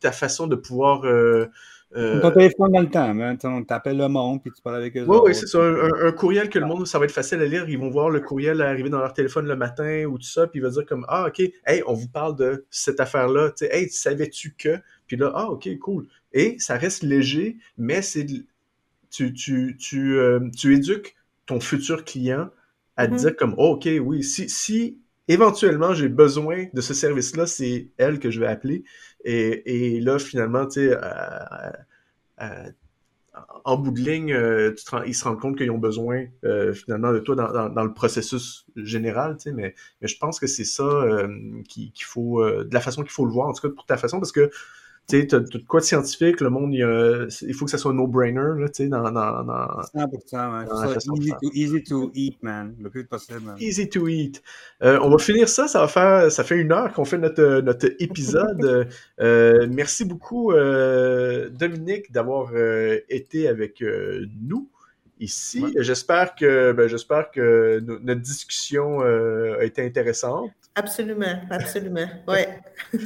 ta 0.00 0.10
façon 0.10 0.48
de 0.48 0.56
pouvoir 0.56 1.04
euh... 1.04 1.46
Ton 1.94 2.30
téléphone 2.30 2.72
dans 2.72 2.80
le 2.80 2.90
temps, 2.90 3.18
hein, 3.18 3.36
tu 3.36 3.74
appelles 3.74 3.96
le 3.96 4.08
monde 4.08 4.42
puis 4.42 4.52
tu 4.54 4.60
parles 4.60 4.76
avec 4.76 4.96
eux. 4.96 5.04
Oui, 5.08 5.18
oui, 5.24 5.34
c'est 5.34 5.46
ça. 5.46 5.58
Un, 5.58 6.12
courriel 6.12 6.50
que 6.50 6.58
le 6.58 6.66
monde, 6.66 6.86
ça 6.86 6.98
va 6.98 7.06
être 7.06 7.12
facile 7.12 7.40
à 7.40 7.46
lire. 7.46 7.68
Ils 7.68 7.78
vont 7.78 7.88
voir 7.88 8.10
le 8.10 8.20
courriel 8.20 8.60
arriver 8.60 8.90
dans 8.90 8.98
leur 8.98 9.14
téléphone 9.14 9.46
le 9.46 9.56
matin 9.56 10.04
ou 10.04 10.18
tout 10.18 10.26
ça, 10.26 10.46
puis 10.46 10.60
ils 10.60 10.62
vont 10.62 10.70
dire 10.70 10.84
comme 10.84 11.06
Ah, 11.08 11.26
OK, 11.28 11.40
hey, 11.66 11.82
on 11.86 11.94
vous 11.94 12.08
parle 12.08 12.36
de 12.36 12.66
cette 12.70 13.00
affaire-là. 13.00 13.52
Hey, 13.62 13.88
savais-tu 13.88 14.54
que? 14.58 14.76
Puis 15.06 15.16
là, 15.16 15.32
ah, 15.34 15.50
OK, 15.50 15.68
cool. 15.78 16.06
Et 16.32 16.56
ça 16.58 16.76
reste 16.76 17.02
léger, 17.02 17.56
mais 17.78 18.02
c'est 18.02 18.26
tu, 19.10 19.32
tu, 19.32 19.76
tu, 19.78 20.18
euh, 20.18 20.40
tu 20.56 20.74
éduques 20.74 21.16
ton 21.46 21.60
futur 21.60 22.04
client 22.04 22.50
à 22.96 23.06
te 23.06 23.12
mm-hmm. 23.12 23.16
dire 23.16 23.36
comme 23.36 23.54
oh, 23.56 23.72
OK, 23.72 23.88
oui, 24.00 24.22
si, 24.22 24.48
si 24.50 24.98
éventuellement 25.28 25.94
j'ai 25.94 26.08
besoin 26.08 26.66
de 26.72 26.80
ce 26.80 26.94
service-là, 26.94 27.46
c'est 27.46 27.88
elle 27.96 28.18
que 28.18 28.30
je 28.30 28.40
vais 28.40 28.46
appeler. 28.46 28.84
Et, 29.24 29.96
et 29.96 30.00
là, 30.00 30.18
finalement, 30.18 30.66
tu 30.66 30.80
sais, 30.80 30.92
euh, 30.92 31.70
euh, 32.40 32.70
en 33.64 33.76
bout 33.76 33.90
de 33.90 34.00
ligne, 34.00 34.32
euh, 34.32 34.74
tu 34.74 34.84
ils 35.06 35.14
se 35.14 35.24
rendent 35.24 35.40
compte 35.40 35.56
qu'ils 35.56 35.70
ont 35.70 35.78
besoin 35.78 36.26
finalement 36.74 37.12
de 37.12 37.18
toi 37.18 37.34
dans, 37.34 37.68
dans, 37.68 37.84
le 37.84 37.92
processus 37.92 38.66
général, 38.76 39.36
tu 39.36 39.44
sais, 39.44 39.52
mais, 39.52 39.74
mais 40.00 40.08
je 40.08 40.18
pense 40.18 40.40
que 40.40 40.46
c'est 40.46 40.64
ça 40.64 41.28
qu'il 41.68 41.92
faut, 42.04 42.44
de 42.44 42.72
la 42.72 42.80
façon 42.80 43.02
qu'il 43.02 43.12
faut 43.12 43.26
le 43.26 43.32
voir, 43.32 43.48
en 43.48 43.52
tout 43.52 43.68
cas 43.68 43.74
pour 43.74 43.86
ta 43.86 43.96
façon, 43.96 44.18
parce 44.18 44.32
que 44.32 44.50
tu 45.08 45.18
sais, 45.18 45.26
t'as 45.26 45.40
de 45.40 45.58
quoi 45.66 45.80
de 45.80 45.86
scientifique, 45.86 46.42
le 46.42 46.50
monde, 46.50 46.74
il, 46.74 47.54
faut 47.54 47.64
que 47.64 47.70
ça 47.70 47.78
soit 47.78 47.92
un 47.92 47.94
no-brainer, 47.94 48.66
tu 48.66 48.84
sais, 48.84 48.88
dans, 48.88 49.10
dans, 49.10 49.42
dans, 49.42 49.66
100%, 49.94 50.84
ouais. 50.84 50.96
easy, 51.16 51.30
to, 51.30 51.50
easy 51.54 51.82
to 51.82 52.10
eat, 52.14 52.42
man, 52.42 52.74
le 52.78 52.90
plus 52.90 53.06
possible. 53.06 53.40
Man. 53.40 53.56
Easy 53.58 53.88
to 53.88 54.06
eat. 54.06 54.42
Euh, 54.82 54.98
on 55.00 55.08
va 55.08 55.16
finir 55.16 55.48
ça, 55.48 55.66
ça 55.66 55.80
va 55.80 55.88
faire, 55.88 56.30
ça 56.30 56.44
fait 56.44 56.58
une 56.58 56.72
heure 56.72 56.92
qu'on 56.92 57.06
fait 57.06 57.16
notre, 57.16 57.60
notre 57.62 57.86
épisode. 58.00 58.90
euh, 59.20 59.66
merci 59.70 60.04
beaucoup, 60.04 60.52
euh, 60.52 61.48
Dominique, 61.48 62.12
d'avoir 62.12 62.52
été 63.08 63.48
avec 63.48 63.82
nous. 64.42 64.68
ici. 65.20 65.64
J'espère 65.78 66.34
que, 66.34 66.72
ben, 66.72 66.86
j'espère 66.86 67.30
que 67.30 67.80
notre 67.80 68.20
discussion 68.20 69.00
a 69.00 69.64
été 69.64 69.82
intéressante. 69.82 70.50
Absolument, 70.74 71.40
absolument. 71.50 72.06
Ouais. 72.28 72.60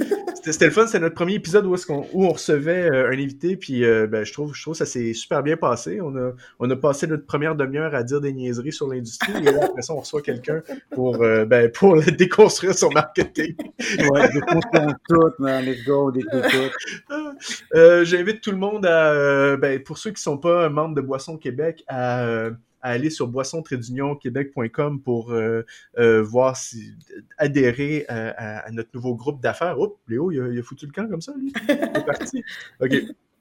C'était 0.42 0.66
le 0.66 0.70
fun, 0.70 0.86
c'est 0.86 0.98
notre 0.98 1.14
premier 1.14 1.34
épisode 1.34 1.64
où, 1.64 1.74
on, 1.88 2.06
où 2.12 2.26
on 2.26 2.30
recevait 2.30 2.90
euh, 2.90 3.08
un 3.08 3.12
invité, 3.12 3.56
puis 3.56 3.84
euh, 3.84 4.06
ben, 4.06 4.24
je, 4.24 4.32
trouve, 4.32 4.54
je 4.54 4.60
trouve 4.60 4.74
que 4.74 4.78
ça 4.78 4.86
s'est 4.86 5.14
super 5.14 5.42
bien 5.42 5.56
passé. 5.56 6.00
On 6.02 6.14
a, 6.16 6.32
on 6.58 6.68
a 6.68 6.76
passé 6.76 7.06
notre 7.06 7.24
première 7.24 7.54
demi-heure 7.54 7.94
à 7.94 8.02
dire 8.02 8.20
des 8.20 8.32
niaiseries 8.32 8.72
sur 8.72 8.88
l'industrie, 8.88 9.32
et 9.38 9.52
là, 9.52 9.64
après 9.64 9.80
ça, 9.80 9.94
on 9.94 10.00
reçoit 10.00 10.20
quelqu'un 10.20 10.62
pour, 10.90 11.22
euh, 11.22 11.46
ben, 11.46 11.70
pour 11.70 11.98
déconstruire 12.02 12.74
son 12.74 12.90
marketing. 12.90 13.54
ouais, 13.78 14.28
déconstruire 14.32 14.94
tout, 15.08 15.30
man, 15.38 15.64
let's 15.64 15.84
go, 15.84 16.10
déconstruire 16.10 16.70
tout. 17.08 18.04
J'invite 18.04 18.42
tout 18.42 18.50
le 18.50 18.58
monde 18.58 18.84
à, 18.84 19.56
ben, 19.56 19.82
pour 19.82 19.96
ceux 19.96 20.10
qui 20.10 20.16
ne 20.16 20.34
sont 20.34 20.38
pas 20.38 20.68
membres 20.68 20.94
de 20.94 21.00
Boisson 21.00 21.38
Québec, 21.38 21.84
à 21.88 22.50
à 22.82 22.90
aller 22.90 23.10
sur 23.10 23.28
boisson-québec.com 23.28 25.00
pour 25.02 25.32
euh, 25.32 25.62
euh, 25.98 26.22
voir 26.22 26.56
si 26.56 26.94
adhérer 27.38 28.04
à, 28.08 28.70
notre 28.72 28.90
nouveau 28.94 29.14
groupe 29.14 29.40
d'affaires. 29.40 29.78
Oups, 29.78 29.96
Léo, 30.08 30.30
il 30.30 30.58
a, 30.58 30.62
foutu 30.62 30.86
le 30.86 30.92
camp 30.92 31.08
comme 31.08 31.22
ça, 31.22 31.32
lui. 31.38 31.52
Il 31.68 31.72
est 31.72 32.04
parti. 32.04 32.44
OK. 32.80 32.94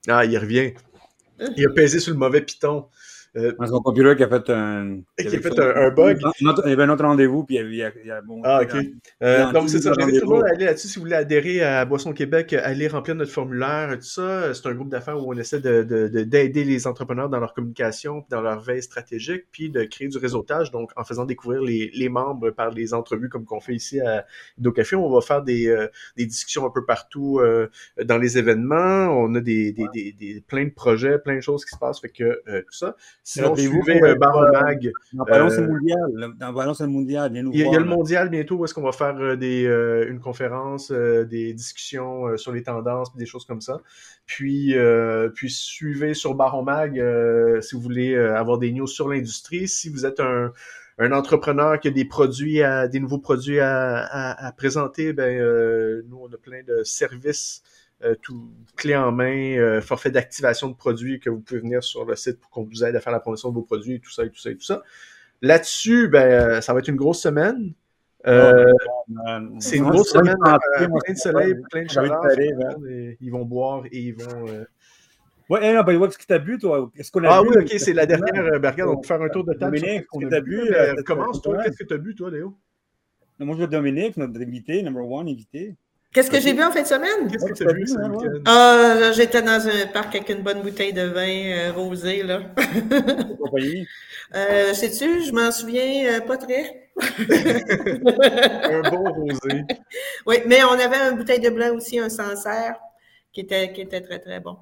Ah, 0.07 0.25
il 0.25 0.37
revient. 0.37 0.73
Il 1.57 1.65
a 1.65 1.69
pesé 1.73 1.99
sur 1.99 2.13
le 2.13 2.19
mauvais 2.19 2.41
piton. 2.41 2.87
Euh, 3.37 3.53
Dans 3.57 3.65
son 3.65 3.79
computer 3.79 4.13
qui 4.17 4.23
a 4.23 4.27
fait 4.27 4.49
un. 4.49 4.99
Qui, 5.17 5.27
a 5.27 5.29
fait, 5.29 5.57
un, 5.57 5.89
bug. 5.91 6.19
il 6.41 6.69
y 6.69 6.73
avait 6.73 6.83
un 6.83 6.89
autre 6.89 7.05
rendez-vous, 7.05 7.45
puis 7.45 7.55
il 7.55 7.75
y 7.75 7.81
a, 7.81 7.91
il 8.03 8.07
y 8.07 8.11
a 8.11 8.21
bon, 8.21 8.41
Ah, 8.43 8.61
ok. 8.61 8.75
Euh, 9.23 9.51
donc, 9.53 9.69
c'est 9.69 9.79
ça. 9.79 9.93
J'invite 9.97 10.19
tout 10.19 10.29
le 10.29 10.35
monde 10.35 10.43
à 10.43 10.53
aller 10.53 10.65
là-dessus. 10.65 10.89
Si 10.89 10.95
vous 10.95 11.03
voulez 11.03 11.15
adhérer 11.15 11.63
à 11.63 11.85
Boisson 11.85 12.11
Québec, 12.11 12.51
allez 12.51 12.89
remplir 12.89 13.15
notre 13.15 13.31
formulaire, 13.31 13.95
tout 13.95 14.01
ça. 14.01 14.53
C'est 14.53 14.67
un 14.67 14.73
groupe 14.73 14.89
d'affaires 14.89 15.17
où 15.17 15.31
on 15.33 15.37
essaie 15.37 15.61
d'aider 15.61 16.09
de, 16.09 16.23
de, 16.23 16.61
les 16.61 16.87
entrepreneurs 16.87 17.29
dans 17.29 17.39
leur 17.39 17.53
communication, 17.53 18.25
dans 18.29 18.41
leur 18.41 18.59
veille 18.59 18.83
stratégique, 18.83 19.45
puis 19.53 19.69
de 19.69 19.85
créer 19.85 20.09
du 20.09 20.17
réseautage. 20.17 20.71
Donc, 20.71 20.91
en 20.97 21.05
faisant 21.05 21.23
découvrir 21.23 21.61
les, 21.61 21.89
les 21.93 22.09
membres 22.09 22.49
par 22.49 22.71
les 22.71 22.93
entrevues 22.93 23.29
comme 23.29 23.45
qu'on 23.45 23.61
fait 23.61 23.75
ici 23.75 24.01
à 24.01 24.25
Café, 24.75 24.97
on 24.97 25.09
va 25.09 25.21
faire 25.21 25.41
des, 25.41 25.67
euh, 25.67 25.87
des 26.17 26.25
discussions 26.25 26.65
un 26.65 26.69
peu 26.69 26.83
partout 26.83 27.39
euh, 27.39 27.67
dans 28.03 28.17
les 28.17 28.37
événements. 28.37 29.07
On 29.07 29.33
a 29.35 29.39
des, 29.39 29.71
des, 29.71 29.85
des, 29.93 30.11
des, 30.11 30.41
plein 30.45 30.65
de 30.65 30.71
projets, 30.71 31.17
plein 31.17 31.35
de 31.35 31.41
choses 31.41 31.63
qui 31.63 31.71
se 31.71 31.79
passent. 31.79 32.01
Fait 32.01 32.09
que 32.09 32.41
tout 32.45 32.73
ça. 32.73 32.95
Sinon, 33.23 33.55
suivez 33.55 34.01
euh, 34.03 34.15
Baromag. 34.15 34.91
Dans 35.13 35.25
Valence 35.25 35.53
euh, 35.53 35.67
mondial. 35.67 36.33
Dans 36.39 36.53
Valence 36.53 36.81
mondial, 36.81 37.31
Il 37.53 37.59
y, 37.59 37.75
a 37.75 37.79
le 37.79 37.85
mondial 37.85 38.29
bientôt 38.29 38.55
où 38.55 38.65
est-ce 38.65 38.73
qu'on 38.73 38.81
va 38.81 38.91
faire 38.91 39.15
euh, 39.19 39.35
des, 39.35 39.63
une 40.09 40.19
conférence, 40.19 40.91
des 40.91 41.53
discussions 41.53 42.35
sur 42.37 42.51
les 42.51 42.63
tendances, 42.63 43.15
des 43.15 43.27
choses 43.27 43.45
comme 43.45 43.61
ça. 43.61 43.79
Puis, 44.25 44.75
puis 45.35 45.51
suivez 45.51 46.13
sur 46.13 46.33
Baromag 46.33 46.93
si 47.61 47.75
vous 47.75 47.81
voulez 47.81 48.15
avoir 48.15 48.57
des 48.57 48.71
news 48.71 48.87
sur 48.87 49.07
l'industrie. 49.07 49.67
Si 49.67 49.89
vous 49.89 50.05
êtes 50.05 50.19
un, 50.19 50.51
un 50.97 51.11
entrepreneur 51.11 51.79
qui 51.79 51.89
a 51.89 51.91
des 51.91 52.05
produits, 52.05 52.63
à, 52.63 52.87
des 52.87 52.99
nouveaux 52.99 53.19
produits 53.19 53.59
à, 53.59 53.99
à, 53.99 54.47
à 54.47 54.51
présenter, 54.51 55.13
ben, 55.13 56.03
nous, 56.09 56.17
on 56.17 56.33
a 56.33 56.37
plein 56.37 56.63
de 56.63 56.83
services 56.83 57.61
euh, 57.63 57.80
tout 58.21 58.51
clé 58.75 58.95
en 58.95 59.11
main, 59.11 59.57
euh, 59.57 59.81
forfait 59.81 60.11
d'activation 60.11 60.69
de 60.69 60.75
produits 60.75 61.19
que 61.19 61.29
vous 61.29 61.39
pouvez 61.39 61.59
venir 61.59 61.83
sur 61.83 62.05
le 62.05 62.15
site 62.15 62.39
pour 62.39 62.49
qu'on 62.49 62.63
vous 62.63 62.83
aide 62.83 62.95
à 62.95 62.99
faire 62.99 63.13
la 63.13 63.19
promotion 63.19 63.49
de 63.49 63.55
vos 63.55 63.61
produits, 63.61 63.95
et 63.95 63.99
tout 63.99 64.11
ça, 64.11 64.25
et 64.25 64.29
tout 64.29 64.39
ça, 64.39 64.49
et 64.49 64.55
tout 64.55 64.63
ça. 64.63 64.81
Là-dessus, 65.41 66.07
ben, 66.07 66.31
euh, 66.31 66.61
ça 66.61 66.73
va 66.73 66.79
être 66.79 66.87
une 66.87 66.95
grosse 66.95 67.21
semaine. 67.21 67.73
c'est 68.25 69.77
une 69.77 69.89
grosse 69.89 70.11
semaine, 70.11 70.37
plein 70.77 71.13
de 71.13 71.17
soleil, 71.17 71.55
plein 71.69 71.83
de 71.83 71.89
chaleur. 71.89 72.21
Ils 73.19 73.31
vont 73.31 73.45
boire 73.45 73.83
et 73.91 73.99
ils 73.99 74.15
vont. 74.15 74.45
Ouais, 75.49 75.73
non, 75.73 75.83
ben, 75.83 76.09
ce 76.09 76.17
que 76.17 76.25
tu 76.25 76.33
as 76.33 76.39
bu, 76.39 76.57
toi? 76.57 76.89
Est-ce 76.95 77.11
qu'on 77.11 77.23
a 77.25 77.29
ah 77.29 77.41
oui, 77.41 77.49
ok, 77.59 77.73
c'est 77.77 77.93
la 77.93 78.05
dernière. 78.05 78.59
Ben, 78.59 78.71
regarde, 78.71 78.91
on 78.91 79.01
va 79.01 79.07
faire 79.07 79.21
un 79.21 79.29
tour 79.29 79.43
de 79.43 79.53
table. 79.53 79.79
Dominique, 79.79 80.05
ce 80.13 80.19
que 80.19 80.39
bu. 80.39 81.03
commence, 81.03 81.41
toi, 81.41 81.61
qu'est-ce 81.63 81.77
que 81.77 81.83
tu 81.83 81.93
as 81.93 81.97
bu, 81.97 82.15
toi, 82.15 82.31
Léo? 82.31 82.55
moi, 83.39 83.55
je 83.55 83.61
veux 83.61 83.67
Dominique, 83.67 84.17
notre 84.17 84.39
invité, 84.39 84.81
number 84.83 85.05
one 85.05 85.27
invité. 85.27 85.75
Qu'est-ce 86.13 86.29
que 86.29 86.41
j'ai 86.41 86.51
vu 86.51 86.61
en 86.61 86.71
fin 86.71 86.81
de 86.81 86.87
semaine? 86.87 87.31
Qu'est-ce 87.31 87.45
que 87.45 87.53
tu 87.53 87.67
as 87.67 87.73
vu 87.73 87.87
ce 87.87 87.97
week-end? 87.97 88.41
Ah, 88.45 89.11
j'étais 89.13 89.41
dans 89.41 89.65
un 89.65 89.87
parc 89.87 90.13
avec 90.15 90.29
une 90.29 90.43
bonne 90.43 90.61
bouteille 90.61 90.91
de 90.91 91.03
vin 91.03 91.21
euh, 91.27 91.71
rosé, 91.71 92.23
là. 92.23 92.41
euh, 94.35 94.73
Sais-tu, 94.73 95.23
je 95.23 95.31
m'en 95.31 95.51
souviens 95.51 96.13
euh, 96.13 96.21
pas 96.21 96.35
très. 96.37 96.89
un 97.01 98.89
bon 98.89 99.09
rosé. 99.13 99.63
Oui, 100.25 100.37
mais 100.47 100.63
on 100.65 100.73
avait 100.73 100.97
une 100.97 101.17
bouteille 101.17 101.39
de 101.39 101.49
blanc 101.49 101.73
aussi, 101.75 101.97
un 101.97 102.09
Sancerre, 102.09 102.75
qui 103.31 103.41
était, 103.41 103.71
qui 103.71 103.79
était 103.79 104.01
très, 104.01 104.19
très 104.19 104.41
bon. 104.41 104.57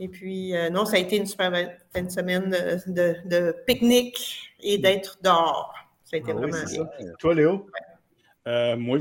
Et 0.00 0.08
puis, 0.08 0.56
euh, 0.56 0.70
non, 0.70 0.84
ça 0.84 0.96
a 0.96 0.98
été 0.98 1.16
une 1.16 1.26
super 1.26 1.52
fin 1.92 2.02
de 2.02 2.10
semaine 2.10 2.50
de, 2.86 3.14
de, 3.24 3.54
pique-nique 3.66 4.52
et 4.60 4.78
d'être 4.78 5.18
dehors. 5.22 5.72
Ça 6.04 6.16
a 6.16 6.18
été 6.18 6.32
ah 6.32 6.34
vraiment 6.34 6.64
bien. 6.66 7.12
Toi, 7.20 7.34
Léo? 7.34 7.66
Euh, 8.48 8.76
moi, 8.76 8.98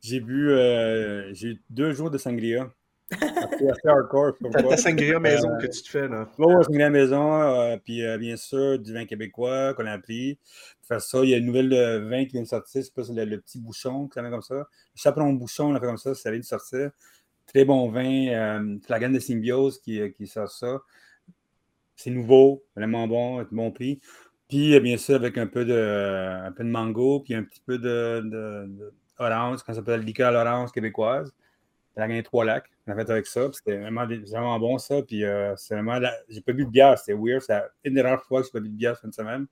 j'ai 0.00 0.20
bu 0.20 0.50
euh, 0.50 1.32
j'ai 1.34 1.58
deux 1.70 1.92
jours 1.92 2.10
de 2.10 2.18
sangria. 2.18 2.70
C'est 3.10 3.86
hardcore. 3.86 4.32
T'as 4.52 4.62
ta 4.62 4.76
sangria 4.76 5.20
maison 5.20 5.50
euh, 5.50 5.58
que 5.58 5.66
tu 5.66 5.82
te 5.82 5.88
fais, 5.88 6.08
là. 6.08 6.28
Oui, 6.38 6.52
ouais, 6.52 6.64
sangria 6.64 6.90
maison, 6.90 7.40
euh, 7.40 7.76
puis 7.82 8.02
bien 8.18 8.36
sûr, 8.36 8.78
du 8.78 8.92
vin 8.92 9.04
québécois 9.04 9.74
qu'on 9.74 9.86
a 9.86 9.92
appris. 9.92 10.38
Pour 10.80 10.88
faire 10.88 11.02
ça, 11.02 11.20
il 11.22 11.30
y 11.30 11.34
a 11.34 11.36
une 11.36 11.46
nouvelle 11.46 11.70
vin 12.08 12.24
qui 12.24 12.32
vient 12.32 12.42
de 12.42 12.48
sortir, 12.48 12.82
c'est 12.84 12.94
pas 12.94 13.02
le, 13.08 13.24
le, 13.24 13.40
petit 13.40 13.60
bouchon, 13.60 14.08
ça 14.12 14.22
comme 14.28 14.42
ça. 14.42 14.54
Le 14.54 14.64
chaperon 14.96 15.32
bouchon, 15.32 15.66
on 15.66 15.72
l'a 15.72 15.80
fait 15.80 15.86
comme 15.86 15.96
ça, 15.96 16.14
ça 16.14 16.30
vient 16.30 16.40
de 16.40 16.44
sortir. 16.44 16.90
Très 17.46 17.64
bon 17.64 17.88
vin, 17.90 18.78
la 18.88 18.98
gamme 18.98 19.12
de 19.12 19.20
Symbiose 19.20 19.78
qui, 19.80 20.00
qui 20.12 20.26
sort 20.26 20.50
ça. 20.50 20.80
C'est 21.94 22.10
nouveau, 22.10 22.64
vraiment 22.74 23.06
bon, 23.06 23.46
bon 23.52 23.70
prix. 23.70 24.00
Puis, 24.48 24.78
bien 24.80 24.96
sûr, 24.96 25.16
avec 25.16 25.38
un 25.38 25.46
peu 25.46 25.64
de, 25.64 26.44
un 26.44 26.52
peu 26.52 26.64
de 26.64 26.68
mango, 26.68 27.20
puis 27.20 27.34
un 27.34 27.42
petit 27.42 27.62
peu 27.64 27.78
de, 27.78 28.20
de 28.24 28.92
orange, 29.18 29.60
ça 29.66 29.74
s'appelle 29.74 30.00
liqueur 30.00 30.28
à 30.28 30.44
l'orange 30.44 30.72
québécoise. 30.72 31.32
Elle 31.96 32.02
a 32.02 32.08
gagné 32.08 32.22
trois 32.22 32.44
lacs. 32.44 32.70
On 32.86 32.92
a 32.92 32.94
fait 32.94 33.10
avec 33.10 33.26
ça. 33.26 33.48
C'était 33.52 33.78
vraiment, 33.78 34.06
vraiment, 34.06 34.58
bon, 34.58 34.78
ça. 34.78 35.02
Puis 35.02 35.24
euh, 35.24 35.54
vraiment. 35.70 35.98
J'ai 36.28 36.42
pas 36.42 36.52
bu 36.52 36.66
de 36.66 36.70
bière. 36.70 36.98
C'était 36.98 37.18
weird. 37.18 37.40
C'est 37.40 37.58
une 37.84 37.94
des 37.94 38.02
rares 38.02 38.22
fois 38.22 38.40
que 38.40 38.46
j'ai 38.46 38.52
pas 38.52 38.60
bu 38.60 38.68
de 38.68 38.74
bière 38.74 38.96
cette 38.98 39.14
semaine. 39.14 39.46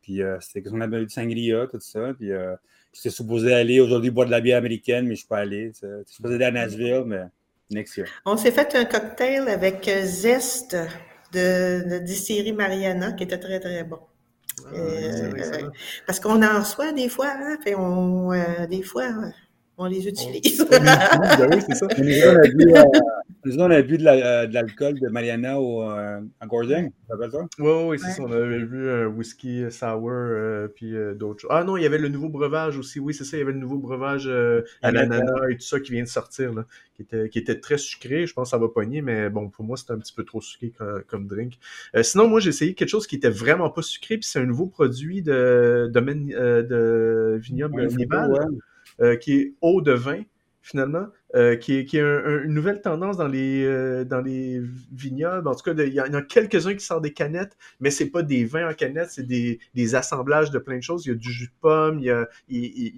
Puis 0.00 0.22
euh, 0.22 0.38
c'était 0.40 0.68
qu'on 0.68 0.80
avait 0.80 1.04
de 1.04 1.10
sangria, 1.10 1.66
tout 1.66 1.78
ça. 1.80 2.14
Puis 2.18 2.32
euh, 2.32 2.56
j'étais 2.92 3.10
supposé 3.10 3.52
aller 3.52 3.80
aujourd'hui 3.80 4.10
boire 4.10 4.26
de 4.26 4.32
la 4.32 4.40
bière 4.40 4.58
américaine, 4.58 5.06
mais 5.06 5.14
je 5.14 5.20
suis 5.20 5.28
pas 5.28 5.38
allé. 5.38 5.72
J'étais 5.74 6.02
supposé 6.06 6.36
aller 6.36 6.44
à 6.46 6.50
Nashville, 6.50 7.04
mais 7.06 7.24
next 7.70 7.96
year. 7.98 8.08
On 8.24 8.36
s'est 8.38 8.52
fait 8.52 8.74
un 8.74 8.86
cocktail 8.86 9.48
avec 9.48 9.84
zeste 10.02 10.76
de, 11.32 11.88
de 11.88 11.98
distillerie 11.98 12.52
Mariana 12.52 13.12
qui 13.12 13.24
était 13.24 13.38
très, 13.38 13.60
très 13.60 13.84
bon. 13.84 14.00
Ah, 14.64 14.68
euh, 14.74 15.70
parce 16.06 16.20
qu'on 16.20 16.42
en 16.42 16.60
reçoit 16.60 16.92
des 16.92 17.08
fois, 17.08 17.28
hein, 17.30 17.56
on, 17.76 18.32
euh, 18.32 18.66
des 18.66 18.82
fois, 18.82 19.08
on 19.78 19.86
les 19.86 20.06
utilise. 20.06 20.60
On, 20.60 20.68
ben 20.70 21.50
oui, 21.50 21.62
c'est 21.66 21.74
ça. 21.74 21.86
Nous, 23.44 23.58
on 23.58 23.70
a 23.70 23.80
vu 23.80 23.98
de 23.98 24.04
l'alcool 24.52 25.00
de, 25.00 25.08
Mariana 25.08 25.58
au, 25.58 25.82
euh, 25.82 26.20
à 26.40 26.46
Gordon, 26.46 26.92
ça? 27.08 27.30
Ça? 27.30 27.38
Oui, 27.58 27.70
oui, 27.88 27.98
c'est 27.98 28.10
ça. 28.10 28.22
On 28.22 28.30
avait 28.30 28.64
vu 28.64 28.88
un 28.88 29.06
whisky 29.06 29.64
sour, 29.70 30.12
puis 30.74 30.94
d'autres 31.16 31.40
choses. 31.40 31.50
Ah 31.52 31.64
non, 31.64 31.76
il 31.76 31.82
y 31.82 31.86
avait 31.86 31.98
le 31.98 32.08
nouveau 32.08 32.28
breuvage 32.28 32.78
aussi. 32.78 33.00
Oui, 33.00 33.14
c'est 33.14 33.24
ça. 33.24 33.36
Il 33.36 33.40
y 33.40 33.42
avait 33.42 33.52
le 33.52 33.58
nouveau 33.58 33.78
breuvage 33.78 34.28
à 34.82 34.92
l'ananas 34.92 35.48
et 35.50 35.56
tout 35.56 35.66
ça 35.66 35.80
qui 35.80 35.92
vient 35.92 36.02
de 36.02 36.08
sortir, 36.08 36.52
là, 36.52 36.66
qui, 36.94 37.02
était, 37.02 37.28
qui 37.28 37.38
était 37.38 37.58
très 37.58 37.78
sucré. 37.78 38.26
Je 38.26 38.34
pense 38.34 38.48
que 38.48 38.50
ça 38.50 38.58
va 38.58 38.68
pogner, 38.68 39.02
mais 39.02 39.30
bon, 39.30 39.48
pour 39.48 39.64
moi, 39.64 39.76
c'était 39.76 39.92
un 39.92 39.98
petit 39.98 40.14
peu 40.14 40.24
trop 40.24 40.40
sucré 40.40 40.72
comme, 41.08 41.26
drink. 41.26 41.58
sinon, 42.02 42.28
moi, 42.28 42.40
j'ai 42.40 42.50
essayé 42.50 42.74
quelque 42.74 42.88
chose 42.88 43.06
qui 43.06 43.16
était 43.16 43.30
vraiment 43.30 43.70
pas 43.70 43.82
sucré, 43.82 44.18
puis 44.18 44.28
c'est 44.28 44.38
un 44.38 44.46
nouveau 44.46 44.66
produit 44.66 45.22
de 45.22 45.90
domaine 45.92 46.26
de 46.28 47.38
vignoble 47.40 47.80
ouais, 47.80 47.88
qui 49.20 49.34
est 49.34 49.54
eau 49.60 49.80
de 49.80 49.92
vin 49.92 50.22
finalement, 50.62 51.08
euh, 51.34 51.56
qui 51.56 51.74
est, 51.74 51.94
une 51.94 52.54
nouvelle 52.54 52.80
tendance 52.80 53.16
dans 53.16 53.26
les, 53.26 53.64
euh, 53.64 54.04
dans 54.04 54.20
les 54.20 54.60
vignobles. 54.92 55.48
En 55.48 55.54
tout 55.54 55.64
cas, 55.64 55.82
il 55.82 55.92
y, 55.92 56.00
en 56.00 56.14
a 56.14 56.22
quelques-uns 56.22 56.74
qui 56.74 56.84
sortent 56.84 57.02
des 57.02 57.12
canettes, 57.12 57.56
mais 57.80 57.90
c'est 57.90 58.10
pas 58.10 58.22
des 58.22 58.44
vins 58.44 58.70
en 58.70 58.74
canettes, 58.74 59.10
c'est 59.10 59.26
des, 59.26 59.58
assemblages 59.94 60.50
de 60.50 60.58
plein 60.58 60.76
de 60.76 60.82
choses. 60.82 61.04
Il 61.04 61.08
y 61.10 61.12
a 61.12 61.16
du 61.16 61.30
jus 61.32 61.48
de 61.48 61.52
pomme, 61.60 61.98
il 61.98 62.04
y 62.04 62.10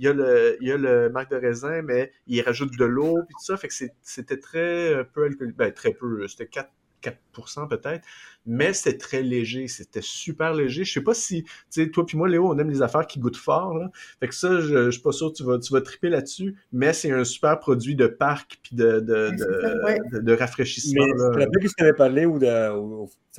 a, 0.07 0.12
le, 0.12 1.09
marc 1.09 1.30
de 1.30 1.36
raisin, 1.36 1.82
mais 1.82 2.12
il 2.26 2.40
rajoute 2.42 2.76
de 2.78 2.84
l'eau, 2.84 3.20
puis 3.26 3.34
tout 3.38 3.44
ça. 3.44 3.57
Fait 3.57 3.68
que 3.68 3.74
c'était 4.02 4.38
très 4.38 4.94
euh, 4.94 5.05
peu 5.05 5.24
alcoolique. 5.24 5.57
Ben, 5.57 5.72
très 5.72 5.92
peu, 5.92 6.28
c'était 6.28 6.46
4 6.46 6.70
4% 7.05 7.68
peut-être, 7.68 8.05
mais 8.46 8.72
c'était 8.72 8.98
très 8.98 9.22
léger, 9.22 9.68
c'était 9.68 10.02
super 10.02 10.55
léger. 10.55 10.84
Je 10.84 10.92
sais 10.92 11.00
pas 11.00 11.14
si, 11.14 11.42
tu 11.42 11.50
sais, 11.70 11.90
toi 11.90 12.05
puis 12.07 12.16
moi, 12.16 12.28
Léo, 12.28 12.48
on 12.48 12.59
aime 12.59 12.70
les 12.70 12.82
affaires 12.82 13.07
qui 13.07 13.18
goûtent 13.18 13.36
fort, 13.36 13.76
là. 13.76 13.90
Fait 14.20 14.28
que 14.28 14.34
ça, 14.34 14.61
je, 14.61 14.86
je 14.86 14.90
suis 14.90 15.02
pas 15.02 15.12
sûr 15.12 15.32
que 15.32 15.36
tu 15.36 15.44
vas, 15.44 15.59
tu 15.59 15.72
vas 15.72 15.80
triper 15.80 16.09
là-dessus, 16.09 16.57
mais 16.72 16.92
c'est 16.92 17.11
un 17.11 17.24
super 17.24 17.59
produit 17.59 17.94
de 17.94 18.07
parc 18.07 18.59
puis 18.62 18.76
de, 18.76 19.00
de, 19.00 19.30
de, 19.30 20.20
de, 20.20 20.32
rafraîchissement. 20.32 21.07
Mais 21.36 21.46
que 21.46 21.68
je 21.68 21.74
t'avais 21.74 21.94
parlé 21.94 22.26
ou 22.26 22.38
de, 22.38 22.70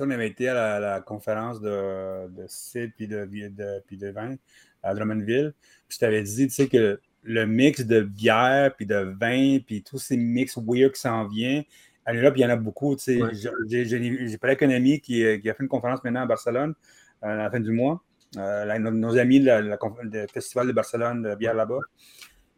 on 0.00 0.10
avait 0.10 0.28
été 0.28 0.48
à 0.48 0.80
la, 0.80 1.00
conférence 1.00 1.60
de, 1.60 2.28
de 2.28 2.44
cidre 2.48 2.92
puis 2.96 3.06
de, 3.06 3.24
de, 3.24 3.82
puis 3.86 3.96
de 3.96 4.08
vin 4.08 4.36
à 4.82 4.94
Drummondville, 4.94 5.52
puis 5.88 5.96
je 5.96 5.98
t'avais 5.98 6.22
dit, 6.22 6.46
tu 6.48 6.54
sais, 6.54 6.68
que 6.68 7.00
le 7.26 7.44
mix 7.44 7.84
de 7.84 8.02
bière 8.02 8.74
puis 8.76 8.86
de 8.86 9.14
vin 9.18 9.58
puis 9.58 9.82
tous 9.82 9.98
ces 9.98 10.16
mix 10.16 10.56
weird 10.56 10.92
qui 10.92 11.00
s'en 11.00 11.26
vient, 12.06 12.20
En 12.20 12.22
Europe, 12.22 12.34
il 12.36 12.40
y 12.40 12.46
en 12.46 12.50
a 12.50 12.56
beaucoup. 12.56 12.96
J'ai 12.98 13.18
parlé 13.20 14.52
avec 14.52 14.62
un 14.62 14.70
ami 14.70 15.00
qui, 15.00 15.24
qui, 15.40 15.50
a 15.50 15.54
fait 15.54 15.62
une 15.62 15.68
conférence 15.68 16.02
maintenant 16.04 16.22
à 16.22 16.26
Barcelone 16.26 16.74
à 17.22 17.34
la 17.34 17.50
fin 17.50 17.60
du 17.60 17.72
mois. 17.72 18.02
nos, 18.34 19.18
amis 19.18 19.40
du 19.40 20.26
Festival 20.32 20.66
de 20.66 20.72
Barcelone 20.72 21.22
de 21.22 21.34
bière 21.34 21.54
là-bas. 21.54 21.80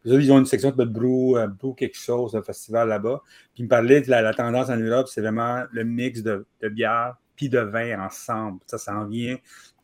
Ils 0.05 0.31
ont 0.31 0.39
une 0.39 0.45
section 0.45 0.71
de 0.71 0.85
Brou, 0.85 1.37
Brou 1.59 1.73
quelque 1.73 1.97
chose, 1.97 2.35
un 2.35 2.41
festival 2.41 2.87
là-bas. 2.87 3.21
Puis 3.53 3.63
ils 3.63 3.63
me 3.63 3.69
parlaient 3.69 4.01
de 4.01 4.09
la, 4.09 4.33
tendance 4.33 4.69
en 4.69 4.77
Europe, 4.77 5.07
c'est 5.09 5.21
vraiment 5.21 5.63
le 5.71 5.83
mix 5.83 6.23
de, 6.23 6.45
de 6.61 6.69
bière 6.69 7.15
puis 7.35 7.49
de 7.49 7.59
vin 7.59 7.99
ensemble. 8.01 8.59
Ça 8.65 8.77
s'en 8.77 9.05
vient. 9.05 9.37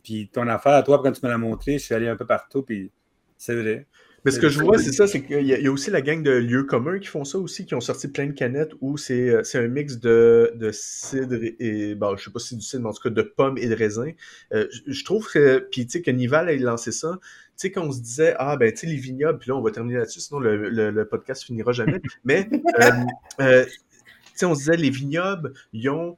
Puis 0.04 0.30
ton 0.32 0.48
affaire 0.48 0.74
à 0.74 0.84
toi, 0.84 1.02
quand 1.02 1.12
tu 1.12 1.26
me 1.26 1.32
l'as 1.32 1.38
montré, 1.38 1.80
je 1.80 1.86
suis 1.86 1.96
allé 1.96 2.08
un 2.08 2.16
peu 2.16 2.26
partout, 2.26 2.62
puis 2.64 2.92
c'est 3.38 3.56
vrai. 3.56 3.88
Mais 4.26 4.32
ce 4.32 4.40
que 4.40 4.50
je 4.50 4.60
vois, 4.60 4.80
c'est 4.80 4.92
ça, 4.92 5.06
c'est 5.06 5.22
qu'il 5.22 5.46
y, 5.46 5.68
a 5.68 5.72
aussi 5.72 5.92
la 5.92 6.02
gang 6.02 6.24
de 6.24 6.32
lieux 6.32 6.64
communs 6.64 6.98
qui 6.98 7.08
font 7.08 7.24
ça 7.24 7.38
aussi, 7.38 7.68
qui 7.68 7.76
ont 7.76 7.82
sorti 7.82 8.08
plein 8.08 8.26
de 8.26 8.32
canettes 8.32 8.72
où 8.82 8.98
c'est 8.98 9.30
euh, 9.30 9.44
un 9.54 9.68
mix 9.68 10.00
de, 10.00 10.52
de 10.56 10.72
cidre 10.72 11.38
et, 11.60 11.94
bon, 11.94 12.18
je 12.18 12.26
sais 12.26 12.32
pas 12.32 12.40
si 12.40 12.50
c'est 12.50 12.56
du 12.56 12.64
cidre, 12.64 12.84
mais 12.84 12.90
en 12.90 12.94
tout 12.94 13.04
cas 13.04 13.12
de 13.12 13.22
pommes 13.22 13.60
et 13.60 13.68
de 13.68 13.76
raisins. 13.76 14.14
Euh, 14.52 14.68
je, 14.88 15.04
trouve 15.06 15.30
que, 15.30 15.60
puis 15.72 15.86
tu 15.86 15.92
sais, 15.92 16.02
que 16.02 16.10
Nival 16.10 16.50
a 16.50 16.56
lancé 16.56 16.92
ça, 16.92 17.20
tu 17.22 17.30
sais, 17.58 17.72
qu'on 17.72 17.92
se 17.92 18.02
disait, 18.02 18.34
ah, 18.40 18.58
ben, 18.58 18.72
tu 18.72 18.80
sais, 18.80 18.88
les 18.88 18.96
vignobles, 18.96 19.38
puis 19.38 19.50
là, 19.50 19.58
on 19.58 19.62
va 19.62 19.70
terminer 19.70 20.00
là-dessus, 20.00 20.22
sinon 20.22 20.40
le, 20.40 20.70
le, 20.70 21.08
podcast 21.08 21.44
finira 21.44 21.72
jamais. 21.72 22.02
Mais, 22.24 22.50
euh, 23.40 23.66
tu 23.66 23.72
sais, 24.34 24.46
on 24.48 24.56
se 24.56 24.60
disait, 24.62 24.78
les 24.78 24.90
vignobles, 24.90 25.54
ils 25.72 25.88
ont, 25.90 26.18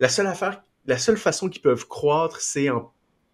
la 0.00 0.08
seule 0.08 0.28
affaire, 0.28 0.64
la 0.86 0.96
seule 0.96 1.18
façon 1.18 1.50
qu'ils 1.50 1.62
peuvent 1.62 1.86
croître, 1.88 2.40
c'est 2.40 2.70
en 2.70 2.90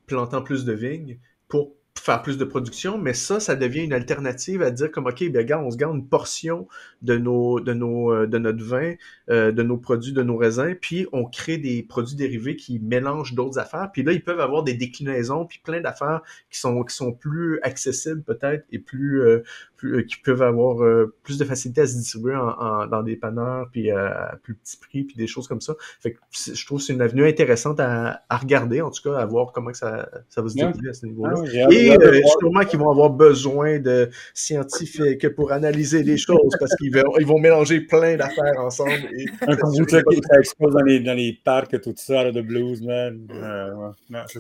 plantant 0.07 0.43
plus 0.43 0.65
de 0.65 0.73
vignes 0.73 1.19
pour 1.47 1.77
faire 2.01 2.23
plus 2.23 2.39
de 2.39 2.45
production, 2.45 2.99
mais 2.99 3.15
ça, 3.15 3.41
ça 3.41 3.57
devient 3.57 3.85
une 3.85 3.93
alternative 3.93 4.63
à 4.63 4.71
dire 4.71 4.91
comme 4.91 5.07
OK, 5.07 5.23
bien 5.25 5.41
regarde, 5.41 5.65
on 5.65 5.71
se 5.71 5.77
garde 5.77 5.97
une 5.97 6.07
portion 6.07 6.67
de 7.03 7.17
nos, 7.17 7.61
de 7.61 7.73
nos, 7.73 8.13
euh, 8.13 8.27
de 8.27 8.39
notre 8.39 8.65
vin, 8.65 8.95
euh, 9.31 9.53
de 9.53 9.63
nos 9.63 9.77
produits, 9.77 10.13
de 10.13 10.23
nos 10.23 10.37
raisins, 10.37 10.75
puis 10.81 11.07
on 11.13 11.25
crée 11.25 11.59
des 11.59 11.83
produits 11.83 12.17
dérivés 12.17 12.57
qui 12.57 12.79
mélangent 12.81 13.35
d'autres 13.35 13.59
affaires. 13.59 13.91
Puis 13.93 14.03
là, 14.03 14.13
ils 14.13 14.25
peuvent 14.25 14.41
avoir 14.41 14.63
des 14.63 14.75
déclinaisons, 14.75 15.47
puis 15.47 15.61
plein 15.63 15.81
d'affaires 15.81 16.23
qui 16.51 16.59
sont, 16.59 16.83
qui 16.85 16.95
sont 16.95 17.13
plus 17.13 17.61
accessibles 17.63 18.23
peut-être 18.23 18.65
et 18.71 18.79
plus, 18.79 19.23
euh, 19.23 19.43
plus 19.81 20.07
qui 20.07 20.17
peuvent 20.19 20.43
avoir 20.43 20.77
plus 21.23 21.39
de 21.39 21.45
facilité 21.45 21.83
à 21.83 21.87
se 21.87 21.95
distribuer 21.95 22.37
en, 22.37 22.87
dans 22.87 23.03
des 23.03 23.17
panneurs, 23.17 23.69
puis 23.73 23.91
à 23.91 24.39
plus 24.43 24.55
petit 24.55 24.77
prix, 24.77 25.05
puis 25.05 25.17
des 25.17 25.27
choses 25.27 25.49
comme 25.49 25.61
ça. 25.61 25.75
Fait 26.01 26.13
que 26.13 26.19
je 26.33 26.67
trouve 26.67 26.79
que 26.79 26.85
c'est 26.85 26.93
une 26.93 27.03
avenue 27.03 27.27
intéressante 27.27 27.81
à, 27.81 28.23
à, 28.29 28.37
regarder, 28.37 28.81
en 28.81 28.91
tout 28.91 29.03
cas, 29.03 29.19
à 29.19 29.27
voir 29.27 29.53
comment 29.53 29.73
ça, 29.73 30.09
ça 30.29 30.43
va 30.43 30.49
se 30.49 30.55
dérouler 30.55 30.91
à 30.91 30.93
ce 30.93 31.07
niveau-là. 31.07 31.35
Ah 31.37 31.69
euh, 31.71 32.21
sûrement 32.39 32.65
qu'ils 32.65 32.79
vont 32.79 32.91
avoir 32.91 33.11
besoin 33.11 33.79
de 33.79 34.11
scientifiques 34.35 35.29
pour 35.35 35.53
analyser 35.53 36.03
les 36.03 36.17
choses 36.17 36.57
parce 36.59 36.75
qu'ils 36.77 36.95
vont, 36.95 37.17
ils 37.19 37.27
vont 37.27 37.39
mélanger 37.39 37.81
plein 37.81 38.17
d'affaires 38.17 38.59
ensemble. 38.59 38.93
Et 39.17 39.27
un 39.47 39.57
combucha 39.57 40.03
qui 40.03 40.21
explose 40.39 40.75
dans 40.75 40.83
les, 40.83 41.01
dans 41.01 41.15
les 41.15 41.39
parcs, 41.45 41.81
tout 41.81 41.95
ça, 41.97 42.31
de 42.31 42.41
blues, 42.41 42.83
man. 42.83 43.27
Euh, 43.31 43.71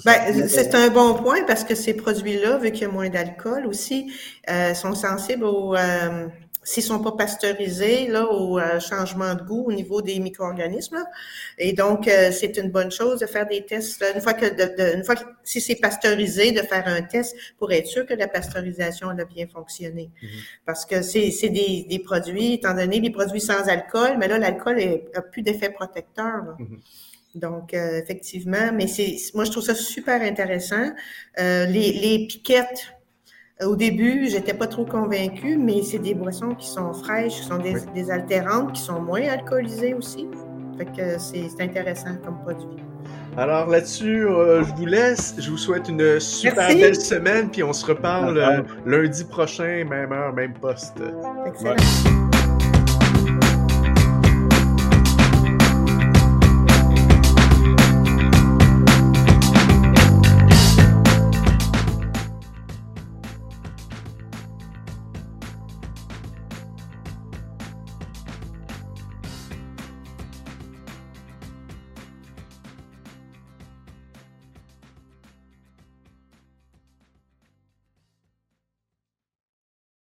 ben, 0.05 0.49
c'est 0.49 0.75
un 0.75 0.89
bon 0.89 1.15
point 1.15 1.45
parce 1.47 1.65
que 1.65 1.75
ces 1.75 1.95
produits-là, 1.95 2.59
vu 2.59 2.71
qu'il 2.73 2.83
y 2.83 2.85
a 2.85 2.89
moins 2.89 3.09
d'alcool 3.09 3.67
aussi, 3.67 4.13
euh, 4.51 4.75
sont 4.75 4.95
sensibles 5.31 5.45
aux 5.45 5.77
s'ils 6.63 6.83
sont 6.83 7.01
pas 7.01 7.13
pasteurisés 7.13 8.07
là 8.09 8.27
au 8.27 8.59
euh, 8.59 8.81
changement 8.81 9.35
de 9.35 9.43
goût 9.43 9.65
au 9.69 9.73
niveau 9.73 10.03
des 10.03 10.19
micro-organismes. 10.19 11.03
Et 11.59 11.73
donc 11.73 12.07
euh, 12.07 12.31
c'est 12.33 12.57
une 12.59 12.71
bonne 12.71 12.91
chose 12.91 13.21
de 13.21 13.27
faire 13.27 13.47
des 13.47 13.65
tests 13.65 14.05
une 14.15 14.21
fois 14.21 14.35
que 14.35 14.47
de, 14.47 14.97
une 14.97 15.05
fois 15.05 15.17
que 15.17 15.25
si 15.43 15.61
c'est 15.61 15.77
pasteurisé 15.77 16.53
de 16.53 16.61
faire 16.61 16.87
un 16.87 17.03
test 17.03 17.35
pour 17.59 17.73
être 17.73 17.87
sûr 17.87 18.05
que 18.07 18.15
la 18.15 18.29
pasteurisation 18.29 19.09
a 19.09 19.25
bien 19.25 19.47
fonctionné. 19.47 20.11
Mm-hmm. 20.23 20.29
Parce 20.67 20.85
que 20.85 21.03
c'est 21.03 21.31
c'est 21.31 21.49
des, 21.49 21.87
des 21.89 21.99
produits 21.99 22.55
étant 22.55 22.75
donné 22.75 23.01
des 23.01 23.11
produits 23.11 23.41
sans 23.41 23.69
alcool, 23.69 24.17
mais 24.19 24.29
là 24.29 24.39
l'alcool 24.39 24.79
a 25.15 25.23
plus 25.23 25.43
d'effet 25.43 25.71
protecteur. 25.71 26.57
Mm-hmm. 26.59 26.79
Donc, 27.37 27.75
euh, 27.75 28.01
effectivement, 28.03 28.73
mais 28.75 28.89
c'est 28.89 29.17
moi 29.35 29.45
je 29.45 29.53
trouve 29.53 29.63
ça 29.63 29.77
super 29.77 30.21
intéressant. 30.21 30.91
les, 31.39 31.93
les 31.93 32.27
piquettes 32.27 32.93
au 33.65 33.77
début, 33.77 34.29
j'étais 34.29 34.55
pas 34.55 34.67
trop 34.67 34.85
convaincue, 34.85 35.57
mais 35.57 35.83
c'est 35.83 35.99
des 35.99 36.15
boissons 36.15 36.55
qui 36.55 36.67
sont 36.67 36.93
fraîches, 36.93 37.41
qui 37.41 37.45
sont 37.45 37.59
des, 37.59 38.11
altérantes, 38.11 38.73
qui 38.73 38.83
sont 38.83 39.01
moins 39.01 39.23
alcoolisées 39.29 39.95
aussi. 39.95 40.29
Fait 40.79 40.87
que 40.87 41.19
c'est 41.19 41.63
intéressant 41.63 42.17
comme 42.25 42.39
produit. 42.41 42.83
Alors 43.37 43.69
là-dessus, 43.69 44.27
euh, 44.27 44.65
je 44.65 44.75
vous 44.75 44.87
laisse. 44.87 45.35
Je 45.39 45.51
vous 45.51 45.59
souhaite 45.59 45.89
une 45.89 46.19
super 46.19 46.69
belle 46.69 46.97
semaine, 46.97 47.49
puis 47.51 47.63
on 47.63 47.73
se 47.73 47.87
reparle 47.87 48.39
euh, 48.39 48.63
lundi 48.87 49.25
prochain, 49.25 49.85
même 49.89 50.13
heure, 50.13 50.33
même 50.33 50.55
poste. 50.55 51.01
Excellent. 51.47 51.77